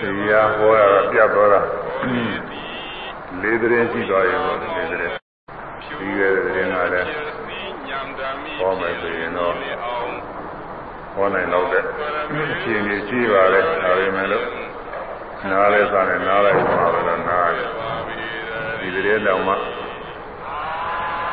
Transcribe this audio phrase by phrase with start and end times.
[0.00, 1.60] တရားဟောရတာပြတ်သွားတာ
[3.42, 5.14] လေးသတင်းရှိသွားရင်တော့လေးသတင်း
[5.98, 7.08] ပြီးခဲ့တဲ့သတင်းကလည်း
[8.58, 9.54] ဟောမယ်ဆိုရင်တော့
[11.14, 11.84] ဟောနိုင်တော့တဲ့
[12.52, 14.46] အချိန်ကြီးရှိပါလေဒါပေမဲ့လို့
[15.50, 17.50] နားလဲစားနေနားလိုက်ပါတော့နား
[18.80, 19.54] ဒီသတင်းတောင်မှ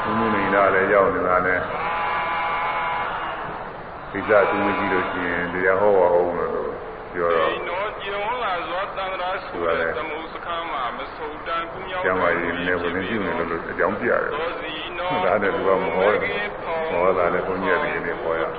[0.03, 1.59] ဘုမှုနေတာလည်းရောက်နေတာနဲ့
[4.11, 6.86] ဒီစားသူမကြည့်လို့ရှိရင်တရားဟောပါအောင်လို့
[7.17, 7.61] ပြောတော့သူ
[9.65, 9.93] ကလည်း
[12.03, 14.29] ကျမ်းမာရေးနဲ့ဝင်ကြည့်နေလို့အကြောင်းပြရတယ်။
[15.25, 16.19] ဒါနဲ့သူကမဟောတယ်။
[16.91, 18.41] ဟောတာလည်းဘုန်းကြီးတွေနေဟောရ။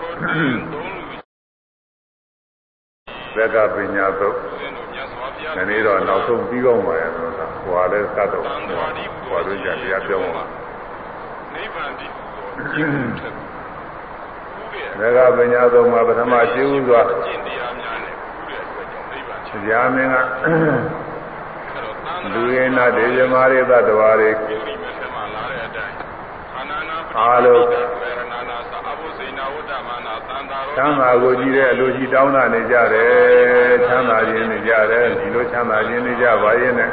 [3.35, 4.37] သက္ကပညာသုတ်
[5.57, 8.87] ဒီနေ့တော့နောက်ဆုံးပြီးကောင်းပါရဲ့ဆိုတာဟိုဟာလည်းသတ်တော့ဟိုဟာ
[9.47, 10.45] တို့ကြတရားပြောင်းပါ
[11.55, 12.07] နိဗ္ဗာန်ဒီ
[15.01, 17.01] သက္ကပညာသုတ်မှာပထမရှိဦးစွာ
[17.47, 17.48] တ
[19.71, 20.17] ရားမင်းက
[22.33, 24.31] လူရင်းနာဒေဇမာရိသတ္တဝါတွေ
[27.19, 27.65] အားလုံး
[30.77, 36.91] ချမ်းသာကိုကြည့်တဲ့အလိုရှိတောင်းတာနေကြတယ်ချမ်းသာခြင်းနေကြတယ်ဒီလိုချမ်းသာခြင်းနေကြပါရဲ့နဲ့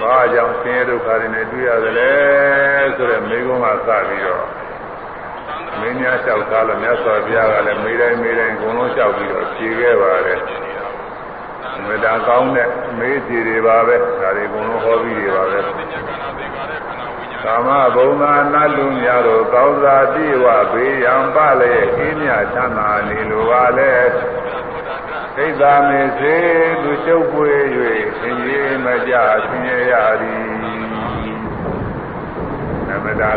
[0.00, 2.12] ဘာကြောင့်ဆင်းရဲဒုက္ခတွေနဲ့တွေ့ရသလဲ
[2.96, 4.46] ဆိုတဲ့မိကုံးကစပြီးတော့
[5.80, 10.40] မင်းများလျှောက်သားလို့မြတ်စွာဘုရားကလည်းမိတိုင်းမိတိုင်းအကုန်လုံးလျှောက်ပြီးတော့ဖြေခဲ့ပါတယ်
[11.86, 15.60] မေတ္တာကောင်းတဲ့မေးကြည်တွေပါပဲဒါတွေအကုန်လုံးဟောပြီးတွေပါပဲ
[17.44, 23.92] ကာမဘုံသာနတ်လူများတို့ကောင်းစာတိဝဘေးရန်ပလည်းအင်းမြချမ်းသာနေလိုပါလေ
[25.36, 26.36] သိသာမေစေ
[26.82, 27.50] သူချုပ်ပွေ၍
[28.20, 29.14] သင်ကြီးမကြ
[29.46, 30.42] ဆင်းရဲရသည်
[32.88, 33.30] နမတာ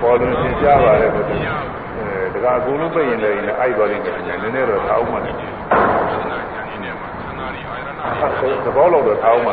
[0.00, 1.62] ပေါ်လို့သင်ကြပါလေဘုရား
[1.98, 5.32] အဲဒါကအကုန်လုံးပြရင်လည်းအိုက်သွားလိမ့်မယ်နည်းနည်းတော့ထားအောင်ပါလေ
[8.64, 9.52] သဘောလောက်တော့ထားအောင်ပါ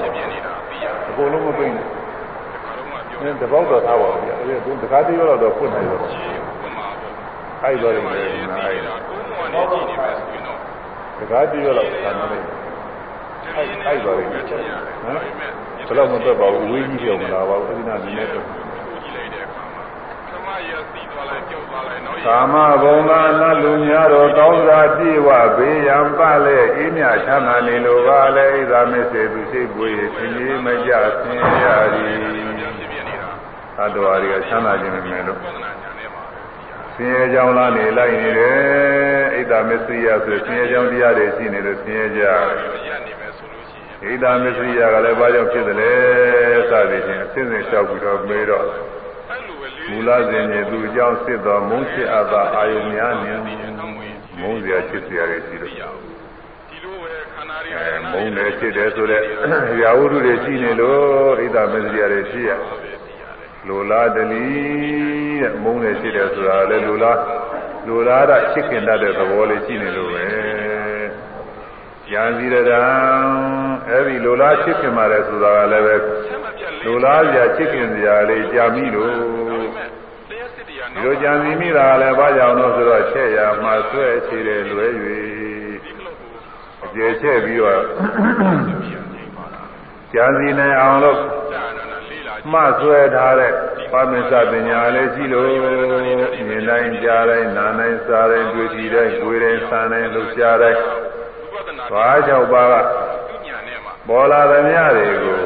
[1.09, 6.01] အကုန်လုံးမပြင်းနဲ့သဘောတော့ထားပါဦးဗျာအဲဒီတကားတည်းတော့တော့ဖွင့်နိုင်တော့
[7.63, 8.81] အိုက်သွားလိမ့်မယ်နားအိုက်
[11.19, 12.45] တကားတည်းတော့ဆန္ဒလိုက်
[13.55, 18.64] အိုက်အိုက်သွားလိမ့်မယ်ဟမ်ဘယ်တော့မှတော့ပါဘူးဝေးကြီးပြောမလာပါဘူးအဲဒီနာနည်းနည်းတော့
[22.25, 32.17] ကာမဘုံသာနတ်လူများတော်ကောင်းစွာပြည့်ဝဘေးရန်ပလဲအေးမြချမ်းသာနေလိုပါလေဣဒာမေစေသူရှိပွေသင်ကြီးမကြဆင်းရသည်
[33.77, 35.39] သတ္တဝါတွေကချမ်းသာခြင်းနဲ့လို့
[36.95, 42.23] ဆင်းရဲကြောင်းလားနေလိုက်နေတယ်ဣဒာမေစိယဆိုဆင်းရဲကြောင်းတရားတွေရှိနေလို့ဆင်းရဲကြ
[44.09, 45.93] ဣဒာမေစိယကလည်းဘာကြောင့်ဖြစ်တယ်လဲ
[46.69, 48.67] စသည်ဖြင့်အစဉ်စဉ်လျှောက်ပြီးတော့မေးတော့
[49.89, 53.41] မူလစဉ်ရဲ့သူအကြောင်းစစ်သောမုန်းချစ်အပ်သာအာယုများနှင့်
[54.39, 55.73] မုန်းစရာချစ်စရာတွေရှိလို့
[57.77, 59.21] အဲမုန်းတယ်ချစ်တယ်ဆိုတဲ့
[59.83, 62.51] ရာဝတ္ထုတွေရှိနေလို့ဣဒ္ဓမစ္စရိယတွေရှိရ
[63.67, 64.45] လိုလားတလီ
[65.41, 67.19] တဲ့မုန်းတယ်ချစ်တယ်ဆိုတာလည်းလိုလား
[67.87, 70.64] လိုလားတာချစ်ခင်တတ်တဲ့သဘောလေးရှိနေလို့ပဲ
[72.11, 72.81] ဉာဏ်စီရတံ
[73.89, 75.95] အဲဒီလိုလားချစ်ခင်ပါတယ်ဆိုတာကလည်းပဲ
[76.85, 79.13] လိုလားစရာချစ်ခင်စရာလေးကြာမိလို့
[80.29, 84.85] ဒီလိုကြံစီမိတာလည်းဘာကြောင့်လို့ဆိုတော့ချက်ရမှဆွဲချေတယ်လွဲ၍
[86.83, 87.81] အကျေချက်ပြီးတော့
[90.13, 91.19] ကြံစီနိုင်အောင်လို့
[92.51, 93.51] မှဆွဲထားတဲ့
[93.91, 100.81] ပါမစ္စပညာလည်းရှိလို့မြင်တိုင်းကြားတိုင်းနားတိုင်းစားတိုင်းတွေ့ကြည့်တိုင်းကိုယ်တိုင်းဆန်းတိုင်းလှုပ်ရှားတိုင်း
[101.93, 102.73] ဘာကြောင့်ပါက
[104.07, 105.39] ပေါ်လာသမျှတွေကို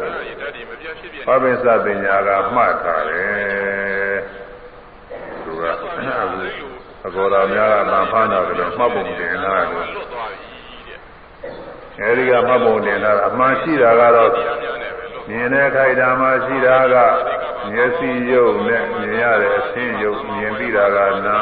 [1.25, 4.17] ပါမစ္စပညာကမှတ်ထားတယ်
[5.43, 5.87] သူကအခု
[7.07, 9.87] အကောရာများကတန်ဖားတာကတော့မှတ်ပုံတင်လာတယ်
[12.01, 14.31] အဲဒီကမှတ်ပုံတင်လာအမှန်ရှိတာကတော့
[15.29, 16.95] မြင်တဲ့ခိုက်တာမှရှိတာက
[17.71, 21.37] မျက်စိယုတ်နဲ့မြင်ရတဲ့အဆင်းယုတ်မြင်ပြီးတာကနာ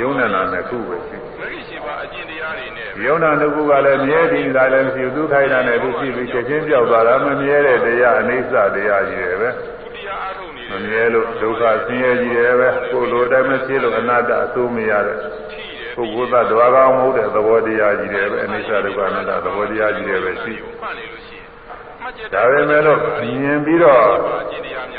[0.00, 1.18] ယုံနဲ့နာနှစ်ခုပဲရှိ
[3.04, 9.50] ယုံနာနှစ်ခုကလည်းမြဲပြီးတာလည်းမရှိဘူးသူခိုက်တာနဲ့သူရှိပြီးချက်ချင်းပြောက်သွားတာမမြဲတဲ့တရားအနိစ္စတရားကြီးတယ်ပဲ
[10.70, 15.18] မမြဲလို့ဒုက္ခဆင်းရဲကြီးတယ်ပဲကိုယ်လိုတိုင်းမဖြစ်လို့အနတ္တအဆိုးမရတဲ့
[15.96, 20.54] ပုဂ္ဂိုလ်သတ္တဝါကောင်းမဟုတ်တဲ့သဘောတရားကြီးတယ်ပဲအနိစ္စဒုက္ခအနတ္တသဘောတရားကြီးတယ်ပဲရှိ
[22.34, 24.06] ဒါပေမဲ့လို့မြင်ပြီးတော့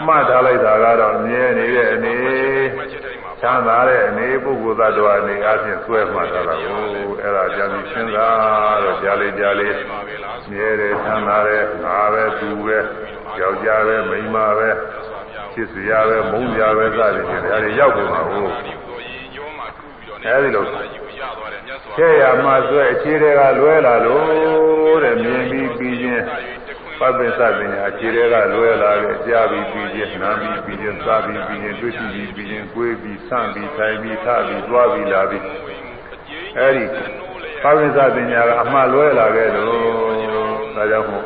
[0.07, 2.15] မှတ်ထားလိုက်တာကတော့မြဲနေတဲ့အနေ
[3.41, 6.83] ချမ်းသာတဲ့အနေပုဂ္ဂိုလ်သတ္တဝါအနေအချင်းဆွဲမှတ်ထားတာကို
[7.21, 9.75] အဲ့ဒါကြံပြီးစဉ်းစားတော့ကြားလေးကြားလေး
[10.51, 12.79] မြဲတယ်ချမ်းသာတယ်ငါပဲသူပဲ
[13.39, 14.69] ယောက်ျားပဲမိန်းမပဲ
[15.53, 18.51] ချစ်စရာပဲမုန်းစရာပဲစသည်ဖြင့်ဒါတွေရောက်ကုန်တာဟုတ်
[20.25, 20.65] အဲဒီလို
[21.97, 35.43] ချဲ့ရမှဆွဲအခြေတွေကလွဲလာလို့တဲ့မြပပ္ပစ္စပညာခြေတွေကလွယ်လာတယ်ကြားပြီးပြီးချင်းနားပြီးပြီးချင်းစားပြီးပြီးချင်းတွေ့ပြီးပြီးချင်းကိုယ်ပြီးဆန့်ပြီးထိုင်ပြီးထပြီးသွားပြီးလာပြီး
[36.57, 36.85] အဲဒီ
[37.63, 39.73] ပပ္ပစ္စပညာကအမှလွယ်လာခဲ့လို့
[40.75, 41.25] ဒါကြောင့်မို့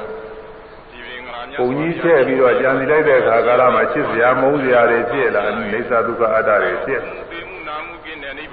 [1.57, 7.01] ပုံကြီးချက်ပြီးတော့ကြံစီလိုက်တဲ့အခါကာလမှာချစ်စရာမုန်းစရာတွေဖြစ်လာနေသဒုက္ခအတ္တတွေဖြစ်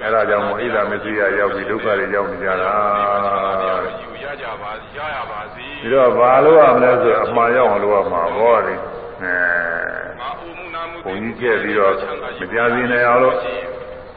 [0.03, 2.73] အဲဒါကြောင့်မို့ဣဒာမသိရရောက်ပြီးဒုက္ခတွေရောက်နေကြတာ
[5.81, 8.75] ဒီတော့ဘာလို့ရမလဲဆိုအမှန်ရောက်အောင်လုပ်ရမှာဘောဒီ
[9.21, 9.35] အဲ
[11.03, 11.93] ပုံကြီးချက်ပြီးတော့
[12.39, 13.37] မကြံစီနိုင်အောင်လို့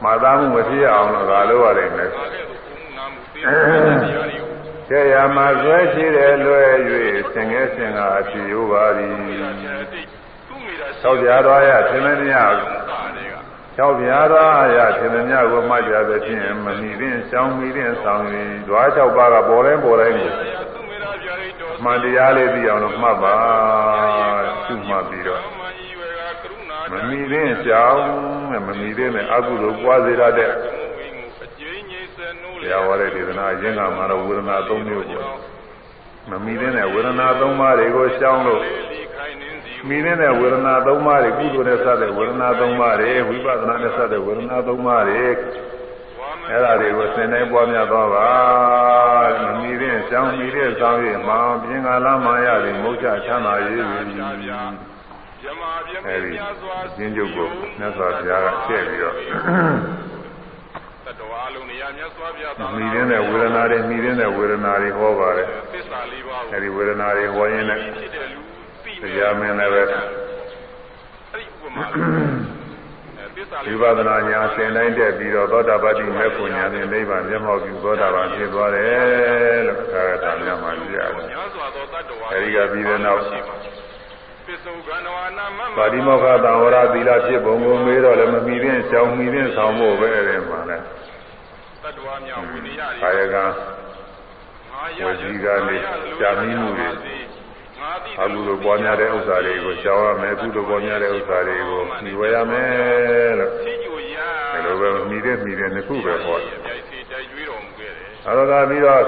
[0.03, 2.09] မှားသားမှုမဖြစ်အောင်လို့ဒါလုပ်ရတယ်မယ်
[4.89, 6.71] ကျေရမှာဆွဲရှိတယ်လွယ်၍
[7.33, 9.13] ဆင်ငယ်ဆင်ကအဖြစ်ရိုးပါသည်
[11.01, 12.35] သောက်ကြတော်ရသင်မမြ
[13.77, 20.31] ၆ပြားသောအရာသင်မမြကိုမှတ်ကြသဖြင့်မမီသင်ရှောင်းမီသင်ဆောင်ရင်ဓွား၆ပါးကပေါ်တိုင်းပေါ်တိုင်းကို
[21.83, 23.35] မှန်တရားလေးသိအောင်လို့မှတ်ပါ
[24.65, 25.41] ရှုမှတ်ပြီးတော့
[26.91, 28.03] မမီသင်ရှောင်း
[28.51, 30.51] နဲ့မမီသင်နဲ့အကုသိုလ်ပွားစေရတဲ့
[32.61, 35.21] တရားဝရတဲ့ဒေသနာအရင်ကမှာတော့ဝေဒနာ၃မျိုးကို
[36.29, 38.63] မမီသတဲ့ဝေဒနာ၃ပါးတွေကိုရှောင်းလို့
[39.87, 45.25] မိနေတဲ့ဝေဒနာ၃ပါးတွေကုသိုလ်နဲ့စတဲ့ဝေဒနာ၃ပါးတွေဝိပဿနာနဲ့စတဲ့ဝေဒနာ၃ပါးတွေ
[46.49, 48.29] အဲ့ဒါတွေကိုသင်တိုင်းပွားများသွားပါ
[49.43, 51.33] မမီတဲ့ရှောင်းမီတဲ့စောင်းရမှ
[51.63, 53.99] ပြင်ကလာမှရသည်မုတ်ချချမ်းသာရေးပြီ
[56.07, 56.33] အဲဒီ
[56.95, 60.14] ကျင်းကျုပ်ကိုမြတ်စွာဘုရားကထည့်ပြီးတော့တတဝါလုံးနေရာ
[61.97, 67.79] မြတ်စွာဘုရားသာမိတဲ့ဝေဒနာတွေမိတဲ့ဝေဒနာတွေဟောပါတယ်သစ္စာလေးပါးအဲဒီဝေဒနာတွေဟောရင်းနဲ့
[69.01, 69.83] တရားမင်းလည်းပဲ
[73.67, 81.35] ဝိပဿနာညာသင်တိုင်းတက်ပြီးတော့သောတာပတိမေဖို့ညာနဲ့နိဗ္ဗာန်မျက်မှောက်ပြုသောတာပန်ဖြစ်သွားတယ်လို့သာရတာများမှကြည့်ရတယ်
[82.31, 83.21] အဲဒီကပြီးတဲ့နောက်
[85.77, 90.77] ပါဠိမောက္ခသံဝရသီလဖြစ်ပုံကိုမေးတော့လည်းမမီတဲ့ရှောင်းမီတဲ့ဆောင်ဖို့ပဲတဲ့မှာလဲ
[91.85, 93.35] တတ္တဝါများဝိနည်းရခာယက
[95.05, 95.77] ဝစီကနေ
[96.17, 96.87] ရှားမိမှုတွေ
[98.21, 103.73] အကုသိုလ်ပေါ်များတဲ့ဥစ္စာတွေကိုရှောင်ရမယ်ကုသိုလ်ပေါ်များတဲ့ဥစ္စာတွေကိုညီဝဲရမယ်လို့ဒီ
[104.65, 106.53] လိုပဲမိတဲ့မိတဲ့နှစ်ခုပဲဟောတယ်
[108.27, 109.01] အဲဒါကပြီးတော့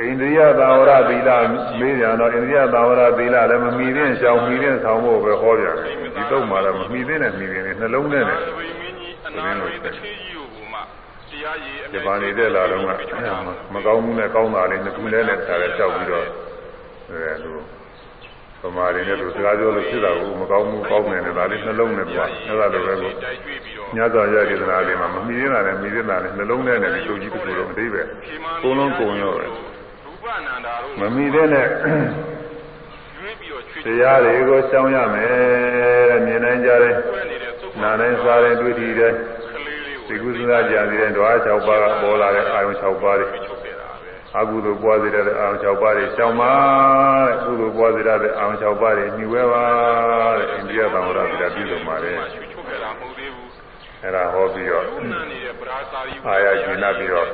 [0.00, 1.30] အိန္ဒိယသာဝရသီလ
[1.78, 8.50] မေးကြတော့အိန္ဒိယသာဝရသီလလည်းမမီတဲ့ရှောင်မီတဲ့ဆောင်ဖို့ပဲဟောပြန်တယ်ဒီတော့မှလည်းမမီတဲ့နဲ့မီတဲ့နှလုံးနဲ့နဲ့ဒီ
[9.36, 9.72] လိုလို့
[11.92, 12.90] ဒီပါနေတဲ့လာတော့က
[13.74, 16.24] မကောင်းမှုနဲ့ကောင်းတာလေးနှစ်ခုလဲနဲ့ထားတယ်ကြောက်ပြီးတော့
[17.08, 17.56] အဲလို
[18.62, 23.12] သမားတွေနဲ့သူစကားပြောလို့ဖြစ်တာကိုမကောင်းမှုကောင်းတယ်နဲ့ဒါလေးနှလုံးနဲ့ပြအဲ့ဒါလိုပဲကို
[23.96, 28.02] ညဇောရည်ဒနာလေးမှာမမီနေတာနဲ့မီနေတာနဲ့နှလုံးနဲ့နဲ့ဒီချုပ်ကြီးတစ်ခုလုံးအသေးပဲ
[28.62, 29.46] ကိုလုံးကုံရောပဲ
[31.00, 31.68] မမီတဲ့နဲ့
[33.84, 36.94] တရားတွေကိုရှောင်ရမယ်တဲ့မြင်နိုင်ကြတယ်
[37.82, 39.12] နားတိုင်းစားတယ်တွေ့ထီတယ်
[40.08, 43.28] ဒီကုသလာကြံတဲ့ဓဝါ6ပါးကပေါ်လာတဲ့အာယုံ6ပါးတွေ
[44.38, 46.52] အကုသိုလ်ပွားစေတဲ့အာယုံ6ပါးတွေရှောင်ပါ
[47.26, 49.64] တဲ့ကုသိုလ်ပွားစေတဲ့အာယုံ6ပါးတွေညှိဝဲပါ
[50.38, 52.16] တဲ့အိန္ဒိယသံဝရပြည်တာပြုလုပ်ပါတယ်
[54.02, 54.84] အဲ့ဒါဟောပြီးတော့
[56.28, 57.26] အာရကျင်နာပြီးတော့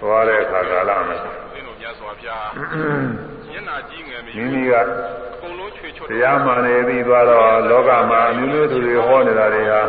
[0.00, 1.18] သွားတဲ့အခါကာလမှာ
[1.52, 4.74] မိမိက
[6.10, 9.82] တရားမှန်နေပြီးသွားတော့လောကမှာအမျိုးမျိုးသူတွေဟောနေတာတွေဟာ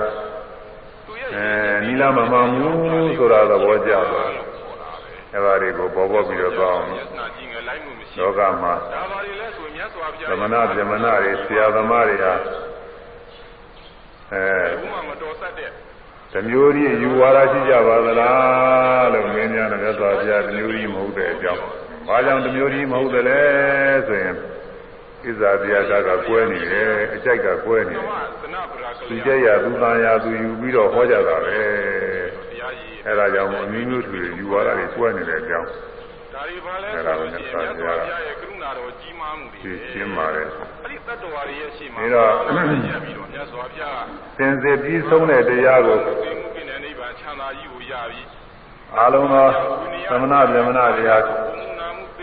[1.35, 1.45] အဲ
[1.85, 4.31] နီလာမမှန်ဘူးဆိုတာသဘောကျသွား
[5.33, 6.89] အဲ့ဒါတွေကိုပေါ်ပေါ်ပြီးတော့သွားအောင်
[8.17, 8.73] လောကမှာ
[10.29, 12.33] သမဏဗြဟ္မဏတွေဆရာသမားတွေဟာ
[14.33, 14.45] အဲ
[16.33, 21.63] တမျိုးကြီးယူဝါဒရှိကြပါသလားလို့မင်းများလည်းသွားပြတမျိုးကြီးမဟုတ်တဲ့အကြောင်း
[22.07, 23.41] ဘာကြောင့်တမျိုးကြီးမဟုတ်တယ်လဲ
[24.07, 24.35] ဆိုရင်
[25.25, 28.05] ဣဇာတရားကကွဲနေတယ်အကြိုက်ကကွဲနေတယ်
[29.09, 31.59] သူကြက်ရသူတန်ရသူယူပြီးတော့ဟောကြတာပဲ
[33.07, 35.69] အဲဒါကြောင့်အမျိုးမျိုးတွေယူဝါဒတွေကွဲနေတဲ့အကြောင်း
[36.33, 42.31] ဒါတွေပါလဲဆိုရင်မြတ်စွာဘုရားရဲ့ကရုဏာတော်ကြီးမားမှုတွေရှင်းပါတယ်အဲ့ဒီတတ္တဝါတွေရဲ့ရှင်းမှာပြီးတော့
[43.05, 44.03] ပြီးတော့မြတ်စွာဘုရား
[44.37, 48.21] သင်စေပြီးဆုံးတဲ့တရားကိုသိမှုကိနေနိဗ္ဗာန်ချမ်းသာကြီးကိုရပြီ
[48.99, 49.47] အာလုံးသော
[50.09, 51.23] သမဏဗြဟ္မဏတရား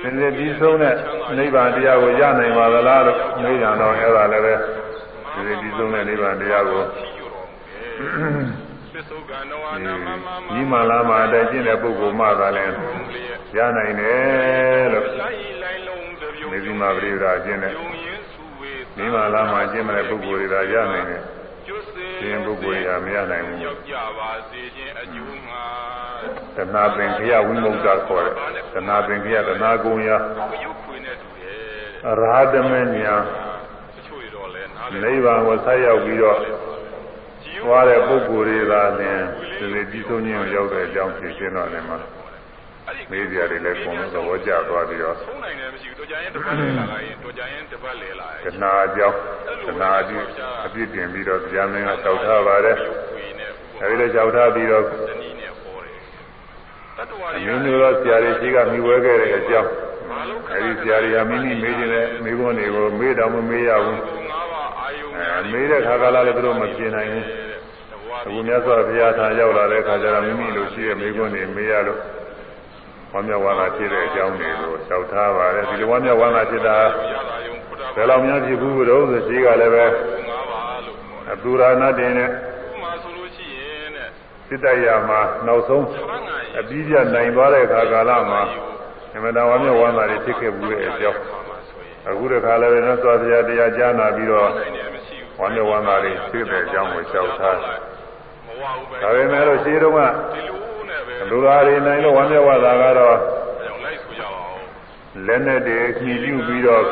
[0.02, 0.94] သင်စေပြီးဆုံးတဲ့
[1.38, 4.54] နိဗ္ဗာန်တရားကိုရနိုင်ပါသလားလို့မေးကြတော့အဲ့ဒါလည်းပဲ
[5.34, 6.82] သင်စေပြီးဆုံးတဲ့နိဗ္ဗာန်တရားကို
[10.54, 12.64] ဒီမှလာမှာတည်းကျင့်တဲ့ပုဂ္ဂိုလ်မှသာလဲ
[13.56, 15.06] ရနိုင်တယ်လို့
[16.50, 17.72] မေဇိမာပရိဒါကျင့်တဲ့
[18.96, 21.22] ဒီမှလာမှာကျင့်တဲ့ပုဂ္ဂိုလ်တွေကရနိုင်တယ်
[22.20, 23.58] ကျင့်ပုဂ္ဂိုလ်တွေကမရနိုင်ဘူး
[26.56, 28.34] တဏှာပင်ခရဝိမု ക്ത ခေါ်တယ်
[28.74, 30.14] တဏှာပင်ခရတဏှာကုံရရ
[32.42, 33.16] ဟတမေညာ
[35.02, 36.38] နိဗ္ဗာန်ကိုဆက်ရောက်ပြီးတော့
[37.64, 39.20] သွားတဲ့ပုဂ္ဂိုလ်တွေသာလျှင်
[39.58, 41.98] ဒီလိုပြီးဆုံးခြင်းကိုရောက်တဲ့အကြောင်းသိရှင်းတော့တယ်မှာ
[43.10, 49.18] မေးကြရတယ်လည်းပုံသဘောကျသွားပြီးတော့ဆုံးနိုင်တယ်မရှိဘူးတော်ကြရင်တစ်ပတ်လဲလာရင်တော်ကြရင်တစ်ပတ်လဲလာရင်တဏှာအကြောင်း
[49.66, 50.24] တဏှာအပြည့်
[50.66, 52.78] အပြည့်တင်ပြီးတော့တရားမင်းကတောက်ထားပါတယ်
[53.82, 54.84] အဲဒီလိုကြောက်ထားပြီးတော့
[57.36, 59.70] အမျိုးမျိုးသောဆရာတွေရှိကမိဝဲခဲ့တဲ့အကြောင်း
[60.52, 64.00] အဲဒီဆရာတွေကမိမိမေးခြင်းနဲ့မိဘတွေကိုမေးတော့မမေးရဘူး
[65.18, 67.24] အဲမေးတဲ့ခါကလာလည်းသူတို့မပြင်နိုင်ဘူး
[68.26, 72.00] အခုမြတ်စွာဘုရားထာရောက်လာတဲ့ခါကျတော့မိမိလိုရှိတဲ့မိဘတွေမေးရလို့
[73.16, 76.78] ဝမ်းမြောက်ဝမ်းသာဖြစ်တဲ့အကြောင်းတွေကိုတောက်ထားပါတယ်ဒီလိုဝမ်းမြောက်ဝမ်းသာဖြစ်တာ
[77.94, 79.84] ဘယ်လောက်များဖြစ်ဘူးတော့ဆိုရှိကလည်းပဲ
[81.32, 82.30] အတူရာနာတင်နဲ့
[84.46, 85.84] စိတ္တရာမှာနောက်ဆုံး
[86.58, 88.42] အပြီးပြနိုင်သွားတဲ့ခါကာလမှာ
[89.14, 91.20] အမှန်တော်ဝမ်းမြောက်ဝမ်းသာတွေဖြစ်ခဲ့ဘူးတဲ့အကြောင်း
[92.08, 94.50] အခုတခါလည်းပဲသောသွားတရားတရားကြားနာပြီးတော့
[95.40, 99.98] ဝမ်းမြောက်ဝမ်းသာတွေဖြစ်တဲ့အကြောင်းကိုရှောက်ထားဒါပေမဲ့လို့ရှင်းတော့က
[101.30, 103.18] လူသားတွေနိုင်လို့ဝမ်းမြောက်ဝမ်းသာကတော့
[105.26, 106.84] လက်နဲ့တည်းညှိပြုပြီးတော့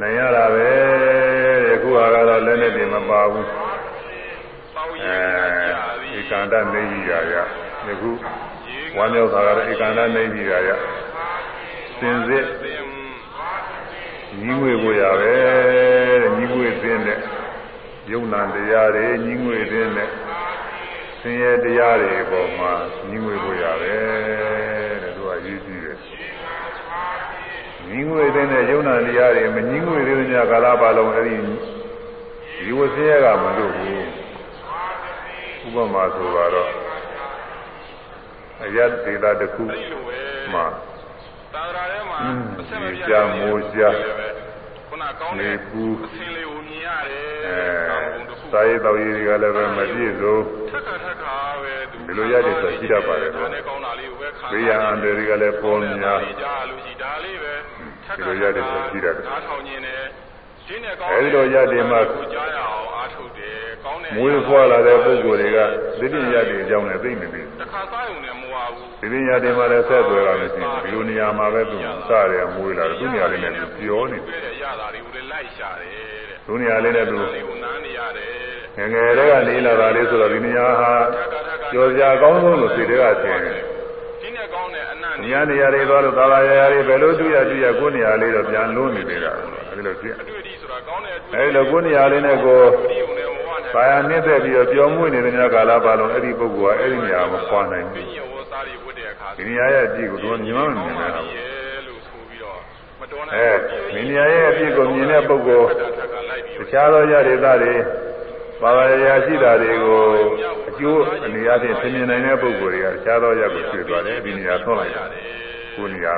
[0.00, 0.68] နိုင်ရတာပဲ
[1.66, 3.46] တဲ့ခုဟာကတော့လက်နဲ့တည်းမပါဘူး
[5.04, 7.34] အဲဧကန္တနေကြီးရာရ
[7.86, 8.10] ဒီခု
[8.96, 10.70] ဝမ်းမြောက်တာကတော့ဧကန္တနေကြီးရာရ
[11.98, 12.46] စင်စစ်
[14.42, 15.34] ညီငွေကိုရပဲ
[16.22, 17.20] တဲ့ညီငွေသင်းတဲ့
[18.10, 20.10] ယုံနာတရားတွေညီငွေသင်းတဲ့
[21.20, 22.72] ဆင်းရဲတရားတွေပေါ်မှာ
[23.08, 23.94] ညီငွေကိုရပဲ
[25.02, 25.98] တဲ့သူကရေးကြည့်တယ်
[27.88, 31.36] ညီငွေသင်းတဲ့ယုံနာတရားတွေမညီငွေသေးတဲ့ညကာလပါလုံးအဲ့ဒီ
[32.56, 34.04] ဒီဝဆင်းရဲကမလို့ဘူး
[35.64, 36.70] ဥပမာဆိုတော့
[38.64, 39.64] အယတ်ဒေတာတစ်ခု
[40.54, 40.64] မှာ
[41.54, 42.18] သာသနာထဲမှာ
[42.60, 43.88] အဆက်မပြတ်ကြာမိုးကြာ
[44.88, 47.87] ခုနကောင်းတဲ့ကူအဆင်းလေးကိုမြင်ရတယ်အဲ
[48.52, 50.36] စာရေးတော်ကြီးတွေကလည်းပဲမပြည့်စုံ
[50.70, 51.74] ထက်ခါထက်ခါပဲ
[52.06, 57.54] ဒီလိုရတယ်ဆိုရှိတတ်ပါတယ်ဒါနဲ့ကောင်းတာလေးကိုပဲခါဘေးရန်အန္တရာယ်တွေကလည်းပေါ်များကြားလို့ရှိဒါလေးပဲ
[58.04, 60.02] ထက်ခါဒီလိုရတယ်ဆိုရှိတတ်တယ်ဓာတ်ထောင်ခြင်းနဲ့
[60.68, 61.98] အဲဒီလိုရတယ်မှ
[62.32, 65.58] ကြားရအောင်အားထုတ်တယ်ကောင်းတဲ့မွေးဖွာလာတဲ့ပုဂ္ဂိုလ်တွေက
[65.98, 71.76] သိတိရတဲ့အကြောင်းနဲ့သိမသိတခါစားရုံနဲ့မဝဘူးသိတိရတယ်မှလည်းဆက်သွယ်လာလို့ရှိရင်ဒီလိုနေရာမှာပဲသူ
[72.08, 80.92] စရမွေးလာတယ်သူနေရာလေးနဲ့သူပြောနေတယ်ရတာတွေကိုလည်းလိုက်ရှာတယ်တဲ့ သူနေရာလေးနဲ့သူနန်းနေရတယ်ငငယ်လေးကနေလာတာလေးဆိုတော့ဒီနေရာဟာ
[81.72, 83.54] ကြော်စရာအကောင်းဆုံးလို့စိတ်တွေကထင်တယ်
[84.20, 89.44] ဒီနဲ့ကောင်းတဲ့အနန္တနေရာနေရာတွေသွားလို့သာသာရာရာတွေဘယ်လိုတွေ့ရတွေ့ရကိုယ်နေရာလေးတော့ပြန်လုံးနေသေးတာအဲ
[89.76, 92.60] ဒီလိုဖြစ်အတွေ့အထိဆိုတာကောင်းတဲ့အဲဒီလိုကိုယ်နေရာလေးနဲ့ကို
[93.74, 98.06] ဘာယာနှိမ့်သက်ပြီးတော့ပြောင်းမွေ့နေတဲ့ညကာလပါလုံးအဲ့ဒီပုဂ္ဂိုလ်ကအဲ့ဒီနေရာမှာခွာနိုင်ဘူး
[99.36, 101.57] ဒီနေရာရဲ့အပြည့်ကိုသူကမြင်မှမမြင်နိုင်ဘူး
[103.34, 103.50] အဲ
[103.92, 105.68] ဒီနေရာရဲ့အပြည့်ကိုမြင်တဲ့ပုဂ္ဂိုလ်
[106.56, 107.74] တခြားသောရဒေသတွေ
[108.60, 110.02] ဘာဝရာရှိတာတွေကို
[110.68, 115.06] အကျိုးအနေအချင်းသင်မြင်နိုင်တဲ့ပုဂ္ဂိုလ်တွေကတခြားသောရက်ကိုရွှေ့သွားတယ်ဒီနေရာဆွလိုက်တယ်
[115.74, 116.14] ကိုနေရာ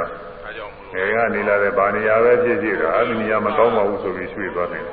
[0.95, 4.85] အဲကနေလာတဲ့ဗာနေရာပဲဖြစ်ဖြစ်တာအဲဒီနေရာမကောင်းပါဘူးဆိုပြီးရွှေ့သွားတယ်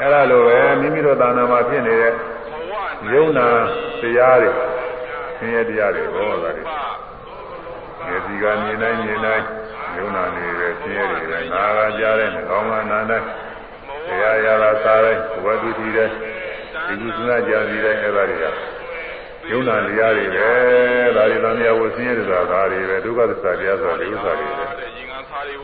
[0.00, 2.12] အဲ့ဒါလိုပဲမိမိတို့သာနာမှာဖြစ်နေတဲ့
[3.12, 3.46] ယုံနာ
[4.00, 4.50] တရားတွေ
[5.38, 6.62] ဆင်းရဲတရားတွေဟောတာတွေ
[8.06, 9.44] မျက်စိကမြင်နိုင်မြင်နိုင်
[9.96, 13.22] ယုံနာနေပဲဆင်းရဲတွေပဲနာကကြားတဲ့ကောင်းကနာတဲ့
[14.06, 16.08] တရားရတာစားတဲ့ဘဝတုတိတဲ့
[16.86, 18.44] ဒီကုသနာကြာစီတဲ့အဲ့ဒါတွေက
[19.50, 20.48] ယုံနာတရားတွေပဲ
[21.16, 24.64] ဒါတွေသံဃာဝဆင်းရဲတာဒါတွေပဲဒုက္ခသစ္စာတရားဆိုတာဒီဥစ္စာတွေပဲ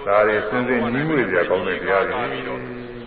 [0.09, 2.15] ဒါတွေစဉ်စဉ်ညီးငွေကြကောင်းတဲ့တရားတွေ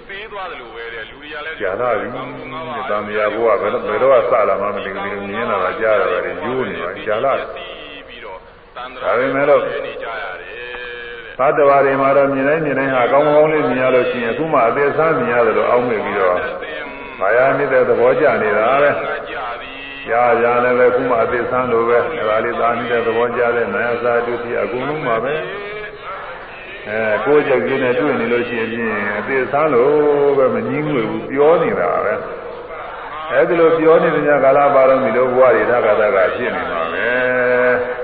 [0.09, 3.31] ပေးသွားတယ်လို့ပဲတဲ့လူတွေကလည်းကြာလာပြီသံဃာဘုရား
[3.61, 7.78] ဘယ်တော့ဘယ်တော့စလာမှမသိဘူးဒီလိုမြင်လာတာကြားရတာတွေယူနေပါကြာလာပြီးတော့တန်ត្រာ
[9.01, 10.49] ဒါပေမဲ့လို့နေကြရတယ်
[11.39, 16.37] သတ္တဝါတွေမှာတော့မြင်တိုင်းမြင်တိုင်းဟာကောင်းကောင်းလေးမြင်ရလို့ရှိရင်အခုမှအသေးစားမြင်ရတယ်လို့အောက်မေ့ပြီးတော့
[17.19, 18.91] ဘာယာနေတဲ့သဘောကျနေတာပဲ
[20.07, 25.35] ကြာကြာလည်းပဲခုမှအသေးစားလို့ပဲဒါလေးသာနေတဲ့သဘောကျတဲ့နာယစာတုတိအကုန်လုံးပါပဲ
[26.87, 28.69] အဲကိုယ်ကြက်ကြီးနဲ့တွေ့နေလို့ရှိရင်
[29.17, 32.13] အသေးစားလို့ပဲမငင်းငွေဘူးပြောနေတာပဲ
[33.31, 37.98] အဲဒီလိုပြောနေတဲ့ညကာလပါတော့ဒီလိုဘဝတွေသာကသာကဖြစ်နေပါပဲ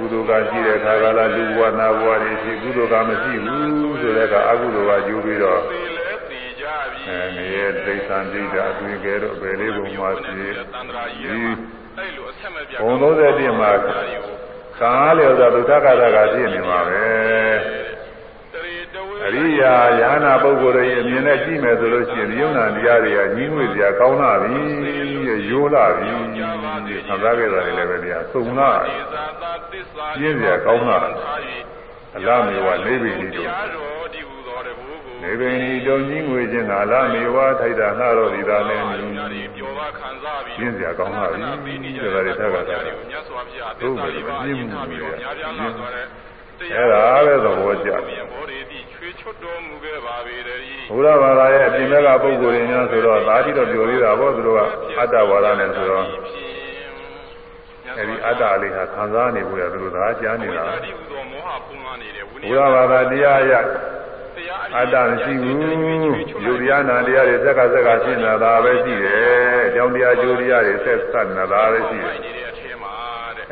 [0.00, 5.60] ကုသိုလ်ကရှိတဲ့ခါကလာလူဘဝနာဘဝတွေရှိကုသိုလ်ကမရှိဘူးဆိုတဲ့ကအကုသိုလ်ကယူပြီးတော့
[7.08, 10.48] အဲငရဲဒိဋ္ဌံဒိဋ္ဌအသွင်ကဲတော့ဘယ်လေးပုံမှာရှိဒီ
[12.82, 13.72] ဘုံ31မှာ
[14.80, 17.04] ကာလျော်သောဒုက္ခကတာကဖြစ်နေမှာပဲ
[19.26, 24.60] အရိယာယ ahanan ပုဂ္ဂိုလ်ရဲ့အမြင်နဲ့ကြည့်မယ်ဆိုလို့ရှိရင်ယုံနာတရားတွေကညီးငွေစရာကောင်းလာပြီ
[25.50, 26.10] ရိုးလာပြီ
[27.06, 28.70] ခံစားခဲ့တာတွေလည်းပဲတရားစုံလာ
[30.18, 30.98] ပြင်းစရာကောင်းလာ
[32.16, 33.48] အလားမျိုးကလေးပင်ကြီးတို့
[35.22, 42.76] နေပင်ဤတုံကြီးငွေချင်းသာလာမေဝထိုက်တာငှတော့ဒီသာလည်းမြင်ပျော်ပါခံစားပြီးပြင်းစရာကောင်းပါပြီပေးနေကြဒီလိုတွေထက်ကတာ
[43.10, 46.06] မြတ်စွာဘုရားသစ္စာလေးပါးအရင်ထားပြီးတော့များပြားလာသွားတဲ့
[46.60, 54.60] အဲ့ဒါပဲသဘောကျမြင်ဘောရီတိချွေချွတ်တော်မူခဲ့ပါပေတည်းဘုရားဘာသာရဲ့အပြင်ဘက်ကပုဂ္ဂိုလ်တွေများဆိုတော့ဒါတိတော့ပြောသေးတာပေါ့သူတို့က
[54.98, 56.06] အတ္တဝါဒနဲ့ဆိုတော့
[57.98, 63.54] အဲဒီအတ္တလေးဟာခံစားနေဖို့ရသူတို့ဒါကြားနေတာဒီဥသောမောဟပုံမှန်နေတဲ့ဝိနဘုည်းရားဘာသာတရားအရ
[64.36, 65.58] တရားအတ္တမရှိဘူး
[66.44, 72.39] ယူတရားနာတရားတွေစက်ကစက်ကရှင်းနေတာပဲရှိတယ်အကြောင်းတရားကျိုးတရားတွေဆက်ဆက်နေတာပဲရှိတယ်နေတဲ့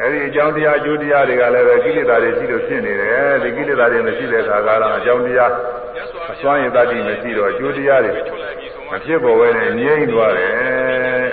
[0.00, 5.52] အထဲမှာတဲ့အဲဒီအကြောင်းတရားကျိုးတရားတွေကလည်းပဲကိလေသာတွေရှိလို့ဖြစ်နေတယ်ဒီကိလေသာတွေမရှိတဲ့အခါကတော့အကြောင်းတရား
[5.94, 10.54] မြတ်စွာဘုအစွမ်းရည်တတ်တိမရှိတော့ကျိုးတရားတွေချွတ်လိုက်ပြီးဆိုမဖြစ်ပေါ်ဘဲနဲ့ငြိမ့်သွားတယ်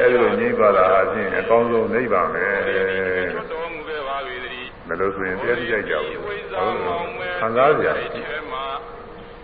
[0.02, 8.66] အဲဒီလိုငြိမ့်သွားတာဟာဖြင့်အကောင်းဆုံးနိဗ္ဗာန်ပဲချွတ်တော်မူခဲ့ပါပေတည်းမလို့ဆိုရင်တရားကြည့်ကြကြဘူးဝိဇ္ဇာဟုတ်မောင်မဲခံစားစရာထဲမှာ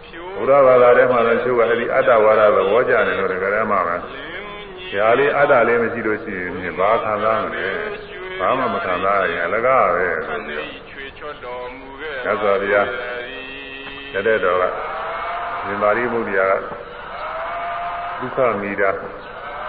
[0.06, 12.88] ဖြိုးဘုရားဘာသာထဲမှာလည်းသူကအဲဒီအတ္တဝါဒသဘောကျတယ်လို့တကယ်မှပဲလင်းကြီးဒါလေးအတ္တလေးမရှိလို့ရှိရင်ဘာခံစားမလဲ ဘာမှမခံစားရရင်အလကားပဲခန္ဓာချွေချွတ်တော်မူခဲ့မြတ်စွာဘုရား
[14.14, 14.64] တတဲ့တော်က
[15.66, 16.54] ဇင်မာရိမုဒ္ဒရာက
[18.20, 18.90] ဒုက္ခမီတာ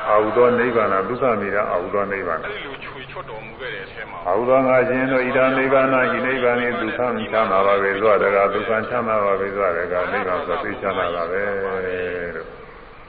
[0.08, 11.80] အာဟုသောနိဗ္ဗာန်ဒုက္ခမီတာအာဟုသောနိဗ္ဗာန်အဲဒီလိုချွေချွတ်တော်မူခဲ့တဲ့အထဲမှာအာဟုသောငါရှင်တို့ဣဒံနိဗ္ဗာန်ဤနိဗ္ဗာန်ဤဒုက္ခချမ်းသာပါပဲသောတကဒုက္ခချမ်းသာပါပဲသောတကနိဗ္ဗာန်ဆိုသိချမ်းသာပါပဲလို့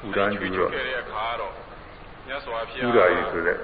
[0.08, 1.52] ဥဒန်းကျူတော့ခဲ့တဲ့အခါတော့
[2.28, 3.58] မြတ်စွာဘုဥရားဒရာကြီးဆိုတဲ့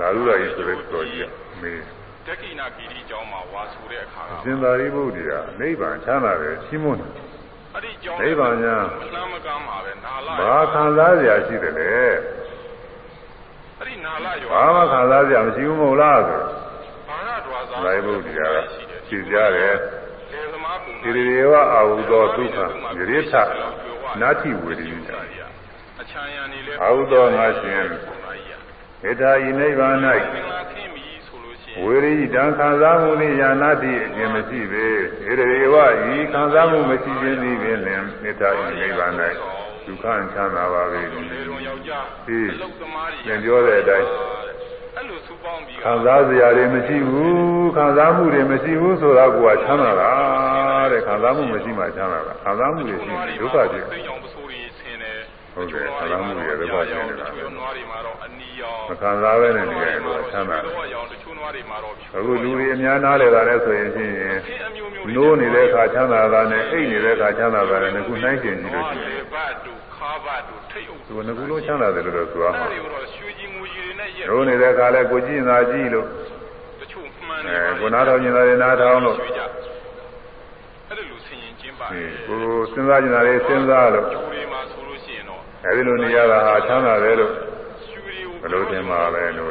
[0.00, 1.80] လာရုရာကြီးဆိုတဲ့တော်ကြီးကမေး
[2.26, 7.12] တက္ကိနာဂီရီကျောင်းမှာဝါဆိုတဲ့အခါကဇင်သာရိပုတ္တရာနိဗ္ဗာန်ချမ်းသာတယ်ရှင်းမွန်းတယ်
[7.74, 8.84] အဲ့ဒီကျောင်းနိဗ္ဗာန်ညာမ
[9.14, 12.14] နှမ်းမကမ်းပါပဲနာလာဘာခံစားစရာရှိတယ်လဲအဲ့
[13.88, 16.40] ဒီနာလာရောဘာမှခံစားစရာမရှိဘူးမဟုတ်လားဆို
[17.08, 19.74] ဘာရဒွာသာဇာယဘုရားကရှင်းကြတယ်
[20.32, 22.58] ဒေသမားပုံဒီရေဝအာဟုသောဒုက္ခ
[22.98, 23.34] ယရိထ
[24.20, 25.40] နာတိဝေရိယ
[26.00, 27.98] အချမ်းရံနေလဲအာဟုသောငါရှင်မေ
[29.12, 34.84] တ္တာဤနိဗ္ဗာန်မင်္ဂလာခင်းပြီဆိုလို့ရှိ၌ရင်ဝေရိတံခံစားမှုနှင့်ယာနာတိအခြင်းမရှိပေ
[35.38, 35.74] ဒီရေဝ
[36.14, 39.12] ဤခံစားမှုမရှိခြင်းသည်ပင်လင်မေတ္တာဤနိဗ္ဗာန်၌
[39.86, 44.08] ဒုက္ခချမ်းသာပါပေလေလုံးယောက်ျားသည်အလုသမားတွေသင်ပြောတဲ့အတိုင်း
[44.96, 50.12] အဲ့လိုစူပေါင်းပြီးခံစားစရာတွေမရှိဘူးခံစားမှုတွေမရှိဘူးဆိုတာကချမ်းသာတာ
[50.92, 54.65] တဲ့ခံစားမှုမရှိမှချမ်းသာတာခံစားမှုတွေရှိရင်ဒုက္ခဖြစ်သိအောင်ပစိုးတွေဆင်းတယ်
[55.56, 76.06] ဟုတ်တယ်ခံစားမှုတွေဒုက္ခဖြစ်နေတာကျွန်းနွားတွေမှာတော့အနီရောင်မခံစားဘဲနဲ့နေရင်တော့ချမ်းသာတယ်တော့ရောင်တချို့နွားတွေမှာတော့ဖြူအခုလူတွေအများနားလေတာလဲဆိုရင်ချင်းခင်းအမျိုးမျိုးနိုးနေတဲ့အခါချမ်းသာတာနဲ့အိတ်နေတဲ့အခါချမ်းသာတာနဲ့ခုနှိုင်းကျင်ကြည့်လို့ရှိရင်လေဘတ်တို့ခါဘတ်တို့ထိတ်အုပ်သူကငကူလုံးချမ်းသာတယ်လို့တော့ဆိုရမှာအဲ့ဒီတော့ရွှေကြီးငွေကြီးတွေနဲ့ရက်နိုးနေတဲ့အခါလဲကိုကြည့်နေတာကြည့်လို့
[76.80, 82.40] တချို့မှန်အဲကိုနားထောင်နေတာတွေနားထောင်လို့အဲ့ဒီလိုဆင်ရင်ကျင်းပါအဲတယ်ကို
[82.72, 84.06] စဉ်းစားနေတာတွေစဉ်းစားလို့
[85.68, 87.32] အဲဒီလိုနေရတာဟာချမ်းသာတယ်လို့
[87.90, 89.50] ရွှေတွေကိုဘယ်လိုထင်မှာလဲလို့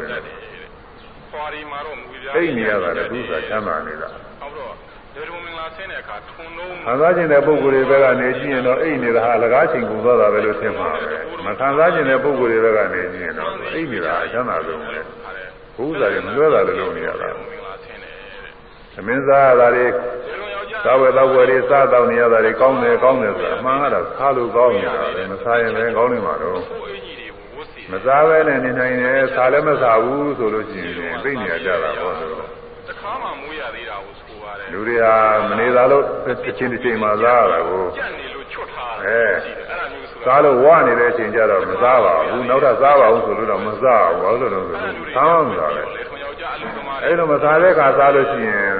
[1.31, 4.09] ခွာဒီမှာတော့ငွေပြားအိတ်နေရတာလည်းသူကချမ်းသာနေတာ
[4.41, 4.73] ဟုတ်တော့
[5.15, 14.97] ဒေရုံမင်္ဂလာဆင်းတဲ့အခါထုံလုံးခံစားခြင်းတဲ့ပုဂ္ဂိုလ်တွေဘက်ကနေကြည့်ရင်တော့အိတ်နေတာဟာအလကားချိန်ကုန်သွားတာပဲလို့ထင်မှာပဲမခံစားခြင်းတဲ့ပုဂ္ဂိုလ်တွေဘက်ကနေကြည့်ရင်တော့အိတ်နေတာအချမ်းသာဆုံးပဲ
[15.75, 17.29] ဘုရားတွေမလွဲတာလည်းလုပ်နေရတာ
[19.07, 32.47] မင်္ဂလာဆင်းတယ်သမင်းစားရတာတွေဒေရုံယောက်ျားသာဝေသောဝေတွေစားတောင်းနေရတာတွေကောင်းတယ်ကောင်းတယ်ဆိုတာအမှန်ကတော့စားလို့ကောင်းနေတာပဲမစားရင်လည်းကောင်းနေမှာတော့ကိုယ်အင်ကြီးတွေဝတ်စီမစားဘဲနဲ့နေနိုင်တယ်စားလည်းမစားဘူးဆိုလို့ရှိရင်သိနေရကြတာပေါ့ဆိုတော့
[32.89, 34.24] တခါမှမွေးရသေးတာကိုဆိုပါတယ်
[34.71, 35.15] လူတွေဟာ
[35.49, 48.75] မနေသာလို့တစ်ချိန်တစ်ချိန်မှစားရတာကိုကြက်နေလို့ချွတ်ထားအဲတယ်ရှိတယ်အဲ့ဒါမျိုးဆိုတာစားလို့ဝနေတဲ့အချိန်ကျတော့မစားပါဘူးနောက်ထပ်စားပါဘူးဆိုလို့တော့မစားဘူးဘာလို့လဲဆိုတော့ဆောင်းတာပဲလေထုံယောက်ျားအလူသမားတွေအဲ့လိုမစားတဲ့အခါစားလို့ရှိရင်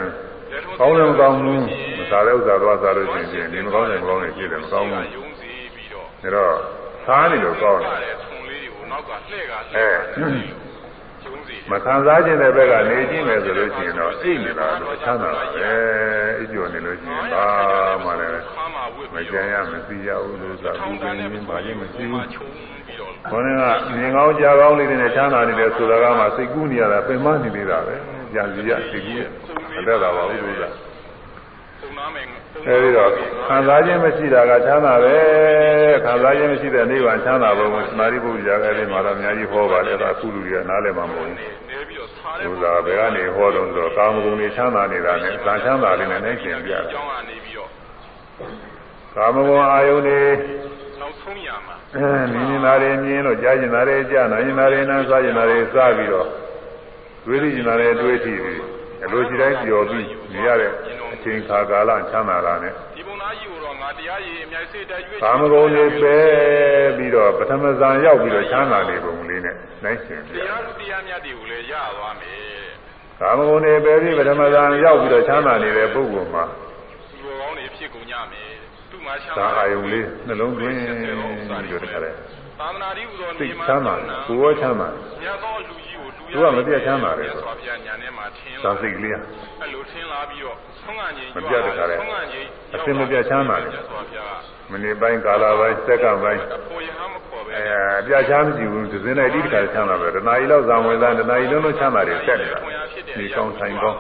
[0.51, 1.61] လေထုံကောင်းတယ်မကောင်းဘူး
[1.99, 6.55] မစားတဲ့ဥစ္စာတော့စားလို့ရှိရင်ဒီမကောင်းတယ်မကောင်းတယ်ဖြစ်တယ်မကောင်းဘူးယုံစီပြီးတော့ဒါတော့
[7.05, 10.64] စားနေလို့ကောင်းတယ်တဲ့ထုံလေးတွေကိုနောက်ကလှဲ့ကလှဲ့အဲကယုံစီ
[11.71, 15.71] မခံစားခြင်းတဲ့ဘက်ကနေကြည့်မယ်ဆိုလို့ရှိရင်တော့အိတ်နေတာလို့ချမ်းသာပါပဲ
[16.37, 17.45] အိပ်ကျော်နေလို့ရှိရင်ဘာ
[18.03, 27.95] မှလည်းခါမှာဝတ်မပြီးကြမ်းရမသိရဘူးလို့ဆိုတာထောဘူးင်းပတင်န်းနဲ့ရပုံင်းပါရင်မရှိဘူးချုံပြီးတော့ခေါင်းကမြင်ကောင်းကြားကောင်းလေးတွေနဲ့ချမ်းသာနေတယ်ဆိုတာကမှစိတ်ကူးနေရတာပင်မနေသေးတာပဲ
[28.33, 29.27] ကြာစီရစိတ်ကူး
[29.75, 30.94] မတက်တာပါဘူးလို့ဆိုတာပုံနာမယ်
[32.67, 33.09] အဲဒီတော့
[33.47, 35.15] ခံစားခြင်းမရှိတာကချမ်းသာပဲ
[36.05, 47.69] ခံစားခြင်းမရှိတဲ့နိဗ္ဗာန်ချမ်းသာဘုံကိုသမာဓိပုဂ္ဂိုလ်ရာအဲဒီမှာတော့အများကြီးဟောပါတယ်ဒါအခုလူတွေကနားလည်မှာမဟုတ်ဘူးနေပြီးတော့စားတဲ့ဘုရားဘယ်ကနေဟောတော့ဆိုတော့ကာမဂုဏ်တွေချမ်းသာနေတာနဲ့သံချမ်းသာလေးနဲ့နိုင်ကျင်ပြတယ်ကျောင်းကနေပြီးတော့
[49.15, 50.21] ကာမဂုဏ်အာယုန်တွေ
[51.01, 56.27] နောက်ဆုံးရမှာအဲမြင်နေတာတွေမြင်လို့ကြားကျင်တာတွေကြားနာကျင်တာတွေနားစားကျင်တာတွေစားပြီးတော့
[57.25, 66.17] တွေးသိကျင်တာတွေတွေးကြည့်ပြီး အလိုရှိတိုင်းကြော်ပြီးနေရတဲ့မြင်အချိန်ခါကာလချမ်းသာတာနဲ့ဒီပုံသားကြီးကိုတော့ငါတရားရည်အမြိုက်စိတ်တက်ရွေ့ကာမဂုဏ်တွေပဲ
[66.97, 72.39] ပြီးတော့ပထမဇန်ရောက်ပြီးတော့ချမ်းသာနေပုံလေးနဲ့နိုင်ရှင်ပြတရားလူတရားမြတ်တွေကိုလည်းရသွားမယ်
[73.21, 76.43] ကာမဂုဏ်တွေပဲပြီးပထမဇန်ရောက်ပြီးတော့ချမ်းသာနေတဲ့ပုဂ္ဂိုလ်မှာ
[77.11, 78.49] သူတော်ကောင်းတွေဖြစ်ကုန်ကြမယ်
[78.91, 80.97] သူ့မှာချမ်းသာသာအာယုံလေးနှလုံးသွင်းပြီး
[81.71, 82.11] တော့တခါလဲ
[82.59, 85.84] သာသနာ့ဤဟူသောစိတ်ချမ်းသာတယ်ကိုယ်ရောချမ်းသာတယ်မြတ်သောလူကြီးကိုလူ
[86.31, 94.39] သူကမပြတ်ချမ်းသာတယ်မြတ်စွာဘုရားညာထဲမှာထင်းသာလာစိတ်ကလေးကအဲ့လိုထင်းလာပြီးတော့ဆုံးငံချင်းမပြတ်တခါလဲဆုံးငံချင်းအစင်မပြတ်ချမ်းသာတယ်မြတ်စွာဘုရား
[94.71, 97.63] မိနစ်ပိုင်းကာလပိုင်းစက္ကန့်ပိုင်းကပေါ်ရဟမခေါ်ပဲအဲ
[97.99, 102.59] အပြချမ်းမရှိဘူးသစင်းလိုက်တိတခါချမ်းသာပဲတနားရီလောက်ဇံဝင်သားတနားရီလုံးလုံးချမ်းသာတယ်ဆက်နေတာ
[103.17, 103.97] ဒီကောင်းဆိုင်ကောင်း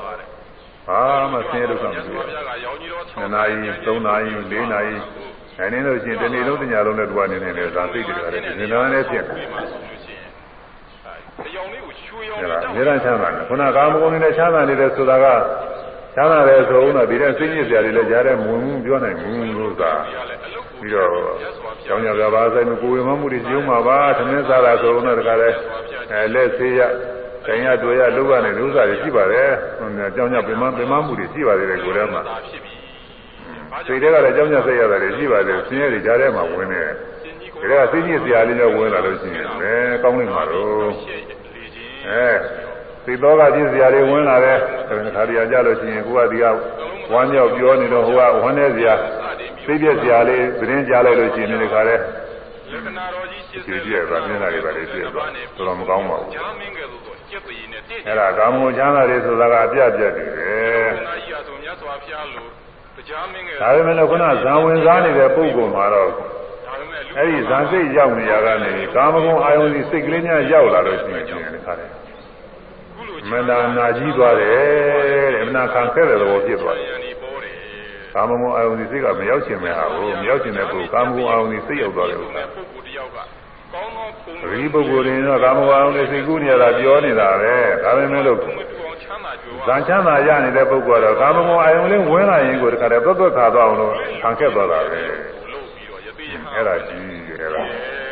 [0.87, 4.95] ဘာမှဆင်းရဲဒုက္ခမမြတ်တွေ့စွာဘူးဘုရားကရောင်ကြီးတော်နှစ်နာရီသုံးနာရီလေးနာရီ
[5.59, 9.47] အဲနည်းလို့ရှိရင်ဒီနေ့လုံးတညာလုံးနဲ့တူအနေနဲ့လည်းဇာသိတယ်ကြတယ်ဒီနေ့လုံးနဲ့ဖြစ်တယ်
[11.37, 15.25] မှာဆိုလို့ရှိရင်တရောင်လေးကိုချွေရောင်အဲလေးဒါတောက်အများအားချမ်းသာတယ်ခုနကာမဂုဏ်တွေနဲ့ချမ်းသာနေတယ်ဆိုတာက
[16.15, 21.11] ချမ်းသာတယ်ဆိုဦးတော့ဒီတဲ့စိတ်ညစ်စရာတွေလည်းကြားတဲ့မဝင်ဘူးပြောနိုင်ဘူးလို့သာရလဲအလုတ်ကိုပြီးတော့
[21.85, 25.49] ကျောင်းကြပြပါဆိုင်ကိုယ်ဝင်မှုတွေကျုံမှာပါသမင်းစားတာဆိုတော့တခါလဲ
[26.11, 26.81] အဲလက်သေးရ
[27.45, 32.73] ခိုင်ရတွေ့ရလောက်ရတဲ့ဥစ္စာတွေရှိပါတယ်ဟိုကျောင်းကြပင်မပင်မမှုတွေရှိပါသေးတယ်ကိုယ်ထဲမှာသာဖြစ်ပြီ
[33.87, 37.14] စိတ်ထဲကလည်းကျောင်းကြစိတ်ရတယ်တွေရှိပါတယ်ဆင်းရဲတွေကြားထဲမှာဝင်နေတယ်စင်ကြီးကို
[37.71, 42.27] ဒါကစိတ်ညစ်စရာလေးမျိုးဝင်လာလို့ရှိရင်လည်းကောင်းနေမှာတော့ရှေ့လေခြင်းအဲ
[43.03, 46.45] စိတ်တော်ကပြည့်စရာတွေဝင်လာတယ်ဒါခါတည်းကြလို့ရှိရင်ကိုကဒီက
[47.11, 48.93] ဝမ်းမြောက်ပြောနေတော့ဟိုကဝမ်းနေစရာ
[49.65, 51.95] စိတ်ပြည့်စရာလေးသတင်းကြားလိုက်လို့ရှိရင်ဒီခါလဲ
[52.71, 55.23] လက္ခဏာတော်ကြီးရှင်းကြည့်ကြည့်ရပါမျက်နှာတွေပါလေကြည့်ရပါ
[55.57, 62.45] တော်တော်မကောင်းပါဘူးဂျာမင်းကဲ့သို့သောကျက်တည်နဲ့တည့်အဲ့ဒါကာမဂုဏ်ချမ်းသာတွေဆိုတာကအပြတ်ပြတ်နေတယ်နာကြီးအဆိုမြတ်စွာဘုရားလို
[62.97, 66.44] တရားမင်းကဲ့ဒါပေမဲ့လည်းခုနဇံဝင်စားနေတဲ့ပုဂ္ဂိုလ်မှာတော့ဒါပေမဲ့လူ
[67.17, 71.85] အဲ့ဒီဇံစိတ်ရောက်နေရကနေကာမဂုဏ်အာယုန်စီစိတ်ကလေးများရောက်လာလို့ရှိရင်ဒီခါလဲ
[72.95, 77.55] ခုလိုမန္တာနာကြီးသွားတယ်တဲ့အမနာခံခဲ့တဲ့သဘောဖြစ်သွားတယ်ယန္ဒီပေါ်တယ်
[78.13, 83.17] ကာမဂုဏ်အာယုန်စီစိတ်ကမရောက်ချင်မဲ့ဟာကိုမရောက်ချင်တဲ့ပုဂ္ဂိုလ်ကာမဂုဏ်အာယုန်စီစိတ်ရောက်သွားတယ်ဥစ္စာပုဂ္ဂိုလ်တယောက်က
[83.73, 88.49] ကောင်းသောပုံပရိပုဂ္ဂိုလ်တွေတော့ကာမဂုဏ်အာယုန်တွေစိတ်ကူးနေရတာပြောနေတာပဲဒါပေမဲ့လို့မတူ
[88.83, 95.44] အောင်ချမ်းသာကြွယ်ဝဇံချမ်းသာရနေတဲ့ပုဂ္ဂိုလ်ကတော့ကာမဂုဏ်အာယုန်လေးဝင်လာရင်ကိုတခါတည်းသွက်သွက်ခါသွားအောင်လို့ခံခဲ့သွားတာပဲလို့ပြီးတော့ယသိယဟ
[96.54, 97.60] အဲ့ဒါကြီးအဲ့ဒါ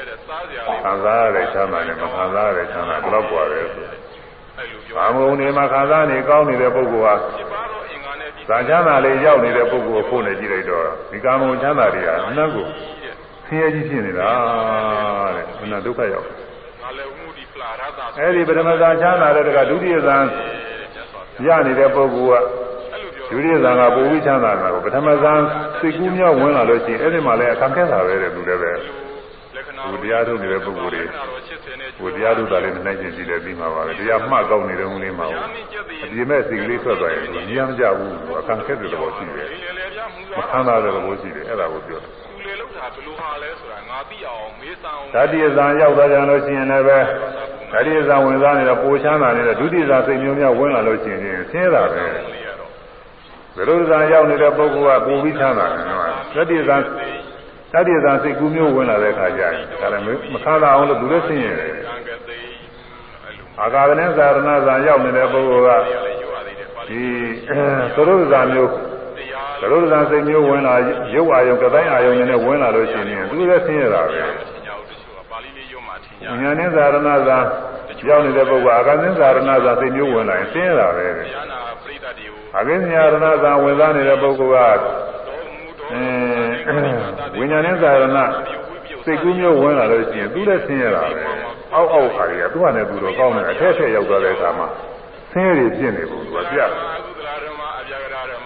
[0.08, 12.66] တဲ့စားကြလေး ခံစားရတဲ့ချမ်းသာနဲ့မခံစားရတဲ့ချမ်းသာဘယ်တော့กว่าလဲဆို အဲ့လိုပြော ကာမဂုဏ်တွေမှာခံစားနေကောင်းနေတဲ့ပုဂ္ဂိုလ်ဟာ ဒီပါတော့အင်္ဂါနဲ့ဒီ ဇာချမ်းသာလေးရောက်နေတဲ့ပုဂ္ဂိုလ်ကိုဖို့နေကြည့်လိုက်တော့ဒီကာမဂုဏ်ချမ်းသာတွေဟာအနတ်ကို
[13.46, 14.30] ဆင်းရဲကြီးဖြစ်နေတာ
[15.34, 16.26] တဲ့အနတ်ဒုက္ခရောက်
[16.82, 20.71] ငါလည်းဥမှုဒီဖလာရတာ အဲ့ဒီပထမဇာချမ်းသာတဲ့တကဒုတိယဇာ မြတ်စွာဘု
[21.47, 22.47] ရားရနေတဲ့ပုဂ္ဂိုလ်က
[22.91, 25.33] အဲ့လိုပြောဒုတိယဇာကပုံပြီးချမ်းသာတာကိုပထမဇာ
[25.79, 28.71] စိတ်ကူးမြောက်ဝင်လာလို့ရှိရင်အဲ့ဒီမှာလည်းအခက်ခဲတာပဲတဲ့သူလည်းပဲ
[29.55, 42.11] လက္ခဏာဟိုတရားထုတ်နေတဲ့ပုဂ္ဂိုလ်တွေလက္ခဏာတော်80နဲ့ဟိုတရားထုတ်တာလေးနဲ့နိုင်ကျင်ကြည့်တယ်ပြီးမှာပါပဲတရားမှတ်ကောက်နေတဲ့ဦးလေးမှာဂျာမင်းကျက်တည်အပြည့်မဲ့စိတ်ကလေးထွက်သွားရင်သူညံမကြဘူးသူအခက်ခဲတဲ့သဘောရှိတယ်လေလေပြမှုမသားခံစားတဲ့သဘောရှိတယ်အဲ့ဒါကိုပြောတယ်
[42.95, 46.99] သူလေလောက်တာဘယ်လိုဟာလဲဆိုတာငါသိအောင်မေးစမ်းအောင်ဓာတိယဇာရောက်သွားကြလို့ရှိရင်လည်းပဲ
[47.71, 52.71] ဓာတိယဇာဝင်စားနေတဲ့ပိုချမ်းသာနေတဲ့ဒုတိယဇာစိတ်မျိုးများဝင်လာလို့ရှိရင်ဆင်းရဲတာပဲလေးရတော့
[53.55, 56.01] ဘယ်လိုဇာရောက်နေတဲ့ပုဂ္ဂိုလ်ကပိုပြီးချမ်းသာတယ်နော်
[56.33, 56.77] ဓာတိယဇာ
[57.73, 62.37] ဓာတိယဇာစိတ်ကူးမျိုးဝင်လာတဲ့အခါကျရင်ဒါလည်းမခံစားအောင်လို့သူလည်းဆင်းရဲတယ်ကံကသိ
[63.23, 67.03] အဲ့လိုအာဃာတနဲ့ဇာရဏဇာရောက်နေတဲ့ပုဂ္ဂိုလ်ကတရားလေးယူရသေးတယ်ပါဠိဒီ
[67.47, 68.92] သရုပ်ဇာမျိုးတရား
[69.63, 70.75] သရုပ်ဇာစိတ်မျိုးဝင်လာ
[71.15, 74.31] ရုပ်အာယုံကတိုင်းအာယုံနဲ့ဝင်လာလို့ရှိရင်သူလည်းဆင်းရဲတာပဲထင်
[74.65, 76.97] ကြအောင်တချို့ကပါဠိလေးယူမှထင်ကြဉာဏ်နဲ့ဇာရဏ
[77.27, 77.37] ဇာ
[78.07, 88.19] ရောက်နေတဲ့ပုဂ္ဂိုလ်အာဃာတနဲ့ဇာရဏဇာစိတ်မျိုးဝင်လာရင်ဆင်းရဲတာပဲတရားနာပရိသတ်တွေကိုအကိဉ္စရာရဏဇာဝင်စားနေတဲ့ပုဂ္ဂိုလ်ကတော်မူတော်အဲဝိညာဉ်နဲ့ဇာရဏ
[89.05, 91.21] စိတ်ကူးမျိုးဝင်လာလို့ရှိရင်သူလည်းဆင်းရဲတာပဲ
[91.73, 94.67] အောက်အောက်ခါကြီးကသူ့ဟာနဲ့သူတော့ကောင်းတယ်အထက်ထက်ရောက်သွားတဲ့အခါမှာ
[95.31, 97.12] ဆင်းရဲတွေဖြစ်နေဘူးသူကပြတ်အ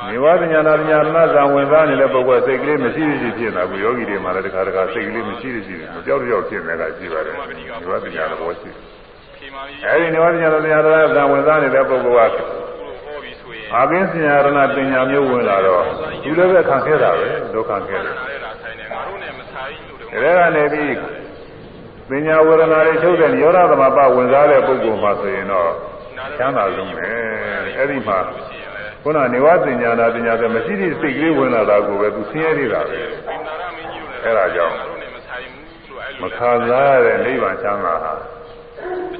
[0.07, 8.69] နေဝပညာနာပညာရဏဇာဝင်စားနေတဲ့ပုဂ္ဂိုလ်စိတ်ကလေးမရှိရှိဖြစ်နေတာဘူးယောဂီတွေမှာလည်းတခါတခါစိတ်ကလေးမရှိရှိမကြောက်ကြောက်ဖြစ်နေတာရှိပါတယ်နေဝပညာသဘောရှိ
[9.37, 15.83] ခေမာကြီးအဲဒီနေဝပညာနာပညာရဏဇာဝင်စားနေတဲ့ပုဂ္ဂိုလ်ကဟောပြီးဆိုရင်အာကင်းစင်ရဏပညာမျိုးဝင်လာတော့
[16.23, 20.95] သူလည်းပဲခံခဲ့တာပဲဒုက္ခခဲ့တယ်နားရတာဆိုင်တယ်ငါတို့နဲ့မဆိုင်လို့တော့ဒါကနေပြီး
[22.09, 25.71] ပညာဝေဒနာတွေချုပ်တဲ့ရောဓသမပဝင်စားတဲ့ပုဂ္ဂိုလ်မှာဆိုရင်တော့
[26.37, 27.09] ချမ်းသာဆုံးပဲ
[27.77, 28.19] အဲ့ဒီမှာ
[29.07, 38.19] ခုနနေဝပညာနာပညာဆိုမရှိသည့်စိတ်ကလေးဝင်လာတာကိုပဲသူဆင်းရဲနေတာပဲပင်နာရမင်းကြီးတို့အဲ့ဒါကြောင့်ငါတို့နဲ့မဆိုင်ဘူးလို့အဲ့မလိုခံစားရတဲ့နိဗ္ဗာန်ချမ်းသာဟာတ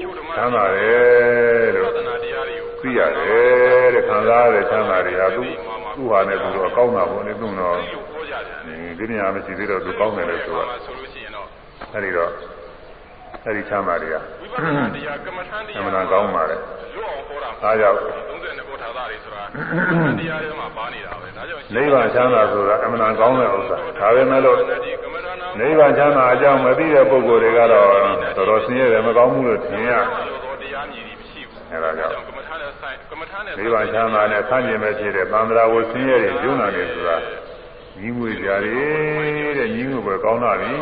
[0.00, 5.42] ချို့ဓမ္မချမ်းသာတယ်လို့သနာတရားတွေကိုသိရတယ်တဲ့ခံစားရတဲ့ချမ်းသာတွေဟာသူ
[5.94, 8.56] သူ့ဟာနဲ့သူတော့ကောင်းတာပေါ့လေသူတော့ဒီလိုဟောကြတယ်
[8.98, 11.46] ဒီနေရာမရှိသေးတော့သူကောင်းတယ်လို့ဆိုတော့ဆိုလို့ရှိရင်တော့
[11.94, 12.30] အဲဒီတော့
[13.44, 16.56] အဲဒီချမ်းသာတွေကဝိပဿနာတရားကမ္မထန်တရားအမှန်ကောင်းပါလေ
[16.96, 17.98] လွတ်အောင်ဟောတာအားကြောင့်
[18.30, 24.64] 32ခုထာတာတွေဆိုတာကမ္မထန်တရားထဲမှာပါနေတာပဲဒါကြောင့်နိဗ္ဗာန်ချမ်းသာဆိုတာအမှန်ကောင်းတဲ့ဥစ္စာဒါပဲမဲ့လို့ဒီ
[25.02, 27.88] ကမ္မထန်နာနိဗ္ဗာန်ချမ်းသာအကြောင်းမသိတဲ့ပုဂ္ဂိုလ်တွေကတော့
[28.36, 29.90] တော်တော်ဆင်းရဲတယ်မကောင်းဘူးလို့ထင်ရ
[30.28, 37.16] လို့တော့တရားမြည်ပြီးမရှိဘူးအဲဒါကြောင့်ကမ္မထန်နဲ့ဆိုင်ကမ္မထန်နဲ့နိဗ္ဗာန်ချမ်းသာနဲ့ဆန့်ကျင်မဲ့ဖြစ်တဲ့သံဃာဝဆင်းရဲတွေကျုံနာတယ်ဆိုတာ
[38.00, 40.72] ညီးငွေကြတယ်တဲ့ညီးငွေပဲကောင်းတာပြီ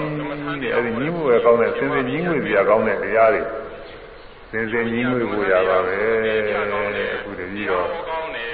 [0.63, 3.43] တဲ့အဲဒီညီးငွေပဲကောင်းတဲ့စင်စင်ညီးငွေပြကောင်းတဲ့တရားတွေ
[4.51, 8.51] စင်စင်ညီးငွေကိုရပါပဲတဲ့အခုတည်းတော့ကောင်းတယ်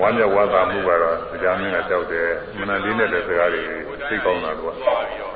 [0.00, 2.28] ဝမ်းမြောက်ဝမ်းသာမှုကတော့တရားမင်းကကြောက်တယ်
[2.58, 3.62] မနလေးနဲ့တဲ့စကားတွေ
[4.10, 5.34] သိကောင်းတာကွာသွားပြီးတော့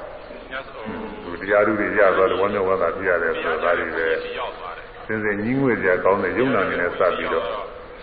[0.50, 0.84] ညတ်ဆို
[1.24, 4.06] သူတရားသူတွေရသွားတယ်ဝမ်းမြောက်ဝမ်းသာပြရတယ်ဆိုတာဒါတွေပဲ
[4.38, 7.44] ရောက်သွားတယ်စင်စင်ညီးငွေကြကောင်းတဲ့ယုံနာနေနဲ့စပ်ပြီးတော့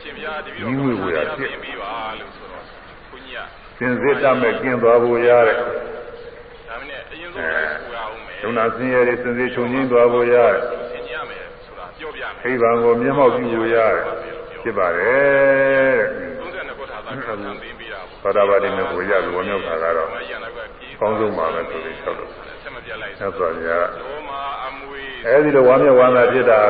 [0.02, 2.64] ရှင်ပြားတပည့်ညီးငွေကိုရဖြစ် ပြီးပါလို့ဆိုတော့
[3.10, 10.54] ဘုန်းကြီးက စင်စစ်တတ်မဲ့ကျင်းသွားဖို့ရတဲ့ဒါမနဲ့အရင်ဆုံးလည်းပူရအောင်မယ်ယုံနာစင်ရဲတွေစင်စစ်ချုပ်ငင်းသွားဖို့ရတယ်
[10.92, 14.02] သင်ကြရမယ်ဆိုတာပြောပြမယ်ခိဗံကိုမျက်မှောက်ပြုဖို့ရတယ်
[14.62, 26.62] ဖြစ်ပါတယ်တဲ့32ခုထာတာကံသင်ပြီးတာသောတာပတိမေကိုရပြီးဝမ်းမြောက်တာကတော့မရနာကပြီးကောင်းဆုံးပါပဲဆိုပြီးဆောက်လို့ဆက်မပြတ်လိုက်သက်စွာဘုရားလောမာအမွေအဲဒီလိုဝမ်းမြောက်ဝမ်းသာဖြစ်တာ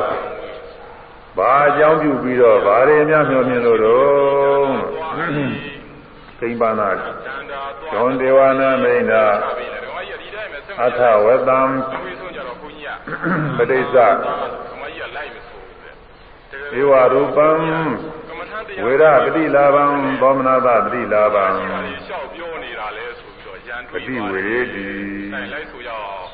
[1.37, 5.76] ဘာအကြောင်းပြုပြီးတော့ဗာတွေများမျှော်မြင်လို့တော့
[6.39, 7.01] ကိမ္ပနာတ
[7.33, 9.25] န္တာဇွန်ဒေဝနာမိန်တာ
[9.57, 15.93] ပြီးတယ်ဓမ္မကြီးဒီတိုင်းပဲဆက်မအထဝတံအမွေဆုံးကြတော့ဘုန်းကြီးကပဋိစ္စဓမ္မကြီးကလိုက်မဆိုဘူးတဲ့
[16.79, 17.47] ဧဝရူပံ
[18.27, 19.83] ကမ္မထန်တရားဝေရပတိလာဘံ
[20.21, 24.87] သောမနာသပတိလာဘံလျှောက်ပြောနေတာလဲဆိုပြီးတော့ရန်ပတွေ့တိဝေရေတိ
[25.33, 26.25] ဆိုင်လိုက်ဆိုရအောင်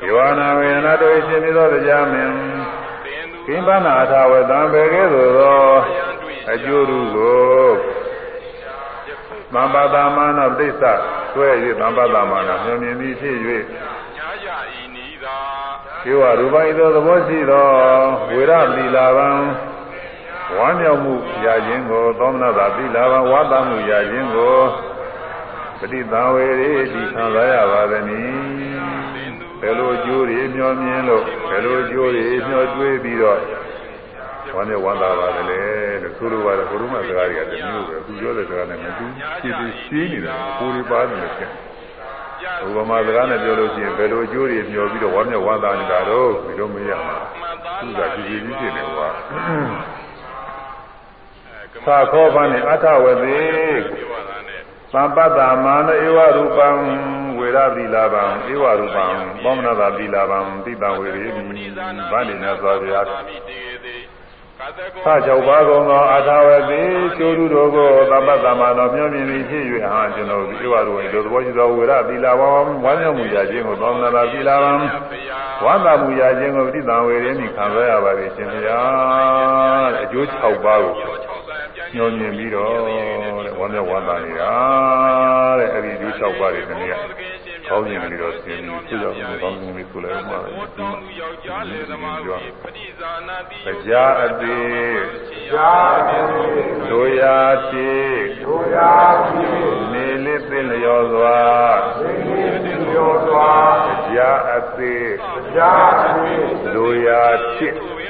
[0.00, 2.34] ဒေဝနာဝေနတို့ရှင်ပြီးသောတရားမင်း
[3.04, 5.66] သင်သူကိမ္ပနာအထဝတံဘေကဲ့သို့သော
[6.52, 7.66] အကျိုးတို့ကို
[9.54, 10.82] သံပါတမာနပဋိစ္စ
[11.32, 11.48] ဆွဲ၍
[11.80, 13.36] သံပါတမာနမြင်မြင်သည်ဖြစ်၍
[14.16, 14.46] ညာရ
[14.80, 15.38] ဤနီသာ
[16.08, 17.68] ဧဝရူပိသောသဘောရှိသော
[18.32, 19.28] ဝေရတိလာဘံ
[20.56, 24.58] ဝမ်းမြောက်မှုရခြင်းကိုသောမနာသာတိလာဘံဝါသမှုရခြင်းကို
[25.78, 28.22] ပဋိသင်္ဝေရေဒီခံစားရပါသည်နီ
[29.60, 33.40] ဘယ်လိုအကျိုးတွေမျှော်မြင်လို့ဘယ်လိုအကျိုးတွေမျှော်တွေးပြီးတော့
[34.54, 35.75] ဝမ်းမြောက်ဝမ်းသာပါသလဲလို့
[36.18, 39.04] ဆိုလိုပါတယ်ဘုရုမစကားတွေကတမျိုးပဲသူပြောတဲ့စကားနဲ့မတူ
[39.42, 41.50] ဖြစ်ပြီးရှင်းနေတယ်ကိုယ်တွေပါတယ်လို့ဖြစ်
[42.66, 49.30] ဥပမာစကားနဲ့ပြောလို့ရှိရင်ဘယ်လိုအကျိုးတွေမျှော်ပြီးတော့ဝမ်းမြောက်ဝမ်းသာနေတာတော့ဒီလိုမရမှာမှန်သားသူကကြည်ကြည်ကြီးဖြစ်နေကွာက
[51.78, 53.36] မ္မသာခောပန်နဲ့အထဝသေ
[53.88, 54.60] ပြောရတာနဲ့
[54.92, 56.68] သံပတ္တမာနဧဝရူပံ
[57.38, 59.04] ဝေရတိလာဘံဧဝရူပံ
[59.42, 61.64] သောမနတာတိလာဘံတိတံဝေရေမိ
[62.10, 63.00] ဗန္ဒီနာသောဗျာ
[64.60, 66.82] သာမိတေသေးကာသကောသကြောက်ပါကုန်သောအထာဝတိ
[67.18, 72.48] ကျိုးသူတို့ကိုသဗ္ဗတမနောမျှောမြင်သည်ဖြစ်၍ဟာကျွန်တော်ဒီဝါတို့ဤသို့သဘောရှိသောဝေရသီလာဝံ
[72.84, 80.94] ဝမ်းမြောက်မှုရခြင်းကိုသောမနာတာသီလာဝံဘုရားဝမ်းသာမှုရခြင်းကိုတိတံဝေရင်းဤခံရရပါသည်ရှင်ဘုရားတဲ့အကျိုး6ပါးကို
[81.26, 84.54] 6ဆံပြန်မျှောမြင်ပြီးတော့တဲ့ဝမ်းမြောက်ဝမ်းသာနေတာ
[85.58, 86.96] တဲ့အဲ့ဒီအကျိုး6ပါးတွေတနည်း
[87.68, 94.96] ကောင်းခြင်းတွေတော့သင်ပြီးဖြစ်ရောက်မှုကောင်းခြင်းတွေဆိုလည်းမှာဘောတောင်းသူယောက်ျားလေသမားကိုပဋိဇာနာတိတရားအသေး
[95.54, 96.28] ရားအသေး
[96.90, 97.38] တို့ရာ
[97.70, 97.92] တိ
[98.42, 98.92] တို့ရာ
[99.26, 101.40] ဖြင့်နေလေးသိလျော်စွာ
[101.98, 102.12] သိ
[102.64, 103.50] သိပြောစွာ
[103.86, 105.14] တရားအသေး
[105.54, 107.22] ကြားဖြင့်တို့ရာ
[107.56, 107.68] တိ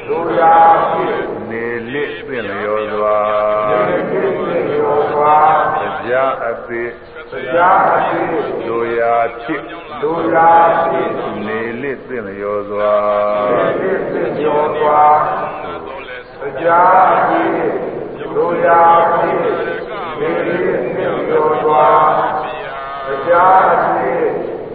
[0.09, 0.57] တို့ရာ
[0.93, 3.19] ဖြင့်နေလေးသိလျော်စွာ
[3.71, 5.37] သိသိပြောစွာ
[5.81, 6.55] တရားအ
[7.37, 8.29] သေးကြားဖြင့်
[8.67, 9.57] တို့ရာတိ
[10.03, 10.51] တို့ရာ
[10.85, 11.13] ဖြင့်
[11.47, 12.95] နေလေးသိလျော်စွာ
[13.81, 15.03] သိသိပြောစွာ
[15.63, 17.53] တော်လဲဆိုကြားဖြင့်
[18.37, 18.81] တို့ရာ
[19.15, 19.41] ဖြင့်
[20.19, 20.59] သိသိ
[21.29, 21.87] ပြောစွာ
[23.27, 24.29] ကြားဖြင့်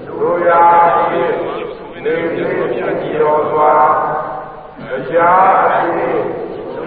[0.07, 0.63] တို့ရာ
[1.09, 1.33] ဖြင့်
[2.03, 2.47] သိသိ
[3.13, 3.73] ပြောစွာ
[5.09, 6.21] ကြားဖြင့်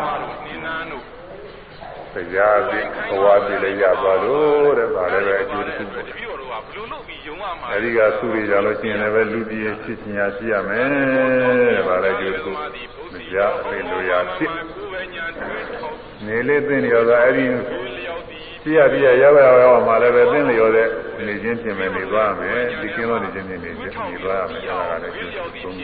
[2.17, 20.89] တရားအသေးဘဝတည်လည်းရသွားလို့တဲ့ဒါလည်းပဲအကျိုးတစ်ခုတပည့်တော်တို့ကဘယ်လိုလုပ်ပြီးယုံရမှာအဲဒီကသုရိကြလို့ရှိရင်လည်းပဲလူပြည်ဖြစ်ချင်ရရှိရမယ်တဲ့ဒါလည်းအကျိုးတစ်ခုတရားအသေးလိုရာဖြစ်ကိုယ်ပဲညာတွေးထောက်နေလေးသိလျော်စွာအဲဒီကိုယ်လျောက်သည်ပြရပြရရောက်ရောက်ရောက်မှလည်းပဲသိလျော်တဲ့
[21.27, 25.75] နေချင်းပြင်မယ်နေသွားမယ်ဒီကင်းသောနေချင်းပြင်နေနေသွားမယ်ဒါကလည်းအကျိုးတစ်ခုတွန်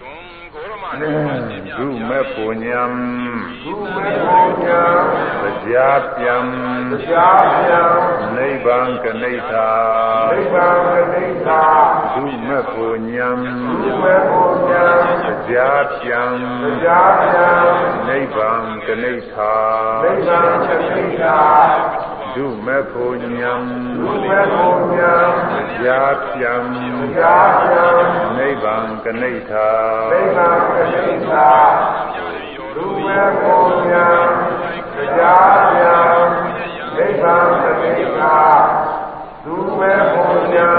[0.00, 2.82] ဂေါရမ ဒုမေပုညံ
[3.62, 4.82] သူမေဘောညာ
[5.42, 6.46] တရားပြန်
[7.08, 7.82] ကြားဖြံ
[8.36, 9.70] နိဗ္ဗာန်ကနိဋ္ဌာ
[10.32, 10.78] နိဗ္ဗာန်
[11.12, 11.62] နိဋ္ဌာ
[12.14, 13.28] ဒုမေပုညံ
[13.82, 14.86] သူမေဘောညာ
[15.46, 16.32] တရားပြန်
[16.84, 17.48] ကြားဖြံ
[18.06, 19.54] နိဗ္ဗာန်ကနိဋ္ဌာ
[20.04, 20.52] နိဗ္ဗာန်
[20.96, 21.38] နိဋ္ဌာ
[22.38, 23.52] ဒဒုမေဖို့ညံ
[23.96, 25.14] သူမဲ့ကိုညာ
[25.82, 26.00] ကြာ
[26.32, 26.54] ပြံ
[27.16, 27.86] ကြာပြံ
[28.36, 29.68] နိဗ္ဗာန်ကနိဋ္ဌာ
[30.12, 31.50] သိက္ခာကတိသာ
[32.74, 34.06] သူမဲ့ကိုညာ
[35.16, 35.36] ကြာ
[35.72, 35.96] ပြံ
[36.96, 38.36] သိက္ခာကတိသာ
[39.44, 40.70] သူမဲ့ကိုညာ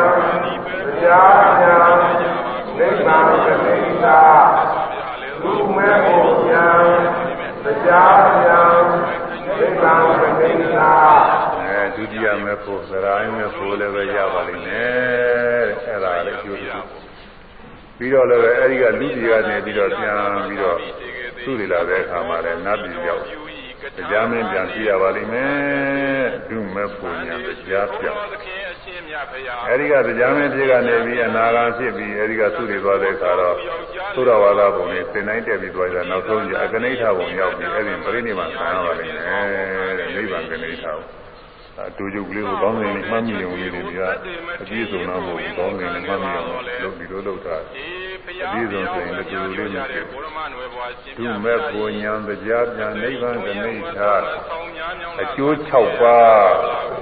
[1.01, 1.21] ကြာ
[1.59, 1.77] ပြံ
[2.77, 4.19] သိက္ခာကတိသာ
[5.41, 6.67] သူမဲ့ကိုညာ
[7.85, 8.03] ကြာ
[8.35, 8.61] ပြံ
[9.57, 16.79] သိက္ခာကတိသာအဲဒုတိယမေဖို့သရာယမေဖို့လည်းပဲရပါလိမ့်မယ်တဲ့အဲ့ဒါလည်းအကျိုးပြု
[17.97, 20.77] ပြီးတော့လည်းပဲအဲဒီကလူကြီးကနေပြီးတော့ပြန်ပြီးတော့
[21.43, 23.23] သူ့တွေလာတဲ့အခါမှာလည်းနတ်ပြည်ရောက်
[23.97, 33.55] တရားမင်းပြန်ကြည့်ရပါလိမ့်မယ်ဒုမေဖို့ညာတရားပြောင်းသခင်အရှင်မြတ်ဖရာအဲဒီကတရားမင်းဖြစ်ကနေပြီးအနာဂါဖြစ်ပြီးအဲဒီကသူ့တွေသွားတဲ့အခါတော့
[34.15, 40.97] သုဒ္ဓဝါဒဘုံနဲ့သင်တိုင်းတက်ပြီးသွားကြနောက်ဆုံးကျအကနိဋ္ဌဘုံရောက်ပြီးအဲဒီပြိဋိနိဗ္ဗာန်ဆံရပါလိမ့်မယ်တဲ့နိဗ္ဗာန်ကနိဋ္ဌဘုံ
[41.87, 44.01] အတူတူကလေးကိုကောင်းနေနေမှတ်မိအောင်လေးတွေက
[44.61, 46.47] အပြည့်စုံတော့မဟုတ်ဘူးကောင်းနေနေမှတ်မိအောင်
[46.83, 56.51] လုပ်ပြီးတော့လုပ်တာအေးဖရာပြောင်းဝင်ကြလို့ရတဲ့ဘုရမနွယ်ဘွားရှင်ဒုမေဖို့ညာတရားပြန်နိဗ္ဗာန်ကနိဋ္ဌဆောင်းများမြောင်းအကျိုး6ပါး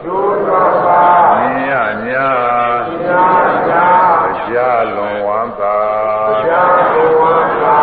[0.04, 1.04] ကျိုးတော်ပါ
[1.40, 1.74] မြင်ရ
[2.08, 2.30] ညာ
[3.08, 3.26] ညာ
[3.70, 3.88] ညာ
[4.24, 5.80] တရားလွန်ဝမ်းသာ
[6.48, 6.64] ကြာ
[6.94, 7.80] တော်ဝါသာ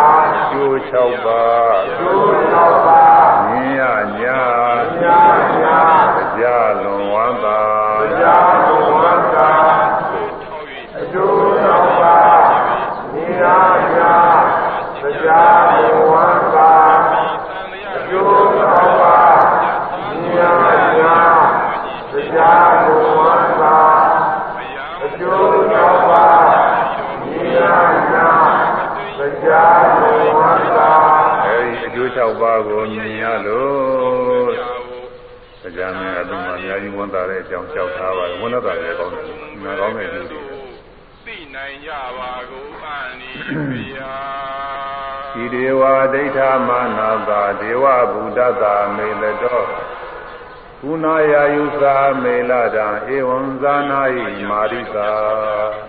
[0.50, 3.03] ကျိုး6ပါးကျိုးတော်ပါ
[8.24, 9.50] ကြာတော်ဝါသာ
[10.98, 12.16] အကျိုးတော်ပါ
[13.14, 13.56] ညာ
[13.94, 14.14] ညာ
[15.22, 16.72] ကြာတော်ဝါသာ
[17.96, 19.18] အကျိုးတော်ပါ
[20.34, 20.50] ညာ
[20.98, 21.16] ညာ
[22.12, 22.50] ကြာ
[22.84, 23.78] တော်ဝါသာ
[25.02, 26.26] အကျိုးတော်ပါ
[27.24, 27.74] ညာ
[28.12, 28.28] ညာ
[29.42, 29.62] ကြာ
[29.98, 30.90] တော်ဝါသာ
[31.44, 34.74] အဲဒီအကျိုး6ပါးကိုမြင်ရလို့
[35.62, 39.24] တရားမင်းအလုံးမှာအများကြီး ဝန်တာတဲ့အကြောင်းကြောက်ထားပါတယ်ဝန်တာလည်းကောင်းတယ်
[39.64, 40.40] ငါကောင်းတဲ့လူတွေ
[41.26, 43.30] သိနိုင်ကြပါကုန်အန်ဒီ
[43.70, 44.16] ဖရာ
[45.42, 46.38] ဤဒေဝဒိဋ္ဌ
[46.68, 49.62] မာနာတာဒေဝဗုဒ္ဓတာမေတ္တော
[50.80, 55.08] ကုဏယာယုသာမေလတံဧဝံဇာနာဟိမာရိတာ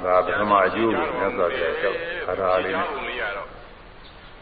[0.03, 3.47] ဒါပထမအကျိုးကိုမြတ်စွာဘုရားကြောက်ခါထာလေးနဲ့လေးရတော့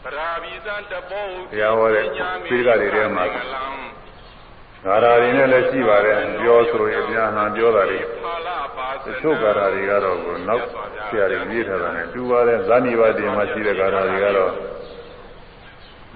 [0.04, 2.06] ဗရာဘီဇန်တဘောတရားဟောတဲ့
[2.48, 3.24] ပိဋကတွေထဲမှာ
[4.84, 10.64] ဂါရာတွေနဲ့လည်းရှိပါတယ်ပြောဆိုရင်အပြန်ဟန်ပြောတာတွေဖာလာပါစတချို့ဂါရာတွေကတော့ကိုနောက်
[11.08, 14.50] ဆရာတွေရေးထားတာနဲ့တူပါတယ်ဇာနိဘာတိမှာရှိတဲ့ဂါရာတွေကတော့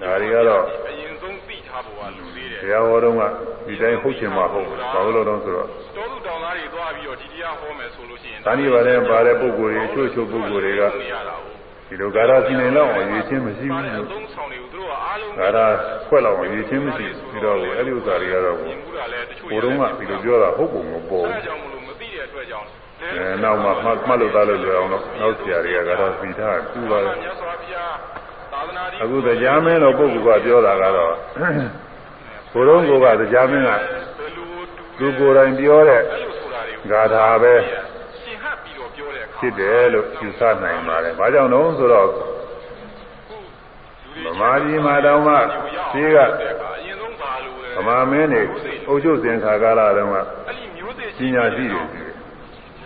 [0.01, 3.21] ဒါတွေကတော့အရင်ဆုံးသိထားဖို့ကလူသေးတယ်တရားဟောတော့က
[3.65, 11.48] ဒီတိုင်းဟုတ်ချင်မှာဟုတ်ဘာလို့လဲတော့ဆိုတော့တောသူတောင်သားတွေသွားပြီးတော့ဒီတရားဟောမယ်ဆိုလို့ရှိရင်ဇာနိဘာထဲပါတဲ့ပုဂ္ဂိုလ်တွေအချို့ချို့ပုဂ္ဂိုလ်တွေကနေရတာကို
[11.89, 15.65] ဒီလိုဂါရာစီနေလောက်အောင်ရည်ချင်းမရှိဘူးအလို့သုံးဆောင်တွေကိုသူတို့ကအားလုံးဂါရာ
[16.07, 22.67] ခွက်လောက်အောင်ရည်ချင်းမရှိဘူးပြီးတော့အဲ့ဒီဥစ္စာတွေကတော့မြင်မှုတာလည်းတချို့ဘိုးတော်ကဒီလိုပြောတာဟုတ်ပုံမပေါ်အဲဘူးကြောင့်မလို့မသိတဲ့အတွက်ကြောင့်
[23.01, 27.93] အဲနောက်မှမှတ်မှတ်လို့သားလို့ပြောအောင်တော့နောက်ဆရာတွေကကတော့ပြီးထားတူပါလေမြတ်စွာဘုရား
[28.53, 31.13] သာသနာ့အခုတရားမင်းတော်ပုဂ္ဂိုလ်ကပြောတာကတော့
[32.51, 33.79] ဘုရုံးကတရားမင်းကဘယ်
[34.37, 37.55] လိုတူသူကိုယ်တိုင်ပြောတဲ့အဲ့လိုဆိုတာတွေကိုဂါထာပဲ
[39.37, 42.07] ဖြစ်တယ်လို့ယူဆနိုင်ပါတယ်။ဘာကြောင့်လဲဆိုတော့
[44.25, 45.33] ဗမာပြည်မှာတောင်မှ
[45.91, 48.41] ရှိကအရင်ဆုံးပါလို့လေဗမာမင်းတွေ
[48.87, 50.25] အုပ်ချုပ်စင်ခါကာလတုန်းကအဲ့
[50.57, 51.83] ဒီမျိုးစေ့ပညာရှိတွေ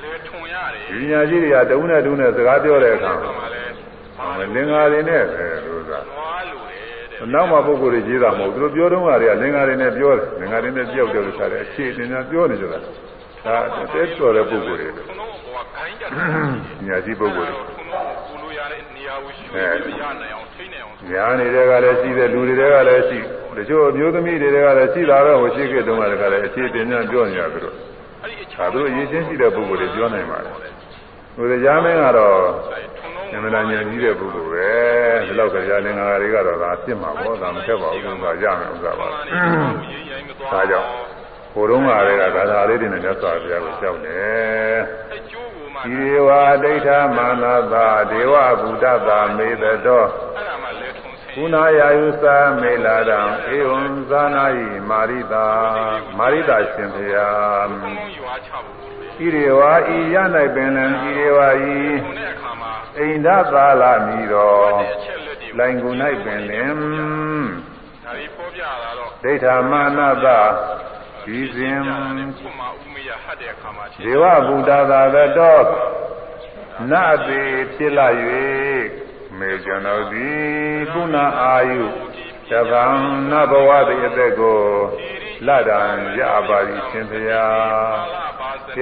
[0.03, 13.57] လေထွန်ရတယ်ဒီပညာရှိတွေကတဦးနဲ့တဦးနဲ့စကားပြောတဲ့အခါဒီမှာလည်းလင်္ကာတွေနဲ့ပဲလို့သာနွားလို့တယ်တဲ့နောက်မှပုဂ္ဂိုလ်တွေကြီးတာမဟုတ်သူတို့ပြောတော့ကတွေကလင်္ကာတွေနဲ့ပြောတယ်လင်္ကာတွေနဲ့ပြောက်တယ်လို့ဆိုတယ်အခြေအတင်များပြောနေကြတာဒါ
[13.93, 16.11] တဲတော်တဲ့ပုဂ္ဂိုလ်တွေ ထုံတော့ဘောကခိုင်းကြတယ်
[16.79, 19.49] ပညာရှိပုဂ္ဂိုလ်တွေထုံတော့ပူလို့ရတဲ့နေရာကိုရွှေ့
[19.83, 23.19] ပြီးရနိုင်အောင်ထိနိုင်အောင်ညာနေတဲ့ကလည်းရှိတယ်လူတွေကလည်းရှိ
[23.57, 27.75] တချို့အမျိုးသမီးတွေကလည်းရှိတာပဲဟိုရှိခဲ့တုန်းကလည်းအခြေတင်များပြောနေရသူတို့
[28.23, 30.53] အဲ့ဒီအချဒါသူတို့ရည်ချင်းရှိတဲ့ပုဂ္ဂိုလ်တွေပြောနိုင်ပါတယ်
[31.35, 32.39] ဟိုတရားမင်းကတော့
[32.99, 34.71] ထုံတော့အမှန်တရားဉာဏ်ကြီးတဲ့ပုဂ္ဂိုလ်ပဲ
[35.25, 39.07] ဒီလောက်ကကြာလင်္ကာတွေကတော့ဒါပြစ်မှာပေါ့ဒါမထက်ပါဘူးကွာရမယ်ဥစ္စာပါ
[39.89, 40.89] ရေးရိုင်းမသွားဒါကြောင့်
[41.53, 44.77] ဟိုတုန်းကလည်းဂါထာလေးတွေနဲ့မြတ်စွာဘုရားကိုကြောက်တယ်
[45.13, 45.42] အကျိုးကိုမှ
[45.83, 46.29] ဒီဒေဝ
[46.63, 50.05] ဒိဋ္ဌမာနသာဒေဝဗုဒ္ဓသာမေတ္တော
[50.35, 53.19] အဲ့ဒါမှလဲထုံဆင်းကုဏယာယုသာမေလာတံ
[53.55, 55.47] ဧဝံဇာနာယိမာရိတာ
[56.17, 59.61] မာရိတာရှင်ဘုရားဘုံလုံးရွာချဖို့ပဲဤဒေဝ
[59.95, 60.15] ဤရ၌
[60.55, 70.27] ပင်လံဤဒေဝဤထုံတဲ့အခါမှာအိန္ဒသာလာမီတော်အချက်လက်တွေလိုင်ကုန်၌ပင်လင်ဒါတွေပေါ်ပြတာတော့ဒိဋ္ဌာမာနတ
[71.25, 71.77] ဒီစဉ်
[72.37, 75.59] ခုမှဥမေယဟတ်တဲ့အခါမှာဒေဝဗုဒ္ဓသာသတော
[76.91, 78.07] နတ်သေးဖြစ်လာ၍
[79.37, 81.83] မေကျွန်တော်သည်ကုဏအာယု
[82.49, 82.85] တဗံ
[83.31, 84.61] နဘဝတိအသက်ကို
[84.97, 85.79] ဒီရီလတံ
[86.19, 87.95] ရပါသည်ရှင်ဖျား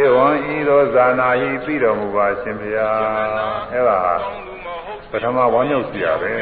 [0.01, 2.99] ဧဝံဤသောဇာနာဟိပြီးတော်မူပါရှင်ဖျား
[3.71, 3.99] အဲ့ဒါ
[5.11, 6.33] ပထမဝမ်းမြောက်စီရပဲ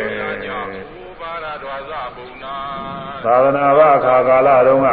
[1.21, 2.55] ပါရဒွါဇဘုံနာ
[3.23, 4.87] သာသနာ့ဘအခါကာလတုန်းက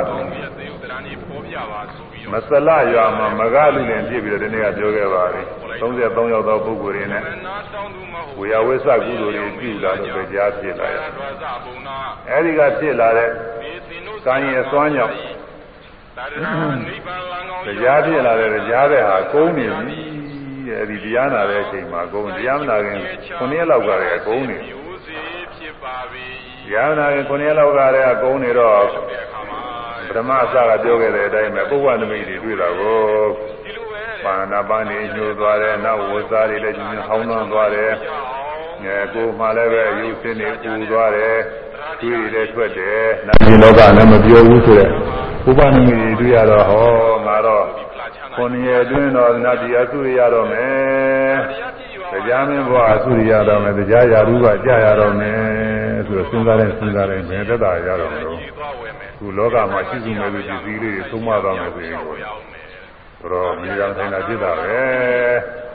[2.33, 5.43] မတော့စလရွာမှာမကလူလင်ပြည့်ပြီးတော့ဒီနေ့ကပြောခဲ့ပါပြီ
[5.81, 11.97] 33ယောက်သောပုဂ္ဂိုလ်တွေနဲ့မနာတောင်းသူမဟုတ်ဝေယဝိသကုသိုလ်တွေပြုလာလို့ကြားဖြစ်လာပါရတယ်ဒွါဇဘုံနာ
[12.31, 15.14] အဲဒီကဖြစ်လာတဲ့ဘေသင်တို့ကံရဲ့အစွမ်းကြောင့်
[16.16, 16.47] သာရဏ
[16.87, 19.99] နိဗ္ဗာန်လမ်းကောင်းတရားဖြစ်လာတဲ့တရားတဲ့ဟာကုန်းနေပြီ
[20.66, 22.99] တဲ့အဲဒီတရားနာတဲ့အချိန်မှာကုန်းတရားမနာခင်
[23.39, 25.18] 9ရက်လောက်ကလည်းကုန်းနေမျိုးစေ
[25.57, 26.27] ဖြစ်ပါပြီ
[26.66, 29.65] တရားနာခင်9ရက်လောက်ကလည်းကုန်းနေတော့တဲ့အခါမှာ
[30.09, 33.00] ပထမအစကပြောခဲ့တဲ့အတိုင်းပဲပုဗ္ဗနမိတ်တွေတွေ့တာကို
[33.64, 37.92] ဒီလိုပဲပါဏာပန်းနေညှိုးသွားတယ်နောက်ဝဇာတွေလည်းညှိုးဟောင်းနှောင်းသွားတယ်
[38.84, 41.36] ငယ်ကိုမှလည်းပဲရုပ်စင်းတွေပူသွားတယ်
[42.00, 44.90] တွေးတွေလည်းထွက်တယ်နာမည်လောကလည်းမပြောဘူးဆိုတဲ့
[45.48, 46.88] ဥပနိမိတ်တွေတွေ့ရတော့ဟော
[47.26, 47.64] ငါတော့
[48.34, 51.34] ခொနည်းအတွင်းတော်နတ်တရားစုရရတော့မယ်
[52.12, 55.36] တရားမင်းဘဝအစုရရတော့မယ်တရားရာထူးကကြာရတော့မယ်
[56.07, 62.66] ဆိုတော့စဉ်းစားတဲ့စဉ်းစားတဲ့ဘယ်သက်သာရတော့မလို့သွားဝယ်မယ်ခုလောကမှာရှိစုမဲ့လူပစ္စည်းလေးတွေသုံးမသွားမယ်ဆိုရင်ရောက်ရောက်မယ်
[63.32, 64.80] တော့မြေရောင်ထိုင်တာဖြစ်တာပဲ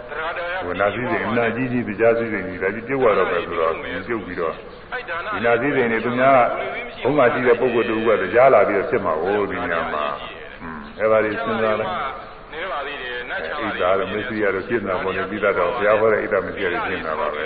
[0.09, 4.53] တရားတော်ဝနာစည်းစိမ်အနာကြီးကြီးတရားစည်းစိမ်ကြီးဒါကြီးပြုတ်ရတော့ပဲဆိုတော့ပြုတ်ပြီးတော့
[4.93, 6.41] အဲ့ဒါနာဒီနာစည်းစိမ်တွေသူများ
[7.03, 10.05] ဘုံမှာရှိတဲ့ပုဂ္ဂိုလ်တူကတရားလာပြီးတော့ဖြစ်မှာဟိုဒီညမှာ
[10.61, 11.93] อืมအဲ့ဒါကြီးစဉ်းစားလိုက်
[12.53, 17.43] နေပါသေးတယ်နတ်ချာဣပါဒ္ဓါရမေစီရတို့ပြည့်နာပေါ်နေပြီးတော့ဘုရားဟောတဲ့ဣဒ္ဓမစီရတို့ပြည့်နာပါပဲ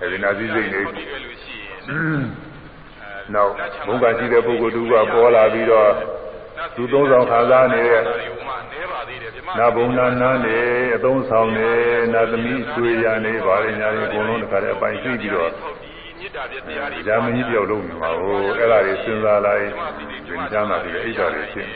[0.00, 2.22] အဲဒီနာစည်းစိမ်တွေဒီကလူရှိရင်
[3.34, 3.52] နောက်
[3.86, 5.90] ဘုံကရှိတဲ့ပုဂ္ဂိုလ်တူကပေါ်လာပြီးတော့
[6.76, 10.58] သူသုံးဆောင်ခံစားနေတဲ့နေပါသေးတယ်ပြမနာဘုံနာနန်းနေ
[10.96, 11.70] အသုံးဆောင်နေ
[12.12, 15.50] နာသမီးဆွေရနေပါရညာတွေအကုန်လုံးတခါတည်းအပိုင်သိပြီးတော့
[16.18, 19.66] မေတ္တာပြတရားတွေဂျာမကြီးပြောက်လုံးနေမှာဟိုအဲ့ဒါတွေစဉ်းစားလိုက်
[20.28, 21.68] သင်ကြားလာပြီးအိတ်တော်တွေဖြစ်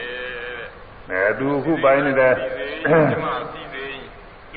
[1.10, 2.32] အဲသူအခုပိုင်းနေတဲ့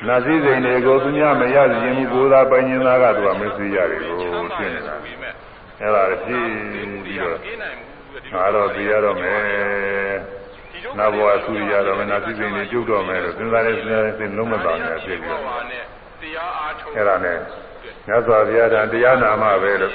[0.08, 4.18] နာစည်းစိမ်တွေကိုသူများမရရင်ဘူးကိုယ်သာပိုင်ရင်သားကသူကမသိရတယ်ကို
[4.56, 4.94] ဖြစ်နေတာ
[5.80, 6.46] အဲ့ဒါဖြစ်
[7.04, 7.38] ပြီးတော့
[8.32, 9.40] ငါတော့သိရတော့မယ်
[10.98, 15.42] နာဘောအဆူရတော့မယ်နာစည်းစိမ်တွေကျုပ်တော့မယ်လို့စဉ်းစားနေစဉ်းစားနေစဉ်လုံးမသာနဲ့ဖြစ်ပြီးတော့
[16.22, 17.38] တရားအားထုတ်အဲ့ဒါနဲ့
[18.06, 19.94] မြတ်စွာဘုရားတန်တရားနာမှပဲလို့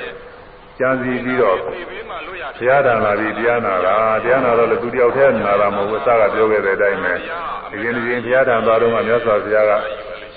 [0.81, 9.71] ကြံစီပြီးတော့ဒီဘေးမှာလွတ်ရဘုရားတန်လာပြီးတရားနာတာတရားနာတော့လေသူတယောက်တည်းနာတာမဟုတ်ဘူးအစကပြောခဲ့တဲ့အတိုင်းပဲဒီရင်ဒီရင်ဘုရားတန်သွားတော့မှမြတ်စွာဘုရားက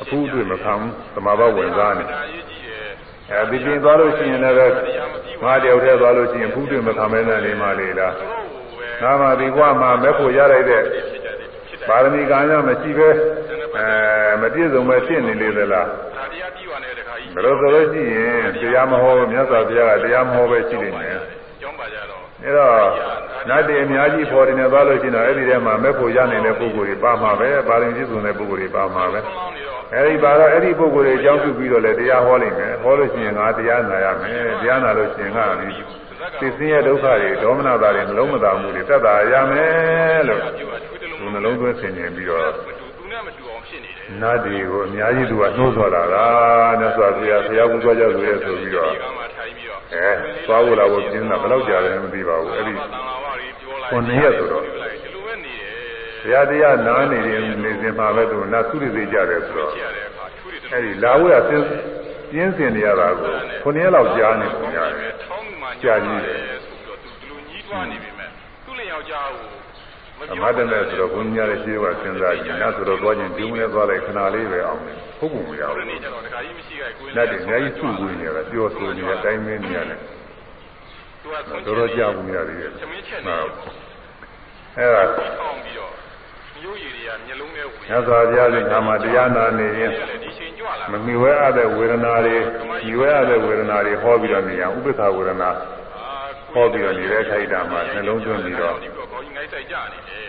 [0.03, 4.57] အဖူးအတွေ့မခံဘူးသမာဘဝင်စားနေဒါရေးကြည့်တယ်အဲဒီပြင်သွားလို့ရှိရင်လည်း
[5.45, 10.83] ငါတယောက်တည်းသွားလို့ရှိရင်ဖူးတွေ့မခံမဲနဲ့နေမှလေလားသူတို့ကိုပဲငါမှဒီဘဝမှာမဲ့ဖို့ရလိုက်တဲ့
[11.89, 13.09] ပါရမီကံရမရှိပဲ
[13.77, 21.21] အဲမပြည့်စုံပဲဖြစ်နေလေသလားဒါတရားပြီးပါနဲ့တခါကြီးဘယ်လိုဆိုလို့ရှိရင်တရားမဟောမြတ်စွာဘုရားကတရားမဟောပဲရှိနေတယ်
[21.61, 22.75] ကျောင်းပါကြတော့အဲတော့
[23.49, 35.69] နတ်တွေအများကြီးပေါ်နေသွားလို့ရှိရင်တော့အဲ့ဒီထဲမှာမဲ့ဖို့ရနေတဲ့ပုဂ္ဂိုလ်တွေပါမှာပဲပါရင်ပြည့်စုံတဲ့ပုဂ္ဂိုလ်တွေပါမှာပဲကောင်းနေတော့အဲဒီပါတော့အဲ့ဒီပုဂ္ဂိုလ်တွေအကြောင်းပြုပြီးတော့လည်းတရားဟောလိမ့်မယ်ဟောလို့ရှိရင်ငါတရားနာရမယ်တရားနာလို့ရှိရင်ငါဒီ
[36.41, 46.17] သိစင်းရဲ့ဒုက္ခတွေဒေါမနတာတွေနှလုံးမသာမှုတွေတက်တာရမယ်လို့ပြုတ်ထွေးတယ်လို့သူနှလုံးသွင်းဆင်ခြင်ပြီးတော့မတူသူနဲ့မတူအောင်ဖြစ်နေတယ်နတ်တွေကိုအများကြီးသူကနှိုးဆော်တာက
[46.81, 50.09] မြတ်စွာဘုရားဘုရားကူသွားကြလို့ရဆိုပြီးတော့ဒီကမှထိုင်ပြီးတော့အဲ
[50.47, 55.75] သွားဖို့လာဖို့ပြင်းတာဘယ်တော့ကြာတယ်မသိပါဘူးအဲ့ဒီတန်လာဝတွေပြောလိုက်ခုနှစ်ရက်ဆိုတော့ဒီလိုပဲနေတယ်
[56.23, 61.67] ဘုရားတရားနားနေရင်နေစဉ်မှာပဲသူနတ်သုရိသိကြတယ်ဆိုတော့ကြည့်ရတဲ့အခါထွေးတယ်အဲ့ဒီလာဖို့ရပြင်း
[62.31, 63.31] ပြင်းစင်နေရတာကို
[63.63, 64.79] ခုနှစ်ရက်လောက်ကြာနေပုံရ
[65.83, 68.29] တယ်ထောင်းမှညာတယ်ဆိုပြီးတော့သူဒီလိုညီးတွားနေပြီမဲ့
[68.65, 69.49] သူ့လင်ယောက်ျားကို
[70.19, 74.81] မအမတ်တမဲ့ဆိုတော့ဘုန်းကြီးများရဲ့ရှင်းကစဉ်းစားကြည့်နတ်ဆိုတော့သွားခြင်းဒီမလဲသွားလိုက်ခဏလေးပဲအောင်
[75.19, 79.99] ဟုတ်ပုံမရပြောဘူးနေကြတော့တခါကြီးမရှိခိုင်ကိုနတ်တွေအများကြီးစုဝေးနေတာပြောဆိုနေတဲ့အတိုင်းမင်းနေရတယ်
[81.23, 83.75] သူကဆုံးတော်တော်ကြာဘူးများသေးတယ်သမင်းချက်နေဟုတ်ပေါ့
[84.77, 85.03] အဲ့ဒါ
[85.39, 85.93] ထောင်းပြီးတော့
[86.61, 90.34] မျိုးရည်တွေကမျက်လုံးထဲဝင်မြတ်စွာဘုရားရှင်ကမှတရားနာနေရင်ဒီချိန်ကြွလာ
[90.91, 92.37] မမီဝဲအပ်တဲ့ဝေဒနာတွေ
[92.85, 95.51] ညီဝဲအပ်တဲ့ဝေဒနာတွေဟောပြီးတော့နေရဥပ္ပခဝေဒနာ
[96.53, 100.21] ဟောပြီးတော့နေတဲ့ခိုက်တာမှာနှလုံးသွင်းပြီးတော့ဒီကောင်းကြီးငိုက်ဆိုင်ကြနေတယ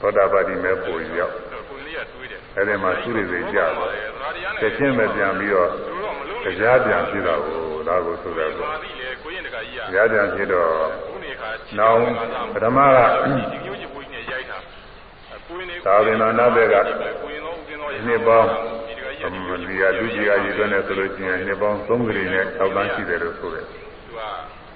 [0.00, 1.34] သောတာပတိမဲပုံရောက်
[1.68, 10.70] ကိုလေးကတွေးတယ်အဲ့ဒီမှာသုရိစိတ်ကြတော့သရာတရားနဲ့တစ်ချင်းပဲပြန်ပြီးတော့သူတို့မလုံးတရားပြန်ဖြစ်တာကိုဒါကိုဆိုတယ်ဆိုပါတိလေကိုရင်တကကြီးကတရားပြန်ဖြစ်တော့
[11.10, 11.98] ဘုနေခါနောင်
[12.54, 14.58] ပထမကဒီမျိုးကြီးဘုန်းကြီးနဲ့ရိုက်တာ
[15.46, 18.48] ကိုရင်နေသာဝေနာနာဘက်ကကိုရင်တော့ဦးတင်တော့နှစ်ပေါင်း
[19.34, 23.78] ဒီတကကြီးအမလီယာလူကြီးအကြီးသွင်းနေဆိုလို့ရှိရင်နှစ်ပေါင်း3ကြိမ်နဲ့6တန်းရှိတယ်လို့ဆိုတယ်သူ
[24.16, 24.28] က။ဒါ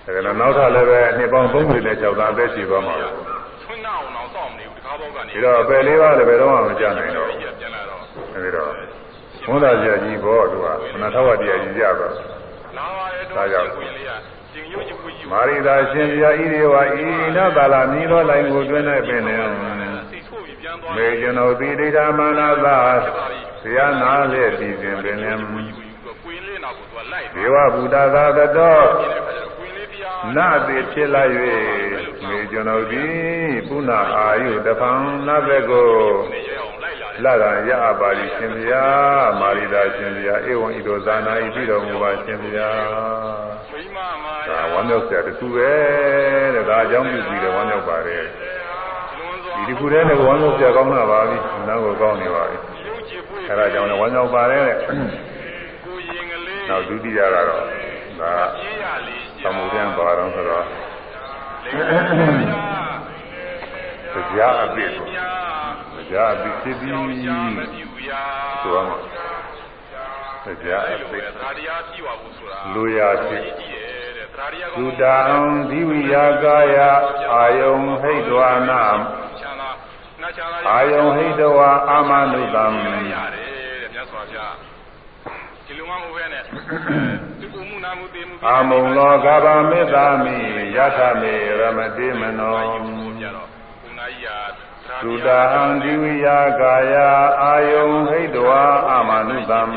[0.04, 3.14] ကလည်းနောက်ထပ်လည်းပဲနှစ်ပေါင်း3ကြိမ်နဲ့6တန်းအသက်ရှိသွားမှာလို့
[3.62, 8.02] ထွန်းနောက်အောင်တော့မနေဘူးတကားဘောကနေဒီတော့အပယ်လေးပါးလည်းဘယ်တော့မှမကြနိုင်တော့ဘူးပြန်လာတော့။
[8.34, 8.68] အဲဒီတော့
[9.48, 12.14] ဝန္တာကြီးကြီးဘောသူကမနထဝတရားကြီးကြတော့
[12.76, 14.12] လာပါရဲ့တော့ကိုရင်လေးက
[14.52, 16.74] ကျင်ရုပ်ကြီးဘုကြီးကိုမာရိသာရှင်ပြာဣရိဝ
[17.04, 20.29] ဤနာပါလာမြည်သောလိုင်ကိုတွင်၌ပင်လင်စိတ်ဆိုးပြီးပြန်သွား
[20.96, 22.78] မေကျွန်ုပ်သည်ဒိဋ္ဌာမာနသာ
[23.60, 25.38] ဆရာနာလေပြီးစဉ်ပင်လင်
[26.22, 31.22] ကွင်းလေးနောက်ကိုသူကလိုက်ဒေဝဗုဒ္ဓသာသတောတဲ့ခါကျတော့ကွင်းလေးတရားနာတိဖြစ်လာ၍
[32.26, 35.90] မေကျွန်ုပ်သည်ပုဏ္ဏအာယုတဖန်နတ်ဘက်ကို
[36.32, 38.84] နဲ့ရအောင်လိုက်လာတယ်လကရအပါလိရှင်ဗျာ
[39.40, 42.70] မာရိသာရှင်ဗျာဧဝံဤသို့ဇာနာဤပြီးတော်မူပါရှင်ဗျာ
[43.72, 45.70] မိမမာဒါဝမ်းမြောက်စရာတစ်ခုပဲ
[46.54, 48.59] တဲ့ဒါအကြောင်းပြုပြီးတော့ဝမ်းမြောက်ပါတယ်လွန်စွာ
[49.66, 51.36] ဒီတစ်ခုတည်းနဲ့ဝမ်းမြောက်စရာကောင်းတာပါပြီ
[51.68, 52.56] နောက်ကိုကောင်းနေပါပြီ
[52.86, 54.76] ရုပ်ချပွေးအဲဒါကြောင့်လည်းဝမ်းမြောက်ပါတယ်တဲ့
[55.84, 60.64] ကိုရင်ကလေးနောက်ဒုတိယကတော့ဒါပြေးရလေးသမှုတန်းပါတော့ဆိုတော့
[61.64, 61.74] လေး
[64.14, 65.28] တရားအပြည့်ကိုညာ
[65.96, 68.24] တရားအပြည့်ဖြစ်ပြီးကြောင်ဆိုရှာမပြူရာ
[68.64, 73.99] တော့တရားအအဲ့လိုပြပဲည့်သရာတရားပြည့်ပါဘူးဆိုတာလူရဖြစ်ကြည့်ရဲ့တဲ့
[74.40, 75.16] သရာတရားသုတံ
[75.70, 76.76] သီဝိယာကာယ
[77.34, 78.82] အာယုံဟိတဝနာ
[79.38, 79.70] ချမ်းသာ
[80.20, 81.58] နှချမ်းသာအာယုံဟိတဝ
[81.90, 82.64] အာမနုတံ
[83.12, 83.50] ရတယ်
[83.82, 84.54] တဲ့မြတ်စွာဘုရား
[85.66, 86.42] ဒီလိုမှမဟုတ်ပဲနဲ့
[87.40, 90.36] ဒီကုမှုနာမှုတေမှုအာမုံလောကဗမေတ္တာမိ
[90.76, 92.58] ယထမေရမတိမနော
[93.20, 93.48] ကြတော့
[93.82, 94.48] ဘုနာကြီး
[94.86, 95.40] ဟာသုတံ
[95.82, 96.94] သီဝိယာကာယ
[97.42, 98.48] အာယုံဟိတဝ
[98.90, 99.76] အာမနုတံသ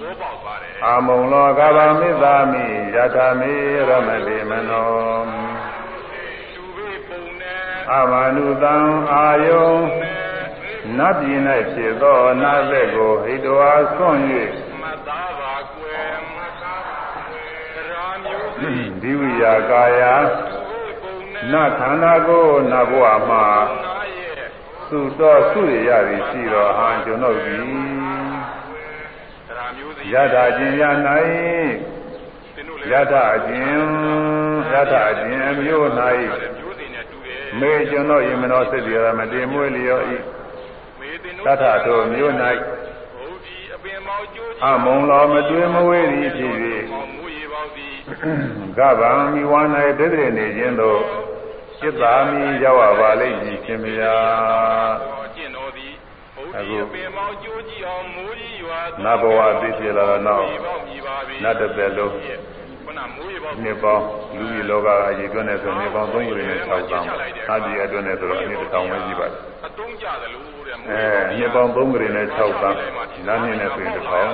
[0.00, 2.64] ဘောပေါက်ပါတယ် အာမုံလောကဗမေတ္တာမိ
[2.94, 3.54] ယထမေ
[3.88, 4.90] ရမတိမနော
[6.54, 7.60] သူဘေးပုံနဲ့
[7.92, 8.76] အာမနုတံ
[9.12, 9.72] အာယုံ
[10.98, 11.40] နတ်ပြည်၌
[11.72, 14.18] ဖြစ်သောနတ်သက်ကိုဟိတဝါဆွံ့
[14.82, 16.14] မသားပါကွယ်
[17.74, 18.70] သရာမျိုးစီ၍
[19.02, 20.02] ဒီဝိယာကာယ
[20.50, 23.46] သူဘေးပုံနဲ့နတ်ခန္ဓာကိုနတ်ဘဝမှာ
[23.84, 24.46] နာရဲ့
[24.90, 28.63] သုတော်ဆုရရသည်ရှိတော်ဟံကျွန်ုပ်သည်သရာမျိုးစီ
[30.12, 30.82] ယထာခြင်းရ၌
[32.54, 33.86] သင်တို့လည်းယထာခြင်း
[34.72, 40.16] ယထာခြင်းအမျိုးမျိုးစီနဲ့တူတယ်၌မေကျွန်တော်ယမနောစိတ်ရမတေမွေလျောဤ
[40.98, 42.32] မေသင်တထထိုမျိုး၌
[43.16, 46.54] ဘုဒ္ဓီအပင်မောက်ကျိုးကြီးအမုံလောမတွေ့မဝေသည်ဖြစ်
[46.92, 47.94] မောင်မူရေပေါသည်၍
[48.78, 49.60] ကဗံမိဝါ၌
[49.98, 51.00] တည်တည်နေခြင်းသို့
[51.80, 54.16] จิตသာမိရောက်ရပါလိမ့်မည်ရှင်မယာ
[55.34, 55.93] ကျင့်တော်သည်ဘုဒ္ဓီ
[56.36, 56.38] အ
[56.92, 64.04] ပင်မောက်ကျိုးကြီးအောင်မိုးကြီးရွာနတ်ဘဝသိဖြစ်လာတော့နောက်ရေပေါမြည်ပါပြီနတ်တစ်သက်လုံးခုနမိုးရေပေါနှစ်ပေါင်း
[64.36, 72.78] လူကြီးလောကအရေးတွက်နေဆိုနှစ်ပေါင်း3ယူနေ6ပေါင်းအကြီးအတွင်းနဲ့ဆိုတော့အနည်းတစ်ထောင်ပဲရှိပါတယ်အတုံးကြသလိုတဲ့မိုးအဲရေပေါနှစ်ပေါင်း3ယူနေ6ပေါင်း
[73.26, 74.30] လမ်းမြင့်နဲ့ဆိုရင်တစ်ထောင်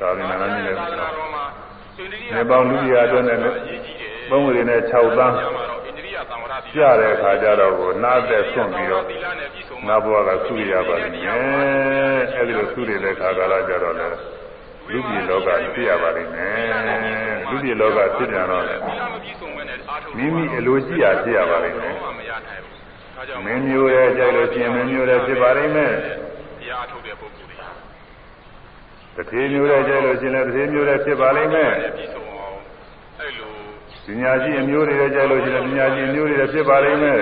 [0.00, 1.12] ကာလနာလမ်းမြင့်နဲ့တစ်ထောင်
[2.34, 3.42] နှစ်ပေါင်းလူကြီးအတွင်းနဲ့3
[4.56, 5.53] ယူနေ6ပေါင်းဣန္ဒြိ
[6.76, 14.08] ယသံဝရတိပြတဲ့အခါကျတော့ကိုနားသက်ဆွန့်ပြီးတော့သီလနဲ့ပြည့်စုံနာဘဝကသုရရပါလိမ့်မယ်အဲဒီလိုသုရတဲ့ခါကာလကျတော့လေ
[14.92, 22.76] လူပြည်လောကဖြစ်ရပါလိမ့်မယ်လူပြည်လောကဖြစ်ကြတော့လေသီလမပြည့်စုံဘဲနဲ့အားထုတ်မိမိအလိုရှိရာဖြစ်ရပါလိမ့်မယ်ဘာမှမရနိုင်ဘူး။
[23.16, 25.92] ဒါကြောင့်မင်းမျိုးရဲ့ကြိုက်လို့ရှိရင်မင်းမျိုးရဲ့ဖြစ်ပါလိမ့်မယ်
[26.60, 32.58] တရားအထုတ်တဲ့ပုဂ္ဂိုလ်တွေတထေမျိုးရဲ့ကြိုက်လို့ရှိရင်လည်းတထေမျိုးရဲ့ဖြစ်ပါလိမ့်မယ်ပြည့်စုံအောင်
[33.20, 33.53] အဲ့လို
[34.06, 37.20] ပညာရှိအမျိုးတွေရဲ့ကြိုက်လို့ရှိရင်ပညာရှိအမျိုးတွေရဲ့ဖြစ်ပါလိမ့်မယ်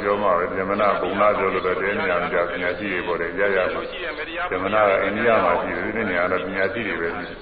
[0.00, 7.36] ပြောမှပဲဓမ္မနာဘုံနာပြောလို့ပဲတဲနေရကြပညာရှိတွေပေါ်တယ်ရရမှာရှိရမေတ္တာဓမ္မနာကအိန္ဒိယမှာရှိတယ်ဒီနေ့နေရာတော့ပညာရှိတွေပဲရှိတယ်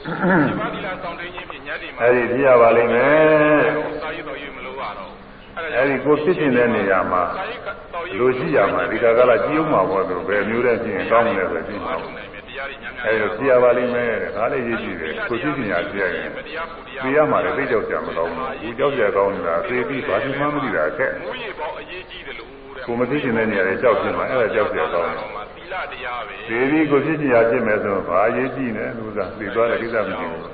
[0.49, 3.64] ဒီပါဠိလာဆောင်သိခြင်းဖြင့်ညတ်ဒီမှာအဲဒီဖြစ်ရပါလိမ့်မယ်
[4.03, 5.11] စာရေးတော်ရေးမလို့ရတော့
[5.57, 25.26] အဲဒီကိုဖြစ်ခြင်းတဲ့နေရာမှာစာရေးတော်ရေးလိုရှိရမှာဒီကကလာကြည့်အောင်မှာပေါ့သူဘယ်မျိုးတဲ့ဖြစ်ရင်ကောင်းတယ်ဆိုကြည့်မှာပေါ့ နိုင်မယ်တရားတွေညံ့ညံ့အဲဒီလိုဖြစ်ရပါလိမ့်မယ်ဒါလည်းရည်ကြည့်တယ်ကိုဖြစ်ခြင်းညာဖြစ်ရရင်မတရားပူတရားသိရမှာလည်းသိကြောက်ကြမကောင်းဘူးဘူးကြောက်ကြကောင်းနေတာသိပြီးဘာမှမသိတာအခက်မူရေပေါအရေးကြီးတယ်လို့တဲ့ကိုမသိခြင်းတဲ့နေရာတွေကြောက်ဖြစ်မှာအဲ့ဒါကြောက်ကြကောင်းတယ်
[25.57, 30.44] သီလတရားပဲသိပြီးကိုဖြစ်ခြင်းညာဖြစ်မယ်ဆိုဘာအရေးကြီးလဲလူစားသိသွားတဲ့ကိစ္စမရှိဘူး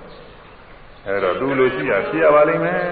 [1.06, 2.82] အဲ့တော့သူလိုရှိရဖြစ်ရပါလိမ့်မယ်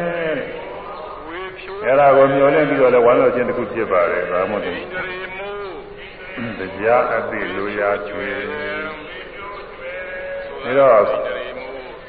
[1.28, 5.50] ဝေဖြိုးအဲ့ဒါကိုမျှော်လင့်ပြီးတော့လည်းဝမ်းလို့ခြင်းတစ်ခုဖြစ်ပါတယ်ဒါမှမဟုတ်ဣန္ဒြေမူ
[6.58, 8.28] တရားအသိလိုရာကျွေ
[10.64, 11.06] ဒါတော့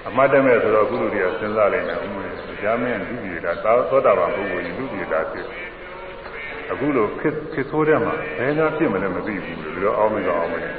[0.08, 5.48] အမတ်တမဲ့ဆိုတော့ကုလူတွေကစဉ်းစားလိုက်တယ်ဥမတရားမင်းလူကြီးတာသာသောတာပန်ပုဂ္ဂိုလ်ကြီးလူကြီးတာဖြစ်
[6.72, 10.70] အခုလိုခစ်ခစ်ဆိုးတဲ့မှာဘယ်နာဖြစ်မလဲမသိဘူးလို့ပြောအောင်မကောင်းအောင်မလဲ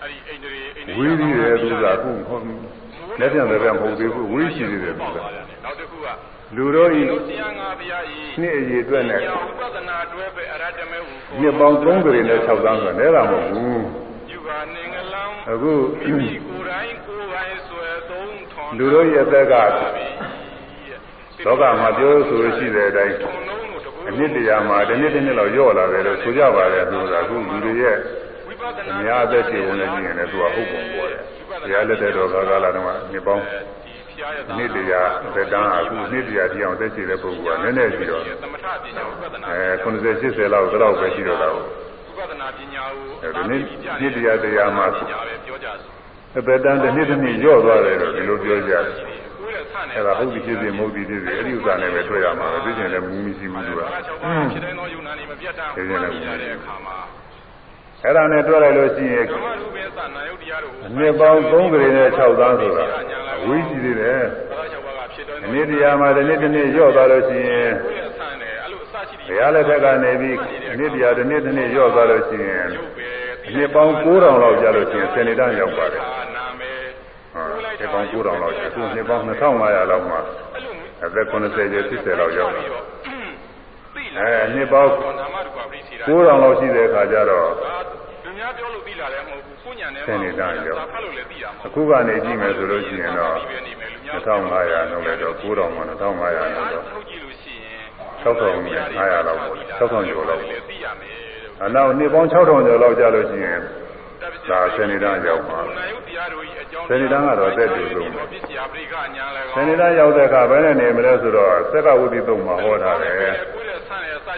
[0.00, 2.44] အဲ့ဒီဣန္ဒြေဣန္ဒြေဝိရိယရဲ့သူကအခုဟုတ်
[3.20, 6.08] လက်ပြန်လက်ပြန်မဟုတ်သေးဘူးဝိရှိသေးတယ်သူကနောက်တစ်ခုက
[6.56, 13.82] လူတို့ဤတို့တရားငါဘုရားဤနှစ်အရေးအတွက်နဲ့ညာဥပဒနာတွဲပဲအရတမေဟုနှစ်ပေါင်း3ကြိမ်နဲ့6သန်းဆိုတော့နဲတာမဟုတ်ဘူး
[14.30, 15.22] ယူပါနေငလံ
[15.52, 15.72] အခု
[16.02, 20.06] မိမိကိုယ်တိုင်ကိုယ်ပိုင်ဆွဲသုံးထွန်လူတို့ရဲ့အသက်ကပါပြီ
[21.46, 27.96] လောကမှာပြောဆိုလို့ရှိတဲ့အတိုင်းထုံလုံးတို့တကူအနှစ်တရာမှာတစ်နှစ်တစ်နှစ်လောက်ညော့လာတယ်လို့ဆိုကြပါတယ်သူကအခုလူတွေရဲ့
[28.46, 31.20] ဝိပဿအနာများအသက်ရှင်ဝင်နေကြည့်ရင်လည်းသူကဟုတ်ပုံပေါ်တယ်။
[31.64, 33.79] တရားလက်တဲ့တော်ကာကလာတော့နှစ်ပေါင်းရားရဲ့
[34.58, 41.64] နှစ်တရားသက်တမ်းအခုနှစ်တရားကြည့်အောင်သက်ရှိတဲ့ပုဂ္ဂိုလ်ကနည်းနည်းရှိတော့သမထပညာဥပဒနာအဲ90 80လောက်တော့ပဲရှိတော့တာကို
[42.10, 43.60] ဥပဒနာပညာကိုအဲဒီနေ့
[44.00, 45.92] နှစ်တရားတရားမှာပညာပဲပြောကြစို့
[46.38, 48.84] အသက်တမ်းတစ်နှစ်တစ်နှစ်ညော့သွားတယ်လို့ဒီလိုပြောကြတယ်
[49.38, 56.96] ကိုယ်ရဲ့ဆန့်နေအဲ့ဒါဟုတ်ပြီဖြစ်ဖြစ်မဟုတ်ပြီဖြစ်ဖြစ်အဲ့ဒီဥစ္စာနဲ့ပဲတွေ့ရမှာပဲသိကျင်လည်းမူမရှိဘူးသူကဘာ၆ပါးဖြစ်တဲ့သောယုံနာနေမပြတ်တမ်းဟောကြည့်တဲ့အခါမှာ
[58.04, 62.84] အဲ့ဒါနဲ့တွေ့လိုက်လို့ရှိရင်ဓမ္မရူပေသနာယုတ်တရားတို့အနှစ်ပေါင်း3ကလေးနဲ့6သန်းဆိုတာ
[63.46, 70.36] ဝိရှိသေးတယ်ဘာ၆ပါးကဖြစ်တဲ့အနည်းတရားမှာတစ်နေ့တစ်နေ့ညော့သွားလို့ရှိရင်ကိုယ်ရဲ့ဆန့်နေအဲ့လိုအစရှိဘုရားလက်ထက်ကနေပြီး
[70.72, 73.08] အနည်းတရားတစ်နေ့တစ်နေ့ညော့သွားလို့ရှိရင်ရုပ်ပဲ
[73.46, 76.02] အနှစ်ပေါင်း9000လောက်ကြာလို့ရှိရင်စနေတန်းရောက်ပါတယ်
[76.36, 76.82] နာမည်
[77.32, 80.20] ဟုတ်နှစ်ပေါင်း9000လောက်ကြာအခုနှစ်ပေါင်း2500လောက်မှာ
[80.54, 80.74] အဲ့လို
[81.04, 82.80] အသက်90ကျော်80လောက်ရောက်တာသိလာ
[84.18, 84.90] အဲနှစ်ပေါင်း
[85.20, 87.76] နာမရူပပရိသေတာ9000လောက်ရှိတဲ့အခါကျတော့ဒါ
[88.24, 97.84] လူများပြောလို့သိလာတယ်မဟုတ်ဘူးကိုညာနဲ့စနေတန်းရောက်သာဖတ်လို့လည်းသိတာမဟုတ်အခုကနေကြည့်မယ်ဆိုလို့ရှိရင်တော့ဘူးဒီပဲနေမယ်လူများ2500လောက်လည်းတော့9000မှ2500လောက်တော့ထုတ်ကြည့်လို့ရှိရင်
[98.22, 101.14] 6500လောက်ပေါ့6000ကျော်လောက်ပေါ့သိရမယ်
[101.64, 102.34] အနောက်နှစ်ပေါင်း6000
[102.66, 103.60] ကျော်လောက်ကြာလို့ရှိရင်
[104.50, 113.34] ဒါစနေတန်းရောက်မှာနာယုတ်တရားတို့ဤအကြောင်းစနေတန်းကတော့အသက်တူဆုံးပစ္စယပရိကညာလည်းစနေတန်းရောက်တဲ့အခါဘယ်နဲ့နေမလဲဆိုတော့သက်ကဝုဒ္ဓိသုံးမှာဟောထားတယ်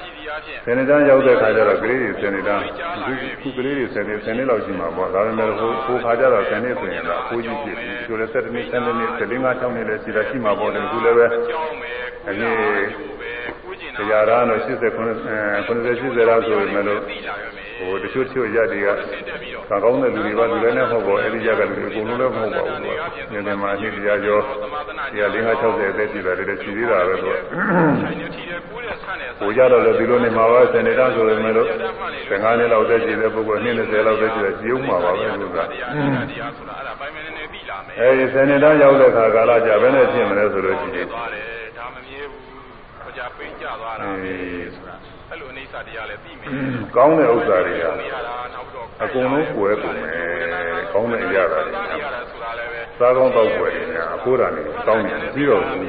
[0.05, 3.12] တရားဖြင့်စနေတန်းရောက်တဲ့အခါကျတော့ကလေးတွေစနေတန်းခု
[3.43, 11.93] ခုကလေးတွေစနေစနေလောက်ရှိမှာပေါ့ဒါပေမဲ့ဟိုဟိုခါကျတော့စနေဆိုရင်တော့အဖိုးကြီးဖြစ်ပြီဒီလို7နှစ်7နှစ်7နှစ်5 6နှစ်လည်းရှိတာရှိမှာပေါ့တယ်ခုလည်းပဲအကြောင်းပဲ
[12.28, 13.32] အနကိုည်းယ်ပဲ
[13.62, 14.68] ကိုကျင်တာတရားရတော့89
[15.68, 22.95] 90 80လောက်ဆိုရင်လည်းသိလာရမယ် ဟိုတချို့တချို့ရက်တွေကဆင်းတက်ပြီးတော့ကံကောင်းတဲ့လူတွေပါလူလည်းနဲ့မဟုတ်ပါဘူးအဲဒီရက်ကလူတွေအကုန်လုံးလည်းမဟုတ်ပါဘူးကွာ။
[23.47, 27.35] ဒီမှာအနှစ်တရားကျော်ဒီက5 60အသက်ရှိတယ်လည်းရှိသေးတာပဲကွာ
[28.03, 31.57] ဆိုင်နေထီတဲ့ကိုယ်ရဲ့ဆန့်ရဲ့။ဟိုကြတော့လည်းဒီလိုနေမှာပါစနေတန်းဆိုရင်လည်း
[32.30, 35.93] 15နှစ်လောက်သက်ရှိတဲ့ပုဂ္ဂိုလ်20လောက်သက်ရှိတဲ့ကြီးုံမှာပါပဲလို့ကတရား
[36.30, 41.47] တရားဆိုတာအဲ့ဒါပိုင်မနေနေသိလာမယ်။အဲဒီစနေတန်းရောက်တဲ့ခါကာလကြဘယ်နဲ့ဖြစ်မလဲဆိုလို့ရှိရင်သွားတယ်
[41.78, 42.45] ဒါမမြဲဘူး
[43.05, 44.35] ခကြပိန်ကြသွားတာပဲ
[44.74, 46.51] ဆိုတာ အဲ့လိုအိဋ္ဌတရားလည်းသိမယ်
[46.97, 50.33] ကောင်းတဲ့ဥစ္စာတွေကမရတာနောက်တော့အကုန်လုံးကွယ်ကုန်မယ်။
[50.93, 55.80] ကောင်းတဲ့အရာတွေသားရတာဆိုတာလည်းပဲစားကောင်းတောက်ွယ်တွေများအဖိုးတာနေကောင်းတယ်ပြီးတော့ဘူး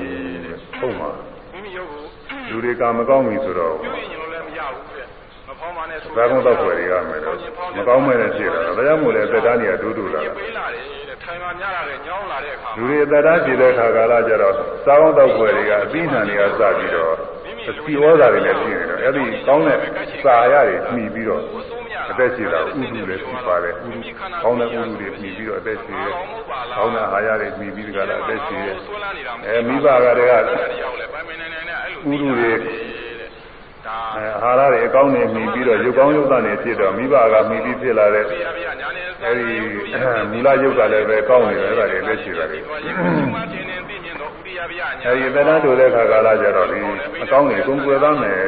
[0.79, 1.09] ဟုတ်မှာ
[1.53, 2.03] မိမိရုပ်ကို
[2.49, 5.05] လူတွေကမကောင်းပြီဆိုတော့ပြုရင်ရင်လည်းမရဘူးတဲ့
[5.47, 7.37] မဖောင်းပါနဲ့ဆိုသာကုန်းတော့ွယ်တွေကမယ်လို့
[7.77, 14.53] မကောင်းမဲ့နဲ့ဖြစ်တာဒါကြောင့်မို့လဲသက်တမ်းတွေကဒူးဒူလာပြပေးလာတယ်တဲ့ထိုင်မှာများလာတယ်ညောင်းလာတဲ့အခါလူတွေသက်တမ်းဖြစ်တဲ့ခါကာလကျတော့
[14.85, 17.13] သာကုန်းတော့ွယ်တွေကအပြီးနှံတွေကစပြီးတော့
[17.83, 19.77] စီဝါစာတွေနဲ့ပြင်နေတော့အဲ့ဒီကောင်းတဲ့
[20.23, 23.89] စာရတွေမှီပြီးတော့ကိုစိုးမရအသက်ရှင်တာဥဒုလည်းဖြစ်ပါတယ်ဥဒု
[24.43, 26.13] ကောင်းတဲ့ဥဒုတွေမှီပြီးတော့အသက်ရှင်ရဲ့
[26.77, 32.69] ကောင်းတဲ့အာရတွေမှီပြီးကြတာအသက်ရှင်ရဲ့ဆွဲလာနေတာအဲမိဘကတည်းကတရားလည်းပိုင်မနေနေနဲ့အဲ့လိုဥဒုတွေဒါ
[34.17, 39.57] အဲအာဟာရတွေအကောင်းနေမှီပြီးတော့ရုပ်ကောင်းရုပ်သားတွေဖြစ်တော့မိဘကမှီပြီးဖြစ်လာတဲ့ပြရပြညာနေအဲဒီ
[40.31, 46.79] မူလရုပ်ကလည်းပဲကောင်းနေတယ်အဲ့ဒါတွေလက်ရှိတာတွေဘာရင်ကိုမှတင်နေသိမြင်တော့ဥရိယပြညာအဲဒီသက်တမ်းတိုတဲ့ခါကာလကျတော့ဒီ
[47.23, 48.43] အကောင်းတွေကုန်ကွယ်သားမယ်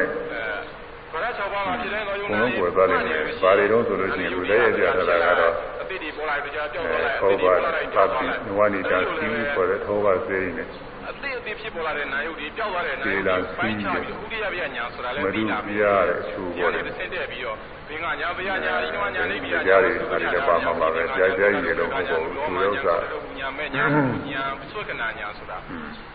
[1.14, 3.00] ဘာသာ၆ပါးမှာဖြစ်တဲ့သောယုံဘုံလုံးကွယ်သားတယ်
[3.42, 10.64] ဘာတွေတော့ဆိုလို့ရှိရင်လူလည်းရပြထားတာကတော့အတိဒီပေါ်လိုက်ကြကြောက်အဲတော့လိုက်ထောပါသတိနဝနိတာစီမှုခေါ်တဲ့ထောပါစေးနေ
[11.10, 13.26] အတိအတိဖြစ်ပေါ်လာတဲ့နာယုတ်ဒီပျောက်သွားတဲ့နာယုတ်
[13.58, 22.42] ပိုင်းချပြီးဥရိယပြညာဆိုတာလည်းမသိဒုလာပြပြီရတဲ့အချူညာပေါ်တယ်နဲ့ဆင်းတက်ပြီးတော့ဘင်္ဂညာဘယညာဤကညာနေပြီးကြားတွေဒါတွေလည်းပါမှာပါပဲကြားကြားကြီးလည်းမဟုတ်ပါဘူးသူ
[22.74, 22.96] ဥစ္စာ
[23.40, 23.86] ညာမဲ့ညာ
[24.32, 25.58] ညာဆွကနာညာဆိုတာ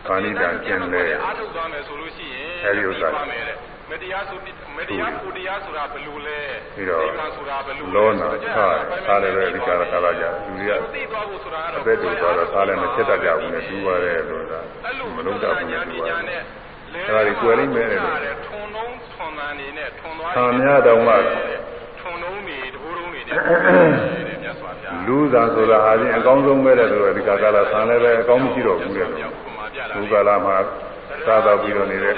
[0.07, 3.09] ခန္ဒီတံကျင်လဲအားထုတ်သွားမယ်ဆိုလို့ရှိရင်အဲဒီဥစ္စာ
[3.91, 4.38] မယ်တဲ့မတရားဆို
[4.76, 6.41] မတရားကိုတရားဆိုတာဘယ်လိုလဲ
[6.76, 8.76] ပြီးတော့နိဗ္ဗာန်ဆိုတာဘယ်လိုလဲလောနာထား
[9.07, 16.43] ထားလည်းပဲဒီကာလကာလကြလူတွေကသိသွားဖို့ဆိုတာကတော့အသက်တူသွားတော့သားလည်းမချက်တတ်ကြဘူးနဲ့တူပါတယ်လို့သာအဲ့လိုမလုံးတတ်ဘူးညာနဲ့ပတူပါညာတယ်
[16.95, 21.14] နဲ့အဲ့ဒါကြီးကွယ်လိမ့်မယ်တဲ့ထွန်လုံးထွန်တန်နေနဲ့ထွန်သွားသာများတောင်မှ
[22.01, 30.57] ထွန်လုံးနေတဘိုးလုံးနေတဲ့တဲ့မြတ်စွာဘုရားလူသာဆိုတာဟာချင်းအကောင်းဆုံးပဲတဲ့ဆိုတော့ဒီကာလဆံလည်းပဲအကောင်းမရှိတော့ဘူးတဲ့ပြောခုမှပြလာလူကာလမှာ
[31.26, 32.16] သာသာပြီးတော့နေတဲ့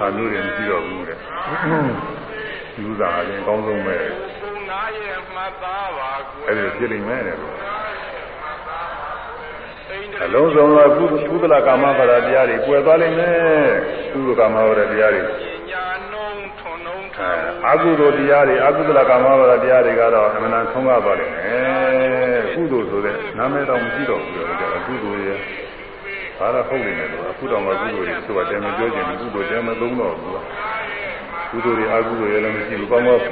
[0.00, 1.18] ဆံမျိုးတွေမရှိတော့ဘူးတဲ့
[2.82, 3.96] လူသာဟာချင်းအကောင်းဆုံးပဲ
[4.42, 7.54] ဘုံနာရဲ့မှတ်သားပါကွယ်အဲ့ဒီဖြစ်လိမ့်မယ်တဲ့လို့
[9.90, 13.70] အိန္ဒြေအလုံးစုံသောကုကုသလကာမဖရာတရားတွေကွယ်သွားလိမ့်မယ်
[14.12, 15.26] ကုသကာမဖရာတရားတွေပ
[15.70, 25.40] ညာနှုံးထွန်နှုံးထွအဲန်အာဟုသောတရားတွေအာဟုသလကာမဖရာတရားတွေကတော့အမှန်တန်ဆုံးကားသွားလိမ့်မယ်ကုသိုလ်ဆိုတဲ့နာမည်တော်မရှိတော့ဘူးလေဒါကကုသိုလ်ရဲ့
[26.40, 30.32] ဘာသာဟုတ်နေတယ်လို့အခုတော့မှကုသိုလ်တွေဆိုတာတဲမပြောချင်ဘူးကုသိုလ်တဲမသုံးတော့ဘူး
[31.52, 33.22] ကုသိုလ်တွေအာဟုသောရဲ့လည်းမရှိဘူးကောင်းကောင်း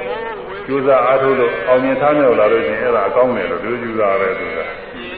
[0.66, 4.64] ကျိုးစားအားထုတ်လို့အောင်မြင်ထားမြောက်လာလို့ရှိရင်အဲ့ဒါအကောင်းတယ်လို့ဒီလိုယူတာပဲဆိုတာ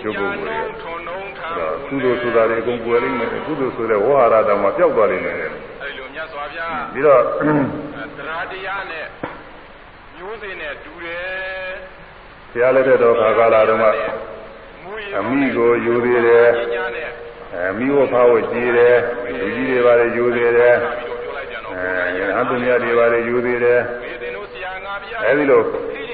[0.02, 5.50] ကျုပ်ပုဂ္ဂိုလ်တွေထွန်နှုံးထအဲ့ဒါကုသိုလ်ဆိုတာတွေအကုန်ကွယ်လိမ့်မယ်ကုသိုလ်ဆိုတဲ့ဝဟာရတောင်မှပျောက်သွားလိမ့်မယ်အဲ့
[5.96, 7.20] လိုမြတ်စွာဘုရားပြီးတော့
[8.18, 9.04] တရားတရားနဲ့
[10.16, 11.72] မျိုးစေ့နဲ့တူတယ်
[12.52, 13.86] ဘုရားလက်ထက်တော်ခါကာလတုန်းက
[14.84, 18.96] မူရအမိကိုယူသေးတယ်ပညာနဲ့ အဲမိဝဖားဝကြည်တယ်
[19.38, 25.60] လူကြီးတွေပါလေယူသေးတယ်ပြီးတော့ပြောလိုက်ကြတော့အဲယဟန်သူများတွေပါလေယူသေးတယ်မေသင်တို့ဆရာငါပြအဲဒီလို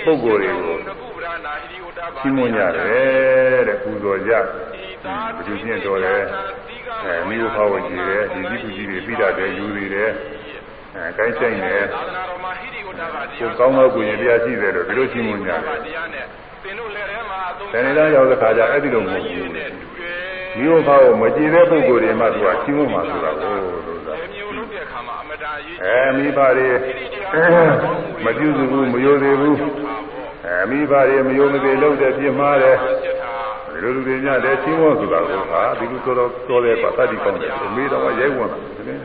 [0.05, 4.45] ပုဂ္ဂိုလ်တွေကိုနကုဗရာနာဟိရိဝတ္တပါရှင်းမွန်ကြတယ်တဲ့ပူဇော်ကြဘယ်
[5.47, 6.23] သူချင်းတော်တယ်
[7.05, 10.11] အဲမိဝဖားဝကြည်တယ်ဒီကြီးသူကြီးတွေပြီးတာတယ်ယူသေးတယ်
[10.95, 16.25] အဲကိုင်းဆိုင်တယ်သာသနာတော်မှာဟိရိဝတ္တပါတရားကိုကောင်းသောကိုရင်တရားရှိတယ်လို့ဒီလိုရှင်းမွန်ကြတယ်တရားနဲ့
[16.63, 19.56] သင်တို့လည်းထဲမှာအသုံးတဏှာရောက်တဲ့ခါကျအဲ့ဒီလိုမဟုတ်ဘူးနဲ့တူတယ်
[20.59, 26.69] မိဝဖားကိုမကြည်တဲ့ပုဂ္ဂိုလ်တွေမှသူကရှင်းမွန်မှာဆိုတာကိုလို့ဆိုတာဒီမျိုးလုပ်တဲ့အခါမှာအမတန်အရေးအဲမိဘတွေ
[28.25, 29.59] မပြုစုဘူးမယိုသေးဘူး
[30.47, 39.01] အဲမိဘတွေမယိုမသေးလို့တဲ့ပြင်းမှားတယ်ချက်ထားဒီလိုလူတွေညတဲ့ချင်းဝတ်ဆိုတာကိုဟာဒီလိုတော်တော်တော်တယ်ပါတတ်ဒီကောင်းတယ်အမေတော်ကရိုက်ဝင်တယ်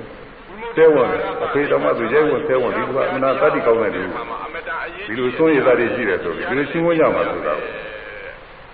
[0.77, 7.90] တဲဝင်တယ်အဖေတော်ကသူရိုက်ဝင်တဲဝင်ဒီကအမနာတတ်ဒီကောင်းတယ်ဒီမှာအမတန်အရေးဒီလိုစိုးရသားတွေရှိတယ်ဆိုပြီးဒီလိုချင်းဝတ်ရမှာဆိုတာကို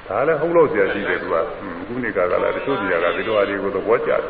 [0.07, 1.35] ဒါလည်းဟုတ်လို့ဆရာရှိတယ်သူက
[1.87, 4.21] ခုနေကကလာတချို့နေရာကဒီလိုအရာတွေကိုသဘောကျတယ်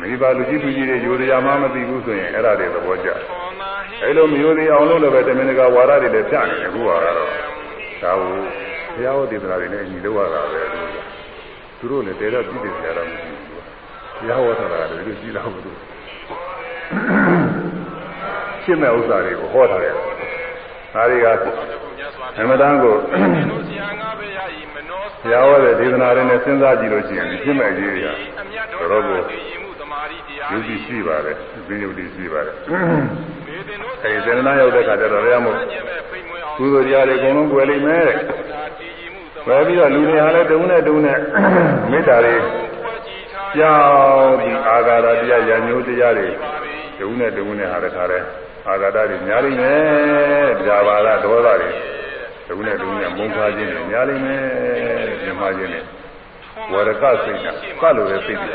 [0.00, 7.22] မိဘလူကြီးလူကြီးတွေယူတရားမှမသိဘူးဆိုရင်အဲ့ဒါတွေသဘောကျတယ်ခေါ်နာဟိအဲလိုမယိုသေးအောင်လို့လည်းပဲတမင်တကာဝါဒတွေလည်းပြနေတယ်ခုကတော့ဒါ
[8.02, 8.14] ကို
[8.94, 10.62] ဘုရားဟောဒေသနာတွေနဲ့အညီလောက်ရတာပဲ
[11.78, 13.58] သူတို့လည်းတဲတော့ပြည့်တယ်ကြတာမရှိဘူးဘု
[14.28, 15.72] ရားဟောတာကလည်းဒီလိုကြည့်လာဘူးသူ
[18.62, 21.52] ရှင်းမဲ့ဥစ္စာတွေကိုဟောထားတယ်ဒါတွေကမြတ်စွာ
[21.82, 28.06] ဘု အရားမတန်ကိုသင်တို့ဆရာငါပဲရည်မနောဘုရားဟောတဲ့ဒေသနာတွေနဲ့စဉ်းစားကြည့်လို့ရှိရင်ရှင်းမဲ့အရေးရ
[28.40, 31.36] အမြတ်တော်တော်တော်ကိုကိုရည်မှုသမာဓိတရားယုတ်ကြည်ရှိပါတယ်
[31.66, 32.54] ဘိယုတ်ကြည်ရှိပါတယ်
[33.46, 41.18] မေသင်တို့အဲဒီစေတနာရောက်တဲ့ခါကျတော့ရမို့ကျင့်မဲ့ဖိတ်မွေးအောင်ကုသိုလ်တရားတွေအကုန်လုံးကွယ်လိမ့်မယ်တဲ့ဒါတည်ရည်မှုသပဲမာဓိပြီးတော့လူတွေဟာလည်းတုံးနဲ့တုံးနဲ့
[41.90, 42.34] မေတ္တာတွေ
[42.82, 46.28] ဖွဲ့ကြည်ထားကြောင်းပြီးအာဃာတတရားရညိုးတရားတွေ
[47.00, 48.20] တုံးနဲ့တုံးနဲ့ဟာတခါလဲ
[48.68, 51.70] အာဃာတတွေများလိမ့်မယ်။ကြာပါလားဒေါသတွေ
[52.48, 54.42] တုံးနဲ့တုံးနဲ့မုန်းခါခြင်းတွေများလိမ့်မယ်။
[55.22, 55.80] ဒီမှာခြင်းတွေ
[56.72, 57.46] ဝရကစိတ်က
[57.80, 58.50] ကလိုတဲ့စိတ်တွေ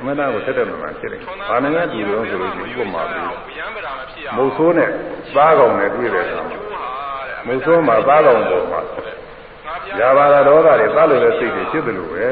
[0.00, 4.90] အမှန်တရားကိုဆက်တဲ့မှန်ဖြစ်တယ်။ဘာနဲ့တူတော့ဆိုလို့ရှိရင်ဥပမာပြီးဗျံပရာမဖြစ်အောင်မုတ်ဆိုးနဲ့
[5.34, 6.58] သားကောင်နဲ့တွေ့တဲ့အခါမှာ
[7.46, 8.80] မုတ်ဆိုးမှာသားကောင်ပေါ်မှာ
[9.98, 12.28] ကြာပါလားဒေါသတွေကလိုတဲ့စိတ်တွေဖြစ်တယ်လို့ပဲ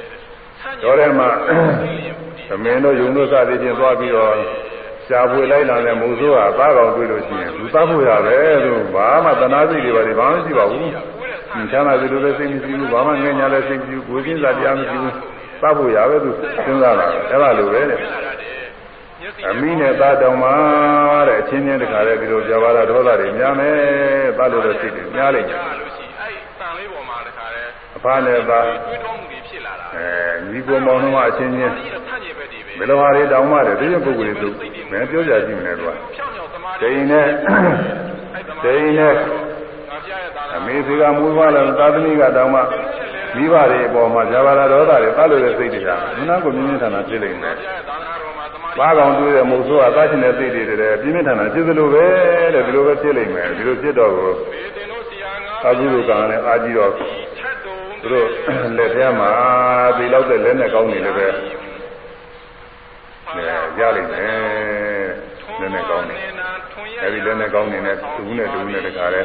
[0.82, 1.28] ။တော်ထဲမှာ
[2.48, 4.34] သမင်းတို့ယုံတို့စသည်ဖြင့်သွားပြီးတော့
[5.10, 10.86] ရှားပွေလိုက်လာတဲ့မုံဆိုးကသားကောင်တွေ့လို့ရှိရင်သူသားဖို့ရပဲသူဘာမှတနာစိတ်တွေပါလေဘာမှမရှိပါဘူး။
[11.70, 15.14] ချမ်းသာတယ်လို့လည်းစိတ်မရှိဘူးဘာမှငြင်းညာလည်းစိတ်မရှိဘူးကိုယ်ချင်းစာတရားမရှိဘူး
[15.62, 18.00] သားဖို့ရပဲသူစဉ်းစားတာအဲ့ဒါလိုပဲတဲ့
[19.48, 20.50] အမိနဲ့သားတောင်မှ
[21.28, 23.76] တဲ့အချင်းချင်းတခါလဲဒီလိုကြပါလားဒေါသတွေများမယ်
[24.38, 25.60] သားလို့တဲ့စိတ်တွေများလိမ့်မယ်
[28.04, 37.26] လို့ရှိအဲ့တန်လေးပေါ်မှာတခါလဲအဖနဲ့သားတွေးတောမှုတွေဖြစ်လာတာအဲညီကိုမောင်နှမအချင်းချင်းဒီတော့ဆန့်ကျင်ဘက်တွေပဲဘယ်လိုဟာတွေတောင်မှတယ်ဒီရင်ပုဂ္ဂိုလ်တွေသူမင်းပြောကြကြည့်မလဲသူကဖြောင်းဖြောင်းသမားဒိန်နဲ့
[38.64, 42.60] ဒိန်နဲ့ငါပြရဲ့သားအမေစီကမူးသွားတယ်သာသမီကတောင်မှ
[43.36, 52.04] မိဘတွေအပေါ်မှာဇာဘာလာဒေါသတွေတတ်လို့တဲ့စိတ်တွေကမနာကိုမြင်းမြင်းထန်ထန်ဖြစ်လိမ့်မယ်ပြရဲ့သားနာတော်မှာသမား။ဘာကောင်တွေးတဲ့မုတ်ဆိုးကသားရှင်တဲ့စိတ်တွေတည်းပြင်းပြင်းထန်ထန်ဖြစ်သလိုပဲ
[52.54, 56.92] တဲ့ဒီလိုပဲဖြစ်လိမ့်မယ်ဒီလိုဖြစ်တော့ကိုဘေတင်တို့ဆရာငါအာဟုကကံနဲ့အာကြီးတော့
[57.38, 58.26] ထက်တုံ သူတို့
[58.76, 59.30] လက်ထဲမှာ
[59.96, 63.42] သေလောက်တဲ့လက်နဲ့ကောင်းနေလည်းပဲအဲ
[63.78, 65.08] ရလိမ့်မယ်
[65.60, 66.16] လက်နဲ့ကောင်းနေ
[67.02, 69.22] အဲဒီလက်နဲ့ကောင်းနေတဲ့သူနဲ့တူနဲ့တခါလဲ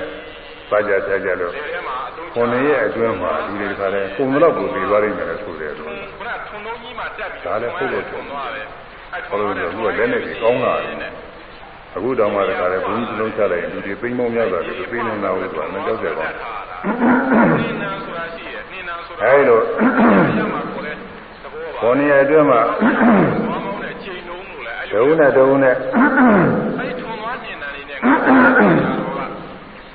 [0.70, 5.94] ပါကြဆကြလို့ထဲမှာအသုံးခုနှစ်ရဲ့အတွင်းမှာဒီတွေတခါလဲပုံတော့ကိုသိသွားလိမ့်မယ်လို့ဆိုတယ်သူခု
[6.28, 8.66] နထုံလုံးကြီးမှာတက်ပြီးဒါလည်းဟုတ်လို့ထုံထုံသွားတယ်
[9.14, 10.96] အဲ့ဘာလို့လဲသူကလက်နဲ့ကြီးကောင်းလာတယ်
[11.96, 19.60] အခုတောင်မှတခါလဲဘုန်းကြီးစလုံးချလိုက်ရင်ဒီတွေသိမ့်မောင်းများတာတွေသိနေလာလို့ဆိုတာမကြောက်ကြပါဘူးနိနန်းဆိုတာရှိရနိနန်းဆိုတာအဲဒီလို
[20.38, 20.98] ရမှာကိုလည်း
[21.44, 28.52] သဘောပါခုနှစ်ရဲ့အတွင်းမှာဘာမောင်းတဲ့ချိန်လုံးလို့လည်းအဲ့ဒုံနဲ့ဒုံနဲ့အဲ့ထုံသွားကျင်တယ်လေးနဲ့ငါကတော့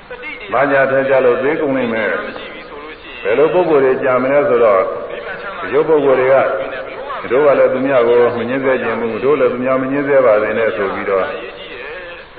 [0.09, 6.35] တတိတည်းဘာညာထဲကြလို့သေးကုန်နိုင်မယ်မရှိပြီဆိုလို့ရှိဘယ်လိုပုံကိုယ်တွေကြာမလဲဆိုတော့နိဗ္ဗာန်ချမ်းသာရုပ်ပုံကိုယ်တွေက
[7.31, 11.50] တို့ကလည်းသူများကိုမငင်းစေခြင်းဘူးတို့လည်းသူများမငင်းစေပါစေနဲ့ဆိုပြီးတော့ရေးကြည့်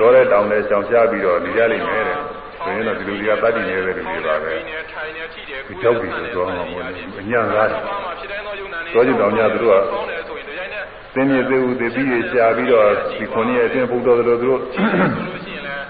[0.02, 2.16] တယ်တော်တဲ့တောင်နဲ့ရှောင်ရှားပြီးတော့နေကြလိမ့်မယ်တဲ့
[2.62, 10.84] ဆိုရင်တော့ဒီလူတွေကတတ်တည်နေတဲ့လူတွေပါပဲနေထိုင်နေထိတယ်ဒီကြောက်ပြီးဆိုတော့မှမဟုတ်ဘူးအညံ့ကားတယ်ဘာမှဖြစ်တိုင်းသောယုံနာနေတော်ကြည့်တောင်ကြသူတို့ကပေါင်းတယ်ဆိုရင်ဒီတိုင်းနဲ့
[11.14, 12.88] သင်မြစ်သေးဦးသေပြီးရရှာပြီးတော့
[13.18, 14.84] ဒီခုနှစ်ရဲ့အတွင်းဘုဒ္ဓတော်တို့သူတို့ဆို
[15.26, 15.84] လို့ရှိရင်လည်း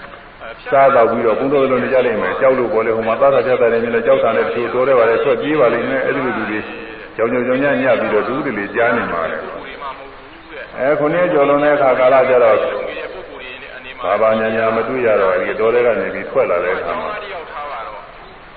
[0.71, 6.59] စားတော့ပြီးတော့ဘုဒ္ဓတော်တို့နေကြလိမ့်မယ်ကြောက်လို့ပေါ်လေဟိုမှာသာသာချတာတယ်မြင်လဲကြောက်တာနဲ့သူတော်တယ်ပါလေထွက်ပြေးပါလိမ့်မယ်အဲ့ဒီလိုလူတွေ
[7.15, 12.57] ကြောင်ကြောင်ကြောင်ညညပြီးတော့ဒူးတွေကြားနေမှာလေကိုယ်တွေမှမဟုတ်ဘူးတဲ့အဲခုနှစ်ကျော်လွန်တဲ့အခါကာလကျတော့
[14.03, 17.99] ဘာဘာညာညာမတွေ့ရတော့ဒီတော်တဲ့ကနေပြီးထွက်လာတဲ့အခါမှာတယောက်ထားပါတော့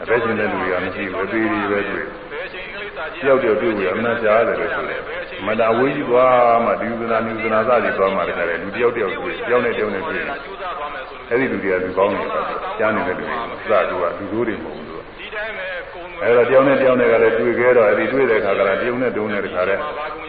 [0.02, 5.00] အသက်ရှင်တဲ့လူတွေကမရှိဘူးအသေးသေးပဲတွေ့ဘယ်ချိန်ကလေးစာကြည့်တယောက်တယောက်တွေ့ပြီးအမှန်ကြားတယ်လို့ဆိုတယ်
[5.46, 12.30] မတာဝေးကြီးသွားမှဒီဥဒနာညဥဒနာစသည်သွားမှတခါလေလူတယောက်တယောက်တွေ့တယောက်နဲ့တယောက်နဲ့တွေ့ကျိုးစားသွားမယ်ဆိုလို့အဲ့ဒီလူတွေကလူကောင်းနေတယ်
[12.78, 13.38] ကြားနေတဲ့လူတွေ
[13.68, 19.74] စတူကလူတို့တွေမဟုတ်ဘူးသူဒီတိုင်းပဲကုံအဲတော့တယောက်နဲ့တယောက်နဲ့ကလည်းတွေ့ခဲ့တော့အဲဒီတွေ့တဲ့အခါကလည်းတယောက်နဲ့တုံးနဲ့တခါလဲ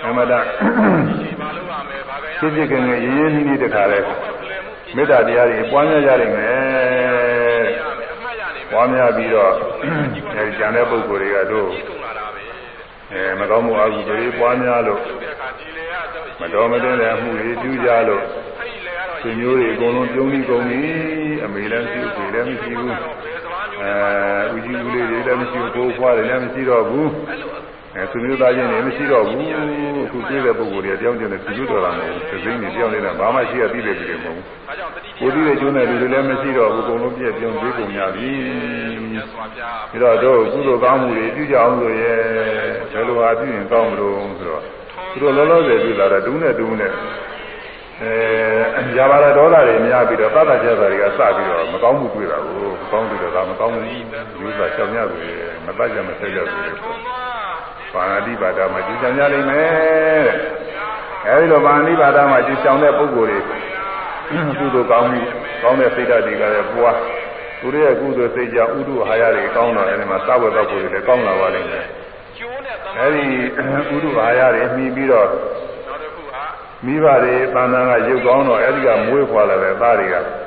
[0.08, 0.40] အမတဘာ
[1.56, 4.00] လို့ရမယ်ဘာပဲရဖြစ်ဖြစ်ခင်ခင်ရင်းရင်းနှီးနှီးတခါလဲ
[4.96, 7.68] မေတ္တာတရားတွေပွားများကြနိုင်မယ်
[8.00, 12.42] မယ်အမှတ်ရနေမယ်ပွားများပြီးတော့အဲဒီကျန်တဲ့ပုဂ္ဂိုလ်တွေကတို့ကြည့်ဆုံးလာတာပဲ
[13.12, 18.24] အဲမကောင်းမှုအကုသိုလ်တွေပွားများလို့ဒီအခါဒီလေကတော့မတော်မတင်တဲ့အမှုတွေပြုကြလို့
[18.60, 20.82] အဲ့ဒီလေကတော့ဆွေမျိုးတွေအကုန်လုံးပြုံးပြီးကုန်ပြီ
[21.44, 27.10] အမေလည်းမရှိဘူးဖေလည်းမရှိဘူးဘယ်စကားမျိုးအဲဦးကြီးဦးလေးတွေလည်းမရှိဘူးကိုယ်ဖွားတယ်လည်းမရှိတော့ဘူး
[27.98, 29.44] အဲဆွေမျိုးသားချင်းတွေမရှိတော့ဘူး
[30.06, 38.30] အခုတွေ့တဲ့ပုဂ္ဂိုလ်တွေတယောက်ချင်းနဲ့သူတို့တော်တာမဟုတ်ဘူးသိသိနေတယောက်နဲ့ဘာမှရှိရပြီးတယ်ပြီးတယ်မဟုတ်ဘူးဒါကြောင့်တတိကိုယ်တည်းရဲ့ကျိုးနဲ့လူတွေလည်းမရှိတော့ဘူးအကုန်လုံးပြည့်ပြုံးပြီးကုန်ကြပြီ
[39.12, 42.16] မြတ်စွာဘုရားပြီးတော့တို့ကုသိုလ်ကောင်းမှုတွေပြုကြအောင်ဆိုရဲ
[42.92, 44.62] ဘယ်လိုဟာပြုရင်ကောင်းမလို့ဆိုတော့
[45.12, 46.92] သူတို့လောလောဆယ်ပြုလာတာတူးနဲ့တူးနဲ့
[48.02, 52.56] အဲຢာပါရဒေါသတွေများပြီးတော့သတ္တကျက်တာတွေကစပြီးတော့မကောင်းမှုတွေ့တာကို
[52.92, 53.86] ကောင်းပြီးတော့ဒါမကောင်းဘူး
[54.40, 55.34] ယူတာရှောင်ရသူတွေ
[55.66, 56.72] မတတ်ကြမဆက်ကြသူတွေ
[57.98, 60.36] ပါဏာတိပါဒမှာကြည်ဆောင်ကြလိမ့်မယ်တဲ့
[61.28, 63.42] အဲဒီလိုပါဏာတိပါဒမှာကြည်ဆောင်တဲ့ပုဂ္ဂိုလ်
[64.30, 65.20] တွေကုသိုလ်ကောင်းမှု
[65.64, 66.98] ကောင်းတဲ့စိတ်ဓာတ်တွေကလည်းပွား
[67.60, 71.86] သူတို့ရဲ့ကုသိုလ်စိတ်ကြောင့်ဥဒုဟာရတွေကောင်းတော့အဲဒီမှာသဝတ်တော်ကိုယ်တွေလည်းကောင်းလာပါလိမ့်မယ်
[72.38, 73.26] ကျိုးနဲ့သမအဲဒီ
[73.96, 75.28] ဥဒုဟာရတွေမှီပြီးတော့
[75.88, 76.44] နောက်တစ်ခုဟာ
[76.86, 80.47] မိဘတွေတန်တန်ကရုပ်ကောင်းတော့အဲဒီကမွေးဖွာလာတဲ့သားတွေကထွန်သွားနှင်းနှန်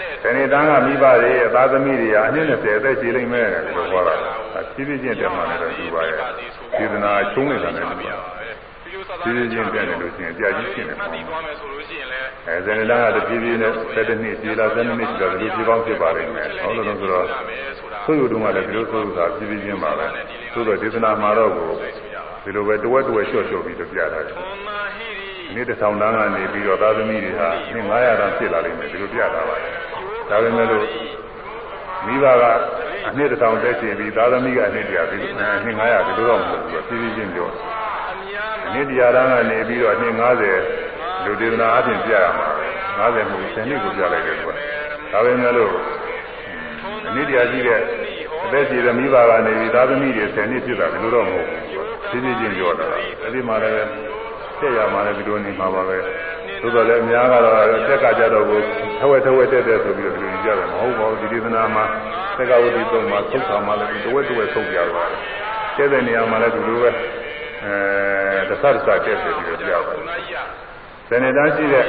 [0.00, 6.16] တဲ့ဒီနေ့တန်းကမိဘတွေရဲ့သားသမီးတွေကအနည်း20အသက်ကြီးလိမ့်မယ်လို့ပြောတာဒါဖြည်းဖြည်းချင်းတက်မှလည်းတော့ဒီပါရဲ့
[6.78, 8.16] စေတနာချုံးနေတာလည်းဒီပါ
[8.84, 20.06] ဒီလိုသာဖြည်းဖြည်းချင်းတက်နေလို့ရှိရင်ကြာကြီးဖြစ်နေမှတ်ပြီးသွားမယ်ဆိုလို့ရှိရင်လည်းအဲဇန်နလာကတဖြည်းဖြည်းနဲ့7နှစ်ပြေလာ7နှစ်ကြာတယ်ဒီလိုပေါင်းဖြစ်ပါလိမ့်မယ်ဟုတ်လို့ဆိုတော့မယ်ဆိုတာဆိုရတုံးကလည်းဒီလိုဆိုတာဖြည်းဖြည်းချင်းပါပဲ
[20.54, 21.70] သို့တော့ဒေသနာမှာတော့ကို
[22.44, 25.17] ဒီလိုပဲတဝက်တဝက်လျှော့လျှော့ပြီးတော့ပြတာတယ်ထွ
[25.48, 29.56] န်မာဟိရိနေ့တစ်ဆောင်တန်းကနေပြီးတော့သာသမီတွေဟာနေ့900တန်းဖြစ်လာလိမ့်မယ်ဒီလိုပြတာပါ
[30.30, 30.86] ဒါပေမဲ့လို့
[32.06, 32.44] မိဘက
[33.08, 37.48] အနှစ်တစ်ဆောင်တက်ရှင်ပြီးသာသမီကအနှစ်တရာပြီးနှစ်900ဒီလိုတော့မဟုတ်ဘူးဖြည်းဖြည်းချင်းပြော
[38.14, 40.14] အများအနှစ်တရာတန်းကနေပြီးတော့နှစ်
[40.74, 42.48] 90လူဒေသနာအပြင်ပြရမှာ
[42.98, 44.54] 90မဟုတ်10နှစ်ကိုပြလိုက်တယ်ကွာ
[45.12, 45.72] ဒါပေမဲ့လို့
[47.08, 47.80] အနှစ်တရာရှိတဲ့
[48.44, 51.58] အသက်ကြီးတဲ့မိဘကနေပြီးသာသမီတွေ10နှစ်ဖြစ်တာဒီလိုတော့မဟုတ်ဘူး
[52.10, 52.86] ဖြည်းဖြည်းချင်းပြောတာ
[53.22, 53.88] အဲဒီမှာလည်း
[54.60, 55.96] တက်ရမှာလည်းဒီလိုနေမှာပါပဲ
[56.62, 57.54] သို့တော်လည်းအများကတော့
[57.88, 58.60] တက်ကကြတော့ကို
[59.00, 61.84] ထဝက်ထဝက်တက်တယ်ဆိုပြီးတော့ဒီလိုကြတယ်မဟုတ်ပါဘူးဒီဒေသနာမှာ
[62.36, 65.10] တက်ကဝတိသုံးမှာသုတ်ဆောင်မှာလည်းတဝက်တဝက်သုတ်ကြတော့
[65.76, 66.90] တဲ့တဲ့နေရာမှာလည်းဒီလိုပဲ
[67.64, 70.58] အဲတစ်ဆတစ်ဆတက်တယ်ပြီးတော့ပြောပါတယ်နာကြီးက
[71.08, 71.84] ဇနေတန်းရှိတဲ့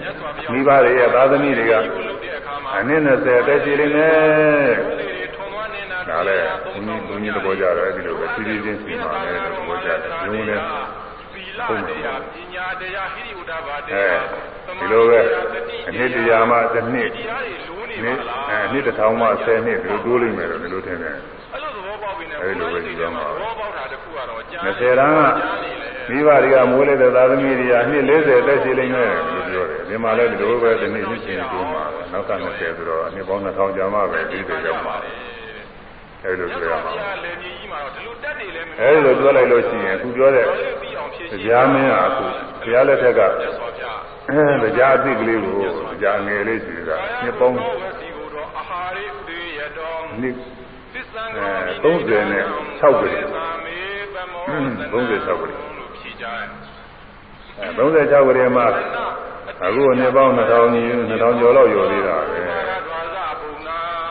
[0.00, 1.84] မြတ်စွာဘုရားမိဘတွေရဲ့သာသမီတွေကလုပ်
[2.22, 10.58] တဲ့အခါမှာအနည်း20အသက်ရှိနေမယ်တွေထွန်သွားနေတာဒါလည်းဘုန်းကြီးဘုန်းကြီးသဘောကြတော့အဲ့ဒီလိုပဲဖြည်းဖြည်းချင်းစီမှာလည်းသဘောကြတယ်။ရုံးလည်းသီလတ
[11.60, 14.24] ရားပညာတရားဟိရိဥဒ္ဓဘာတအဲရား
[14.80, 15.20] ဒီလိုပဲ
[15.88, 21.16] အနှစ်တရားမှတစ်နှစ်တရားတွေလိုးနေနှစ်ပါလားအဲနှစ်တစ်ထောင်မှ10နှစ်ဒီလိုတိုးလိမ့်မယ်လို့ဒီလိုထင်တယ်
[21.52, 25.20] အဲ့လိုသဘောပေါက်ပြီးနေအဲ့လိုပဲကြည့်ရမှာပဲသဘောပေါက်တာတစ်ခုကတော့ကြာ။20တန်းက
[26.10, 34.96] မိဘတွေကမိုးလိုက်တဲ့သာသမီတွေကနှစ်40အသက်ရှိလိမ့်မယ်လို့ပြောတယ်။ဒီမှာလည်းဒီလိုပဲဒီနေ့ရှိချင်းတိုးမှာပဲ။နောက်က20ဆိုတော့အနှစ်ပေါင်း2000ကျော်မှပဲဒီလိုရောက်မှာ။
[36.24, 40.44] အဲ့လိုမြတ်ပြောရစွာဘုမှာရားလည်းမြေကြီးမှာတော့ဒီလိုတက်တွေလည်းမ။အဲ့လိုပြောလိုက်လို့ရှိရင်အခုပြောတဲ့
[40.80, 42.24] ပြီးအောင်ဖြစ်ရှိတရားမင်းကအခု
[42.62, 43.98] ဘုရားလက်ထက်ကမြတ်စွာဘုရား
[44.28, 45.58] အဲတရားအသိကလေးကို
[46.00, 47.60] တရားငယ်လေးရှိတာနှစ်ပေါင်းဝ
[47.98, 50.34] စီကိုတော့အာဟာရိဥဒေယတော်နှစ်
[50.92, 51.48] သစ္ဆံအဲ
[51.84, 53.78] 36ပဲသာမေ
[54.14, 54.44] ပမော
[54.92, 56.46] 36ပဲလို့ဖြေကြတယ်
[57.58, 58.66] အဲ36ကလေးမှာ
[59.64, 62.40] အခုနှစ်ပေါင်း2000ကြီး2000ကျော်လောက်ရော်သေးတာပဲ
[62.88, 63.19] ဒွါဇဘုံ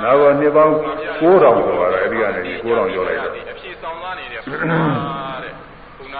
[0.03, 0.73] နာနောက်ကနှစ်ပေါင်း
[1.19, 5.53] 9000ဆိုပါတော့အဲ့ဒီကနေ9000ကျော်လိုက်တော့အဖြေဆောင်သားနေတဲ့ဘုရားတဲ့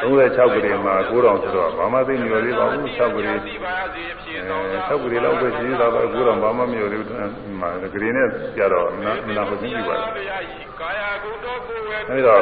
[0.04, 8.28] ဘုရား36ကလေးမှာ9000ဆိုတော့ဘာမှသိမရော်သေးပါဘူး6ကလေးဒီပါစီအဖြေအဲဆောင်သား6ကလေးလောက်ပဲရှိသေးတာပဲ9000ဘာမှမရော်သေးဘူးမှာဂရီနဲ့
[8.58, 12.42] ကြတော့နာနာဟုတ်ပြီပါဘုရားဤကာယဂုတောကိုဝေအဲဒီတော့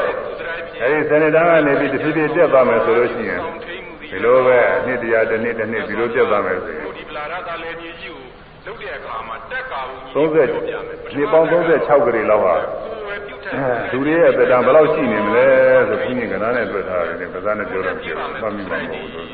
[0.81, 3.41] အဲဒီစနေတန်းကနေပြီးတစ်ဖြည်းဖြည်းတက်သွားမယ်ဆိုလို့ရှိရင်
[4.11, 8.26] ဒီလိုပဲအနှစ်တရားတစ်နှစ်တစ်နှစ်ဒီလိုတက်သွားမယ်ဆိုရင်ဒီပလာရတာလည်းမြေကြီးကို
[8.67, 13.53] လုတ်တဲ့အခါမှာတက်ကာဘူး30နှစ်ပေါင်း36ကလေးလောက်ဟာကိုဝေပြုတ်တဲ့
[13.91, 15.47] လူတွေရဲ့သက်တမ်းဘယ်လောက်ရှိနေမလဲ
[15.87, 19.27] ဆိုဘုန်းကြီးကနားနဲ့တွေ့ထားတယ်ဗဇာနဲ့ပြောတော့ပြောမှတ်မိမှာမဟုတ်ဘူးလို့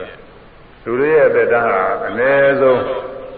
[0.85, 2.79] လူတွေရဲ့သက်တမ်းဟာအနည်းဆုံး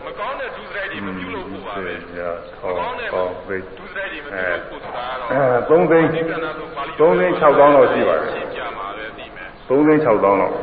[0.05, 2.29] မကောင်းတဲ့ဒုစရိုက်တွေမပြုလုပ်ဖို့ပါပဲရာ
[2.61, 2.73] ဟော
[3.13, 10.53] ဟောဘိတ်ဒုစရိုက်တွေမပြုလုပ်ဖို့ဆိုတာတော့အဲ3သိန်းဒီကနာဆိုပါဠိ3သိန်း6000လောက်ရှိပါတယ်ရှင်းပြမှာပဲဒီမဲ့3သိန်း6000လောက်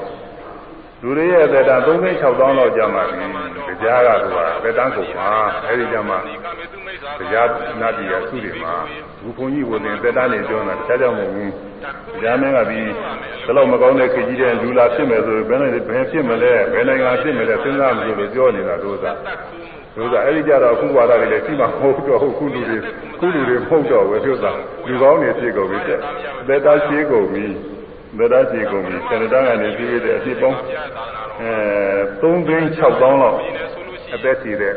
[1.02, 5.30] လူတွေရဲ့သက်တမ်း3သိန်း6000လောက်ကြာမှပြီတရားကသူကသက်တမ်းကုန်မှာ
[5.68, 7.48] အဲဒီကြမှာဒီကမေသူမိတ်ဆွာတရား
[7.80, 8.74] နာတိယသုတွေမှာ
[9.22, 11.52] ဘုခွန်ကြီးကိုတင်သက်တမ်းနေပြောတာတခြားကြောင့်မဟုတ်ဘူး
[12.20, 12.88] တရားမင်းကပြီး
[13.44, 22.78] ဘယ်တော့မကောင်းတဲ့ခေကြီးတဲ့လူလာဖြစ်မယ်ဆိုဘယ်နဲ့ဘယ်ဖြစ်မလဲဘယ်နိုင်ငံဖြစ်မလဲစဉ်းစားမလို့ပြောနေတာတို့သာတက်ခုမှုတို့သာအဲဒီကြတော့အခုဝါဒတွေလည်းရှိမှမဟုတ်တော့ဘူးခုလူတွေ
[23.18, 24.52] ခုလူတွေဖုတ်တော့ဝေပြုတ်တာ
[24.86, 25.98] လူကောင်းတွေဖြစ်ကုန်ပြီတဲ့
[26.46, 27.44] သက်သားရှိကုန်ပြီ
[28.18, 30.58] သက်သားရှိကုန်ပြီဆန္ဒတကနေပြီးရတဲ့အဖြစ်ပေါင်း
[31.42, 31.52] အဲ
[32.20, 33.38] 3သိန်း6တောင်းလောက်
[34.14, 34.74] အသက်ရှိတဲ့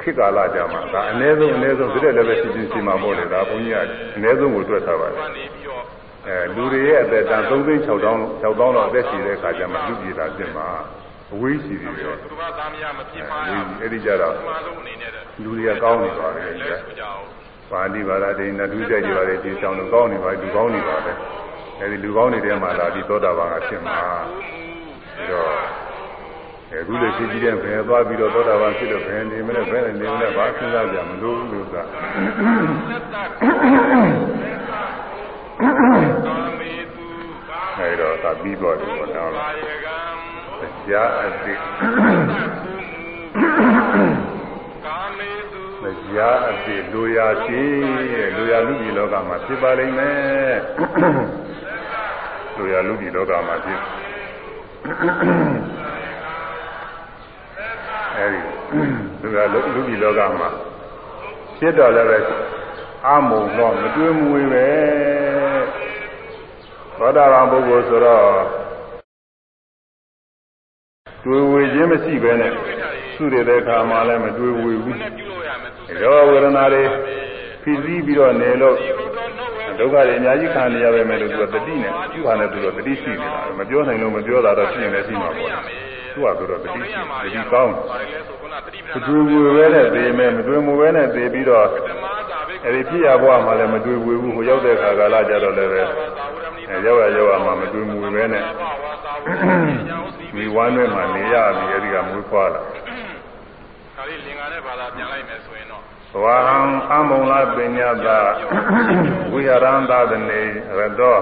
[0.00, 3.78] ခေတ်ကာလကြာမှာဒါအနည်းဆုံးအနည်းဆုံးဒီတဲ့လည်းပဲရှိချင်းရှိမှာပေါ့လေဒါဘုန်းကြီးက
[4.16, 5.18] အနည်းဆုံးကိုတွက်ထားပါတယ်
[6.26, 10.66] အဲလူတွေရဲ့အသက်တန်3သိန်း6တောင်း6တောင်းလောက်အသက်ရှိတဲ့အခါကျမှလူပြည်တာဖြစ်မှာ
[11.32, 17.22] အဝေးရှိပြီပဲသူကသားမရမဖြစ်ပါရဘူးအဲ့ဒီကြတော့ပထမဆုံးအနေနဲ့တဲ့လူတွေကကောင်းနေပါလေလဲတဲ့ဆိုကြအောင်
[17.70, 21.12] ပါဠိဘာသာဒိဋ္ဌိဒုစရိုက်ကြပါလေဒီဆောင်လို့ကောင်းနေပါလူကောင်းနေပါလေ
[21.82, 23.98] အဲဒီလူကောင်းနေတဲ့မှာလာပြီးသောတာပန်ကဖြစ်မှာ
[25.16, 25.50] ပြီးတော့
[26.72, 31.86] အခုလေဖြစ်ပြီးတဲ့ဘယ်သွားပြီးတော့သောတာပန်ဖြစ်လို့ဘယ်နေမလဲဘယ်နေမလဲဘာစဉ်းစားကြမလို့လို့ကသက်
[35.76, 37.06] တကာမေသူ
[37.78, 39.98] အဲတော့သာပြီးတော့တယ်ပေါ့နော်ဘာယကံ
[40.62, 42.14] တရားအသိကာမေ
[42.62, 42.72] သူ
[43.38, 43.89] တ
[46.16, 47.62] ရားအသိလူရာရှိ
[48.12, 50.56] တဲ့လူရာလူကြီးလောကမှာဖြစ်ပါလိမ့်မယ်
[52.56, 53.80] လူရာလူကြီးလောကမှာဖြစ်
[58.16, 58.40] အဲဒီ
[59.22, 59.58] လူရာလူ
[59.88, 60.48] ကြီးလောကမှာ
[61.58, 62.18] ဖြစ်တော့လည်းပဲ
[63.06, 64.68] အမုံတော့မတွေးမွေပဲ
[66.98, 68.24] သောတာပန်ပုဂ္ဂိုလ်ဆိုတော့
[71.24, 72.52] တွေးဝေခြင်းမရှိပဲနဲ့
[73.16, 76.82] သူ့တဲ့အခါမှလည်းမတွေးဝေဘူးနဲ့ပြုလို့ရမယ်သူရောဝေဒနာတွေ
[77.62, 98.89] ဖြစ်စည်းပြီးတော့နေလို့ဒီလိုတော့နှုတ်ဝဲဒုက္ခတွေအများကြီးခံနေရပါမယ်လို့သူကတတိနဲ့သူ့ဟာနဲ့သူတော့တတိရှိနေတာမပြောနိုင်လို့မပြောတာတော့ရှိရင်လည်းရှိမှာပေါ့သူကဆိုတော့တတိရှိတတိကောင်းဘာလဲဆိုခုနတတိပမဒနာတွေ့ဘူးပဲနဲ့သေမယ်မတွေ့မှုပဲနဲ့သေပြီးတော့ဓမ္မသာဘိက္ခအဲဒီဖြစ်ရဘဝမှာလည်းမတွေ့ဘူးဟိုရောက်တဲ့ခါကာလကြတော့လည်းပဲသာဝရမဏိအဲရောက်ရရောက်ရမှာမတွေ့မှုပဲနဲ့ဘာဝသာဝရ
[99.24, 105.82] မဏိညာဥစီမိဝမ်းထဲမှာနေရပြီအဲဒီကမွေးဖွားလာဒါလေးလင်္ကာနဲ့ဘာသာပြန်လိုက်မယ်ဆိုရင်တော့
[106.24, 106.58] ဝါဟံ
[106.92, 108.20] အမုံလာပညာတာ
[109.32, 110.42] ဝိဟရန္တသနေ
[110.78, 111.18] ရတော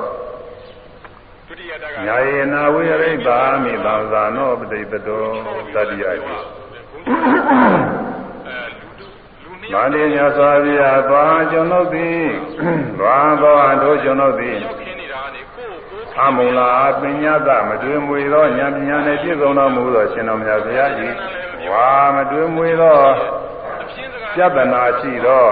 [1.47, 5.27] ဒုတိယတက်ကညာယေနာဝိရိတ်တာမိသံသာနောပတိပတော
[5.75, 6.31] တတိယတိအဲလူ
[9.43, 12.23] လူနှစ်မန္တေညာစွာပြာသွားကျွန်ုပ်သည်
[12.99, 14.59] သွားသောအထိုးကျွန်ုပ်သည်
[16.25, 20.91] အမုံလာပညာတမတွင်မွေသောဉာဏ်ပညာနှင့်ပြည့်စုံတော်မူသောရှင်တော်မြတ်ဘုရား၏
[21.71, 22.97] ဝါမတွင်မွေသော
[23.81, 25.47] အပြင်းစကားပြဿနာရှိသော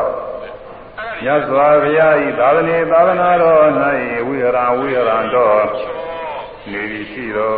[1.23, 3.64] မြတ်စွာဘုရား၏သာသနေသာသနာတော်၌
[4.27, 5.64] ဝိဟရဝိဟရံတော်
[6.71, 7.55] နေပြီရှိသော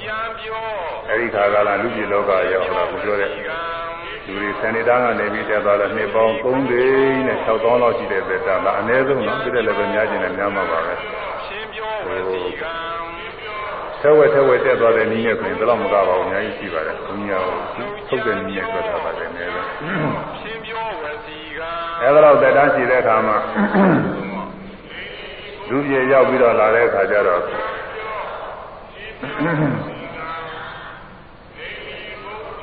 [0.00, 0.64] ကြံပြော
[1.08, 3.54] အဲဒီခါကလာလူပြည်လောကရောက်လာကိုပြောတဲ့ဒီကံ
[4.26, 11.30] လူတွေဆန်နေသားကနေပြီးတက်သွားတော့နှစ်ပေါင်း3သိန်းနဲ့6သောင်းလောက်ရှိတဲ့သက်တာဒါအနည်းဆုံးနော်ဒီတဲ့လည်းပဲများကျင်တယ်များမှာပါပဲရှင်း
[11.80, 12.74] ပြောဝစီကံ
[14.00, 19.62] ထက်ဝက်ထက်ဝက်တက်သွားတဲ့နည်းနဲ့ဆိုရင်တော့မကပါဘူးအများကြီးရှိပါတယ်ဘုရားကိုထုတ်တဲ့နည်းနဲ့ပြောထားပါတယ်နည်းပဲ
[20.40, 21.70] ရှင်းပြောဝစီကံ
[22.02, 23.36] အဲဒါတော့တက်တန်းရှိတဲ့အခါမှာ
[25.68, 27.42] လူပြေရောက်ပြီးတော့လာတဲ့အခါကျတော့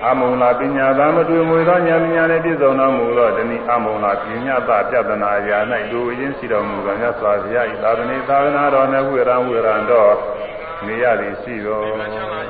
[0.06, 5.60] အမုံလာပညာသာမတွေ့မွေသောဉာဏ်ပညာနဲ့ပြည့်စုံတော်မူသောတဏိအမုံလာပညာသပြဒနာရာ၌
[5.92, 10.14] လူအရင်ရှိတော်မူသောမြတ်စွာဘုရား၏သာသနေသာသနာတော်နဲ့ဝိရံဝိရံတော်
[10.86, 11.86] နေရသည်ရှိတော်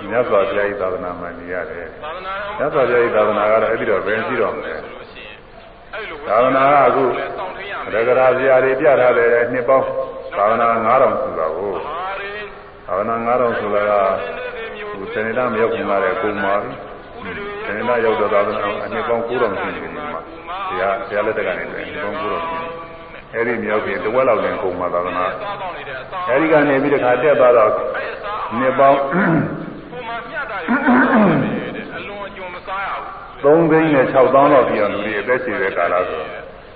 [0.10, 5.38] မြတ်စွာဘုရား၏သာသနာမှာနေရတယ်သာသနာမြတ်စွာဘုရား၏သာသနာကတော့အဲ့ဒီတော့ဘယ်ရှိတော်မလဲဆိုလို့ရှိရင်
[5.94, 9.88] အဲ့လိုသာသနာကအခုစောင့်ထိန်ရမယ်ရဂရာဇာတွေပြထားတဲ့နှစ်ပေါင်း
[10.38, 12.30] သာသနာ9000ဆိုတာကိုဟာရီ
[12.88, 13.94] သာသနာ9000ဆိုတာက
[14.92, 16.72] ဟိုစနေသားမရောက်ခင်ကလည်းကုန်ပါပြီ
[17.68, 20.20] စနေသားရောက်တော့သာသနာအနှစ်ပေါင်း9000ရှိနေတယ်ဒီမှာ
[20.70, 22.88] တရားတရားလက်ထက်ကနေတယ်အနှစ်ပေါင်း9000ရှိနေ
[23.34, 29.00] အဲ့ဒီမြောက်ပြင်တစ်ဝက်လောက်လည်းကုန်ပါသာသနာစားတော့နေတဲ့အစားအဲ့ဒီကနေပြီးတခါတက်သွားတော့အဲ့အစားနှစ်ပေါင်း
[29.92, 30.78] ပုံမှန်မျှတာတွေ
[31.76, 32.90] တဲ့အလွန်အကျွံမစားရ
[33.44, 36.24] ဘူး3သိန်းနဲ့6သောင်းလောက်ပြည်အောင်လူတွေအသက်ရှင်တဲ့ကာလဆို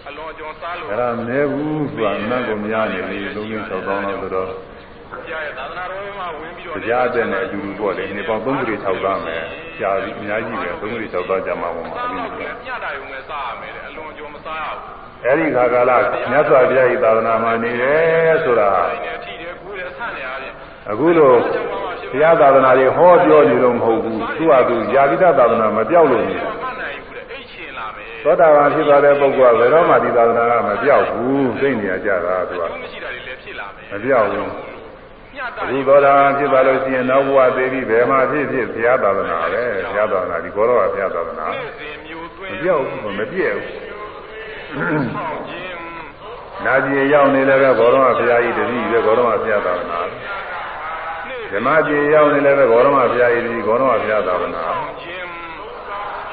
[0.07, 4.49] အလွန်အကျွံစားလို့အဲ့ဒါမနေဘူးဆိုတာအနတ်ကိုမရနေဘူး3သိန်း6သောင်းလောက်ဆိုတော့
[5.27, 9.43] ကြားရသာသနာတော်မှာဝင်ပြီးတော့တရားတဲ့နဲ့အတူတူပေါ့လေနေပေါင်း3သိန်း6သောင်းမယ်
[9.79, 15.91] ကြာပြီအများကြီးပဲ3သိန်း6သောင်းကြာမှာပေါ့မှာစားအဲ့ဒီတော့လိုမျှတာရုံနဲ့စားရမယ်တဲ့အလွန်အကျွံမစားရဘူးအဲ့ဒီခါကာလ
[16.31, 20.51] မြတ်စွာဘုရား၏သာသနာမှာနေတယ်ဆိုတာဒီနေ့ထိတယ်ကူးတယ်ဆန့်နေရတယ်
[20.91, 21.33] အခုလို
[22.11, 34.49] ဘုရားသာသနာတွေဟောပြောနေလို့မဟုတ်ဘူးသူ့ဟာသူယာတိတသာသနာမပြောက်လို့နေမမှတ်နိုင်ဘူးတဲ့အိတ်ချင်လာမယ်သောတာပန်ဖြစ်သွားတဲ့ပုဂ္ဂိုလ်ကဘယ်တော့မှဒီသာသနာကမပြောက်ဘူးသိနေရကြတာသူကကျိုးမရှိတာတွေလည်းဖြစ်လာမယ်မပြောက်ဘူး
[35.35, 43.67] မျှတာအခုသောတာပန်ဖြစ်သွားလို့ရှိရင်နောက်ဘဝသေးပြီးဘယ်မှာဖြစ်ဖြစ်ဘုရားသာသနာပဲဘုရားသာသနာဒီဘောတော်ကဘုရားသာသနာနေ့စဉ်မျိုးသွမင်းပြောက်ဘူးမပြည့်ဘူး
[45.15, 45.77] ဆောင်ခြင်း
[46.65, 55.27] နာပြည်ရောက်နေလည်းပဲဘောတော်ကဘုရားကြီးတတိပဲဘောတော်ကဘုရားသာသနာနေ့ဓမ္မပြည်ရောက်နေလည်းပဲဘောတော်ကဘုရားကြီးတတိဘောတော်ကဘုရားသာသနာဆောင်ခြင်း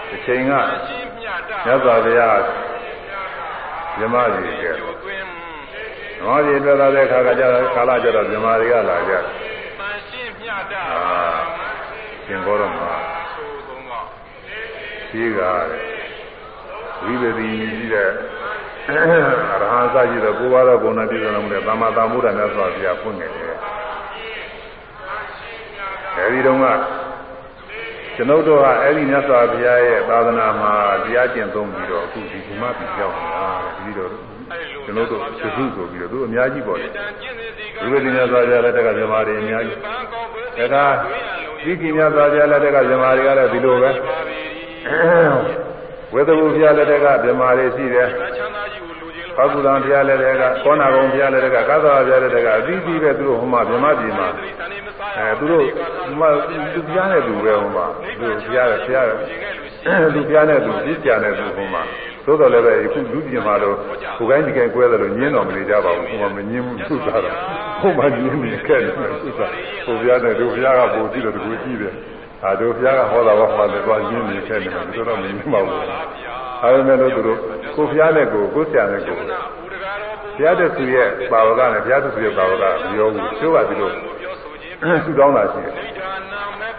[0.09, 0.53] ဒီချိန်က
[0.87, 2.39] ရှင်းမျှတာမြတ်စွာဘုရား
[3.99, 5.38] မြမကြီးကဲကျိုး
[6.23, 9.23] သွင်းဓမ္မကြီးတွေ့လာတဲ့အခါကကြတော့ကာလကြတော့မြမတွေကလာကြတယ်
[9.79, 11.21] ပန်ရှင်းမြတ်တာအာ
[12.25, 12.77] ရှင်ဘောရမ
[13.35, 14.05] ဆိုသုံးတော့
[15.11, 15.41] ရှိက
[17.05, 18.97] ဝိပတိရှိတဲ့ရ
[19.61, 23.57] ဟန်းစာကြီးတော့ကိုယ်ပါတော့ဘုံနဲ့ပြည့်စုံလို့မလဲသမ္မာသမ္ဗုဒ္ဓမြတ်စွာဘုရားဖွင့်နေတယ်
[26.17, 26.65] အဲဒီတော့က
[28.17, 34.11] ကျွန်ုပ်တို့ကအဲ့ဒီမြတ်စွာဘုရားရဲ့သာသနာမှာတရားကျင့်သုံးပြီးတော့အခုဒီဒီမှာပြကြောက်နေတာ ပြီးတော့
[34.53, 40.95] အဲ့လိုကျွန်ုပ်တို့သုစုဆိုပြီးတော့သူအများကြီးပေါ့လေတန်ကျင့်စီကဝိပတိမြတ်စွာဘုရားလက်ထက်ကဇမားတွေအများကြီးပန်းကောက်ပွဲဒါက
[41.65, 44.39] ဒီကိမြတ်စွာဘုရားလက်ထက်ကဇမားတွေကလည်းဒီလိုပဲပါပြီ
[46.13, 55.65] ဝေသဘူဘုရားလက်ထက်ကဇမားတွေရှိတယ်ချမ်းသာကြီးကိုလူချင်းဘဂုဒံဘုရားလက်ထက်ကကောနာကုံဘုရားလက်ထက်ကကသဝဘုရားလက်ထက်ကအသီးသီးပဲသူတို့ဟိုမှာဗြဟ္မပြည်မှာတိသနေမစားရအဲသူတို့
[56.21, 57.87] မသူဘုရားနဲ့သူပဲဟိုမှာ
[58.21, 61.83] သူဘုရားဘုရားသူဘုရားနဲ့သူပြည့်ကြတယ်သူဟိုမှာ
[62.29, 63.77] သို့တော်လည်းပဲအခုလူပြင်မှာတော့
[64.19, 67.35] ကိုယ်ကိုင်းဒီကိုင်းကွဲတယ်လို့ညင်းတော်မနေကြပါဘူးဟိုမှာမညင်းဘူးသူသားတော့
[67.81, 69.51] ဟိုမှာညင်းနေခဲ့တယ်သူသား
[69.85, 71.95] ဟိုဘုရားနဲ့တို့ဘုရားကပို့ကြည့်တယ်တကူကြည့်တယ်
[72.45, 75.81] အာတို့ဘုရားကဟောတာဘာမှလည်းသွားညင်းနေခဲ့တယ်သူတော့မညင်းပါဘူး
[76.63, 77.39] အဲဒါမဲ့လို့သူတို့
[77.77, 79.33] ကိုဘုရားနဲ့ကိုကိုဆရာနဲ့ကိုဦးတ
[79.83, 86.08] ကားတော်ဘုဘုရားတဆူရဲ့ပါဝကနဲ့ဘုရားတဆူရဲ့ပါဝကမပြောဘူးကျိုးကဒီလိုပြောဆိုခြင်းသူတောင်းတာရှိတယ်ဒိဋ္ဌာနာမဲ့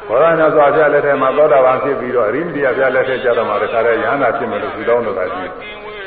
[0.10, 5.52] ဘောရဏစွာဘုရားလက်ထက်မှာသောတာပန်ဖြစ်ပြီးတော့အရိမတိယဘုရားလက်ထက်ကျတော့မှတခါတည်းယဟနာဖြစ်မယ်လို့သူတောင်းတော့တာရှိတယ်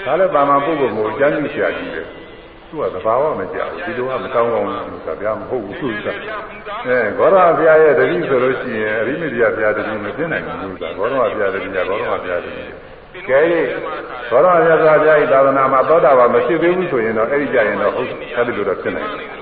[0.05, 2.07] ဒါလည်းပါမပုဂ္ဂိုလ်ကိုကျမ်းကျရှာကြည့်တယ်
[2.69, 6.09] သူကသဘာဝမကြောက်ဘူးဒီလိုကမတောင်းကောင်းဘူးဆိုတာဗျာမဟုတ်ဘူးသူက
[6.87, 12.63] အဲဘောရဘုရားရဲ့တတိဆိုလို့ရှိရင်အရိမတိယဘုရားတတိမသိနိုင်ဘူးဆိုတာဘောရဘုရားတတိကဘောရဘုရားတတိ
[13.29, 13.41] ကဲ၍
[14.31, 19.42] ဘောရမြတ်စွာဘုရား၏သာသနာမှာသောတာပန်မရှိသေးဘူးဆိုရင်တော့အဲ့ဒီကြရင်တော့ဟုတ်အဲ့ဒီလိုတော့ဖြစ်နိုင်တယ်ငါဖျားသ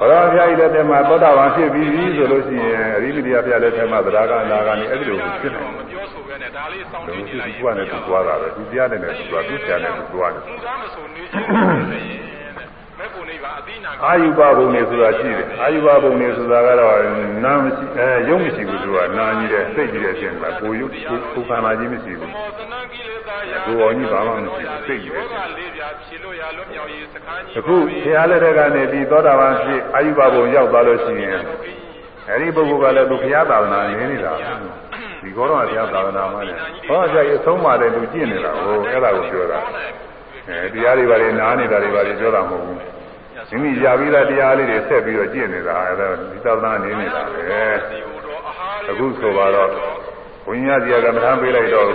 [0.00, 12.33] ဘုရားဘုရားကြီးလက်ထက်မှာသောတာပန်ဖြစ်ပြီးပြီဆိုလို့ရှိရင်အရိမတိယဘုရားလက်ထက်မှာသဒ္ဒါကအနာဂါနေအဲ့ဒီလိုဖြစ်နိုင်မပြောဆိုပဲနဲ့ဒါလေးစောင့်တယ်ကြည့်လူနေကြီးလိုက်ကနဲ့သူသွားတာပဲသူတရားနဲ့သူသွားသူဆရာနဲ့သူသွားတယ်သူသားမဆိုနေချင်တယ်မဲ့ကိုနေပါ
[13.58, 16.98] အတိနာအာယုဘဘုံနေဆိုတာရှိတယ်အာယုဘဘုံနေဆိုတာကတော့
[17.44, 20.86] နာမရှိအဲရုပ်မရှိဘူးသူကနာကြီးတယ်စိတ်ကြီးတယ်ရှင်ကကိုယု
[21.34, 31.40] ကိုခန္ဓာကြီးမရှိဘူးမောသနကိလေသာယာကိုအောင်ကြီးဘာမှမရှိဘူးစိတ်ကြီးတယ်ကလေးပြဖြေလို့ရလွတ်မြောက်ရေးစခန်းကြီးအခုဘုရားလက်ထက်ကနေပြီးသောတာပန်ဖြစ်အာယုဘဘုံရောက်သွားလို့ရှိရင်
[32.30, 34.32] အဲဒီပုဂ္ဂိုလ်ကလည်းသူဘုရားသာသနာနေနေတာ
[35.22, 39.60] ဒီကောတော့ဘုရားသာသနာမှလည်းဟောကြည့်အဆုံးပါတယ်သူကျင့်နေတာဟိုအဲ့ဒါကိုပြောတာ
[40.48, 47.40] အဲတရားတွေဘာတွေနားနေတာတွေဘာတွေပြောတာမဟုတ်ဘူးမိမိရပြီးသားတရားလေးတွေဆက်ပြီးတော့ကျင့်နေတာအဲ့ဒါဒီသာသနာနေနေတာပဲ
[48.90, 49.70] အခုဆိုပါတော့
[50.44, 51.88] ဘုန်းကြီးကြီးကမထမ်းပေးလိုက်တော့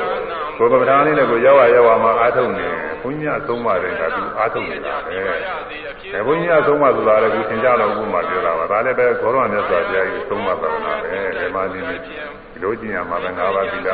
[0.58, 2.68] ကိုယ်ကမထမ်းလေးနဲ့ကိုရောက်ရရောက်မှအားထုတ်နေ
[3.02, 5.18] ဘုန်းကြီးအဆုံးပါတယ်ကသူအားထုတ်နေတာပဲ
[6.14, 11.96] အဲဘုန်းကြီးအဆုံးမဆိုတာလည်းသူသင်ကြတော့ဘုမှပြောတာပါဒါလည်းပဲခေါတော်မြတ်စွာဘုရားကြီးအဆုံးမသာသနာပဲဒီမှာဒီဒီ
[12.64, 13.90] လိုကျင့်ရမှာပဲ၅ပါးသီလ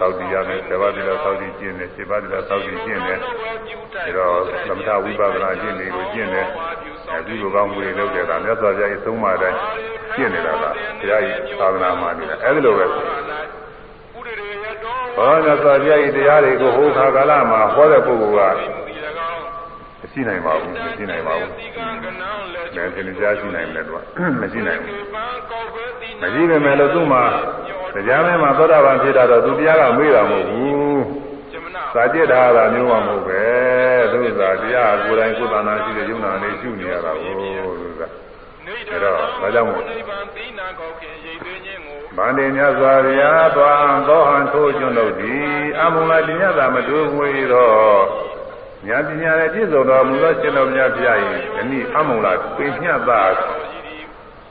[0.00, 3.30] သောက်တည်ရမယ်7ပါးသီလသောက်တည်ကျင့်တယ်7ပါးသီလသောက်တည်ကျင့်တယ်ဒါ
[4.16, 6.46] တော့သမထဝိပဿနာကျင့်နေကိုကျင့်တယ်
[7.10, 9.58] အဲဒီလိုကောင်းမှုတွေလုပ်တယ်ဒါမြတ်စွာဘုရားကြီးအဆုံးမတိုင်း
[10.16, 10.64] ကျင့်နေတာက
[11.00, 12.86] ဘုရားကြီးသာသနာမှာနေတာအဲဒီလိုပဲ
[15.18, 18.60] ဘောမြတ်စွာဘုရားကြီးတရားတွေကိုဟောခါကာလမှာဟောတဲ့ပုဂ္ဂိုလ်က
[20.00, 24.96] မရှိနိုင်ပါဘူးမရှိနိုင်ပါဘူးလည်းသင်ကြားရှိနိုင်တယ်သူကမရှိနိုင်ဘူး
[26.22, 27.24] မရှိပေမဲ့လို့သူ့မှာ
[27.94, 31.02] တရားမင်းမှာသောတာပန်ဖြစ်တာတော့သူတရားကမေးတာမဟုတ်ဘူး
[31.94, 33.42] စာကြည့်တာကမျိုးမှမဟုတ်ပဲ
[34.12, 34.42] သူကတ
[34.74, 38.02] ရားကိုယ်တိုင်ကိုယ်တဏ္ဍာရှိတဲ့ယုံနာလေးရှုနေရတာကိုသူက
[38.66, 39.82] အဲတော့ဒါကြောင့်မို့
[42.16, 47.74] ဗန္တိမြတ်စွာဘုရားသွားသောဟံထိုးကျွန်းတို့သည်အမုံလာတင်ရတာမတူငွေတော့
[48.88, 51.18] ဉာဏ်ပညာနဲ့ပြည့်စုံတော်မူသောရှင်တော်မြတ်ဖျား၏
[51.58, 53.22] အမိအမုံလာပင်ညတ်သာ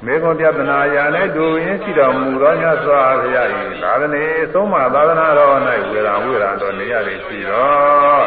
[0.05, 3.47] မေခွန်ပြဒနာယာနဲ့ဒူရင်းရှိတော်မူသောမြတ်စွာဘုရား၏
[3.83, 4.23] သာသနေ
[4.53, 5.49] သုံးမသာသနာတော်၌
[5.89, 8.25] ဝေရံဝေရံတော်နေရသည်ရှိတော်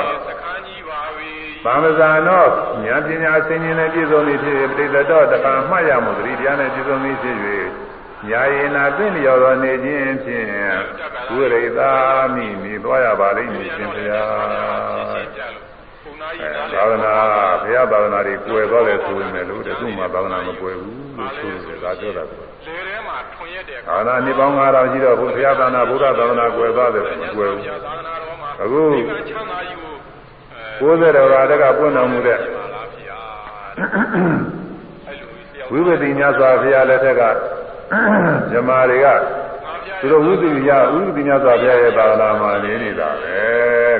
[1.65, 2.45] ဗမဇာနော
[2.85, 7.37] ဉာဏ်ပညာဆင်ခြင်နဲ့ပြည့်စုံသည်ဖြစ်ပြိတ္တတော်တပံမှတ်ရမှုသတိတရားနဲ့ပြည့်စုံသည်ဖြစ်၍
[8.29, 10.49] ညာယေနာသိလျော်တော်နေခြင်းဖြင့်
[11.33, 11.93] ဝိရိတာ
[12.35, 15.76] မိမိသွားရပါလိမ့်မည်ရှင်ဘုရား
[16.75, 17.13] သာသနာ
[17.63, 28.83] ဘုရားသာသနာတွေကွယ်သွားတယ်ဆိုရင်လည်းလို့တဲ့သူ့မှာသာသနာမကွယ်ဘူးလို့ဆိုတယ်ဒါပြောတာကလေထဲမှာထွန်ရက်တဲ့သာသနာနှစ်ပေါင်း9000ရှိတော့ဘုရားသာသနာဗုဒ္ဓသာသနာကွယ်သွားတယ်မကွယ်ဘူးသာသနာတော်မှာအခု
[29.29, 29.79] ချမ်းသာကြီး
[30.81, 33.21] ကို90တော်ရာတကပွင့်တော်မူတဲ့ပါလားဗျာ
[35.07, 37.23] အဲ့လိုတယောက်ဝိပတိညစွာဘုရားလက်ထက်က
[38.53, 39.07] ဇမားတွေက
[40.01, 43.39] သူတို့ဝိသုညဝိသုညစွာဘုရားရဲ့သာသနာမှာနေနေတာပဲ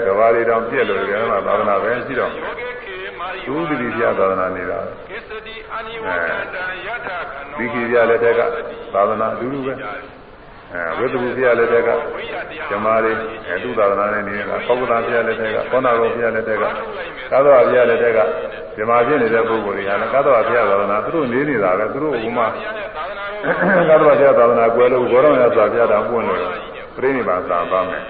[0.05, 4.79] ကဘာတွေတောင်ပြည့်လို့ကြတယ်မှာသာသနာပဲရှိတော့ယောဂေခေမာရီဝိသုတိဘုရားသာသနာနေတာ
[5.11, 8.41] ကိစ္စတိအနိဝကတံယထာခဏောဒီခိဘုရားလက်ထက်က
[8.95, 9.73] သာသနာအတူတူပဲ
[10.73, 11.91] အဲဝိသုဘုရားလက်ထက်က
[12.71, 13.13] ဓမ္မတွေ
[13.49, 16.65] အဲသူသာသနာနဲ့နေတာပောက္ကတာဘုရားလက်ထက်ကကောဏဂောဘုရားလက်ထက်က
[17.31, 18.21] ကာသဝဘုရားလက်ထက်က
[18.77, 22.43] ဓမ္မဖြစ်နေတဲ့ပုဂ္ဂိုလ်တွေကလည်းကာသဝဘုရားသာသနာသူတို့နေနေတာပဲသူတို့ကမှ
[23.89, 26.41] ကာသဝဘုရားသာသနာကွယ်လို့ဘောရမရသာဘုရားတော်ပွင့်လို့
[26.97, 28.03] ပြိဋိဘာသာပါမယ်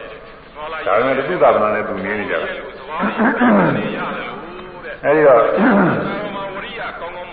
[0.87, 2.53] ဒါပေမဲ့တသိသာသနာနဲ့သူနေနေကြတယ်
[5.05, 5.41] အဲဒီတော့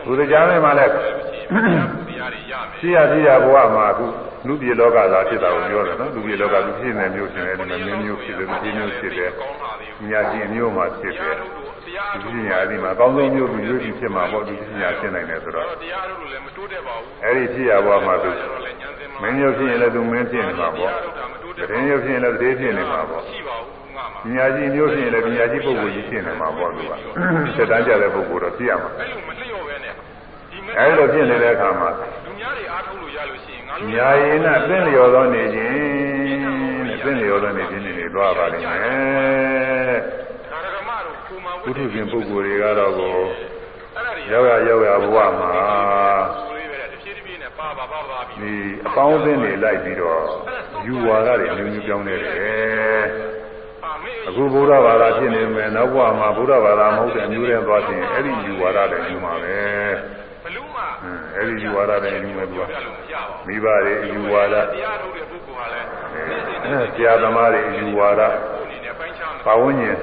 [0.06, 0.92] ဘုရားကြားထဲမှာလည်း
[2.80, 4.06] ရှိရရှိရဘဝမှာအခု
[4.48, 9.32] လူပြည်လောကသာဖြစ်တာကိုပြောတယ်နော်လူပြည်လောကသူဖြစ်နေမျိုးရှင်တယ်ဒီမှာမျိုးမျိုးဖြစ်တယ်ဒီမျိုးဖြစ်တယ်
[10.10, 11.36] ညာကြီးမျိုးမှာဖြစ်တယ်
[12.22, 18.30] ဒီပညာဒီမှာအကောင်းဆုံးမျိုးသူရွေးပြီးဖြစ်မှာပေါ့ဒီပညာဖြစ်နိုင်တယ်ဆိုတော့တရားတို့လည်းမတိုးတက်ပါဘူးအဲ့ဒီဖြစ်ရဘဝမှာသူ
[19.22, 20.92] မင်းမျိုးဖြစ်ရင်လည်းသူမင်းဖြစ်နေမှာပေါ့
[21.70, 26.92] တရင်မျိုးဖြစ်ရင်လည်းတည်းဖြစ်နေမှာပေါ့ရှိပါဘူးငါမှာပညာကြီးမျိုးဖြစ်ရင်လည်းပညာကြီးပုဂ္ဂိုလ်ကြီးဖြစ်နေမှာပေါ့သူက
[27.58, 29.94] စက်တန်းကြတဲ့ပုဂ္ဂိုလ်တော့ဖြစ်ရမှာအဲ့လိုမလျော့ပဲနဲ့
[30.52, 31.90] ဒီမအဲ့လိုဖြစ်နေတဲ့အခါမှာ
[32.26, 35.74] လူများတွေအားထုတ်လို့ရလို့ရှိရင်ငါတို့ညာရင်နဲ့သင်လျော်သောနေခြင်း
[36.88, 40.00] နဲ့သင်လျော်သောနေခြင်းတွေသွားပါလိမ့်မယ်
[40.52, 43.16] ဒါရကမတို့ ပုံမှန်ဝိသုရှင်ပုဂ္ဂိုလ်တွေကတော့ကို
[44.32, 45.54] ရောက်ရရောက်ရဘဝမှာ
[48.40, 48.54] ဒီ
[48.88, 50.24] အပေါင်းအသင်းတွေလိုက်ပြီးတော့
[50.88, 53.04] ယူဝါဒတွေမျိုးမျိုးပြောင်းနေတယ်
[54.28, 59.58] အခုဘုရားဘာသာဖြစ်နေမယ်နောက်ဘဝမှာဘုရားဘာသာမဟုတ်တဲ့အမျိုးတွေသွားခြင်းအဲ့ဒီယူဝါဒတွေယူမှာပဲ
[60.44, 60.82] ဘလူးမှ
[61.36, 62.64] အဲ့ဒီယူဝါဒတွေယူမယ်သူက
[63.48, 65.88] မိဘတွေယူဝါဒတရားထုတ်တဲ့ပုဂ္ဂိုလ်ဟာလည်း
[66.96, 68.22] ဆရာသမားတွေယူဝါဒ
[69.46, 69.98] ပါဝန်းကျင်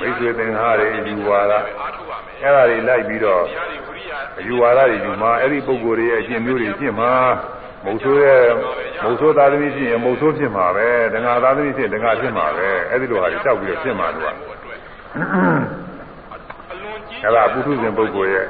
[0.00, 1.52] မိတ်ဆွေသင်္ဃာတွေယူဝါဒ
[2.42, 3.44] အဲ့ဒါတွေလိုက်ပြီးတော့
[4.46, 7.12] ယူဝါဒတွေယူမှာအဲ့ဒီပုဂ္ဂိုလ်တွေရဲ့အကျင့်မျိုးတွေဖြစ်မှာ
[7.84, 8.44] မုတ်ဆိုးရဲ့
[9.02, 14.34] မုတ်ဆိုးသားသမီးဖြစ်ရင်မုတ်ဆိုးဖြစ်မှာပဲဒငါသားသမီးဖြစ်ဒငါဖြစ်မှာပဲအဲ့ဒီလိုဟာတွေတောက်ပြီးတော့ဖြစ်မှာလို့က
[17.22, 18.46] အဲ့ဒါပုထုဇဉ်ပုဂ္ဂိုလ်ရဲ့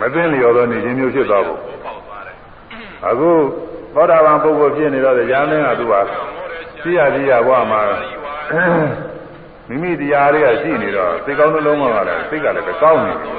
[0.00, 1.60] မသိလျော်သောနေခြင်းမျိုးဖြစ်သွားဖို့
[3.08, 3.30] အခု
[3.94, 5.94] သောတာပန်ပုဂ္ဂိုလ်ဖြစ်နေတော့ကြာမင်းကသူက
[6.82, 7.82] သိရသိရဘဝမှာ
[9.70, 13.30] မိမိတရားတွေကရှိနေတော့စိတ်ကောင်းနှလုံးကလည်းစိတ်ကလည်းပဲကောင်းနေပြီ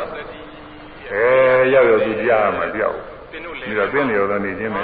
[1.12, 1.26] အဲ
[1.74, 2.98] ရောက်ရောက်သူတရားမှတယောက်
[3.32, 4.84] ပြီးတော့သိလျော်သောနေခြင်းပဲ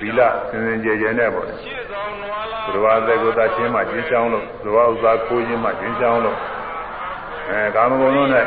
[0.00, 0.20] သီလ
[0.50, 6.36] စင်စင်ကြယ်ကြယ်နဲ့ပေါ့ဘုရားသက်ကိုသာချင်းမှကျင်းချောင်းလို့ဘုရားဥစ္စာကိုချင်းမှကျင်းချောင်းလို့
[7.48, 8.46] အဲကာမဂုဏ်တို့နဲ့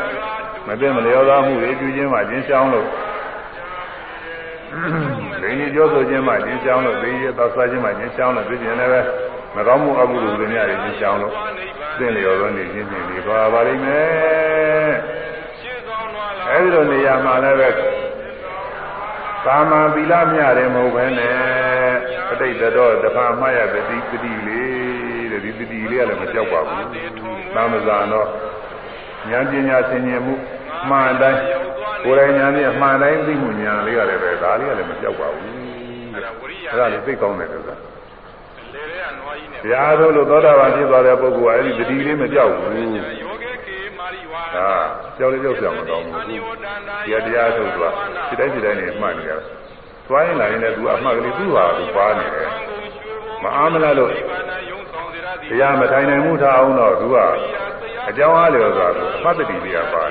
[0.67, 2.87] မသိမလျော်သောမှုတွေပြုခြင်းမှကျင်းချောင်းလို့
[4.71, 9.01] ဒိဋ္ဌိပြောဆိုခြင်းမှကျင်းချောင်းလို့ဒိဋ္ဌိသောစားခြင်းမှကျင်းချောင်းလို့သိခြင်းလည်းပဲ
[9.55, 11.33] မကောင်းမှုအကုသိုလ်တွေများကျင်းချောင်းလို့
[11.97, 14.91] သိလျော်သောနေခြင်းဖြင့်ဒီသွားပါလိမ့်မယ်
[16.49, 17.69] အဲဒီလိုနေရာမှာလည်းပဲ
[19.45, 21.37] ကာမသီလမြတယ်မဟုတ်ဘဲနဲ့
[22.31, 26.83] အတိတ်တော်တဖာမှားရတတိတတိလေးတဲ့ဒီတတိလေးကလည်းမကြောက်ပါဘူး။
[27.55, 28.27] သာမဇာတော့
[29.29, 30.33] ဉာဏ်ပညာဆင်ញင်မှု
[30.89, 31.41] မှန်တိုင်း
[32.05, 35.45] ကိုယ်တိုင်ဉာဏ်နဲ့မှန်တိုင်းသိမှုဉာဏ်လေးကလည်းပဲဒါလေးကလည်းမကြောက်ပါဘူး။
[36.15, 37.75] အဲဒါလေးသိကောင်းတယ်လို့ဆိုတာ။
[39.63, 42.63] ဘုရားတို့လိုသောတာပန်ဖြစ်သွားတဲ့ပုဂ္ဂိုလ်ကအဲဒီတတိလေးမကြောက်ဘူး။
[44.55, 44.69] ဟာ
[45.17, 47.93] ကြောက်လေကြောက်ကြမှာကောင်းဘူး။ဒီတရားထုတ်သွား
[48.29, 49.39] ဒီတိုင်းဒီတိုင်းနေမှတ်နေရတယ်။
[50.07, 52.47] သွားရင်လာရင်လည်းသူအမှတ်ကလေးသူ့ဟာသူပါနေတယ်။
[53.43, 54.11] မအားမလားလို့
[55.49, 57.17] တရားမထိုင်နိုင်မှုထားအောင်တော့သူက
[58.09, 58.87] အကြောင်းအားလျော်စွာ
[59.23, 60.03] မတ္တိလေးပါ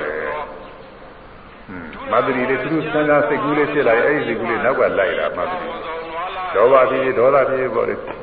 [2.11, 5.57] မတ္တိလေးသူစံသာစိတ်ကူးလေးဖြစ်လာရင်အဲ့ဒီစိတ်ကူးလေးနောက်ကလိုက်တာမတ္တိ
[6.55, 8.13] ဒေါဘဖြစ်ဖြစ်ဒေါသဖြစ်ဖြစ်ပေါ့လေဉာ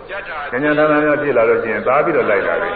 [0.55, 2.75] ဏ်ဉာဏ်သာသာများဖြစ်လာလို့ရှိရင်သားပြီးတော့လိုက်လာတယ်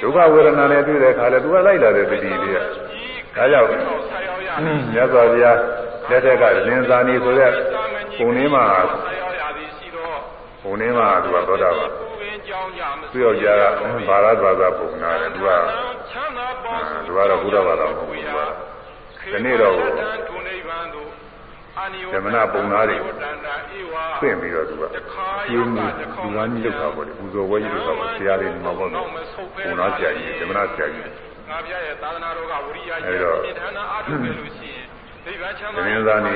[0.00, 2.56] ဒုက္ခဝေဒနာနဲ့တွေ့တဲ့အခါလဲသူကလိုက်လာတဲ့တတိလေးက
[3.36, 3.68] ဒါကြောင့်
[4.92, 5.58] မြတ်စွာဘုရား
[6.10, 7.52] လက်ထက်ကလင်းစာနီဆိုတဲ့
[8.18, 8.64] ပုံလေးမှာ
[10.62, 11.90] ပုံလေးမှာသူကသောတာပန်
[13.10, 15.48] သူယောက်ျားကဘာသာဘာသာပုံနာတယ်သူက
[17.06, 18.73] သူကတော့ဘုရားဘာသာမဟုတ်ဘူးသူက
[19.32, 19.74] ဒီနေ့တော့
[22.14, 22.96] ဓမ္မနာပုံနာတွေ
[24.20, 31.04] ပြင့်ပြီးတော့သူကကျင်းမှုဒီဝါကြီးလောက်တာပေါ့လေပူဇော်ဝဲကြီးလောက်တာပေါ့ဆရာလေးဒီမှာပေါ့လေပုံနာဆရာကြီးဓမ္မနာဆရာကြီး
[31.50, 34.86] ငါပြရဲ့သာသနာတော်ကဝိရိယကြီးပြဋ္ဌာန်းအားထုတ်ခဲ့လို့ရှိရင်
[35.24, 35.82] ဒိဗ္ဗချမ်းသာ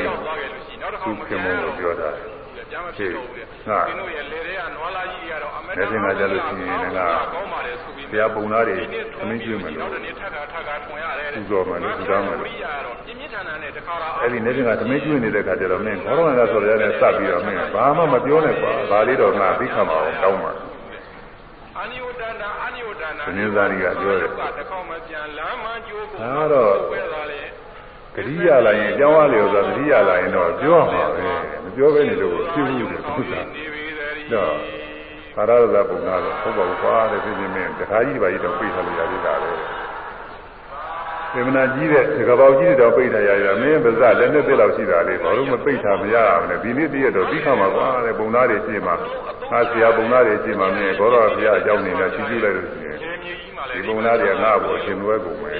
[0.06, 2.10] ရောက်သွားခဲ့လို့ရှိရင်နောက်တစ်ခါမခင်လို့ပြောတာ
[2.72, 3.44] ကြားမဖြစ်တော့ဘူးလေ။
[3.88, 6.94] ဒီတို့ရဲ့လေတွေကနွားလာကြီးတွေကတော့အမေရိကန်ကကြလို့ရှိရင်လည်း
[7.34, 8.74] ကောင်းပါလေဆိုပြီးဆရာပုံသားတွေ
[9.18, 12.48] သမင်းကျွေးမယ်လို့နောက်တစ်နေ့ထပ်တာထပ်တာထွန်ရတယ်။ပူဇော်မယ်လို့ပူဇော်မယ်လို့
[13.04, 20.52] ပြင်းပြင်းထန်ထန်နဲ့တခါတော့အဲ့ဒီနေကသမင်းကျွေးနေတဲ့ခါကျတော့မင်းဘောရမကဆိုရတဲ့စပ်ပြီးတော့မင်းဘာမှမပြောနဲ့ကွာ။ဒါလေးတော့ငါသိခံပါအောင်တောင်းပါ
[21.78, 24.28] အာနိယတန္တာအာနိယတန္တာသမင်းသားကြီးကပြောတယ်
[24.58, 26.72] တခေါမပြန်လမ်းမှကြိုးကိုဒါတော့
[28.18, 31.22] တတိယလာရင်အကြောင်းအားလျော်စွာတတိယလာရင်တော့ပြောမှာပဲ
[31.64, 33.40] မပြောဘဲနေလို့ဖြစ်ဘူးလေသုသာ
[34.32, 48.94] တော့သာရဇပုံနာတော့ဟုတ်ပါဘူးကွာတဲ့ဖြစ်ချင်းမင်းတခါကြီးပါကြီးတော့ပြေးထားလို့ရသေးတာပဲေမနာကြီးတဲ့ဒီကပေါကြီးတော့ပိတ်ထားရရမင်းပါဇက်လည်းနှစ်သက်လောက်ရှိတာလေဘာလို့မပိတ်ထားမရအောင်လဲဒီနေ့တည်းရတော့ပြီးခါမှာကွာတဲ့ပုံသားတွေရှင်းမှာ
[49.50, 55.58] ငါဆရာပုံသားတွေရှင်းမှာမင်းဘောတော်ဘုရားအကြောင်းနေနဲ့ချီးကျူးလိုက်လို့ရှိရင်နေမြေကြီးမှာဒီလည်းပုံသားတွေကငါ့ကိုအရှင်သွဲကုန်မယ်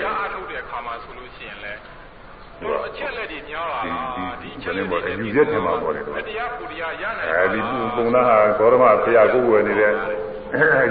[2.63, 7.61] တို့အချက်လက်တွေများလာတာဒီအချက်လက်တွေတရားပူတရားရနိုင်အဲဒီ
[7.97, 9.93] ပုံသားဟာဘောရမဘုရားကိုယ်ဝယ်နေတဲ့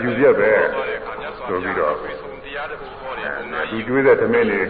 [0.03, 0.51] ယူရက်ပဲ
[1.47, 1.93] ဆိုပြီးတော့
[2.45, 4.61] တရားတပူဟောတယ်ဘုရားဒီကြီးကျွေးတဲ့သမင်းတွေ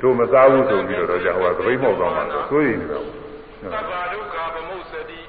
[0.00, 5.20] တို့မစားဘူးဆိုပြီးတော့ကြာဟိုကသပိတ်မောက်သွားမှာဆိုရင်နေတော့သဗ္ဗဒုက္ခဗမုစ္စတိ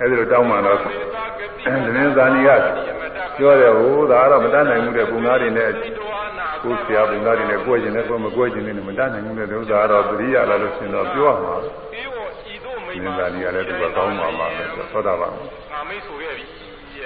[0.00, 2.50] အဲဒီလိုတောင်းမှတော့တင်းဇာနီက
[3.36, 5.70] ပြောတယ်ဟိုဒါကတော့မတတ်နိုင်ဘူးတဲ့ပုံသားတွေနဲ့
[6.62, 11.54] ကိုယ်ဆရာပုံသားတွေနဲ့ကိုယ်ကျင်နဲ့ကိုယ်မကိုယ်ကျင်နဲ့မတတ်နိုင်ဘူးတဲ့ဥစ္စာကတော့သတိရလာလို့ရှင်တော့ပြောရမှာ
[11.94, 12.16] အေဝ
[12.52, 16.44] ဤသို့မိတင်းမဇာနီကလည်းသူကကောင်းပါမှာပဲသောတာပန်ငါမိတ်ဆိုခဲ့ပြီ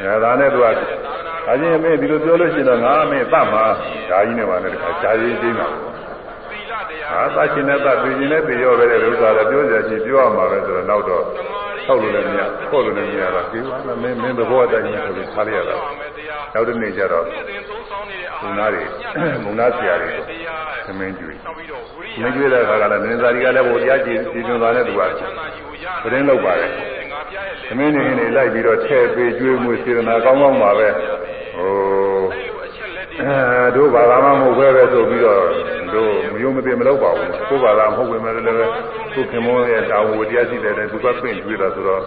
[0.00, 0.70] အဲဒါနဲ့သူကဒါ
[1.60, 3.64] ချင်းအမေဒီလိုပြောလို့ရှိရင်တော့ငါအမေတတ်မှာ
[4.10, 6.11] ဓာကြီးနဲ့ပါနဲ့တခါဓာကြီးချင်းတာသီလတရား
[6.72, 6.82] ဟာ
[7.34, 11.24] သတ်ရှင်နဲ့သတ်ပြည်ရှင်နဲ့ပြည်ရောပဲတဲ့ဥစ္စာတော့ပြောကြချင်ပြောရမှာပဲဆိုတော့နောက်တော့
[11.86, 18.84] ထောက်လို့လည်းမရခေါ်လို့လည်းမရတော့ဒီကမင်းမင်းသဘောအတိုင်းဆိုပြီးထားလိုက်ရတာမယ်တရားနောက်တစ်နေ့ကျတော့နေ့စဉ်သုံးဆောင်နေတဲ့အာမုံသားတွေ
[19.44, 27.04] မုံသားဆရာတွေတရားသမင်းကျွေးနောက်ပြီးတော့ဝိရိယမင်းကျွေးတဲ့အခါကလည်းနင်းစာရီကလည်းဟိုတရားကြည်ကြည်ညွန်သွားတဲ့သူကချမ်းသာကြီးကိုရသတင်းလုပ်ပါတယ်ငါပြရဲ့လေ
[27.68, 30.88] သမင်းနေနေလိုက်ပြီးတော့ထဲ့ပေးကျွေးမှုစေတနာကောင်းကောင်းပါပဲ
[31.56, 35.42] ဟိုအဲ့လိုအချက်လက်တွေအဲတို့ဘာသာမှမဟုတ်ပဲပဲဆိုပြီးတော့
[35.94, 38.58] တို့မယုံမသိမလုပ်ပါဘူးကိုယ်ဘာသာမဟုတ်ပဲလည်းလည်း
[39.14, 42.02] ကိုခင်မောရဲ့တာဝန်တရားရှိတဲ့သူကပင့်ကျွေးတာဆိုတော့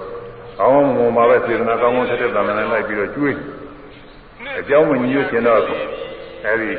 [0.60, 3.36] ကောင်းမွန်ပါပဲစေတနာကောင်းကောင်းထက်တဲ့တမန်နဲ့လိုက်ပြီးတော့ကျွေး
[4.60, 5.61] အကြောင်းမညွှန်ရှင်တော့
[6.45, 6.72] အဲဒီ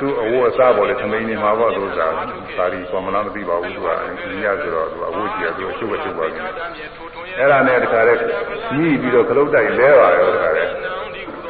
[0.00, 3.88] သူ့အဝတ်အစားပေါ်လေသမင်းနေမှာပေါ့သူကသာရီကောမလားမသိပါဘူးသူက
[4.30, 6.40] ဒီရဆိုတော့သူအဝတ်ကြီးကသူအချုပ်အချုပ်ပါပြီ
[7.38, 8.20] အဲ့ဒါနဲ့တခါတည်း
[8.76, 10.70] ညှိပြီးတော့ခလုတ်တိုက်လဲပါရောတခါတည်း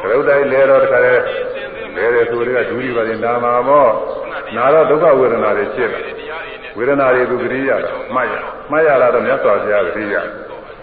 [0.01, 1.23] ခလုတ်တိုက်လဲတော့တခါတည်း
[1.97, 3.91] လဲတယ်ဆိုတွေကဒူးရီပါရင်နာမှာပေါ့
[4.57, 6.05] နာတော့ဒုက္ခဝေဒနာတွေဖြစ်တယ်
[6.77, 8.35] ဝေဒနာတွေသူဂရိရတာမှတ်ရ
[8.71, 10.17] မှတ်ရလာတော့မြတ်စွာဘုရားဂရိရ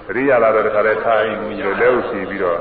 [0.08, 2.60] ဂရိရလာတော့တခါတည်းထိုင်ပြီးတော့လဲဥရှိပြီးတော့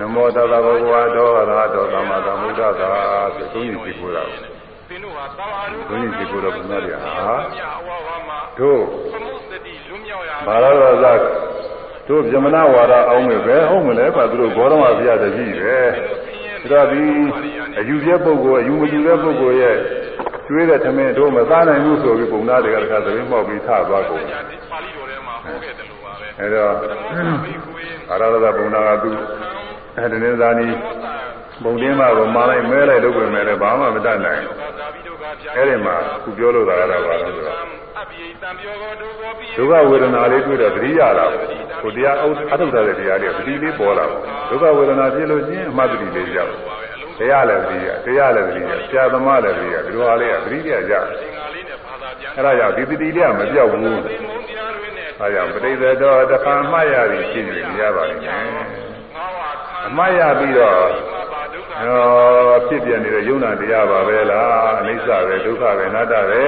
[0.00, 2.90] နမောတသဗ္ဗဝါဒောရဟတောသမ္မာသမ္ဗုဒ္ဓသာ
[3.36, 4.22] ဆိုသုံးရည်ကြည့်ကိုတာ
[4.88, 7.12] သင်တို့ဟာသဘာဝသုံးရည်ကြည့်ကိုတော့ဘုရားဗျာဟာ
[7.54, 8.80] မြအဝဝမှာတို့
[9.12, 10.66] သမုစ္စတိလွမြောက်ရဘာရ
[11.04, 11.26] ရဇ
[12.08, 15.78] တို့ဗြဟ္မဏဝါဒအောင်မယ်ပဲဟုတ်မလဲပါသူတို့ဘောရမဘုရားတကြီးပဲ
[16.70, 17.02] ဒါတော့ဒီ
[17.78, 19.76] အယူကျက်ပုဂ္ဂိုလ်အယူမယူတဲ့ပုဂ္ဂိုလ်ရဲ့
[20.46, 24.38] ကျွေးတဲ့သမင်းတို့မသားနိုင်ဘူးဆိုပြီးပုံသားတွေကတခါသမင်းမောက်ပြီးထသွားကုန်ညာ
[24.70, 26.72] ပါဠိတော်ထဲမှာဟောခဲ့တယ်လို့ပါပဲအဲတော့
[27.44, 29.10] ဘိခွေဘာရရဇပုံနာကသူ
[29.98, 30.68] အဲဒီနေ့သာနီ
[31.62, 34.40] ပုံတင်းမကိုမာလိုက်မဲလိုက်လုပ်ပြင်မဲ့လည်းဘာမှမတတ်နိုင်
[34.78, 37.58] သာဘိဒုက္ခပြအဲဒီမှာခုပြောလို့တာကတော့ဘာလို့ဆိုတော့
[38.00, 41.26] အပိတံပြောတော်ဒုက္ခပိဒုက္ခဝေဒနာလေးတွေ့တော့သတိရတာ
[41.82, 44.04] ကိုတရားအအထုတ်တဲ့တရားလေးသတိလေးပေါ်လာ
[44.50, 46.52] ဒုက္ခဝေဒနာဖြစ်လို့ချင်းအမှတ်တတိလေးရောက်
[47.18, 53.90] တရားလည်းသတိရတရားလည်းသတိရဆရာသမားလည်းသတိရဒီလိုဟာလေးကသတိရကြသင်္ဃာလေးနဲ့ဘာသာပြန်အဲဒါကြောင့်ဒီသတိလေးကမပြောက်ဘူးသိ
[54.24, 58.91] မုန်းတရားတွေနဲ့အဲဒါကြောင့်ပဋိသေတော်တခါမှတ်ရသည်ဖြစ်နေရပါလိမ့်မယ်ငါးပါးခန္ဓာ
[59.86, 60.80] အမှတ်ရပြီးတော့
[61.12, 66.44] မပါဒုက္ခဟောဖြစ်ပြနေတဲ့ယုံနာတရားပါပဲလားအနိစ္စပဲဒုက္ခပဲအနတ္တပဲ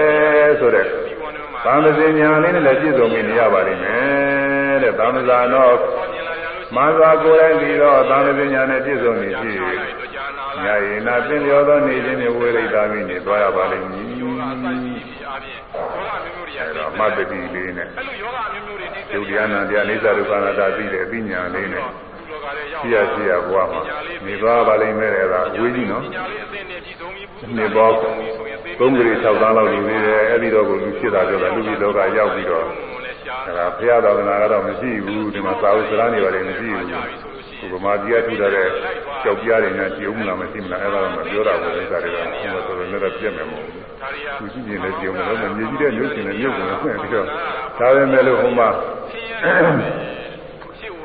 [0.61, 1.87] ဆိုတဲ့ဒီဝနမှာသံသ
[2.21, 5.69] ဉာဏ်လေးနဲ့လည်းပြည့်စုံနေရပါလိမ့်မယ်တဲ့သံသဇာနော
[6.15, 22.14] မြင်လာရလို့မသာကိုယ်တိုင်ပြီးတော့သံသဉာဏ်နဲ့ပြည့်စုံနေပြီတော့ကြာနာ။ညာယေနာပင်လျောသောနေခြင်းနဲ့ဝိရိတာမိနေသွားရပါလိမ့်မည်ယောဂအဆိုင်ကြီးဒီအပြင်ယောဂမျိုးမျိုးတွေ။အဲတော့အမတ်တတိလေးနဲ့အဲ့လိုယောဂမျိုးမျိုးတွေနှိမ့်ယုတ်တရားနာတရားအိစ္ဆဒုက္ခနာတာသိတဲ့အသိဉာဏ်လေးနဲ့သူလောက
[22.59, 23.81] ရဲ့ရောက်ရှိရရှိရဘဝမှာ
[24.27, 27.27] နေသွားပါလိမ့်မယ်တဲ့ဒါအဝေးကြီးနော်ညာလေးအသိနဲ့ပြည်ဆုံးပြီး။
[27.59, 32.67] နေပေါင်းသုံးကြိမ်၆သန်းလောက်နေသေးတယ်အဲ့ဒီတော့ကိုလူဖြစ်တာပြောတာလူကြီးလောကရောက်ပြီးတော့
[33.47, 36.85] အဲဒါဘုရားသာသနာကတော့မရှိဘူးဒီမှာသာဝစရနေပါတယ်မရှိဘူး။
[37.61, 38.69] ဒီဗမာပြည်ကထူထားတဲ့
[39.23, 47.27] ကြောက်ပြားတွေနဲ့ကြည်ဦးမလားမရှိမလားအဲ့ဒါတော့မပြောတာဘူးဥစ္စာတွေကဟိုမှာဆိုတော့လည်းတော့ပြက်မယ်မဟုတ်ဘူး။ဒါရီယာသူကြည့်ရင်လည်းကြုံတယ်လို့မြေကြီးတဲ့မြို့ရှင်နဲ့မြို့ကုန်နဲ့ပြီးတော့
[47.79, 48.69] ဒါပဲမဲ့လို့ဟိုမှာ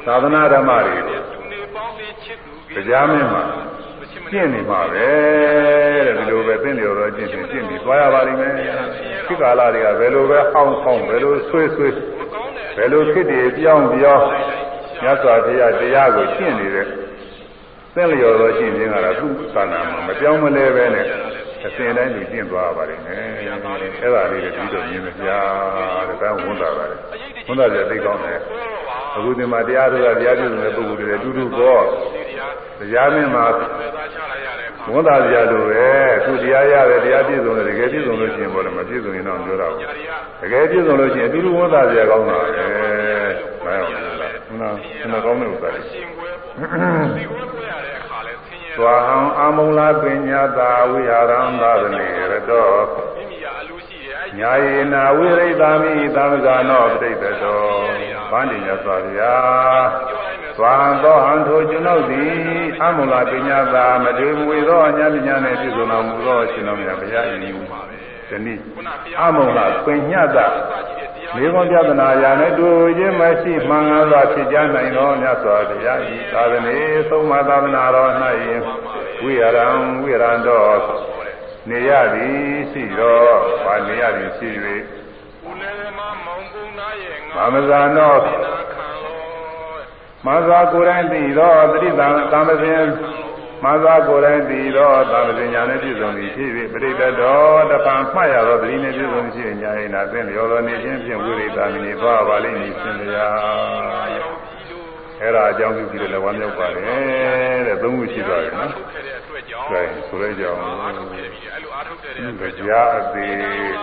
[0.06, 1.16] သာသနာဓမ္မတွေသူ
[1.52, 3.44] နေပေါင်းလေးချစ်သူတရားမင်းမှာ
[4.32, 5.10] ကျင့်နေမှာပဲ
[6.06, 8.54] တဲ့ဒီလိုပဲသင်လျော်တော့ကျင့်ပြီးကျင့်ပြီးသွားရပါလိမ့်မယ်
[9.26, 11.94] ခေတ်ကာလတွေကဘယ်လိုပဲဟောင်းဟောင်းဘယ်လိုဆွေးဆွေး
[12.78, 14.26] ဘယ်လိုခေတ်တွေပြောင်းပြောင်း
[15.02, 16.88] မြတ်စွာဘုရားတရားကိုကျင့်နေတဲ့
[17.96, 21.06] သင်လျော်တော့ကျင့်ခြင်းကတော့သူ့သာနာမှာမပြောင်းမလဲပဲနဲ့
[21.66, 23.72] အစဉ်တိုင်းသူကျင့်သွားပါလိမ့်မယ်အဲ့ဒါ
[24.32, 25.28] လေးတွေပြီးတော့မြင်မပြ
[26.08, 27.00] တဲ့ဒါဝန်တာပါတယ်
[27.48, 28.40] ဝန်တာကြသိကောင်းတယ်
[29.16, 31.84] အခုဒီမှာတရားထုတ်တာတရားပြုနေတဲ့ပုဂ္ဂိုလ်တွေအတူတူတော့
[32.80, 33.66] တရားမင်းမှာသာ
[34.14, 35.88] ချလိုက်ရတဲ့အခါဝန်တာကြလို့ပဲ
[36.18, 42.50] အခုတရားရတယ်တရားပြည့်စုံတယ်တကယ်ပြည့်စုံလို့ရှိရင်ဘောလည်းမပြည့်စုံရင်တော့ပြောတာဘူးညာရီယာတကယ်ပြည့်စုံလို့ရှိရင်အတူတူဝန်တာကြကောင်းတာပဲ
[43.64, 45.84] ဘာရောက်လဲလားဟုတ်လားခဏကောင်းတဲ့ဥစ္စာတွေ
[48.80, 52.72] ရှင်ခွဲဒီခွဲခွဲရတဲ့အခါလဲဆင်းရဲသွားဟံအာမုံလာပညာသာဝိဟာရံသာသနေရတော
[53.16, 53.48] မိမိရ
[54.28, 57.62] အညာယေနာဝိရိတာမိသမ္မဇာနောပဋိသတော
[58.32, 59.36] ဗန္တိညသောဗျာ
[60.58, 62.32] သွားသောဟံထိုကျွန်ုပ်သည်
[62.84, 67.50] အမုလာပညာသာမတေမူသောအညာပညာနှင့်ပြည့်စုံတော်မူသောရှင်တော်မြတ်ဘုရား၏ဒီ
[68.46, 68.58] နေ့
[69.22, 70.46] အမုလာပညာသာ
[71.36, 76.00] မေခွန်ပြဒနာရာနဲ့တူခြင်းမရှိမှန်ကားစွာဖြစ်ကြနိုင်သောမြတ်စွာဘုရား၏
[76.34, 76.78] သာသနေ
[77.10, 78.12] သုံးမသာသနာတော်၌
[79.24, 79.68] ဝိရံ
[80.02, 80.80] ဝိရံတော်
[81.70, 82.40] နေရသည်
[82.72, 83.34] ရှိတော်
[83.66, 84.50] ဗာနေရသည်ရှိ၍
[87.36, 88.16] မမဇာနော
[90.26, 92.84] မဇာကိုယ်တိုင်သိသောတတိတံသာမဇင်
[93.64, 97.40] မဇာကိုယ်တိုင်သိသောသာမဇင်ညာနဲ့ပြည့်စုံသည်ဖြစ်၍ပရိတ္တော
[97.72, 103.28] တပံမှတ်ရသောတတိနဲ့ပြည့်စုံရှိညာ၏နာသင်လျော်သောနေခြင်းဖြင့်ဝိရိတာမိနေသွားပါလိမ့်မည်ရှင်ဗျာ
[105.22, 110.62] အဲ့ဒါအကြောင်းပြုပြီးတော့လည်းဝမ်းမြောက်ပါတယ်တဲ့သုံးခုရှိသွားတယ်နော်။ဒါဆိုရဲကြောင်း
[112.60, 113.74] ကြာအသေး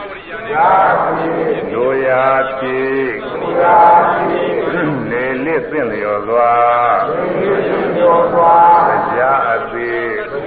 [0.51, 0.69] ကြာ
[1.05, 2.25] အသေးလိုရာ
[2.59, 3.79] ဖြစ်လိုရာ
[4.15, 6.53] ဖြစ်လေလစ်သင့်လျော်စွာ
[7.09, 8.57] လေလစ်သင့်လျော်စွာ
[9.13, 9.56] ကြာအ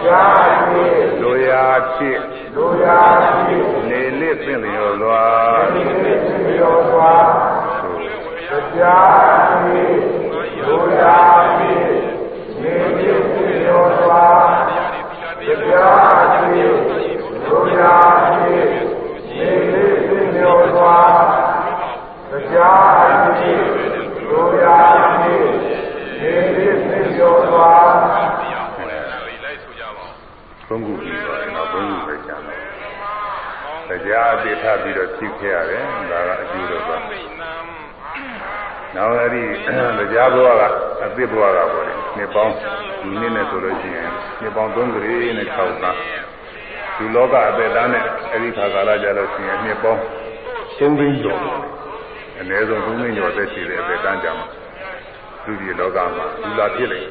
[0.10, 1.64] သေးကြာအသေးလိုရာ
[1.94, 2.22] ဖြစ်
[2.56, 3.00] လိုရာ
[3.40, 5.24] ဖြစ်လေလစ်သင့်လျော်စွာ
[5.74, 7.14] လေလစ်သင့်လျော်စွာ
[8.76, 8.98] ကြာ
[9.50, 10.00] အသေး
[10.68, 11.18] လိုရာ
[11.58, 11.88] ဖြစ်
[12.62, 14.26] လေလစ်သင့်လျော်စွာ
[15.40, 16.74] တရားဖြစ်
[17.46, 18.68] ဒုရာဖြစ်
[19.30, 20.98] နေလေးသိလျော်စွာ
[22.30, 23.62] တရားဖြစ်
[24.30, 24.80] ဒုရာ
[25.22, 25.50] ဖြစ်
[26.20, 27.70] နေလေးသိလျော်စွာ
[30.70, 36.98] သုံးခုပြီးတော့နောက်သုံးခုပဲကျန်တယ်တရားအသေးထပြီးတော့ဖြည့်ခဲ့ရတယ်ဒါကအကျိုးတော့ပါ
[38.96, 39.42] နောက်အဲ့ဒီ
[40.12, 40.64] တရားဘဝက
[41.04, 42.54] အသစ်ဘဝကပေါ့လေနှစ်ပေါင်း
[43.02, 44.10] ဒီနေ့နဲ့ဆိုလို့ရှိရင်
[44.42, 45.98] နှစ်ပေါင်း3ကလေးနဲ့6သား
[46.98, 50.02] ဒီလောကအသက်သားနဲ့အဲ့ဒီခါကာလကြလို့ရှိရင်နှစ်ပေါင်း
[50.78, 51.42] 3သိန်းကျော်
[52.40, 54.48] အနည်းဆုံး3သိန်းကျော်သက်ရှိတဲ့အသက်တန်းကြမှာ
[55.44, 57.04] သူဒီလောကမှာလူလာဖြစ်လို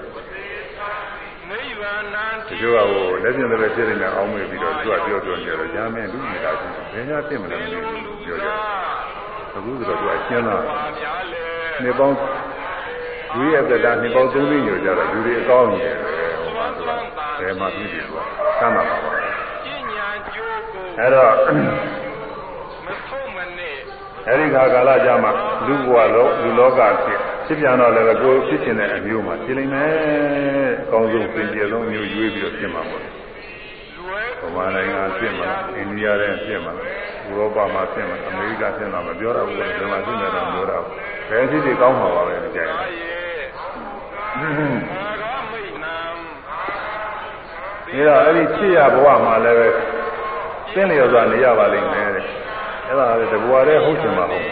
[2.26, 8.48] က်ဒီလိုကဟိုလက်ပြင်လည်းဖြစ်နေအောင်မေးပြီးတော့သူကပြောပြောနေတော့ဂျာမင်းလူကြီးလာချင်းဘယ်ညာဖြစ်မလဲမသိဘူးပြောကြ
[9.54, 10.56] အခုဆိုတော့သူအရှင်းလာ
[11.84, 12.16] နေပေါင်း
[13.36, 16.94] လူရဲ့သက်တာနေပေါင်း3သိန်းကျော်ကြတော့လူတွေအကောင်းကြီးတယ်ဟိုမှာဆိုတာ
[17.40, 18.24] ဘယ်မှာဖြစ်ပြီဆိုတာ
[18.60, 19.10] သမ်းပါပါ
[20.98, 21.32] အဲ့တော့
[24.26, 25.32] အဲ့ဒီခါကာလကြမှာ
[25.66, 29.90] လူဘဝလုံးလူလောကဖြစ်ဖြစ်ပြန်တော့လည်းကိုယ်ဖြစ်ခြင်းတဲ့အမျိုးမှာဖြစ်လိမ့်မယ်
[30.82, 33.02] အကောင်းဆုံးပြင်ပြဆုံးမျိုးရွေးပြီးတော့ဖြစ်မှာပေါ့
[34.42, 36.72] ဗမာနိုင်ငံဖြစ်မှာအိန္ဒိယရဲ့ဖြစ်မှာ
[37.28, 40.84] ဥရောပမှာဖြစ်မှာအမေရိကဖြစ်မှာမပြောတော့ဘူးဘယ်မှာဖြစ်နေတော့မပြောတော့
[41.30, 42.70] ဘယ်ဖြစ်ဖြစ်ကောင်းမှာပါပဲကြိုင်
[47.88, 49.68] ဒီတော့အဲ့ဒီဖြစ်ရဘဝမှာလည်းပဲ
[50.72, 52.26] သိလျော်စွာနေရပါလိမ့်မယ်တဲ့
[52.88, 54.44] အဲ့ဒါလည်းတဘွားတဲ့ဟုတ်ချင်မှာဟုတ်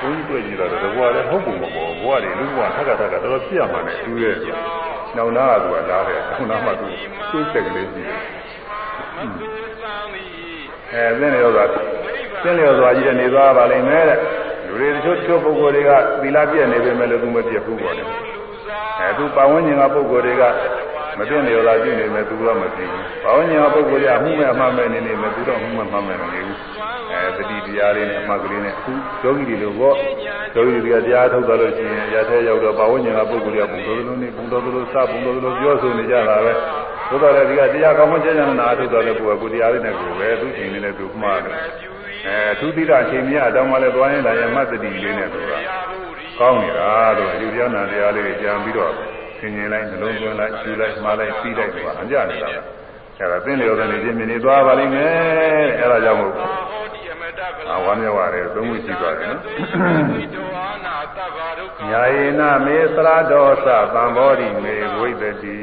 [0.00, 4.54] ဘုန်းကြီးတွေ့ကြည့်တော့တဘွားတဲ့ဟုတ်ပုံမပေါ်ဘဝတွေလူဘဝထက်ကထက်ကတော်တော်ပြရမှာနဲ့တူရဲ့ဆို
[5.16, 6.86] နောင်နာကသူကလားတဲ့နောင်နာမှသူ
[7.30, 8.18] သူ့ဆက်ကလေးရှိတယ်
[10.92, 11.64] အဲသိလျော်စွာ
[12.42, 14.18] သိလျော်စွာကြီးတဲ့နေသွားပါလိမ့်မယ်တဲ့
[14.66, 15.90] လူတွေတချို့တချို့ပုဂ္ဂိုလ်တွေက
[16.22, 18.04] သီလပြည့်နေပေမဲ့လည်းသူမပြည့်ဘူးပေါ့လေ
[19.00, 20.42] အဲသူပတ်ဝန်းကျင်ကပုဂ္ဂိုလ်တွေက
[21.18, 26.58] မသိနေရောလာကြည့်နေမယ်သူကမသိဘူး။ဘာဝဉာဏ်ပုဂ္ဂိုလ်ရမှုမဲ့အမှန်မဲ့နေနေမယ်သူတော့မှုမဲ့မှန်မဲ့နေဘူး။
[27.12, 29.96] အဲတတိတရားလေးနဲ့အမှတ်ကလေးနဲ့အခုယောဂီတွေလို့ပေါ့
[30.54, 36.52] ယောဂီတွေကတရားထုတ်သွားလို့ရှိရင်ရတဲ့ရောက်တော့ဘာဝဉာဏ်ပုဂ္ဂိုလ်ရဘုံတော်လုံးနေဘုံတော်လုံးစဘုံတော်လုံးပြောဆိုနေကြတာပဲ။
[37.08, 41.56] သို့တော်လည်းဒီကတရားကောင်းမှကျမ်းကျမ်းနာထုတ်သွားတဲ့ပုဂ္ဂိုလ်ကတရားလေးနဲ့ကိုပဲသူချိန်လေးနဲ့သူမှားတယ်။
[42.26, 45.58] အဲသူတိတာအချိန်မြတ်အတောင်းမှလည်းသွားရင်လာရင်မှတ်တတိလေးနဲ့ဆိုတာ
[46.38, 48.92] ကောင်းနေတာလို့ယူပြောနာတရားလေးကြံပြီးတော့
[49.38, 52.60] ဆင်ញင်လိုက်နှလုံးသွင်းလိုက်ယူလိုက်မှားလိုက်ပြီးလိုက်တော့အကြနေတာပဲ
[53.18, 56.34] အဲဒါသင်လျော်တဲ့နေချင်းမြင်နေသွားပါလိမ့်မယ်အဲဒါကြောင့်မို့
[57.72, 59.40] အဝမ်းမြောက်ရတယ်သုံးခုရှိသွားတယ်နော်
[61.90, 65.56] ညာယေနမေသရဒောသသံဘောဓိမေဝိတတိ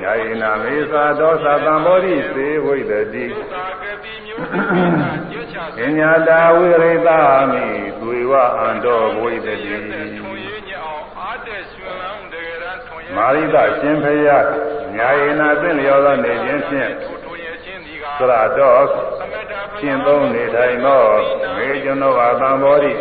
[0.00, 3.26] ညာယေနမေသရဒောသသံဘောဓိစေဝိတတိ
[5.76, 7.20] ပညာတာဝိရိတာ
[7.50, 7.64] မိ
[8.00, 9.76] သွေဝအန္တောဝိတတိ
[13.14, 14.28] မာရိတရှင်ဖယ
[14.96, 16.90] ညာယေနာသင်လျောသောနေခြင်းဖြင့်
[18.18, 18.84] သရတော်
[19.78, 21.04] ရှင်းသုံးနေထိုင်သော
[21.56, 22.92] မေကျွန်တော်အတံဘောဓိ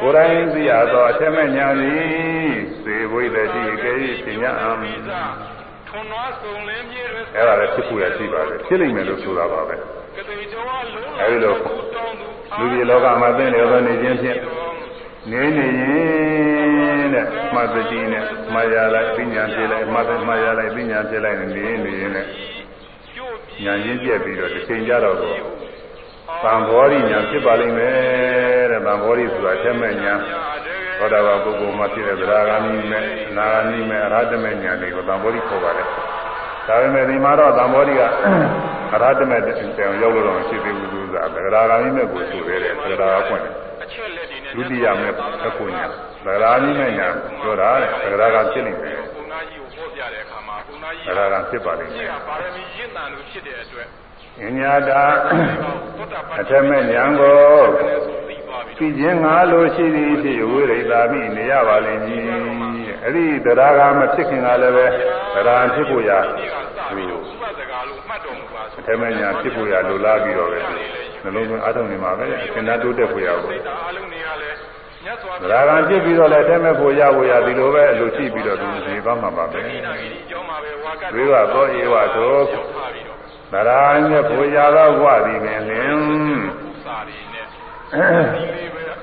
[0.00, 3.94] ကိုယ်တိုင်သိရသောအထက်မဲ့ညာသည်စေဝိတတိကေ
[4.24, 4.70] ပညာအံ
[7.36, 9.74] အဲ့ဒါလည်းဖြစ်ဖို့ရရှိပါတယ်ဖြစ်လိမ့်မယ်လို့ဆိုတာပါပဲ
[11.20, 11.54] အဲဒီလို
[12.58, 14.38] လူကြီးလောကမှာသင်လျောသောနေခြင်းဖြင့်
[15.30, 21.46] နေနေရင်တဲ့မှတ်တတိနဲ့မှားရလိုက်ပညာပြလိုက်မှတ်တယ်မှားရလိုက်ပညာပြလိုက်နေ
[21.84, 22.26] နေရင်နဲ့
[23.64, 30.14] ညာရင်းပြက်ပြီးတော့တစ်ချိန်ကြတော့သံဘောရိညာဖြစ်ပါလိမ့်မယ်တဲ့သံဘောရိဆိုတာအထက်မဲ့ညာ
[31.00, 35.86] သောတာပန်ပုဂ္ဂိုလ်မှာဖြစ်တဲ့သရဂာမိမဲ့အနာဂာမိမဲ့အရဟတမဲ့ညာတွေကိုသံဘောရိခေါ်ပါတယ်
[36.66, 38.02] ဒါပေမဲ့ဒီမှာတော့သံဘောရိက
[38.92, 43.52] အရဟတမဲ့တောင်ရောက်လို့တော့မရှိသေးဘူးသူကသရဂာမိမဲ့ကိုဆိုသေးတယ်သရဂာကွင့်တယ်
[43.82, 45.86] အချက်လက်တွေနဲ့ဒုတိယမဲ့သက္ကုညာ
[46.24, 47.08] သရဂာမိမဲ့ညာ
[47.42, 53.86] ပြောတာတဲ့သရဂာဖြစ်နေတယ်ကုဏကြီးကိုဟောပြတဲ့အခါမှာကုဏကြီးသရဂာဖြစ်ပါလိမ့်မကြီးယ်ကပါရမီရင့်တန်လို့ဖြစ်တဲ့အတွက်
[54.60, 55.02] ဉာဏတာ
[55.96, 57.38] သုတ္တပတ္အထက်မဲ့ညာကို
[57.78, 58.19] ဆိုပြီး
[58.80, 62.22] သွားပြီးကြည်ခြင်းငါလိုရှိသည်ဖြစ်ဝိရိတာမိနေရပါလိမ့်မည်
[63.02, 64.86] အဲ့ဒီတရားကမဖြစ်ခင်ကလည်းပဲ
[65.46, 70.60] တရားဖြစ်ဖို့ရဒီကစပြီးတော့ဥပဒကာလို့မှတ်တော်မူပါဆိုအထက်မဲ့ညာဖြစ်ဖို့ရလိုလားပြီးတော့ပဲ
[71.22, 74.56] နှလုံးသွင်းအားထုတ်နေမှာပဲအရှင်သာတိုးတက်ဖို့ရဖို့စိတ်ဓာတ်အလုံးတွေကလည်း
[75.04, 83.18] မြတ်စွာဘုတရားရားကဖြစ်ပြီးတော့လည်းအထက်မဲ့ဖို့ရဖို့ရဒီလိုပဲအလိုရှိပြီးတော့သူနေသွားမှာပါပဲဒီနာဂီအကြောင်းမှာပဲဝါကတ်ဝိဝသောဧဝသောရောက်ထားပြီးတော့
[83.52, 85.96] တရားမြတ်ဖို့ရသောဝသည်ပင်လင်
[86.84, 87.29] စာရီနဲ့ဒီလေးပဲ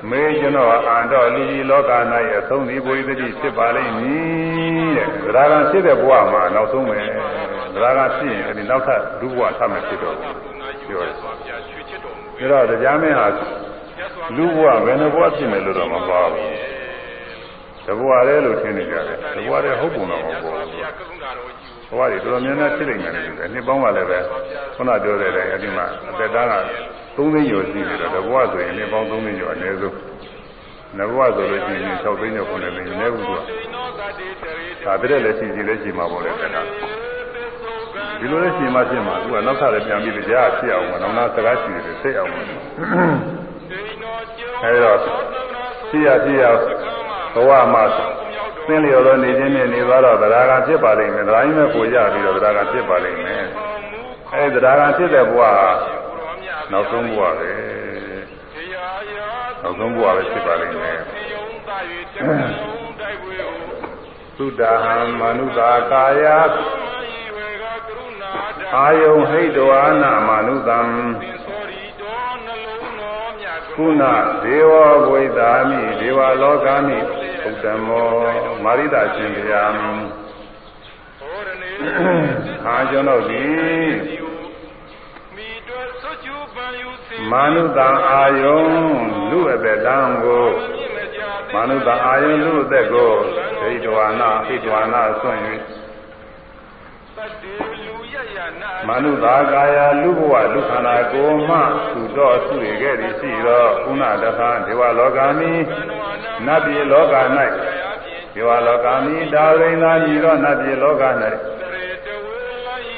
[0.09, 1.91] မေကျွန်တော်အန္တော်လူကြီးလောက၌
[2.37, 6.99] အဆုံးဒီဘုရားတိဖြစ်ပါလိမ့်မည်တဲ့။ဒါကံဖြစ်တဲ့ဘဝမှာနောက်ဆုံးပဲ။
[7.83, 16.51] ဒါကံဖြစ်ရင်အဲဒီနောက်ထပ်လူဘဝထပ်မဖြစ်တော့ဘူးကုဏကြီးကိုမြတ်စွာဘုရားချွေချစ်တော်မူ။ဒါတော့တရားမင်းဟာမြတ်စွာလူဘဝဘယ်နှဘဝဖြစ်မယ်လို့တော့မပါဘူး။
[17.85, 24.19] တဘဝတည်းလို့ထင်နေကြတယ်။တဘဝတည်းဟုတ်ပုံတော့မဟုတ်ဘူး ဘုရားကရုဏာတော်ကြီး။ဘဝတွေတော်တော်များများဖြစ်နေတယ်လို့နှစ်ပေါင်းကလည်းပဲ
[24.75, 26.53] ခုနပြောတဲ့တိုင်းအဲဒီမှာအသက်တန်းက
[27.15, 29.95] 3သိန်းကျော်ရှိနေတော့တဘဝဆိုရင်နှစ်ပေါင်း3သိန်းကျော်အနည်းဆုံး
[30.97, 33.35] နဘဝဆိုလို့ရှိရင်6သိန်းကျော်9သိန်းနည်းဘူးသူ
[34.83, 36.57] ကဒါတည်းလည်းရှိစီလည်းရှိမှာပေါ့လေခဏ
[38.19, 42.41] ဒီလိုလည်းရှိမှဖြစ်မှာသူကနောက်ထပ်လည်းပြန်ပြီးကြားဖြစ်အောင်မနောက်နာစကားရှိတယ်စိတ်အောင်အဲ
[44.73, 44.97] ဒီတော့
[45.89, 46.43] ရှိရရှိရ
[47.33, 47.83] ဘဝမှာ
[48.67, 53.43] သင်လျော်သောနေခြင်းနဲ့နေသွားတော့တရားကဖြစ်ပါလိမ့်မယ်တရားကြီးမဲ့ကိုရပြီးတော့တရားကဖြစ်ပါလိမ့်မယ်
[54.33, 55.41] အဲဒီတရားကဖြစ်တဲ့ဘဝ
[56.71, 57.51] နောက်ဆုံးဘဝပဲ
[59.63, 60.99] နောက်ဆုံးဘဝပဲဖြစ်ပါလိမ့်မယ်
[64.37, 66.23] သုဒ္ဓဟံမနုသာကာယ
[68.75, 70.79] အာယုံဟိတဝါနာမနုသံ
[73.75, 74.03] ကုဏ
[74.43, 74.73] ဒေဝ
[75.09, 76.97] ဝိဒါမိဒေဝလောကမိ
[77.45, 78.09] ဥဒ္ဓမော
[78.63, 79.63] မာရိတာရှင်ဗျာ
[82.67, 83.91] အာကျွန်တော်သည်
[87.31, 88.61] မာနုတံအာယုံ
[89.29, 90.47] လူအသက်တံကို
[91.53, 93.11] မာနုတံအာယုံလူအသက်ကို
[93.59, 95.41] ဟိတဝါနာဟိတဝါနာဆွင့်၍
[98.87, 101.57] မနုသာကာယလူဘဝလူခန္ဓာကိုယ်မှ
[101.93, 105.51] သူတော်သူရခဲ့သည်ရှိသောဥနာတဖန်ဒေဝလောကမိ
[106.45, 107.15] နတ်ပြည်လောက၌
[108.33, 111.03] ဒေဝလောကမိဒါရိန်သာညီသောနတ်ပြည်လောက၌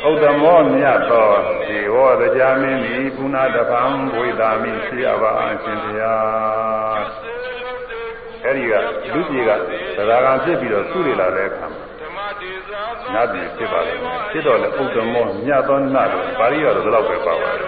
[0.07, 1.29] ဥဒ္ဓမောမြတ်သော
[1.67, 7.03] ဒေဝတရားမင်းသည်ပုဏ္ဏတဖန်ဝိသာမိရှိရပါအရှင်ဘုရား
[8.45, 8.73] အဲဒီက
[9.13, 9.49] လူကြီးက
[9.97, 11.98] သရဂံဖြစ်ပြီးတော့သူ့ရလာတဲ့အခါမှာ
[13.14, 17.68] နတ်ပြည်ဖြစ်ပါလိမ့်မယ်ဖြစ်တော့လေဥဒ္ဓမောမြတ်သောနတ်တို့ပါဠိတော်ဒီလောက်ပဲပါပါတယ်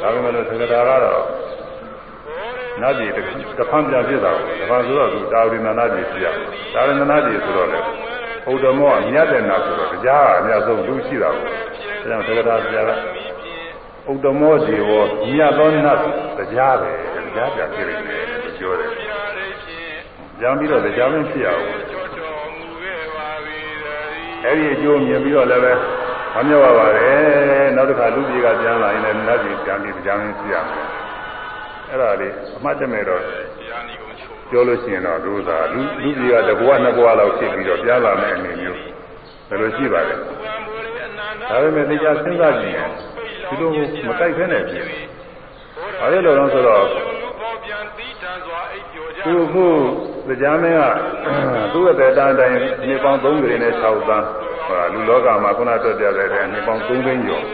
[0.00, 1.24] ဒါပေမဲ့လို့သက္ကတာကတော့
[2.80, 6.26] နတ်ပြည်တစ်ဖန်ပြန်ဖြစ်တာကိုတစ်ဖန်ဆိုတော့သူတာဝိနနာပြည်ဖြစ်ရ
[6.74, 7.78] တာဝိနနာပြည်ဆိုတော့လေ
[8.50, 11.56] ဥဒ္ဓမောကမြတ်တဲ့နတ်ဆိုတော့တရားကအများဆုံးလူရှိတာကိုဒါ
[12.02, 12.90] ကြောင့်သက္ကတာဆရာက
[14.10, 14.90] ဥဒ္ဓမောဇေဝ
[15.32, 15.98] မြတ်သောနတ်
[16.38, 16.90] တရားပဲ
[17.26, 18.90] တရားပြပြနေတယ်လို့ပြောတယ်
[20.40, 21.64] ကြံပြီးတော့တရားမင်းဖြစ်ရအောင်
[24.44, 25.72] အဲ့ဒီအကျိုးမြင်ပြီးတော့လည်းပဲ
[26.34, 30.86] မမြောက်ပါပါနဲ့နောက်တစ်ခါလူကြီးကပြန်လာရင်လည်းနတ်ကြီးပြန်ပြီးကြားရင်းရှိရမယ်
[31.88, 33.22] အဲ့ဒါလေးအမှတ်တမဲ့တော့
[34.50, 38.80] ပြောလို့ရှိရင်တော့ဒုသာလူလူကြီးကတဘဝနှစ်ဘဝလောက်ဖြစ်ပြီးတော့ပြန်လာမယ့်အနေမျိုး
[39.48, 40.18] ဒါလိုရှိပါတယ်
[41.50, 42.90] ဒါပေမဲ့တရားစဉ်းစားကြည့်ရင်
[43.48, 43.70] ဒီလို
[44.08, 44.84] မကြိုက်ခဲနဲ့ဖြစ်
[46.00, 46.84] ဘာလို့လဲလို့ဆိုတော့
[49.24, 49.66] သူခု
[50.28, 50.84] တရားမင်းက
[51.72, 52.56] သူ့ရဲ့တရားတိုင်း
[52.88, 54.26] နေပေါင်း3ကြိမ်နဲ့6သန်း
[54.66, 57.44] ဟောလူလောကမှာခုနတွေ့ကြတဲ့နေပေါင်း3သိန်းကျော်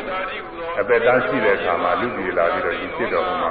[0.81, 3.51] အသက်တန်းရှိတဲ့အခါမှာလူပြည်လာပြီးတော့ဒီဖြစ်တော်မှာ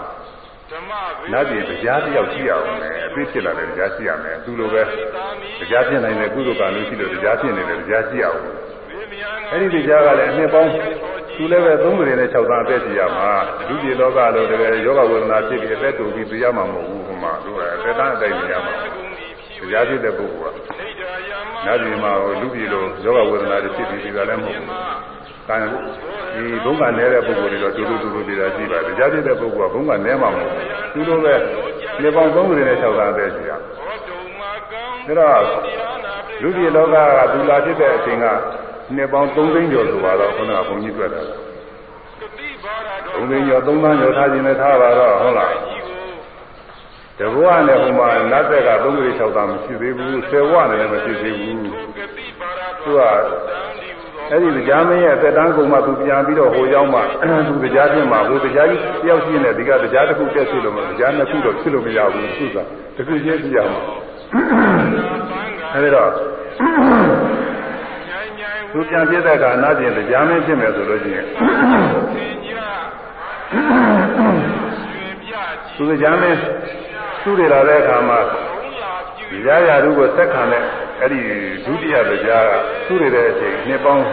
[1.31, 4.81] နတ်ပြည်တရားတယောက်ရှိရအောင်မယ်အသိဖြစ်လာတဲ့တရားရှိရမယ်သူလိုပဲ
[5.59, 8.41] တရားဖြစ်နိုင်တဲ့ကုသိုလ်ကံလို့ရှိလို့တရားဖြစ်နေတဲ့တရားရှိရအောင်
[9.51, 10.71] အဲ့ဒီတရားကလည်းအနှစ်ပေါင်း
[11.35, 13.29] သူလည်းပဲ3ကြိမ်နဲ့6သန်းအသက်ရှိရမှာ
[13.67, 19.06] လူပြည်လောကလို့တကယ်ယောဂဝေဒနာဖြစ်ပြီးအသက်တူပြီးသိရမှာမဟုတ်ဘူးဟိုမှာသူကအသက်တန်းအတိုင်းနေရမှာတ
[19.73, 20.57] ရားဖြစ်တဲ့ပုဂ္ဂိုလ်က
[21.65, 22.11] နတ်ပြည်မှာ
[22.41, 24.67] လူပြည်လိုယောဂဝေဒနာတွေဖြစ်ပြီးဒီကလည်းမဟုတ်ဘူး။
[25.47, 30.63] ကံဒီဘုံကနဲတဲ့ပုဂ္ဂိုလ်တွေတော့တူတူတူတူတရားရှိပါတယ်။တရားဖြစ်တဲ့ပုဂ္ဂိုလ်ကဘုံကနဲမှာမဟုတ်ဘူး။
[30.93, 31.33] သူလိုပဲ
[32.01, 33.51] နေပေါင်း3ကြိမ်နဲ့6သန်းအသက်ရှိရ။
[35.07, 35.41] ဒါတော့
[36.41, 38.25] လူပြည်လောကကဒူလာဖြစ်တဲ့အချိန်က
[38.95, 41.21] နှစ်ပေါင်း3သိန်းကျော်ဆိုပါတော့ခုနကဘုန်းကြီးတွေ့တာ။
[42.19, 45.86] ဒကတိဘာရဘုံသိရောသုံးသန်းရောထားခြင်းလည်းထားပါတော့ဟုတ်လားကြီးကို
[47.19, 51.61] တဘဝနဲ့ဟိုမှာနတ်သက်ကသုံးကြိမ်၆သန်းမရှိသေးဘူးဆယ်ဝနဲ့လည်းမရှိသေးဘူး
[51.97, 52.99] ကတိဘာရသူက
[54.31, 56.99] အဲ့ဒီတရားမင်းရဲ့အသက်တန်းကုန်မှသူပြန်ပြီးတော့ဟိုရောက်မှ
[57.47, 62.57] သူတရားချင်းမှဟိုတရားကြီးတယောက်ရှိနေဒီကတရားတစ်ခုတက်ဖြစ်လို့မတရားနှစ်ခုတော့ဖြစ်လို့မရဘူးသူက
[62.95, 63.81] တစ်ခုချင်းပြရမှာ
[65.73, 66.11] အဲ့ဒါတော့
[68.09, 72.51] ညိုင်းညိုင်းသူပြန်ပြတဲ့အခါအနာကျင်တရားမင်းဖြစ်မယ်ဆိုလို့ရှိရင်သင်ကြ
[73.51, 75.33] ရွှေပြ
[75.67, 76.39] ကြီးသူတရားမင်း
[77.23, 80.63] သူတွေလာတဲ့အခါမှာဘုံလာပြုဒီရရာတို့ကိုဆက်ခံတဲ့
[81.01, 81.19] အဲ့ဒီ
[81.65, 82.51] ဒုတိယတရားက
[82.87, 84.03] သူ့ရတဲ့အချိန်နှစ်ပေါင်း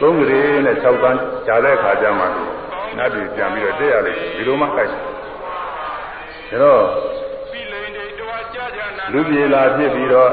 [0.00, 2.42] 3ကလေးနဲ့6ပန်းကြာတဲ့အခါကျမှသူ
[2.98, 6.82] နတ်ပြည်ပြန်ပြီးတော့တက်ရလိမ့်မယ်ဒီလိုမှကြိုက်တယ်ဒါတော့
[7.52, 10.30] ပြီလိန်တွေတွားကြကြနာလူပြေလာဖြစ်ပြီးတော့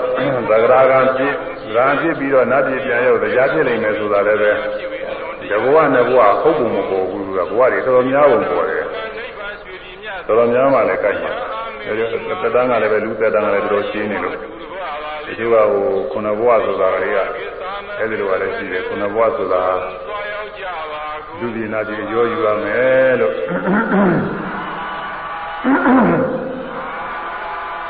[0.49, 1.34] သဂရာကံဖြစ်
[1.76, 4.52] ဂံဖြစ်ပြီးတော့နတ်ပြည်ပြန်ရောက်တရားဖြစ်နိုင်မယ်ဆိုတာလည်းပဲ
[5.52, 8.84] တဘဝနဲ့ဘဝဟုတ်ပုံမပေါ်ဘူးကဘဝတွေတော်တော်များပုံပေါ်တယ်
[9.18, 17.20] နိဗ္ဗာန်ရွှေပြည်မြတ်တော်တော်များမှလည်းကြိုက်တယ်ဒါကြောင့် သက်တမ်းကလည်းပဲလူသက်တမ်းကလည်းတော်တော်ရှင်းနေလို့တူတဘာပါဒီလိုကဟိုခုနဘဝဆိုတာကလေးက
[18.00, 19.64] အဲ့ဒီလိုကလည်းရှိတယ်ခုနဘဝဆိုတာ
[20.08, 23.34] သွားရောက်ကြပါကိုလူပြည်နာပြည်ရောယူရမယ်လို့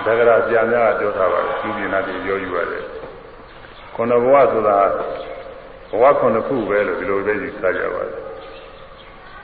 [0.05, 2.83] ဒါကြရာပြန်များပြောထားပါတယ်လူပြည်နာပြည်ရောယူရတယ်
[3.95, 4.77] ခုနဘဝဆိုတာ
[5.89, 8.21] ဘဝခုနှစ်ခုပဲလို့ဒီလိုပဲယူဆကြပါတယ်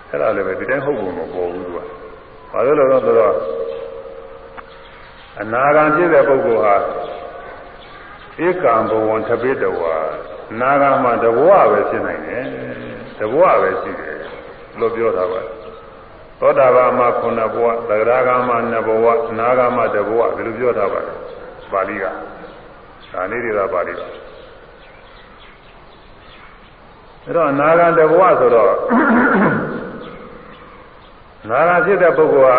[0.09, 1.77] အဲ့ဒါလည်းပဲဒီတိုင်းဟုတ်ပုံမပေါ်ဘူးသူက
[2.51, 3.33] ဘာလို့လဲဆိုတော့
[5.41, 6.75] အနာဂံဖြစ်တဲ့ပုဂ္ဂိုလ်ဟာ
[8.45, 9.95] ဧကံဘဝံသပိတဝါ
[10.59, 12.45] နာဂံမှာတဘဝပဲဖြစ်နိုင်တယ်
[13.19, 14.17] တဘဝပဲရှိတယ်
[14.79, 15.41] လို့ပြောတာပါ
[16.39, 19.05] သောတာပန်မှာခုနှစ်ဘဝသဂရဂံမှာနှစ်ဘဝ
[19.39, 21.17] နာဂံမှာတဘဝဒီလိုပြောထားပါတယ်
[21.71, 24.07] ပါဠိကဒါလေးတွေကပါဠိပါ
[27.25, 28.67] အဲ့တော့နာဂံတဘဝဆိုတော့
[31.49, 32.57] နာဂံဖြစ်တဲ့ပုဂ္ဂိုလ်ဟာ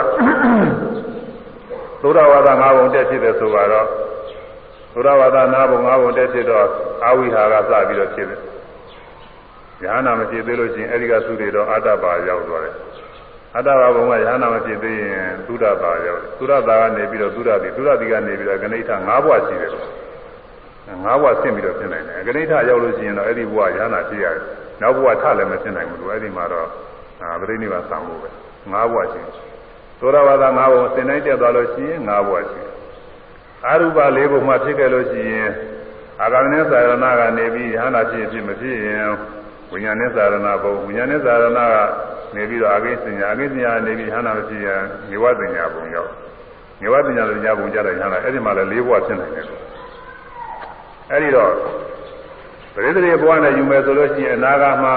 [2.05, 6.66] သုဒ္ဓဝါဒ၅ဘုံတက်ဖြစ်တယ်ဆိုတော့သုဒ္ဓဝါဒ၅ဘုံ၅ဘုံတက်ဖြစ်တော့
[7.05, 8.40] အာဝိဟာကစပြီးတော့ဖြစ်တယ်။
[9.82, 12.74] ဉာဏ်နာမဖြစ်သေးလို့ရှိရင်အဲဒီကသုတွေတော့အတ္တပါရောက်သွားတယ်။
[13.56, 19.86] အတ္တပါဘုံကဉာဏ်နာမဖြစ်သေးရင်သုဒ္ဓပါရောက်တယ်။သုဒ္ဓပါကနေပြီးတော့သုဒ္ဓတိသုဒ္ဓတိကနေပြီးတော့ဂဏိဋ္ဌ၅ဘဝရှိတယ်လို့။
[21.05, 24.44] ၅ဘဝဆင့်ပြီးတော့ဖြစ်နိုင်တယ်။ဂဏိဋ္ဌရောက်လို့ရှိရင်တော့အဲ့ဒီဘဝဉာဏ်နာဖြစ်ရတယ်။
[24.82, 26.68] နောက်ဘဝထလည်းမဖြစ်နိုင်ဘူးလို့အဲ့ဒီမှာတော့
[27.22, 28.28] အာပရိနိဗ္ဗာန်ဆံဖို့ပဲ။
[28.72, 29.35] ၅ဘဝရှိတယ်။
[29.99, 32.71] သောရဝါဒ၅ဘုံစင်တိုင်းတက်သွားလို့ရှိရင်၅ဘဝရှိတယ်။
[33.66, 35.51] အာရုပ၄ဘုံမှာဖြစ်ခဲ့လို့ရှိရင်
[36.23, 39.07] အာဂမနိသာရဏကနေပြီးဉာဏ်နာဖြစ်ဖြစ်မဖြစ်ရင်
[39.71, 41.77] ဝိညာဉ်နဲ့သာရဏဘုံဝိညာဉ်နဲ့သာရဏက
[42.35, 44.81] နေပြီးတော့အာဂိစညာအာဂိစညာနေပြီးဉာဏ်နာဖြစ်ရင်
[45.11, 46.11] နေဝပညာဘုံရောက်
[46.81, 49.62] နေဝပညာပညာဘုံကြတဲ့ဉာဏ်နာအဲ့ဒီမှာလည်း၄ဘဝဖြစ်နိုင်တယ်လို့
[51.11, 51.53] အဲ့ဒီတော့
[52.75, 54.95] ပရိသေဘဝနဲ့ယူမယ်ဆိုလို့ရှိရင်အနာဂတ်မှာ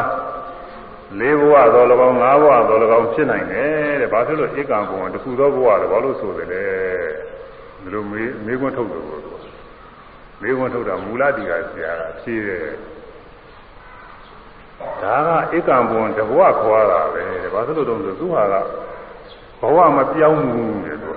[1.20, 6.64] လေးဘဝသော၎င်း၅ဘဝသော၎င်းဖြစ်နိုင်တယ်တဲ့ဘာဖြစ်လို့ဧကံဘုံတခုသောဘဝတော့ဘာလို့ဆိုတယ်လဲ
[7.82, 9.22] ဒီလိုမေးမေးခွန်းထုတ်တယ်လို့
[10.42, 12.66] မေးခွန်းထုတ်တာမူလတိကဆရာကဖြေတယ်
[15.04, 15.16] ဒါ
[15.52, 18.56] ကဧကံဘုံတဘဝခေါ်ရတာပဲတဲ့ဘာဖြစ်လို့တုံးဆိုသူဟာက
[19.62, 21.17] ဘဝမပြောင်းဘူးတဲ့သူက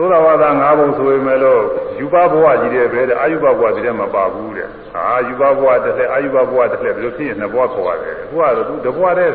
[0.00, 1.62] သောတာဝါဒ၅ဘုံဆိုပေမဲ့လို့
[2.00, 9.34] ယူပဘဝကြီးတဲ့ပဲတဲ့အာယုဘဘဝတည်းမပါဘူးတဲ့အာယူပဘဝတစ်သက်အာယုဘဘဝတစ်သက်ဘယ်လိုဖြစ်ရင်နှစ်ဘဝခေါ်ရတယ်အခုကတော့သူတဘဝတည်း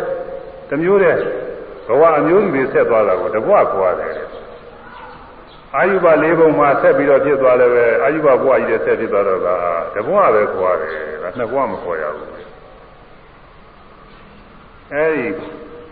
[0.70, 1.20] တစ်မျိုးတည်း
[1.88, 4.28] ဘဝအမျိုးကြီးဆက်သွားတာကိုတဘဝခေါ်ရတယ်တဲ့
[5.76, 9.48] အာယုဘ၄ဘုံမှာဆက်ပြီးတော့ဖြစ်သွားလည်းပဲအာယုဘဘဝကြီးတဲ့ဆက်ဖြစ်သွားတော့က
[9.96, 10.94] တဘဝပဲခေါ်ရတယ်
[11.24, 12.30] ဒါနှစ်ဘဝမခေါ်ရဘူး
[14.94, 15.28] အဲဒီ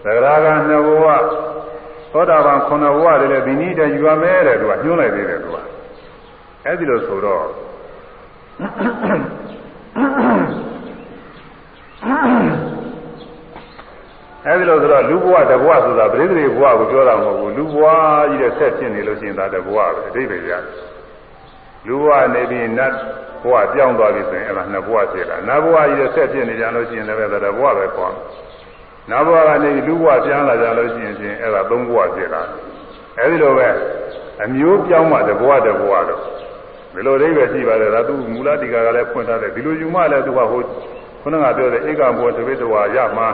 [0.04, 1.06] သဂရာကနှစ်ဘဝ
[2.14, 5.58] သောတာပန်ခုနှစ်ဘဝတည်းလည်းဒီနည်းတည်းယူရမယ်တဲ့သူကညှိုးလိုက်သေးတယ်သူက
[6.66, 7.46] အဲဒီလိုဆိုတော့
[14.48, 17.86] အဲဒီလိုဆိုတော့လူဘဝတဘဝဆိုတာပရိသေဘဝကိုပြောတာမဟုတ်ဘူးလူဘဝ
[18.30, 20.64] ကြီးတဲ့ဆက်ဖြစ်နေလို့ရှိရင်ဒါတဘဝပဲအတိတ်ပဲရတယ်
[21.88, 22.94] လူဘဝနေပြီးနတ်
[23.44, 28.14] ဘဝပြောင်းသွားပြီဆိုရင်အဲ့ဒါနှစ်ဘဝဖြစ်တာနတ်ဘဝကြီးတဲ့ဆက်ဖြစ်နေကြလို့ရှိရင်လည်းဒါတဘဝပဲခေါ်
[29.10, 32.42] နတ်ဘဝကနေလူဘဝပြန်လာကြလို့ရှိရင်ချင်းအဲ့ဒါသုံးဘဝဖြစ်လာ
[33.18, 33.70] အဲဒီလိုပဲ
[34.44, 36.22] အမျိုးပြောင်းမှတဘဝတဘဝတော့
[36.94, 40.62] ဒီလိုအိဗယ်ရှိပါတယ်ဒါသူမူလတိကာကလည်းဖွင့်ထားတယ်ဒီလိုယူမှလည်းသူကဟို
[41.22, 43.28] ခုနကပြောတဲ့ဧကံဘောတပိတဝါရမှာ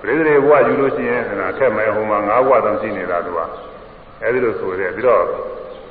[0.00, 3.40] ပရိသေဘဝယူလို့ရှိရင်အဲ့ဒါထက်မဲ့ဟိုမှာ၅ဘဝတောင်ရှိနေတာသူက
[4.22, 5.22] အဲဒီလိုဆိုရဲပြီးတော့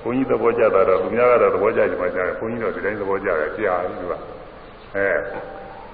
[0.03, 4.13] ဘုန်းကြီးသဘောကျတာတော့သူများကတော့သဘောကျကြမှာကြားတယ်ဘုန်းကြီးတော့ဒီတိုင်းသဘောကျတယ်ကြားပြီသူက
[4.95, 5.07] အဲ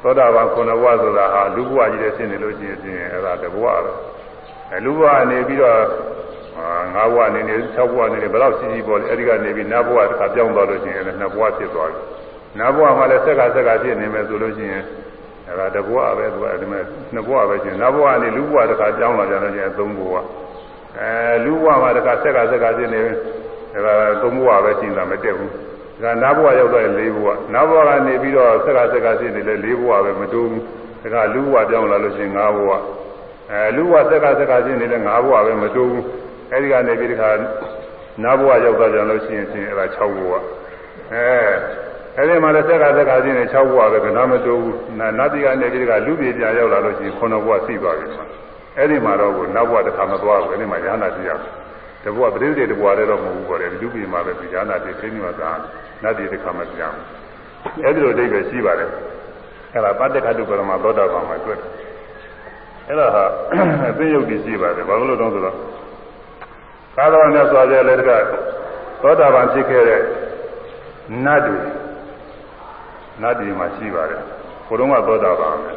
[0.01, 3.97] သောတာပန်ခုနဘဝဆိုတာဟာလူဘဝကြီးတဲ့ရှင်းနေလို့ရှိရင်အဲ့ဒါတဘဝတော့
[4.71, 5.79] အဲလူဘဝနေပြီးတော့
[6.95, 12.01] ငါးဘဝနေနေ၆ဘဝနေနေဘယ်တော့ရှိရှိပေါ်လဲအဲဒီကနေပြီးနတ်ဘဝတစ်ခါပြောင်းသွားလို့ရှိရင်လည်းနှစ်ဘဝဖြစ်သွားပြီ
[12.59, 14.83] နတ်ဘဝမှာလည်းဆက်ကဆက်ကဖြစ်နေမယ်ဆိုလို့ရှိရင်
[15.47, 20.25] အဲဒါတဘွားပဲသူကဒီမဲ့နှစ်ဘွားပဲရှင်နောက်ဘွားကနေလူဘွားတစ်ခါကြောင်းလာကြတော့ကျရင်သုံးဘွား
[20.99, 23.01] အဲလူဘွားမှာတစ်ခါဆက်ကဆက်ကဖြစ်နေ
[23.75, 25.51] အဲဒါသုံးဘွားပဲရှင်းတာမတက်ဘူး
[26.01, 30.63] ဒါနောက်ဘွားရောက်တော့လေးဘွားနောက်ဘွားကနေပြီးတော့ဆက်ကဆက်ကဖြစ်နေလေလေးဘွားပဲမတိုးဘူး
[31.13, 32.81] ဒါကလူဘွားကြောင်းလာလို့ရှိရင်ငါးဘွား
[33.51, 36.03] အဲလူဘွားဆက်ကဆက်ကဖြစ်နေလေငါးဘွားပဲမတိုးဘူး
[36.51, 37.29] အဲဒီကနေပြီးတခါ
[38.23, 40.43] နောက်ဘွားရောက်တော့ကြလို့ရှိရင်ရှင်အဲဒါ6ဘွား
[41.13, 41.27] အဲ
[42.17, 48.07] အဲဒီမှာလည်းဆက်ကဆက်ကချင်းနဲ့6ဘဝပဲကနာမတိုးဘူးနတ်တိကနေပြီးကလူပြေပြန်ရောက်လာလို့ရှိရင်9ဘဝသိသွားပြီ
[48.77, 51.43] အဲဒီမှာတော့ကိုနောက်ဘဝတစ်ခါမသွားဘူးအဲဒီမှာရဟနာတိရတ
[52.15, 55.49] ဘဝပရိသေတဘဝတည်းတော့မဟုတ်ဘူးပေါ့လေလူပြေမှာပဲရဟနာတိသိနေမှာသာ
[56.03, 58.89] နတ်တိတစ်ခါမပြန်ဘူးအဲဒီလိုအဓိပ္ပာယ်ရှိပါတယ်
[59.73, 61.69] အဲဒါပတ္တခတုပရမသောတာပန်မှာတွေ့တယ်
[62.87, 63.23] အဲဒါဟာ
[63.89, 65.55] အသိယုတ်တည်ရှိပါတယ်ဘာလို့လဲတော့ဆိုတော့
[66.95, 68.11] သာသနာ့မြတ်စွာဘုရားလည်းတက
[69.01, 70.01] သောတာပန်ဖြစ်ခဲ့တဲ့
[71.25, 71.59] နတ်တွေ
[73.21, 74.21] နတ်ပြည်မှာရှိပါတယ်။
[74.67, 75.71] ဘုရုံးကသောတာပန်ပဲ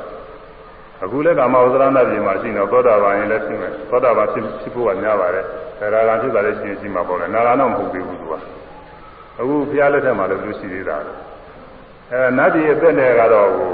[1.03, 8.35] ။အခုလည်းကာမဝဇ္ဇရနတ်ပြည်မှာရှိနေသောတာပန်ရင်လည်းရှိမယ်။သောတာပန်ဖြစ်ဖြစ်ဖို့ကများပါတယ်။ဒါ ရာဂံဖြစ်တာလည်းရှိရင်ရှိမှာပေါ့လေ။နာဂံတော့မဟုတ်သေးဘူးသူက။
[9.41, 10.97] အခုဘုရားလက်ထက်မှာလည်းသူရှိသေးတာ။
[12.13, 13.71] အဲနတ်ပြည်အသက်နဲ့ကတော့ဟို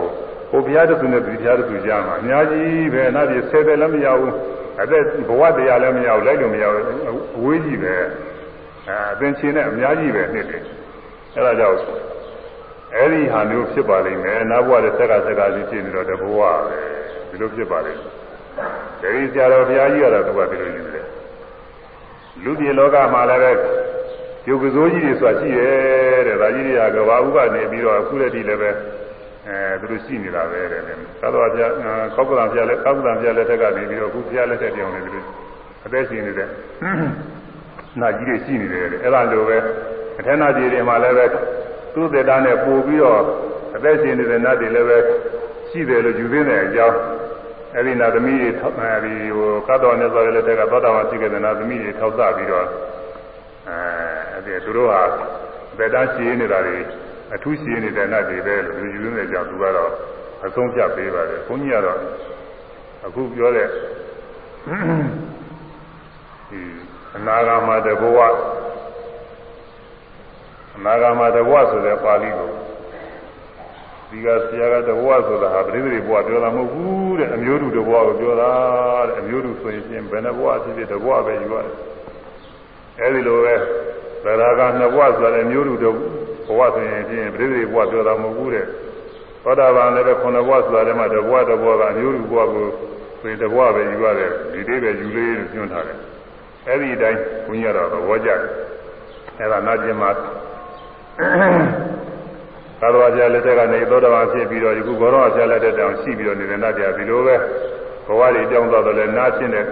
[0.50, 4.32] ဟိုဘုရားတခုနဲ့ဒီဘုရားတခုကြားမှာအများကြီးပဲနတ်ပြည်ဆယ်ပဲလည်းမရဘူး။
[4.82, 6.84] အသက်ဘဝတရားလည်းမရဘူးလိုက်လို့မရဘူး
[7.36, 7.94] အဝေးကြီးပဲ။
[8.88, 10.62] အဲအသင်ချင်းနဲ့အများကြီးပဲနှစ်တယ်။
[11.34, 12.08] အဲဒါကြောင့်
[12.96, 16.80] အဲ့ဒီဟာမျိုးဖြစ်ပါလိမ့်မယ်နောက်ဘဝတဲ့ဆက်ကဆက်ကကြီးဖြစ်နေတော့တဘဝပဲ
[17.30, 18.00] ဒီလိုဖြစ်ပါလိမ့်
[19.00, 20.87] မယ်ဒီဆရာတော်ဘုရားကြီးကတော့သူကဒီလိုယူတယ်
[22.44, 23.52] လူပြည်လောကမှာလည်းပဲ
[24.48, 28.70] ယုတ်ကစိုးကြီးတွေဆိုတာရှိတယ်တဲ့ဒါကြီးတွေကကဘာဥကနေပြီးတော့အခုလက်ထိလည်းပဲ
[29.48, 30.82] အဲသူတို့ရှိနေတာပဲတဲ့
[31.20, 31.72] သာတော်ဘုရား
[32.14, 35.24] ကောက်ကလံဘုရားလည်းကောက်ကလံဘုရားလက်ထက်ကနေပြီးတော့အခုဘုရားလက်ထက်တောင်နေပြီး
[35.86, 36.48] အသက်ရှင်နေတဲ့
[38.00, 39.58] နာကြီးတွေရှိနေတယ်တဲ့အဲ့ဒါလိုပဲ
[40.18, 41.26] အထက်နာကြီးတွေမှာလည်းပဲ
[41.94, 43.22] သူ့သက်တာနဲ့ပို့ပြီးတော့
[43.76, 44.98] အသက်ရှင်နေတဲ့နတ်တွေလည်းပဲ
[45.68, 46.98] ရှိတယ်လို့ယူသိတဲ့အကြောင်း
[47.74, 52.66] အဲ့ဒီနာသမီးတွေအဲဒီဟိုကတော်နဲ့ဆိုရတဲ့တက်ကသောတာပန်ရှိခဲ့တဲ့နာသမီးတွေထောက်ဆပြီးတော့
[53.68, 53.78] အဲ
[54.32, 55.02] အဲ့ဒီသူတို့ဟာ
[55.78, 56.78] သက်တာရှိနေတာတွေ
[57.34, 59.92] အထူးရှိနေတဲ့နတ်တွေပဲလို့ယူသိတဲ့အကြောင်းသူကတော့
[60.44, 61.98] အဆုံးဖြတ်ပေးပါတယ်ဘုန်းကြီးကတော့
[63.06, 63.68] အခုပြောတဲ့
[66.48, 66.60] ဒီ
[67.16, 68.18] အနာဂါမတဘဝ
[70.76, 72.50] အနာဂါမတဘဝဆိုတဲ့ပါဠိကို
[74.10, 78.50] ဒီကဆရာကတဘဝဆိုတာဟာပရိသေဘဝပြောတာမဟုတ်ဘူးတဲ့အမျိုးတူတဘဝကိုပြောတာ
[79.08, 81.72] တဲ့အမျိုးတူဆိုရင်ဘယ်နှဘဝဖြစ်ဖြစ်တဘဝပဲယူရတယ်
[83.00, 83.54] အဲဒီလိုပဲ
[84.24, 88.66] သရဂါနှစ်ဘဝဆိုတဲ့အမျိုးတူတဘဝဆိုရင်ပြင်ပရိသေဘဝပြောတာမဟုတ်ဘူးတဲ့
[89.44, 92.66] သောတာပန်လည်းပဲခုနှစ်ဘဝဆိုတာလည်းမှတဘဝတဘဝကအမျိုးတူဘဝကို
[93.20, 95.98] ဆိုရင်တဘဝပဲယူရတယ်ဒီလေးပဲယူလေးလို့ညွှန်းထားတယ်
[96.68, 98.40] အဲဒီအတိုင်းဘုန်းကြီးကတော့သဘောကျတယ်
[99.38, 100.10] အဲဒါနာကျင်မှာ
[102.80, 107.36] သာတော်ဆရာလက်ထက်ကနေသောတာပန်ဖြစ်ပြီးတော့ဒီခုဘောရောဆရာလက်ထက်တောင်ရှိပြီးတော့နေတဲ့နတ်တရားဒီလိုပဲ
[108.06, 109.64] ဘဝတွေကြောင်းသွားတော့လဲနားချင်းတဲ့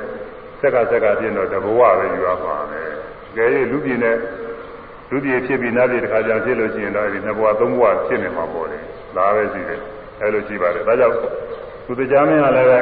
[0.61, 2.89] ဆက်ကဆက်ကဖြစ်တော့တဘဝပဲယူရပါမယ်။
[3.35, 4.16] ကြဲလူပြည်နဲ့
[5.11, 8.78] လူပြည်ဖြစ်ပြီးနတ်ပြည်တစ်ခါကြောင်ဖြစ်လို့ရှိရင်တော့ဒီနှစ်ဘဝသုံးဘဝဖြစ်နေမှာပေါ့လေ။
[9.16, 9.81] ဒါပဲရှိတယ်။
[10.20, 11.16] အဲလိုရှိပါတယ်။ဒါကြောင့်
[11.87, 12.78] သူတရားမင်းကလည်းပဲ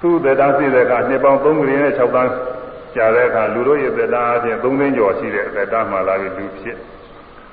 [0.00, 2.30] သူ့သက်တမ်းရှိတဲ့အခါနှစ်ပေါင်း3ခုရင်းနဲ့6တန်း
[2.96, 6.76] ကြာတဲ့အခါလူတို့ရဲ့သက်တမ်းအပြင်3သိန်းကျော်ရှိတဲ့သက်တမ်းမှလာပြီးလူဖြစ်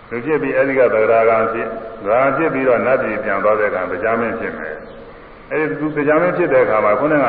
[0.09, 1.67] လူဖြစ်ပြီးအဲဒီကသရဂံဖြစ်
[2.03, 4.75] သရဂံဖြစ်ပြီးတော့နတ်ပြည်ပြန်သွားတဲ့အခါတရားမင်းဖြစ်မယ်
[5.51, 7.27] အဲဒီသူတရားမင်းဖြစ်တဲ့အခါမှာခုနက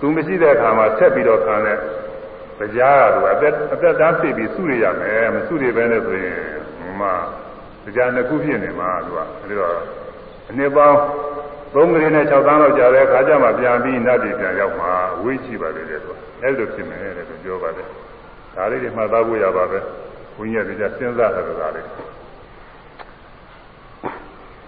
[0.00, 1.78] သူမရှိတဲ့အခါမှာဆက်ပြီးတော့ခံတဲ့
[2.58, 6.38] တရားကသူအသက်အသက်တန်းဖြစ်ပြီးစုရရမယ်မစုရဘဲနဲ့ဆိုရင်
[7.00, 7.08] မှ
[7.84, 9.74] တရားနှစ်ခုဖြစ်နေမှာသူကအဲဒီတော့
[10.50, 10.98] အနှစ်ပေါင်း
[11.74, 14.92] သုံးကလေးနဲ့6တန်းလောက်ကြာတဲ့အခါကျမှပြန်ပြီးနတ်ပြည်ပြန်ရောက်မှာ
[15.22, 16.10] ဝေးကြည့်ပါလေတဲ့သူ
[16.42, 17.88] အဲဒီလိုဖြစ်မယ်တဲ့သူပြောပါတယ်
[18.56, 19.78] ဒါလေးတွေမှတ်သားဖို့ရပါပဲ
[20.36, 21.86] ဘုန်းကြီးကဒီကစဉ်းစားတာကလေး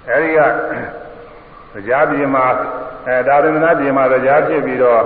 [0.08, 0.38] အဲဒီက
[1.74, 2.46] တရားပြည်မှာ
[3.06, 5.02] အဲဒါသမနာပြည်မှာတရားဖြစ်ပြီးတော့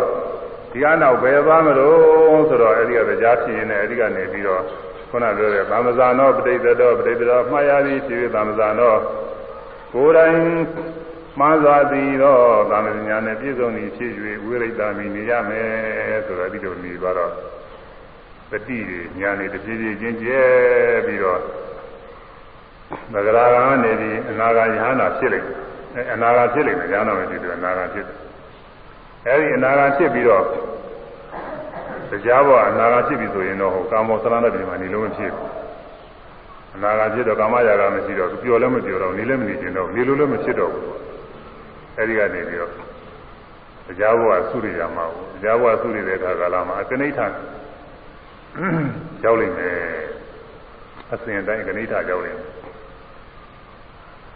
[0.73, 4.63] ဒီကနောက်ဘယ်သွားမလို့ဆိုတော့အဲဒီကတရားဖြစ်ရင်လည်းအဲဒီကနေပြီးတော့
[5.11, 8.95] ခုနပြောတဲ့သမဇာနောပဋိသတောပဋိသတောမှားရသည်ဖြစ်ပြီးသမဇာနော
[9.93, 10.39] ကိုယ်တိုင်
[11.39, 14.13] မှားစွာသည်တော့သာမဏေညာနဲ့ပြည့်စုံသည်ဖြစ်၍
[14.45, 17.33] ဝိရိတမိနေရမယ်ဆိုတော့ဒီလိုနေသွားတော့
[18.51, 18.79] ပတိ
[19.19, 20.43] ညာနေတပြေးပြေးချင်းကျဲ
[21.07, 21.41] ပြီးတော့
[23.13, 25.47] သဂရာကနေပြီးအနာဂါယဟနာဖြစ်လိမ့်
[25.95, 28.17] မယ်အနာဂါဖြစ်လိမ့်မယ်ညာနာမရှိဘူးအနာဂါဖြစ်တယ်
[29.27, 30.45] အဲဒီအနာဂါဖြစ်ပြီးတော့
[32.11, 35.49] တရားဘောအနာဂါဖြစ်ပြီဆိုရင်တော့ဟိုကာမောသရဏတ္တိမှာနေလို့မဖြစ်ဘူး
[36.75, 40.87] အနာဂါဖြစ်တော့ကာမရာဂမရှိတော့ပျော်လည်းမပျော်တော့နေလည်းမနေကျင်တော့နေလို့လည်းမဖြစ်တော့ဘူး
[41.97, 42.73] အဲဒီကနေပြီးတော့
[43.87, 47.21] တရားဘောကသုရိယာမှာဘူးတရားဘောကသုရိတဲ့အခါကာလမှာအကနိဋ္ဌ
[49.25, 49.79] ရောက်လိမ့်မယ်
[51.13, 52.59] အစဉ်တိုင်းကဏိဋ္ဌရောက်လိမ့်မယ်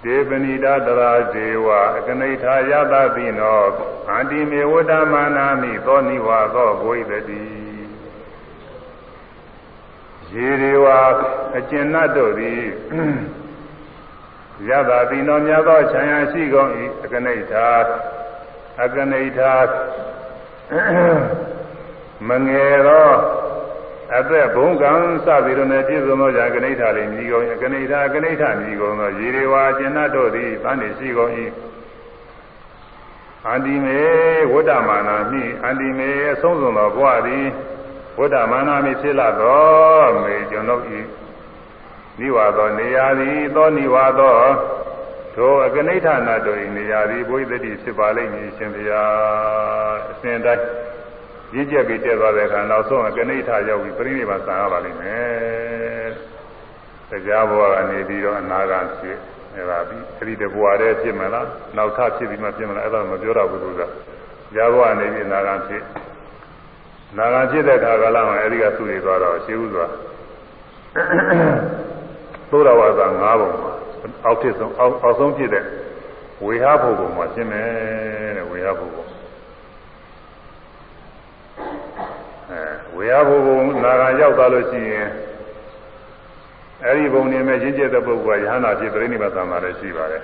[0.04, 1.66] ဒေပဏိတာတရာဇေဝ
[1.98, 3.62] အကနိဋ္ဌာယတတိနော
[4.10, 7.44] အန္တိမေဝတ္တမာနာမိသောနိဝါသောဘဝိတတိ
[10.32, 11.00] ရေတွေဝါ
[11.56, 12.62] အကျဉ်တ်တို့သည်
[14.68, 16.70] ယတတိနောမြတ်သောခြံရရှိကုန်၏
[17.04, 17.68] အကနိဋ္ဌာ
[18.82, 19.54] အကနိဋ္ဌာ
[22.28, 23.08] မငယ်သော
[24.18, 24.92] အသက်ဘုံကံ
[25.24, 31.32] စသည်တို့နဲ့ပြည့်စုံသောယာကနိဋ္ဌာလေးမြည်ကုန်ကနိဋ္ဌာကနိဋ္ဌာမြည်ကုန်သောရေရေဝါကျင်တ်တို့သည်တန်နေရှိကုန်၏
[33.46, 34.00] အန္တိမေ
[34.52, 37.46] ဝတ္တမာနာမိအန္တိမေအဆုံးစုံသောဘဝသည်
[38.18, 40.84] ဝတ္တမာနာမိဖြစ်လာသောမေကျွန်ုပ်၏
[42.18, 44.38] နိဝါသောနေရာသည်သောနိဝါသော
[45.34, 50.64] ထိုအကနိဋ္ဌာနာတို့၏နေရာသည်ဘုရားတတိဖြစ်ပါလိမ့်မည်ရှင်ဘုရားအစဉ်တိုင်း
[51.54, 56.10] ရင့်ကျက်ပြီးတက်သွားတဲ့အခါနောက်ဆုံးကနိဋ္ဌာရောက်ပြီးပြိဋိဘံဆံရပါလိမ့်မယ်။
[57.10, 59.18] တရားဘဝကနေပြီးတော့အနာဂတ်ဖြစ်
[59.54, 61.46] အဲဒါပြီးအဲ့ဒီတဘဝတည်းဖြစ်မလား
[61.76, 63.86] နောက်ထပ်ဖြစ်ပြီးမှဖြစ်မလားအဲ့ဒါမပြောတော့ဘူးသူကတ
[64.56, 65.82] ရားဘဝနေပြီးအနာဂတ်ဖြစ်
[67.12, 69.86] အနာဂတ်ဖြစ်တဲ့အခါကလည်းအဲ့ဒီကသူ့တွေသွားတော့ရှင်းဥစွာ
[72.50, 73.72] သိုးတော်ဝါစာ၅ပုံမှာ
[74.24, 75.64] အောက်ထစ်ဆုံးအောက်အောက်ဆုံးဖြစ်တဲ့
[76.44, 79.11] ဝေဟဘုံပုံမှာရှင်းမယ်တဲ့ဝေဟဘုံပုံ
[83.02, 85.08] ဝေယဘုဘုံနာဂံရောက်သွားလို့ရှိရင်
[86.84, 90.22] အဲဒီဘုံနေမဲ့ရင့်ကျက်တဲ့ပုဂ္ဂိုလ်ကယဟနာဖြစ်ပြိဋိဘသမ္မာလည်းရှိပါတယ်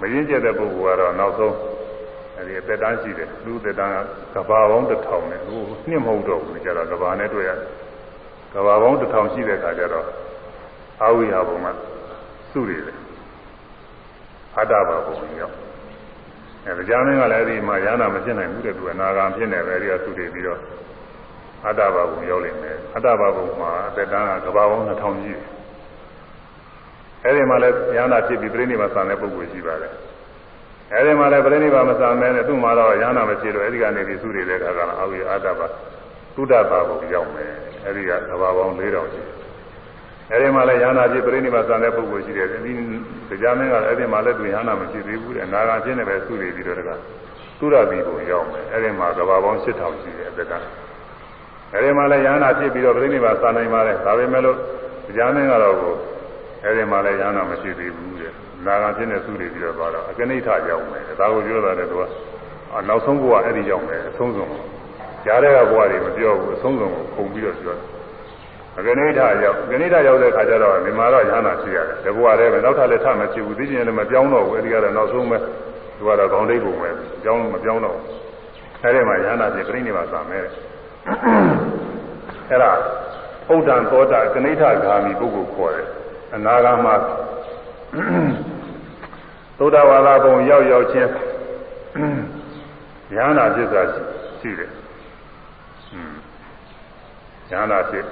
[0.00, 1.54] မရင့်ကျက်တဲ့ပုဂ္ဂိုလ်ကတော့နောက်ဆုံး
[2.36, 3.96] အဲဒီအသက်တန်းရှိတယ်လူအသက်တန်းက
[4.34, 7.50] ကဘာပေါင်းတစ်ထောင်နဲ့ဟိုနှစ်မဟုတ်တော့ဘူးကြတော့ကဘာနဲ့တွေ့ရ
[8.54, 10.06] ကဘာပေါင်းတစ်ထောင်ရှိတဲ့အခါကျတော့
[11.02, 11.68] အာဝိဟာဘုံက
[12.52, 12.98] စုရည်တယ်
[14.56, 15.54] အတ္တဘာဘုံရောက်
[16.66, 20.60] အဲကြာမင်းကလည်းအဲဒီမှာယဟနာမဖြစ်နိုင်ဘူးတဲ့သူကနာဂံဖြစ်နေပဲအဲဒီကစုရည်ပြီးတော့
[21.66, 25.40] အတ္တဘာဘုံရောက်လိမ့်မယ်အတ္တဘာဘုံမှာအသက်တန်းကကဘာပေါင်း2000ကြီး
[27.24, 29.92] အဲဒီမှာလည်းဉာဏဖြစ်ပြီးပြိဋိဘာဆံတဲ့ပုဂ္ဂိုလ်ရှိပါတယ်
[30.92, 35.66] အဲဒီမှာလည်းပြိဋိဘာမဆံမဲနဲ့သူ့မှာတော့ဉာဏမဖြစ်တော့အဲဒီကနေပြီးသူတွေတဲ့ခါကလည်းအာဝိအတ္တဘာ
[36.34, 37.52] သုဒ္ဓဘာဘုံရောက်မယ်
[37.86, 39.22] အဲဒီကကဘာပေါင်း4000ရှိ
[40.32, 42.72] အဲဒီမှာလည်းဉာဏဖြစ်ပြိဋိဘာဆံတဲ့ပုဂ္ဂိုလ်ရှိတယ်ဒီ
[43.28, 46.90] တရားမင်းကလည်းအဲဒီမှာလည်းသူဉာဏမဖြစ်သေးဘူးတဲ့နာဂာဖြစ်နေပဲသူတွေပြီးတော့တက
[47.58, 50.52] သုရဘီဘုံရောက်မယ်အဲဒီမှာကဘာပေါင်း8000ရှိတယ်အသက်က
[51.74, 54.56] အဲဒီမှာလည်းယန္နာဖြစ်ပြီးတော့ပြိဋိဘာသာနိုင်ပါတယ်ဒါပေမဲ့လို့
[55.06, 55.94] တရားမင်းကတော့ကို
[56.64, 58.32] အဲဒီမှာလည်းယန္နာမရှိသေးဘူးတဲ့
[58.66, 62.02] နာဂံဖြစ်နေသူတွေပြီးတော့သွားတော့အကနိဋ္ဌရောက်မယ်ဒါကိုပြောတာလေသူက
[62.88, 64.48] နောက်ဆုံးဘဝအဲ့ဒီရောက်မယ်အဆုံးစုံ
[65.24, 67.96] ကြားတဲ့ကဘဝတွေမပြောဘူးအဆုံးစုံကိုခုံပြီးတော့ပြောတယ်
[68.78, 75.38] အကနိဋ္ဌရောက်အကနိဋ္ဌရောက်တဲ့ခါကျတော့ဒီမှာတော့ယန္နာရှိရတယ်ဒီဘဝတည်းပဲနောက်ထပ်လည်းထမရှိဘူးသိချင်လည်းမပြောင်းတော့ဘူးအဲဒီကတော့နောက်ဆုံးပဲ
[75.96, 76.90] သူကတော့ခေါင်းတိတ်ပုံပဲ
[77.22, 77.98] ပြောင်းမပြောင်းတော့
[78.82, 80.44] အဲဒီမှာယန္နာဖြစ်ပြိဋိဘာသာမယ်
[82.48, 82.72] အဲ့ဒါ
[83.54, 85.86] ဥဒ္ဒံသောတာကနိဋ္ဌဂာမိပုဂ္ဂိုလ်ခေါ်တယ်
[86.34, 86.86] အနာဂါမ
[89.58, 91.10] သုဒ္ဓဝါဒဘုံရောက်ရောက်ချင်း
[93.14, 93.82] ဉာဏ်နာဖြစ်တာ
[94.40, 94.70] ရှိတယ်
[97.50, 98.06] ဉာဏ်နာဖြစ်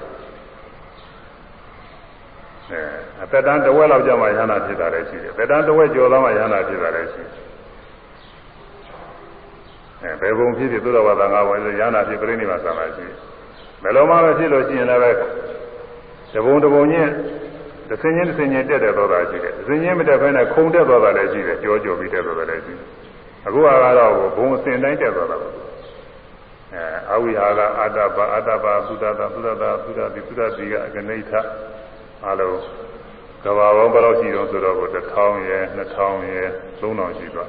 [2.71, 2.81] အဲ
[3.23, 7.44] အသက်တန်းတစ်ဝက်လောက်ကြာမှဉာဏ်နာဖြစ်တာလည်းရှိတယ်အသက်တန်းတစ်ဝက်ကျော်သွားမှဉာဏ်နာဖြစ်တာလည်းရှိတယ်
[10.05, 13.17] အဲဘယ်ဘုံဖြစ်ဖြစ်သုဒ္ဓဝါဒငါးဘုံဆိုဉာဏ်နာဖြစ်ပြိဋိနိဗ္ဗာန်ဆံလာရှိတယ်
[13.83, 15.11] ဘယ်လိုမှမဖြစ်လို့ရှိရင်လည်းပဲ
[16.33, 17.11] တဘုံတဘုံချင်း
[17.89, 22.89] တစ်စင်းချင်းတစ်စင်းချင်းတက်တဲ့သောတာရှိတယ်တစ်စင်းချင်းမတက်ဘဲနဲ့ခုံတက်သောတာလည်းရှိတယ်ကြောကြောပြီးတက်သောတာလည်းရှိတယ်
[23.47, 23.67] အခုက
[23.99, 25.49] တော့ဘုံအစင်တိုင်းတက်သောတာပဲ
[26.75, 31.33] အဲအဝိဟာကအတ္တပါအတ္တပါသုဒ္ဓတာသုဒ္ဓတာသုဒ္ဓတိသုဒ္ဓတိကအကနိဋ္ဌ
[32.29, 32.59] အလုံး
[33.45, 36.49] ကဘာပေါင်းဘယ်လောက်ရှိတော့ဆိုတော့1000ရဲ့2000ရဲ့
[36.81, 37.49] 3000ရှိသွား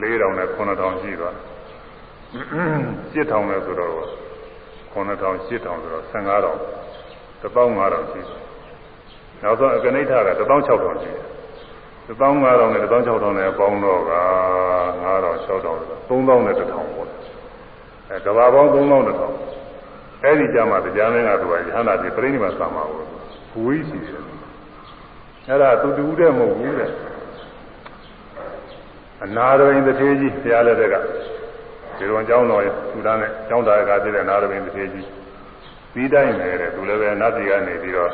[0.00, 1.34] 4000နဲ့9000ရှိသွား
[2.34, 3.92] 7000နဲ့ဆိုတော့
[4.94, 5.74] 9000 8000ဆိုတော့15000 15000ရှိတယ်
[9.42, 14.14] နောက်ဆုံးအကနိဋ္ဌက16000ရှိတယ်15000နဲ့16000နဲ့ပေါင်းတော့က
[15.04, 17.08] 9000 6000 3000နဲ့1000ပေါ့
[18.10, 19.02] အဲကဘာပေါင်း3000
[19.50, 24.22] 1000အဲ့ဒီကြမှာတရားမင်းကသူကယဟနာပြေပြိဋိမဆံမှာကိုဝိရှိတယ်
[25.48, 26.90] အဲ့ဒါသူတူတဲ့မဟုတ်ဘူးတဲ့
[29.24, 30.94] အနာရဝိန်တစ်သေးကြီးဘုရားလက်ထက်က
[31.98, 32.62] ဒီလိုအကြောင်းတော်
[32.92, 35.08] သူသားနဲ့ကျောင်းသားကတည်းကအနာရဝိန်တစ်သေးကြီး
[35.92, 38.10] ပြီးတိုင်းပဲတဲ့သူလည်းပဲနတ်ပြည်ကနေပြီးတော့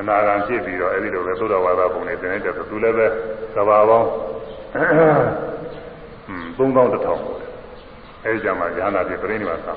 [0.00, 3.06] အနာဂံဖြစ်ပြီးတော့အဲဒီလိုပဲသုဒ္ဓဝါဒပုံနဲ့သင်နေတဲ့သူလည်းပဲ
[3.54, 4.08] ကဘာပေါင်း
[6.56, 7.22] 3000တထောင်
[8.24, 9.68] အဲဒီကြမှာဉာဏ်နာပြပြိဋိမာသ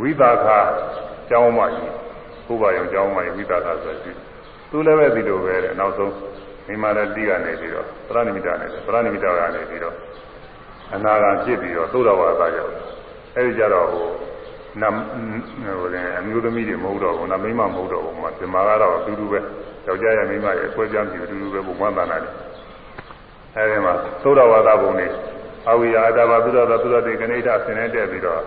[0.00, 0.46] ဝိပါခ
[1.30, 1.92] ကျောင်းမကြီး
[2.46, 4.12] ဘုရားရောကျောင်းမကြီးဝိပါခဆိုရှိ
[4.70, 6.12] သူလည်းပဲဒီလိုပဲတဲ့နောက်ဆုံး
[6.68, 9.94] မိမာလည်းတိကနေပြီးတော့ပရဏိမိတနဲ့ပရဏိမိတကနေပြီးတော့
[10.94, 12.74] အနာဂံဖြစ်ပြီးတော့သုဒ္ဓဝါဒရောက်
[13.36, 14.08] အဲဒီကြတော့ဟို
[14.80, 14.94] နမ်
[15.80, 19.38] ဟိုလည်းအမျိုးသမီးတွေမဟုတ်တော့ဘူးနမိမမဟုတ်တော့ဘူးမှာဒီမှာကတော့အတူတူပဲ
[19.86, 22.34] ယောက်ျားရဲ့မိန်းမရဲ့အဆွဲပြောင်းပြီးအတူတူပဲဘုံဝန္တနာတယ်
[23.56, 25.06] အဲဒီမှာသုဒ္ဓဝါဒဘုံနေ
[25.68, 28.40] အဝိယအတ္တဘာသုဒ္ဓသာသုဒ္ဓတိကဏိဋ္ဌဆင်နေတက်ပြီးတော့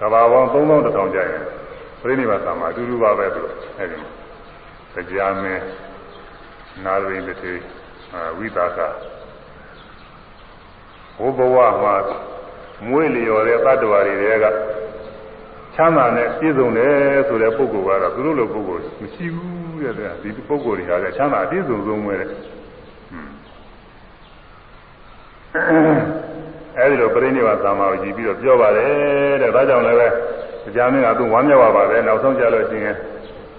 [0.00, 1.42] ကဘာပေါင်း3000ကျရင်
[2.00, 3.42] ပြိဋိဘာသာမှာအတူတူပါပဲသူ
[3.78, 5.62] အဲဒီမှာတရားမင်း
[6.84, 7.52] နာရိတတိ
[8.38, 8.78] ဝိသက
[11.18, 11.94] ဘုဘဝမှာ
[12.88, 14.46] မွေးလျော်တဲ့တ attva တွေတွေက
[15.74, 16.94] ချမ်းသာနဲ့ပြည့်စုံတယ်
[17.28, 22.28] ဆိုတဲ့ပုဂ္ဂိုလ်ကတော့သူတို့လိုပုဂ္ဂိုလ်မရှိဘူးတဲ့ဒီပုဂ္ဂိုလ်တွေဟာလည်းချမ်းသာအပြည့်စုံဆုံးပဲတဲ့
[26.78, 30.08] အဲဒီလိုပြိဋိဘာသာမှာကြည်ပြီးတော့ပြောပါတယ်တဲ့ဒါကြောင့်လည်းပဲ
[30.74, 32.96] တရားမင်းကသူဝမ်းမြောက်ပါပါတယ်နောက်ဆုံးကြလို့ရှိရင်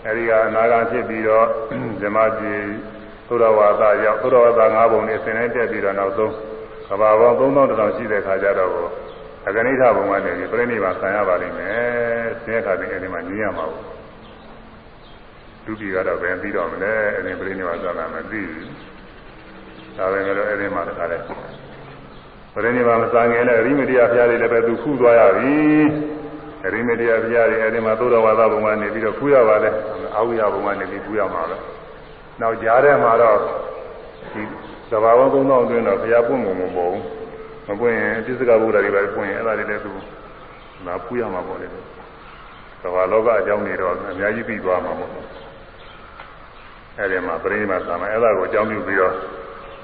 [0.05, 1.45] အဲဒီကအနာဂတ်ဖြစ်ပြီးတော့
[2.01, 2.65] ဇမကြီး
[3.27, 6.34] သုရဝါဒရောက်သုရဝါဒ၅ပုံနဲ့ဆင်းနေတက်ပြီးတော့နောက်ဆုံး
[6.89, 8.72] ကဘာပေါင်း3000တောင်ရှိတဲ့ခါကျတော့
[9.47, 13.84] အကနိဋ္ဌဘုံကနေပြီးပြိဋိဘာဆံရပါလိမ့်မယ်ဆင်းရဲခါတဲ့အဲဒီမှာညင်းရမှာပေါ့
[15.65, 18.69] ဒုတိယကတော့ဘယ်ပြီးတော့မလဲအဲဒီပြိဋိဘာဆံတာမသိဘူး
[19.97, 25.55] ဒါပဲလေအဲဒီမှာတခါလဲပြိဋိဘာမဆံငယ်လဲရိမတိယဖျားတွေလည်းပဲသူခုသွားရပြီ
[26.73, 29.73] ရိမတိယဖျားတွေအဲဒီမှာသုဒ္ဓဝါဒဘုံကနေပြီးတော့ခူးရပါတယ်
[30.15, 31.55] အာဝိယဘုံကနေပြီးခူးရမှာပဲ
[32.41, 33.38] နောက်ကြားထဲမှာတော့
[34.34, 34.41] ဒီ
[34.89, 37.03] သဘာဝသုံးသောအတွင်းတော့ဘုရားပွင့်ပုံမပေါ်ဘူး
[37.68, 39.91] မပွင့်ရင်အစ္ဆကဗုဒ္ဓတွေပဲပွင့်ရင်အဲ့ဒါတွေလည်းသူ
[40.85, 41.68] ငါပူရမှာပေါ့လေ
[42.81, 45.11] သဘာလောကအကြောင်းတွေတော့အများကြီးပြီးသွားမှာပေါ့
[46.97, 49.15] အဲ့ဒီမှာပြိဋိမာသာမအဲ့ဒါကိုအကြောင်းပြုပြီးတော့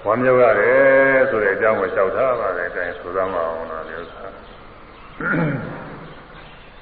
[0.05, 4.25] ဝမ်းမြောက်ရတယ်ဆိုတဲ့အကြောင်းကိုလျှောက်ထားပါတယ်အဲဒါဆိုသမ်းပါအောင်လားဒီဥစ္စာ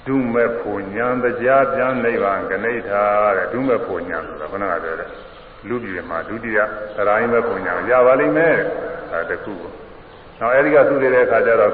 [0.05, 3.03] ဒုမဲ့ဖို့ညာတရားပြန်နိဗ္ဗာန်ကနေထာ
[3.37, 5.09] တဲ့ဒုမဲ့ဖို့ညာဆိုတာခဏကပြောတယ်
[5.67, 6.59] လူပြည်မှာဒုတိယ
[6.95, 8.57] သရိုင်းမဲ့ဖို့ညာရပါလိမ့်မယ်
[9.11, 9.71] အဲတခုကို
[10.39, 11.73] နောက်အဲဒီကသူ့တဲ့အခါကျတော့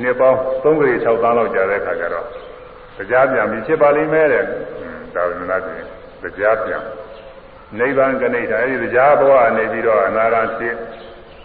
[0.00, 2.26] နှစ်ပေါင်း3ကြိမ်6သန်းလောက်ကြာတဲ့အခါကျတော့
[2.96, 4.44] တရားပြန်ပြီးဖြစ်ပါလိမ့်မယ်တဲ့
[5.14, 5.84] ဒါဝိနနာပြင်
[6.22, 6.82] တရားပြန်
[7.78, 10.74] နိဗ္ဗာန်ကနေထာအဲဒီတရားဘဝနေပြီးတော့အနာဂတ်ဖြစ်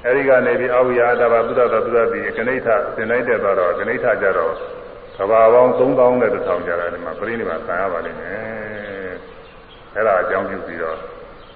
[0.06, 4.54] အဲဒီကနေပြီးအဝိယတဘာသုဒ္ဓသာသုဒ္ဓတိကနေထာသင်လိုက်တဲ့တော့ကနေထာကြတော့
[5.18, 9.16] ကဘာပေါင်း3000နဲ့1000ကြာတယ်ဒီမှာပြိဋိဘာဆံရပါလိမ့်မယ်
[9.96, 10.98] အဲဒါအကြောင်းပြုပြီးတော့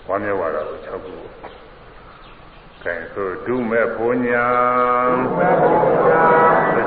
[0.07, 1.15] ဝမ်းမြောက်ရတာကို6ခု
[2.85, 4.47] ကဲဆိုဒုမဲ့ဘုံညာ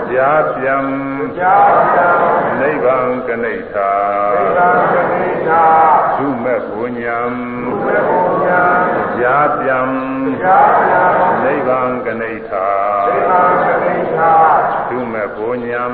[0.07, 0.87] တရားပြန်
[2.61, 3.91] နိဗ္ဗာန်ကနေထာ
[6.17, 7.19] ဒုမဲ့ဘုံညာ
[9.15, 9.91] တရားပြန်
[11.45, 12.67] နိဗ္ဗာန်ကနေထာ
[14.89, 15.85] ဒုမဲ့ဘုံညာ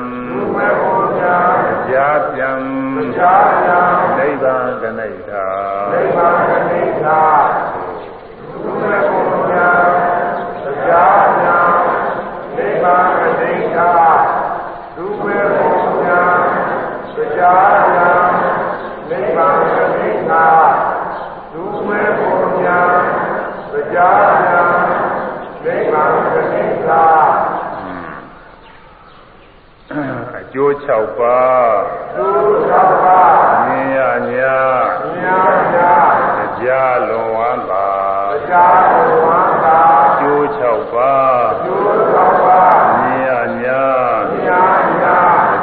[1.87, 2.63] တရားပြန်
[2.99, 5.45] နိဗ္ဗာန်ကနေထာ
[5.93, 7.19] နိဗ္ဗာန်ကနေထာ
[8.53, 9.20] ဒုမဲ့ဘုံညာ
[10.91, 11.71] တရားပြန်
[12.57, 13.91] နိဗ္ဗာန်ကနေထာ
[14.97, 16.21] ဒုမဲ့ဘုံညာ
[17.15, 18.25] တရားပြန်
[19.09, 20.45] နိဗ္ဗာန်ကနေထာ
[21.53, 22.79] ဒုမဲ့ဘုံညာ
[23.73, 24.73] တရားပြန်
[25.65, 27.03] နိဗ္ဗာန်ကနေထာ
[30.37, 31.81] အကျိုး6ပါး
[32.17, 32.27] ဒု
[32.71, 34.01] 6ပါးမြင်ရ
[34.31, 34.59] ညာ
[35.03, 35.93] မြင်ရညာ
[36.37, 37.89] တရားလွန်ဝမ်းသာ
[38.33, 39.00] တရားလွန်ဝမ်းသာအကျိုး
[40.59, 41.83] 6ပါးအကျိုး
[42.15, 43.31] 6ပါးမြင်ရ
[43.63, 43.83] ညာ
[44.31, 44.51] မြင်ရ
[45.01, 45.17] ညာ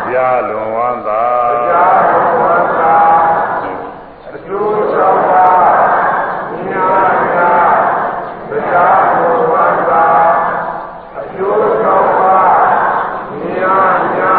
[0.04, 2.96] တရားလွန်ဝမ်းသာတရားလွန်ဝမ်းသာ
[4.34, 5.60] အကျိုး6ပါး
[6.52, 6.76] မြင်ရ
[7.36, 7.52] ညာ
[8.50, 10.06] တရားလွန်ဝမ်းသာ
[11.18, 12.50] အကျိုး6ပါး
[13.30, 13.66] မြင်ရ
[14.18, 14.36] ညာ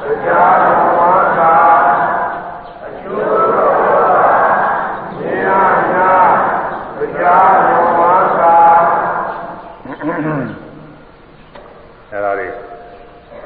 [0.00, 1.54] တရားလွန်ဝမ်းသာ
[2.84, 3.22] အကျိုး
[3.52, 4.38] 6ပါး
[5.16, 5.48] မြင်ရ
[5.92, 6.10] ညာ
[6.96, 8.54] တရားလွန်ဝမ်းသာ
[12.12, 12.48] အဲ့ဒါတွေ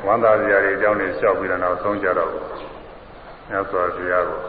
[0.06, 2.30] ဝမ်းသာစရာတွေအကြောင်းတွေလျှောက်ပြီးတော့နောက် ဆုံးကြတော့
[3.48, 4.40] မြတ်စွာဘုရားကို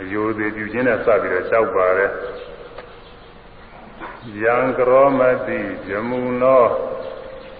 [0.00, 2.12] အယိုသေးပြုခြင်းနဲ့စပြီးတော့လျှောက်ပါတယ်
[4.42, 6.64] ယံကရောမတိဇမုနော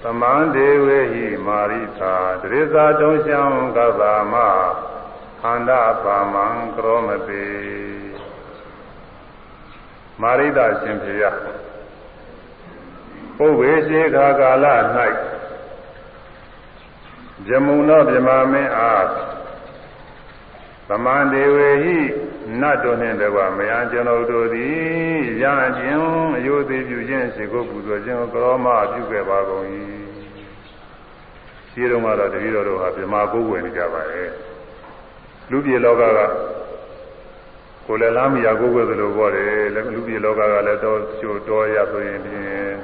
[0.02, 3.40] သမန္ဒေဝေဟိမာရိသာတရိဇာတုံရှံ
[3.76, 4.34] ကဗာမ
[5.40, 6.46] ခန္ဓာပါမံ
[6.76, 7.46] ကရောမတိ
[10.20, 11.24] မာရိတာရှင်ဖေယ
[13.36, 14.66] ပုဗ္ဗေရှိခါကာလ၌
[17.50, 19.06] ဇမုနောဗြမာမင်းအား
[20.88, 21.98] သမန္ဒေဝေဟိ
[22.60, 24.74] နတ်တို့နှင့်တကွမယံကျွန်ုပ်တို့သည်
[25.42, 25.44] ရ
[25.78, 26.02] ခြင်း
[26.36, 29.64] အယုသေးပြုခြင်းရှိကိုပူဇော်ခြင်းကိုကရောမပြုခဲ့ပါကုန်၏
[31.70, 34.30] ရှိတုန်းကတော့တတိတော်တို့ဟာဗြမာကိုယ်ဝင်နေကြပါရဲ့
[35.50, 36.02] လူပြေလောကက
[37.86, 42.74] ကိုယ်လည်းလားမရကိုယ်ကိုယ်သလိုပေါ်တယ်လူပြေလောကကလည်းတော့ချို့တော်ရဆိုရင်ဖြင့်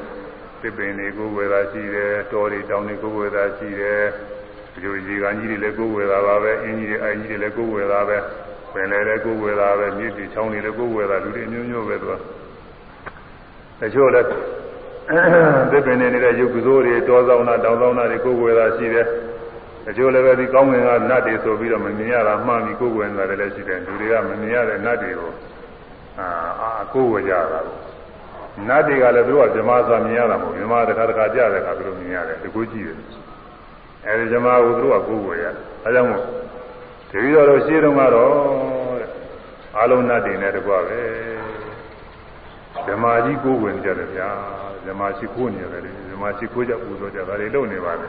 [0.61, 4.05] သစ်ပင်တွေကိုယ်ဝယ်တာရှိတယ်တော်တွေတောင်တွေကိုယ်ဝယ်တာရှိတယ်
[4.77, 8.19] ဒီလိုရေကန်ကြီးတွေလည်းကိုယ်ဝယ်တာပါပဲအင်းကြီးတွေအိုင်ကြီးတွေလည်းကိုယ်ဝယ်တာပဲ
[8.73, 12.13] ပင်လေလည်းကိုယ်ဝယ်တာပဲမြစ်ကြီးချောင်းတွေလည်းကိုယ်ဝယ်တာလူတွေအမျိုးမျိုးပဲသူက
[13.81, 14.27] တချို့လည်း
[15.71, 19.07] သစ်ပင်နေနေတဲ့ရုပ်ကစိုးတွေတောဆောင်တာတောင်ဆောင်တာတွေကိုယ်ဝယ်တာရှိတယ်
[19.87, 25.31] တချို့လည်းပဲဒီကောင်းငင်ကနတ်တွေဆိုပြီးတော့မမြင်ရတာမှန်ပြီးကိုယ်ဝယ်နေတာလည်းရှိတယ်လူတွေကမမြင်ရတဲ့နတ်တွေကို
[26.19, 26.27] အာ
[26.61, 27.61] အာကိုယ်ဝယ်ကြတာ
[28.69, 32.99] နတ်တွေကလည်းသူကဇမသာမြင်ရတာမဟုတ်ဇမတခါတခါကြားတဲ့အခါသူတို့မြင်ရတယ်တကူကြည့်တယ်
[34.07, 35.55] အဲဒီဇမကိုသူတို့ကကိုယ်ဝယ်ရတယ်
[35.85, 36.25] အဲကြောင့်မို့
[37.11, 38.33] တတိတော်တို့ရှင်းတော့ကတော့
[38.99, 39.09] တဲ့
[39.79, 41.01] အလုံးနတ်တွေနဲ့တကွပဲ
[42.87, 44.31] ဇမာကြီးကိုယ်ဝင်ကြတယ်ဗျာ
[44.87, 48.09] ဇမာရှိခိုးနေရတယ်ဇမာရှိခိုးကြပူဇော်ကြဒါတွေလုပ်နေပါလေ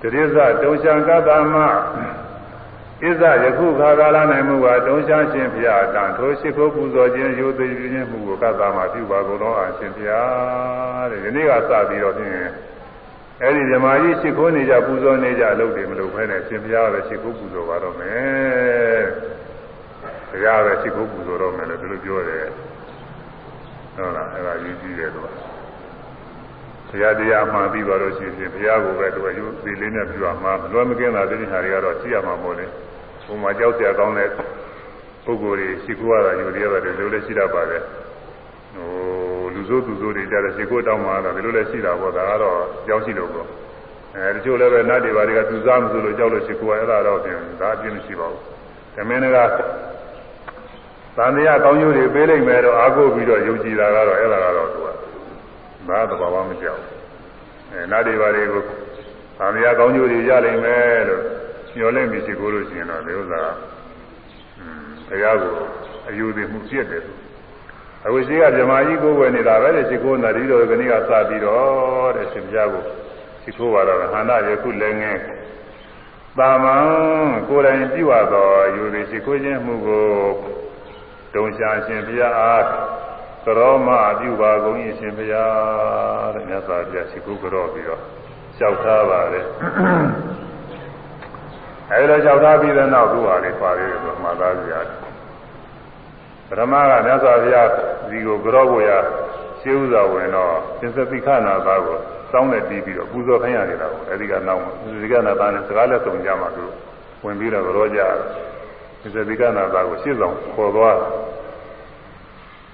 [0.00, 4.18] တရိဇတုံရှံကတ္တမဣဇယခုခါကာလ၌
[4.48, 12.48] မူပါတုံရှံရှင်ဖျားတန်ထိုရှိခိုးပူဇော်ခြင်းယူသိခြင်းမှုကိုကတ္တမပြုပါကုန်သောအရှင်ဖျားတဲ့ဒီနေ့ကစပြီးတော့ဖြင့်
[13.42, 19.02] အဲ့ဒီဓမ္မကြီးရှိခိုးနေကြပူဇော်နေကြအလုပ်တွေမလုပ်ဘဲနဲ့ရှင်ဘုရားပဲရှိခိုးပူဇော်ပါတော့မယ်။
[20.30, 22.46] ဘုရားပဲရှိခိုးပူဇော်တော့မယ်လို့ဒီလိုပြောတယ်။
[23.96, 25.26] ဟုတ်လားအဲ့ဒါယူကြည့်တယ်သူက။
[26.88, 32.66] ဘုရားတရားမှန်ပြီးပါလို့ရှိရင်ဘုရားကိုပဲသူကယူသေးလေးနဲ့ပြုရမှာလွယ်မကင်းတာဒီဟာတွေကတော့ကြည့်ရမှာမို့လေ။
[33.26, 34.28] ဘုံမှာကြောက်ကြကောင်းတဲ့
[35.24, 37.78] ပုဂ္ဂိုလ်တွေရှိခိုးရတာယူရတာတွေလိုလည်းရှိတတ်ပါပဲ။
[38.74, 39.27] ဟို
[39.68, 43.46] လူစိုးသူစိုးတွေကြတဲ့ခြေကိုတောင်းမှတော့ဒီလိုလည်းရှိတာပေါ့ဒါကတော့ကြောက်ရှိလို့ပေါ့
[44.14, 48.42] အဲတချို့လည်းပဲနတ်တွေဘာတွေကသူစားမဆိုလို့ကြောက်လို့ခြေကိုအဲ့ဒါတော့ပြင်ဒါအပြင်းမရှိပါဘူး
[48.94, 49.38] ဓမင်းက
[51.16, 54.88] သံတရားကောင်းကျိုးတွေပေးလိုက်မယ်တော့အားကိုးပြီးတော့ယုံကြည်တာကတော့အဲ့ဒါကတော့သူက
[55.88, 56.82] ဘာသဘာဝမကြောက်
[57.72, 58.62] အဲနတ်တွေဘာတွေကို
[59.38, 61.22] သံတရားကောင်းကျိုးတွေရနိုင်မယ်လို့
[61.76, 63.42] ညှော်လိုက်ပြီးခြေကိုလို့ရှိရင်တော့ဒီဥစ္စာ
[64.58, 65.54] อืมဘုရားကို
[66.08, 67.02] အယူသည်မှုပြည့်တယ်
[68.02, 72.82] သူအခုရှိကဗြဟ္မာကြီးကိုယ်ဝယ်နေတာပဲတဲ့ရှိခိုးနာဒီတော်ကနေ့ကစပြီးတော့တဲ့ရှင်ပြားကို
[73.42, 75.18] ရှိခိုးပါတော့ဟန္တာယခုလည်းငယ်
[76.38, 76.86] တာမန်
[77.48, 80.08] ကိုယ်တိုင်ပြုရသောယူသည်ရှိခိုးခြင်းမှုကို
[81.34, 82.64] တုံရှာရှင်ဘုရားအား
[83.44, 83.88] ကရောမ
[84.20, 88.00] ပြုပါကုန်၏ရှင်ဘုရားတဲ့မြတ်စွာဘုရားရှိခိုးကြောပြီးတော့
[88.56, 89.46] လျှောက်ထားပါတယ်
[91.90, 94.80] အဲဒီလိုလျှောက်ထားပြီးတဲ့နောက်သူဟာလေးပါသေးတယ်ဆိုမှသားစရာ
[96.48, 97.68] ပရမကမြတ်စွာဘုရား
[98.10, 98.90] ဒီကိုကြောကိုရ
[99.60, 101.96] ရှင်းဥစွာဝင်တော့သစ္စတိခနာသားကို
[102.30, 104.62] စောင်းနဲ့တီးပြီးတော့ပူဇော်ခိုင်းရနေတာကိုအဲဒီကနောက်
[105.02, 106.64] ဒီကနာသားနဲ့စကားလက်ဆောင်ကြမှာသူ
[107.24, 108.00] ဝင်ပြီးတော့ကြောကြ
[109.02, 110.96] သစ္စတိခနာသားကိုရှင်းဆောင်ခေါ်သွား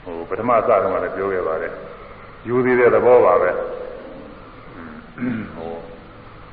[0.05, 1.73] ဟိုပထမစတော့လည်းပြောခဲ့ပါတယ်
[2.49, 3.51] ယူသေးတဲ့သဘောပါပဲ
[5.55, 5.73] ဟို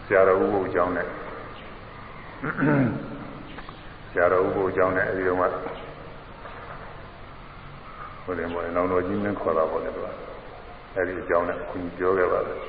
[0.06, 1.08] ဆရာတော်ဥပုပ်အကြောင်းနဲ့
[4.12, 5.46] ဆရာတော်ဥပုပ်အကြောင်းနဲ့အဲဒီတော့မှ
[8.24, 10.08] ဟိုတယ်မောနောင်တော်ကြီးမင်းခေါ်တာပေါ့လေသူက
[10.96, 12.60] အဲဒီအကြောင်းနဲ့ခွန်ပြောခဲ့ပါတယ်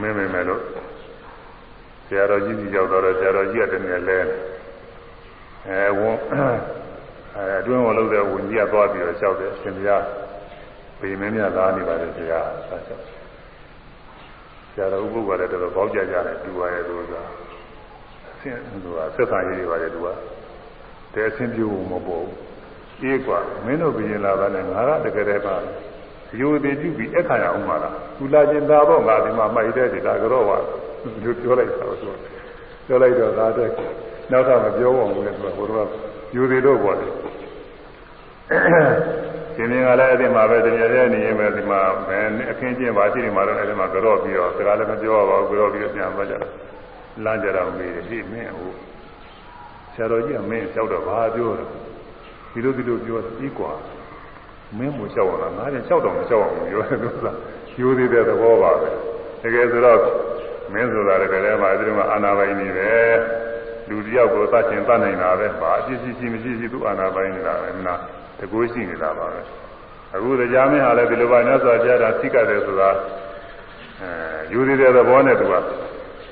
[0.00, 0.62] မင်းမင်းမဲ့လို့
[2.06, 4.18] ဆရာတော်ကြီးကြီးရောက်တော့ဆရာတော်ကြီးကတည်းကလဲ
[5.68, 6.16] အဲဝန်
[7.36, 10.04] အဲအတွင်းဝင်လို့တဲ့ဝန်ကြီးကသွားပြီးတော့လျှောက်တယ်ရှင်ဘုရား
[11.00, 13.00] ပေမင်းများသားနေပါတယ်ဆရာဆက်ချက်
[14.72, 17.14] ဆရာတော်ဥပုပ်ကလည်းတော်တော်ပေါက်ကြကြတယ်တူပါရဲ့သူက
[18.40, 20.06] ဆင်းသူကဆက်ဆံရေးတွေပါတယ်သူက
[21.14, 22.55] တဲ့အဆင်းပြေဖို့မပေါ်ဘူး
[23.03, 25.55] အေးกว่าမင်းတို့ဘယင်လာတာနဲ့ငါကတကယ်တည်းပါ
[26.39, 30.57] ယူသည်ပြုပြီးအခါရအောင်ပါလားသူလာခြင်းသာတော့ငါဒီမှာမိုက်တဲ့ဒီဒါကြောပါ
[31.23, 32.13] သူပြောလိုက်တာဆို
[32.87, 33.69] ပြောလိုက်တော့ဒါတဲ့
[34.31, 35.89] နောက်ထပ်မပြောပါဘူးလေသူကဘုရား
[36.35, 37.07] ယူသည်တော့ပေါ့လေ
[39.55, 46.51] ရှင်မြင်ကလည်းအဲ့ဒီမှာပဲတရားရဲ့နေရင်ပဲဒီမှာဘယ်အခင်းကျင်းပါရှိနေမှာတော့အဲ့ဒီမှာကြော့ပြီးတော့စကားလည်းမပြောပါဘူးကြော့ပြီးတော့ပြန်သွားကြတယ်
[47.23, 48.73] လမ်းကြတော့မေးတယ်ဟိမင်းဟို
[49.93, 51.67] ဆရာတော်ကြီးကမင်းလျှောက်တော့ဘာပြောတယ်
[52.55, 53.71] ဒီလိုဒီလိုပြောပြီးกว่า
[54.77, 57.27] မင်းမလျှောက်အောင်လားငါလည်းလျှောက်တော့မလျှောက်အောင်ပြောတယ်သူက
[57.79, 58.89] ယူသေးတဲ့သဘောပါပဲ
[59.41, 59.99] တကယ်ဆိုတော့
[60.73, 63.13] မင်းဆိုတာလည်းတကယ်မှအဲဒီမှာအာနာပိုင်နေတယ်
[63.89, 67.95] လူတယောက်ကိုသတ်ချင်သတ်နိုင်တာပဲဘာအဖြစ်ရှိရှိမရှိရှိသူအာနာပိုင်နေတာပဲနာ
[68.39, 69.41] တကူရှိနေတာပါပဲ
[70.15, 72.89] အခုတရားမင်းဟာလည်းဒီလိုပါညစွာကြားတာသိကတယ်ဆိုတာ
[74.01, 75.53] အဲယူသေးတဲ့သဘောနဲ့သူက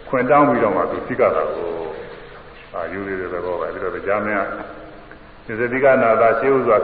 [0.09, 1.69] ခွင်တောင်းပြီးတော့မှသူသိကတာကို
[2.75, 4.43] အာယူသေးတဲ့သဘောပဲပြီးတော့တရားမင်းက
[5.46, 6.78] သစ္စတိကနာသာရှင်းဥစွာ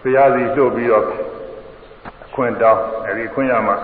[0.00, 1.04] ဘုရားစီလှုပ်ပြီးတော့
[2.34, 3.76] ခွင့်တောင်းအဲဒီခွင့်ရမှာ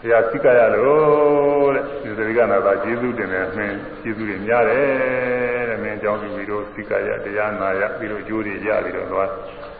[0.00, 9.30] ဘုရားစိကရလို့တဲ့သစ္စတိကနာသာကျေးဇူးတင်တယ်မင်းကျေးဇူးတွေများတယ်တဲ့မင်းအကြောင်းပြုပြီးတော့စိကရတရားနာရပြီးတော့ကျိုးတွေရပြီးတော့သွား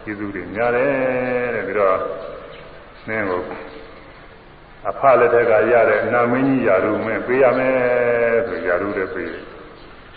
[0.05, 1.97] ကျေးဇူးတွေများတယ်တဲ့ပြီးတော့
[3.09, 3.43] မင်းကို
[4.91, 7.77] အဖလက်ထက်ကရတဲ့အနာမင်းကြီးယာရုမင်းပေးရမယ်
[8.49, 9.45] ဆိုယာရုလည်းပေးတယ်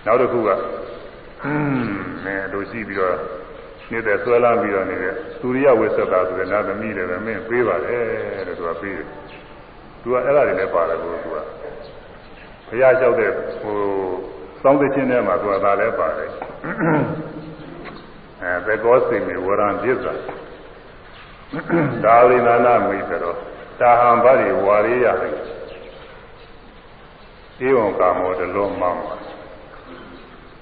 [0.05, 0.49] နောက်တစ်ခုက
[1.45, 1.85] อืม
[2.23, 3.17] မင်းတို့ရှိပြီးတော့
[3.91, 8.03] နေတဲ့ဆွဲလာပြီးတော့နေတဲ့သူရိယဝိသတာဆိုတဲ့နာသမီးလည်းပဲမင်းပေးပါတယ်
[8.47, 9.07] တဲ့သူကပေးတယ်
[10.01, 11.37] သူကအဲ့ဒါတွေလည်းပါတယ်ကိုသူက
[12.67, 13.31] ဘုရားလျှောက်တဲ့
[13.61, 13.77] ဟို
[14.61, 16.31] စောင်းသချင်းထဲမှာသူကသာလဲပါတယ်
[18.41, 20.13] အဲသေကောစိမေဝရံပြစ္ဆာ
[22.03, 23.37] ဒါဝိနာနာမိဆိုတော့
[23.79, 25.35] တာဟံဗရိဝါရိယတယ်
[27.67, 29.15] ဧဝံကာမောတလုံးမောင်းပါ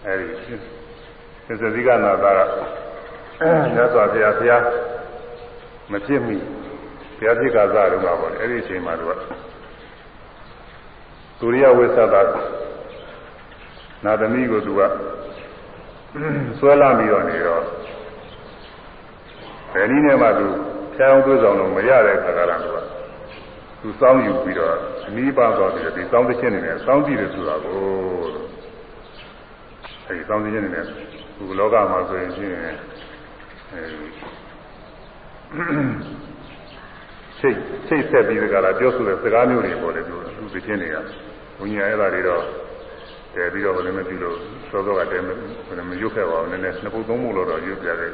[0.05, 0.55] အဲဒီ
[1.47, 2.39] သစ္စတိကနာတာက
[3.73, 4.63] မြတ်စွာဘုရားဘုရား
[5.91, 6.37] မဖြစ်မိ
[7.17, 9.11] ဘုရားဖြစ်ကစားတော့မှာပေါ့လေအဲ့ဒီအချိန်မှာသူက
[11.39, 12.21] သူရိယဝိသတာ
[14.05, 14.81] နာသမီးကိုသူက
[16.59, 17.63] ဆွဲလာပြီးတော့နေတော့
[19.73, 20.47] ဘယ်နည်းနဲ့မှသူ
[20.95, 22.77] ဖျားအောင်သွေးဆောင်လို့မရတဲ့ခါကလာသူက
[23.81, 24.73] သူစောင်းယူပြီးတော့
[25.07, 28.44] အနည်းပါတော့ပြီးဒီစောင်းတစ်ချက်နေနဲ့စောင်းကြည့်တယ်ဆိုတာကို
[30.07, 30.85] အဲဒီစောင်းတစ်ချက်နေနဲ့
[31.37, 34.07] သူလောကမှာဆိုရင်ချင်းအဲဒီ
[37.39, 37.57] စိတ်
[37.87, 40.95] စိတ်ဆက်ပြီးကြတာပြောဆိုတဲ့စကားမျိုးတွေပေါ်တယ်သူသူတစ်ချက်နေက
[41.59, 42.43] ဘုညာအဲ့ဒါတွေတော့
[43.35, 44.37] တည်ပြီးတော့လည်းမပြုလို့
[44.69, 45.23] စောစောကတည်း
[45.77, 48.11] ကမရွတ်ခဲ့ပါဘူးနည်းနည်းနှစ်ပုတ်သုံးပုတ်လို့တော့ရွတ်ပြရတယ်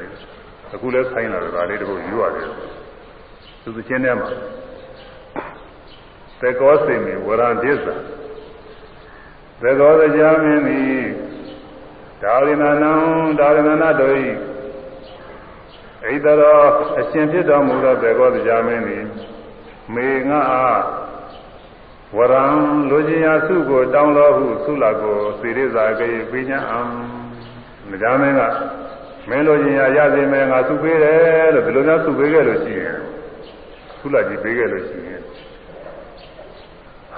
[0.73, 2.47] အခုလည်းဆိုင်လာတယ်ဒါလေးတပုတ်ရွတ်ရတယ်
[3.63, 4.29] သူတစ်ချက်နဲ့မှာ
[6.41, 7.87] သေကောစိမေဝရဒိသ
[9.61, 11.20] သေကောတရားမင်းသည်
[12.23, 12.91] ဒါရိနာနံ
[13.39, 14.15] ဒါရဏနာတို့
[16.11, 16.61] ဤဣတရော
[16.99, 19.05] အရှင်ဖြစ်တော်မူသောသေကောတရားမင်းသည်
[19.93, 20.81] မေငါအား
[22.17, 22.43] ဝရံ
[22.89, 26.79] လူချင်းရာစုကိုတောင်းတော်ဟုသုလကိုစေရဇာကေပိညာံ
[27.89, 28.41] မကြမင်းက
[29.29, 32.97] မင်းလူချင်းရာရစေမယ်ငါစုပေးတယ်လို့ဒီလိုမျိုးစုပေးခဲ့လို့ရှိရင်
[33.99, 35.21] သုလကြီးပေးခဲ့လို့ရှိရင်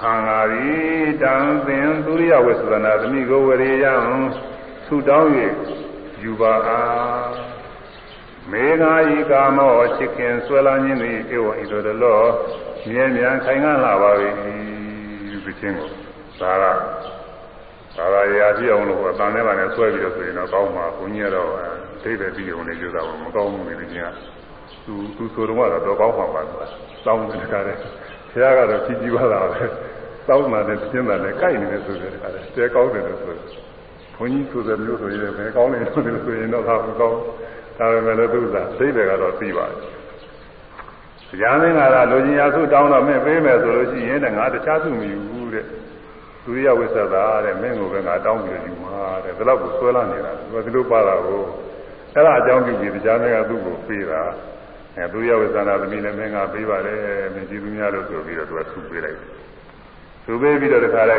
[0.00, 0.72] ဟံဃာရီ
[1.22, 1.34] တံ
[1.66, 3.94] သင်သူရိယဝိသနာသမိကိုဝရေယံ
[4.88, 5.28] သုတောင်း၍
[6.22, 7.28] ယူပါအား
[8.50, 12.20] မေဃာဤကာမောချစ်ခင်ဆွဲလာခြင်းသည်ဧဝံဤသို့တလော
[12.88, 14.10] မြဲမြံခိုင်ခံ့လာပါ၏
[15.44, 15.88] သူချင်းကို
[16.40, 16.64] ဒါက
[17.96, 21.48] ဒါကရာကြည့်အောင်လို့အတန်ထဲမှာနဲ့ဆွဲပြီးတော့ဆိုရင်တော့ကောင်းမှာဘုန်းကြီးကတော့
[22.02, 24.08] ဒိဋ္ဌိပြီးအောင်နေကြတာမကောင်းဘူးနေချင်းက
[24.84, 26.42] သူသူဆိုတော့တော့ကောင်းမှာပါ
[27.04, 27.76] စောင်းတဲ့ခါတဲ့
[28.30, 29.64] ဆရာကတော့ကြီးကြီးပါလားပဲ
[30.26, 33.34] စောင်းမှလည်းပြင်းတယ်လည်းကြိုက်နေတယ်ဆိုတဲ့ခါတဲ့တဲကောင်းတယ်လို့ဆို
[34.18, 37.18] ဘုန်းကြီးဆိုတဲ့မျိုးဆိုရင်ပဲကောင်းတယ်လို့ဆိုရင်တော့ဒါမကောင်း
[37.78, 39.78] ဒါပေမဲ့လည်းသူကဒိဋ္ဌိကတော့သိပါတယ်
[41.30, 45.66] တရားမင်းကတော့လူချင်းရာစုတောင်းတော့မင်းပေးမယ်ဆိုလို့ရှိရင်တဲ့ငါတခြားသူမယူဘူးတဲ့
[46.44, 51.42] သူရဝိသသာတဲ့မင်းကိုပဲငါတောင်းပြီးယူမှာတဲ့ဒီလောက်ကိုဆွဲလာနေတာသူကဒီလိုပါတာကို
[52.14, 54.22] အဲ့ဒါအကြောင်းပြုပြီးတရားမင်းကသူ့ကိုပေးတာ
[54.96, 56.98] အဲသူရဝိသနာသမီးလည်းမင်းကပေးပါတယ်
[57.34, 59.18] မင်းကြည့်သူများလို့ဆိုပြီးတော့သူကသူ့ပေးလိုက်
[60.24, 61.16] သူပေးပြီးတော့တခါလဲ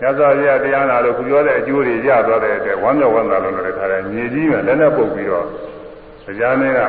[0.00, 5.46] ညဇောရတရားနာလို့ခုပြောတဲ့အကျိုးတွေရသွားတဲ့အတွက်ဝမ်းမြောက်ဝမ်းသာလို့လည်းတခါလဲညီကြီးမှလည်းနဲ့ပုတ်ပြီးတော့
[6.24, 6.80] တရားမင်းက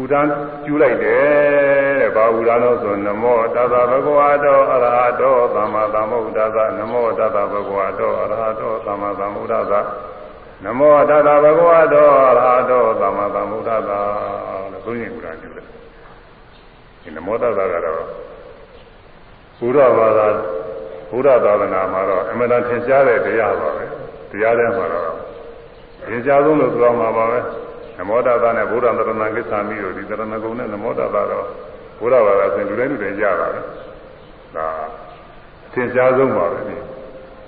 [0.00, 0.30] ဥဒန်း
[0.64, 9.72] ကျူးလိုက်တယ်တဲ့ဘာဥဒန်းလို့ဆိုနမောတသဗ္ဗဝါတောအရဟတောသမ္မာသမ္ဗုဒ္ဓသနမောတသဗ္ဗဝါတောအရဟတောသမ္မာသမ္ဗုဒ္ဓသ
[10.64, 15.66] နမောတသဗ္ဗဝါတောအရဟတောသမ္မာသမ္ဗုဒ္ဓသလို့သုံးရင်ဥဒန်းကျူးတယ်
[17.02, 18.02] ဒီနမောတသကတော့
[19.58, 20.26] ဘုရားဘာသာ
[21.10, 23.84] ဘုရားသာသနာမှာတော့အမှန်တန်ထင်ရှားတဲ့တရားပါပဲ
[24.30, 25.10] တရားထဲမှာတော့
[26.08, 27.38] သင်ကြားဆုံးလို့ပြောမှာပါပဲ
[27.98, 31.46] နမောတသနဲ့ဘုရားတရဏကိစ္ဆာမိတို့ဒီတရဏဂုံနဲ့နမောတသတော့
[31.98, 33.48] ဘုရားဘာသာဆိုလူတိုင်းလူတိုင်းကြတာပဲ
[34.56, 34.66] ဒါ
[35.72, 36.76] သင်ကြားဆုံးပါပဲဒီ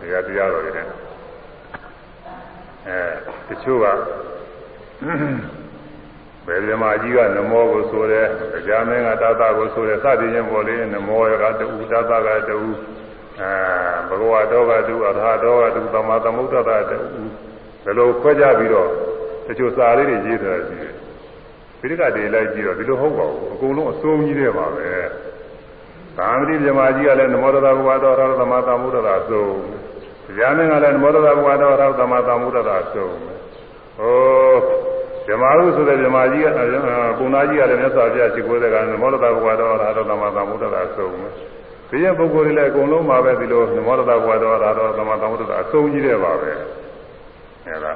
[0.01, 0.87] တရားတရားတော်တွေနဲ့
[2.87, 2.99] အဲ
[3.49, 3.87] တချို့က
[6.47, 8.27] ဘယ်ဓမ္မကြီးကနမောကိုဆိုတယ်
[8.67, 12.59] ကြာမင်းကတသကိုဆိုတယ်စသည်ချင်းပေါ်လေးနမောကတူတသကတူ
[13.41, 13.53] အဲ
[14.09, 16.99] ဘဂဝါတော်ကတူအထာတော်ကတူသမာသမုဒ္ဒတာတူ
[17.85, 18.89] ဘယ်လိုခွဲကြပြီးတော့
[19.47, 20.95] တချို့စာလေးတွေရေးထားတာရှိတယ်
[21.81, 24.89] ပိဋကတွေလိုက်ကြည့်တော့ဒီလိုဟုတ်ပါဘူးအကုန်လုံးအစိုးကြီးတဲ့ပါပဲ
[26.17, 29.59] သာမတိမြမကြီးကလည်းနမောတသဘဝတော်ရသမသမုဒ္ဒတာသုံး
[30.27, 33.15] တရားမင်းကလည်းနမောတသဘဝတော်ရသမသမုဒ္ဒတာသုံး
[33.99, 34.57] ဟော
[35.27, 36.47] ဇမဟုဆိုတဲ့ဇမကြီးက
[37.19, 41.17] ပုံနာကြီးကလည်းမြတ်စွာဘုရားရှိခိုးတဲ့ကနမောတသဘဝတော်ရသမသမုဒ္ဒတာသုံး
[41.91, 44.65] ဒီရဲ့ပုဂ္ဂိုလ်တွေလည်းအကုန်လုံးပါပဲဒီလိုနမောတသဘဝတော်ရ
[44.99, 46.51] သမသမုဒ္ဒတာအဆုံးကြီးတဲ့ပါပဲ
[47.67, 47.93] အဲဒါ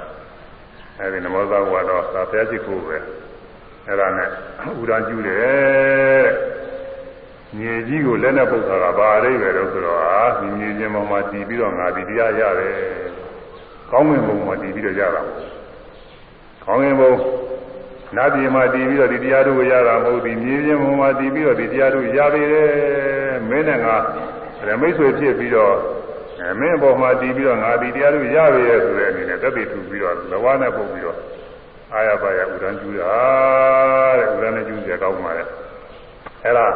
[0.98, 2.96] အဲဒီနမောသဘဝတော့သာဖျားရှိခိုးပဲ
[3.86, 4.28] အဲ့ဒါနဲ့
[4.80, 6.26] ဥဒာကျူးတယ်
[7.56, 12.76] မြေကြီးကိုလက်နဲ့ပုတ်တာကဘာအရိပဲတော့ဆိုတော့အာဒီမြေချင်းပေါ်မှာတည်ပြီးတော့ငါဒီတရားရတယ်
[13.90, 15.22] ကောင်းငင်ဘုံမှာတည်ပြီးတော့ရတာ
[16.64, 17.12] ကောင်းငင်ဘုံ
[18.16, 22.64] နာပြည်မှာတည်ပြီးတော့ဒီတရားတို့ရတာမဟုတ်ဒီမြေချင်းပေါ်မှာတည်ပြီးတော့ဒီတရားတို့ရပြီလေ
[23.50, 23.96] မင်းနဲ့ငါ
[24.68, 25.74] ရမိတ်ဆွေဖြစ်ပြီးတော့
[26.40, 31.18] အဲမင်းအပေါ်မှာတည်ပြီးတော့ငါဒီတရားတို့ရပြီရဲ့ဆိုတဲ့အနေနဲ့တက်တည်ထူပြီးတော့လဝါနဲ့ပုတ်ပြီးတော့
[31.94, 33.12] အာရပါရဥဒန်းကျူးတာ
[34.18, 35.44] တဲ့ဥဒန်းနဲ့ကျူးကြကောင်းပါလေ
[36.44, 36.66] အဲ့ဒါ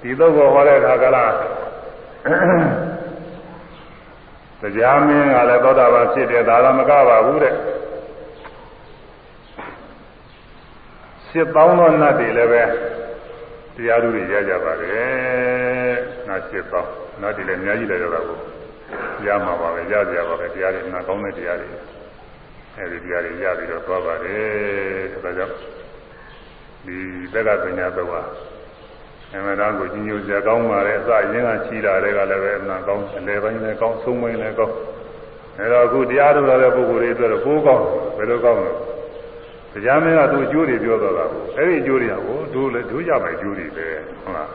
[0.00, 1.32] ဒီတော့ဟောတဲ့အခါကလား
[4.60, 7.54] တရားမင်းကလည်းသောတာပန်ဖြစ်တယ်ဒါတော့မကပါဘူးတဲ့
[11.28, 12.62] စစ်ပေါင်းသောနတ်တွေလည်းပဲ
[13.76, 15.94] တရားသူတွေရကြပါတယ်
[16.28, 16.90] နတ်စစ်ပေါင်း
[17.20, 18.38] နတ်တွေလည်းအများကြီးလည်းရတာကို
[19.26, 21.68] ရမှာပါပဲရကြပါပဲတရားတွေနာကောင်းတဲ့တရားတွေ
[22.76, 25.54] အဲဒီတရားတွေရပြီးတော့သွားပါတယ်ဒါကြောင့်
[26.86, 26.96] ဒီ
[27.32, 28.22] သက္ကပညာတော့ဟာ
[29.34, 34.74] အမှန်တမ်းကိုကြီးညိုစရာကောင်းပါလေအစရင်းကချီတာတွေကလည်းပဲအမှန်ကောင်းအလယ်ပိုင်းလည်းကောင်းဆုံးပိုင်းလည်းကောင်း
[35.58, 37.84] အဲတော့အခုတရားထုတ်တဲ့ပုဂ္ဂိုလ်တွေအတွက်တော့ကိုးကောင်း
[38.16, 38.72] ဘယ်လိုကောင်းလဲ
[39.72, 43.86] တရားမင်းကသူအကျိုးတွေပြောတော့တာကိုအဲ့ဒီအကျိုးတွေကဟိုတို့လည်းတို့ရမယ်အကျိုးတွေပဲ
[44.22, 44.48] ဟုတ်လား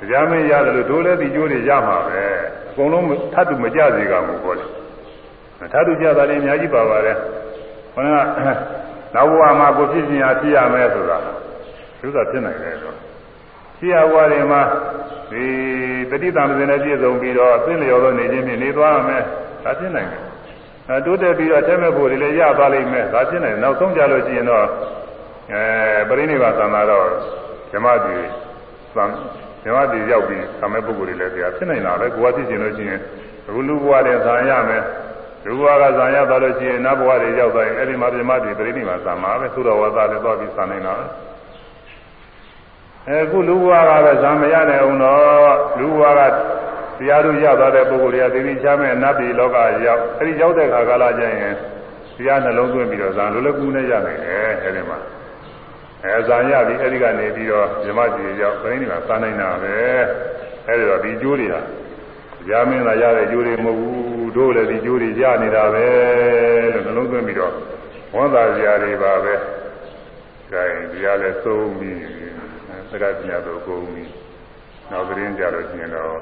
[0.00, 2.22] တရားမင်းရတယ်လို့တို့လည်းဒီအကျိုးတွေရမှာပဲ
[2.70, 4.66] အကုန်လုံးထပ်တူမကြစေကမှုပေါ့လေ
[5.72, 7.16] ထပ်တူကြတာလည်းအများကြီးပါပါတယ်
[7.94, 8.22] ခန္ဓာ
[9.14, 11.16] နောက်ဘဝမှာကိုဖြစ်ခြင်းအဖြစ်ရမယ်ဆိုတာ
[12.00, 12.96] သူကဖြစ်နိုင်တယ်တော့
[13.78, 14.62] ရှိရဘဝတွေမှာ
[15.30, 15.44] ဒီ
[16.10, 19.22] တတိတံပဇင်နဲ့ပြည့်စုံပြီးတော့အသိလျော်သောနေခြင်းဖြင့်နေသွားရမယ်
[19.64, 20.22] ဒါဖြစ်နိုင်တယ်
[20.88, 24.66] အဲတိုးတက်ပြီးတော့အထက်မဲ့ဖို့တွေလည်းရသွားလိမ့်မယ်ဒါဖြစ်နိုင်တယ်နောက်ဆုံးကြလို့ရှိရင်တော့
[25.52, 27.06] အဲပရိနိဗ္ဗာန်သံဃာတော့
[27.72, 28.16] ဓမ္မတိ
[28.94, 29.04] သံ
[29.64, 33.00] ဓမ္မတိရောက်ပြီးသံမဲ့ပုဂ္ဂိုလ်တွေလည်းတရားဖြစ်နိုင်တာပဲကိုယ်ကဖြစ်ခြင်းလို့ရှိရင်
[33.46, 34.82] အခုလူဘဝတွေဇာရမယ်
[35.46, 41.04] လူဘဝကဇာရသွားလို့ရှိရင်နတ်ဘဝတွေရောက်သွားရင်အဲ့ဒီမှာဓမ္မတိပရိနိဗ္ဗာန်သံဃာပဲသုတော်ဝါဒလည်းသွားပြီးသံနိုင်တာပဲ
[43.22, 46.20] အခုလူဘဝကပဲဇာမရနိုင်အောင်တော့လူဘဝက
[47.02, 49.56] တရားတို့ရသွားတဲ့ပုဂ္ဂိုလ်တွေကသိသိချမ်းမဲ့နတ်ပြည်လောက
[49.86, 51.54] ရောက်အဲဒီရောက်တဲ့ခါကာလကျရင်
[52.16, 54.98] တရားနှလုံးသွင်းပြီးတော့ဇာလိုလည်းကူးနေရနိုင်တယ်အဲဒီမှာ
[56.04, 59.76] အဲဇာရပြီးအဲဒီကနေပြီးတော့ဇမကြီးရောက်ပြိဋိနိဗ္ဗာန်သာနိုင်တာပဲ
[60.68, 61.60] အဲဒီတော့ဒီကျိုးတွေဟာ
[62.50, 65.86] ရာမင်းလာရတဲ့ကျိုးတွေမဟုတ်ဘူးတို့လည်းဒီကျိုးတွေရနေတာပဲ
[66.74, 67.52] လို့နှလုံးသွင်းပြီးတော့
[68.14, 69.34] ဝန်သာစရာတွေပါပဲ
[70.52, 71.98] ဒါရင်တရားလည်းသုံးပြီး
[72.90, 74.04] သက္ကပညာတို့ကုန်ပြီ
[74.90, 76.18] နောက်သတင်းကြလို့ရှိရင်တော့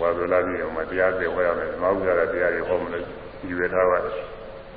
[0.00, 3.04] ဝါဒလာပြီးတော့မတရားတွေဟောရမယ်မဟုတ်ကြတဲ့တရားတွေဟောမလို့
[3.48, 4.14] ယူရထားပါတယ်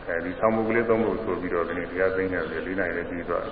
[0.07, 3.45] အဲဒီဆောင်းမှုကလေးသုံးဖို့ဆိုပြီးတော့ဒီနေ့တရားသိညာတွေလေးနိုင်လေးပြီးသွား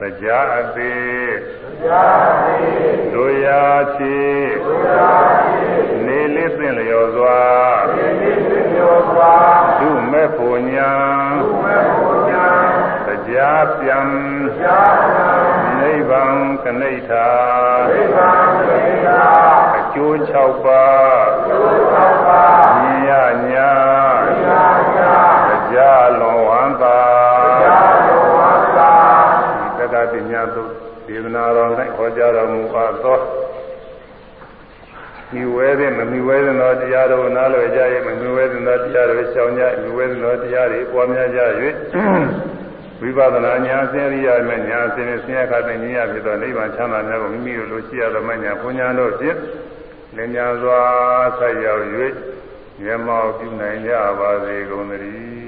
[0.00, 1.36] တယ်တရားအသေး
[1.80, 3.62] တရားအသေးတို့ရာ
[3.96, 4.18] ချေ
[4.64, 5.10] တို့ရာ
[5.44, 5.68] ချေ
[6.06, 7.40] နေလေးသင်လျော်စွာ
[7.96, 9.34] နေလေးသင်လျော်စွာ
[9.80, 10.90] ဒုမဲ့ဖို့ညာ
[11.42, 12.46] ဒုမဲ့ဖို့ညာ
[13.06, 14.08] တရားပြန်
[14.56, 15.40] တရားပြန်
[15.80, 16.34] နိဗ္ဗာန်
[16.64, 17.28] ကနိဋ္ဌာ
[17.90, 18.97] နိဗ္ဗာန်ကနိဋ္ဌာအ
[19.98, 23.70] ကျိုး6ပါးအကျိုး6ပါးဉာဏ်ညာ
[24.44, 25.14] ဉာဏ်ညာ
[25.48, 26.98] တရားလုံးဝမ်းသာ
[27.44, 28.92] တရားလုံးဝမ်းသာ
[29.78, 30.62] ဒီတက္ကပညာသု
[31.06, 33.18] ဒေသနာတော်၌ဟောကြားတော်မူအပ်သော
[35.32, 41.40] မိဝဲတဲ့မမိဝဲတဲ့သောတရားတော်နားလွယ်ကြရဲ့မမိဝဲတဲ့သောတရားတော်ရှောင်ကြမိဝဲတဲ့သောတရားတွေပွားများကြ၍
[43.00, 49.36] ဝိပဿနာဉာဏ်ဆင်းရဲရမယ်ဉာဏ်ဆင်းရဲဆင်းရဲခတဲ့ဉာဏ်ဖြစ်သောနိဗ္ဗာန်ချမ်းသာများကိုမိမိတို့လိုရှိရသောမဉာဏ်ပညာတို့ဖြင့်
[50.20, 50.82] လင်ညာစွာ
[51.38, 51.84] ဆက်ရောက်၍
[52.82, 55.38] မျက်မှောက်ပြုနိုင်ကြပါစေကုန်သတည်း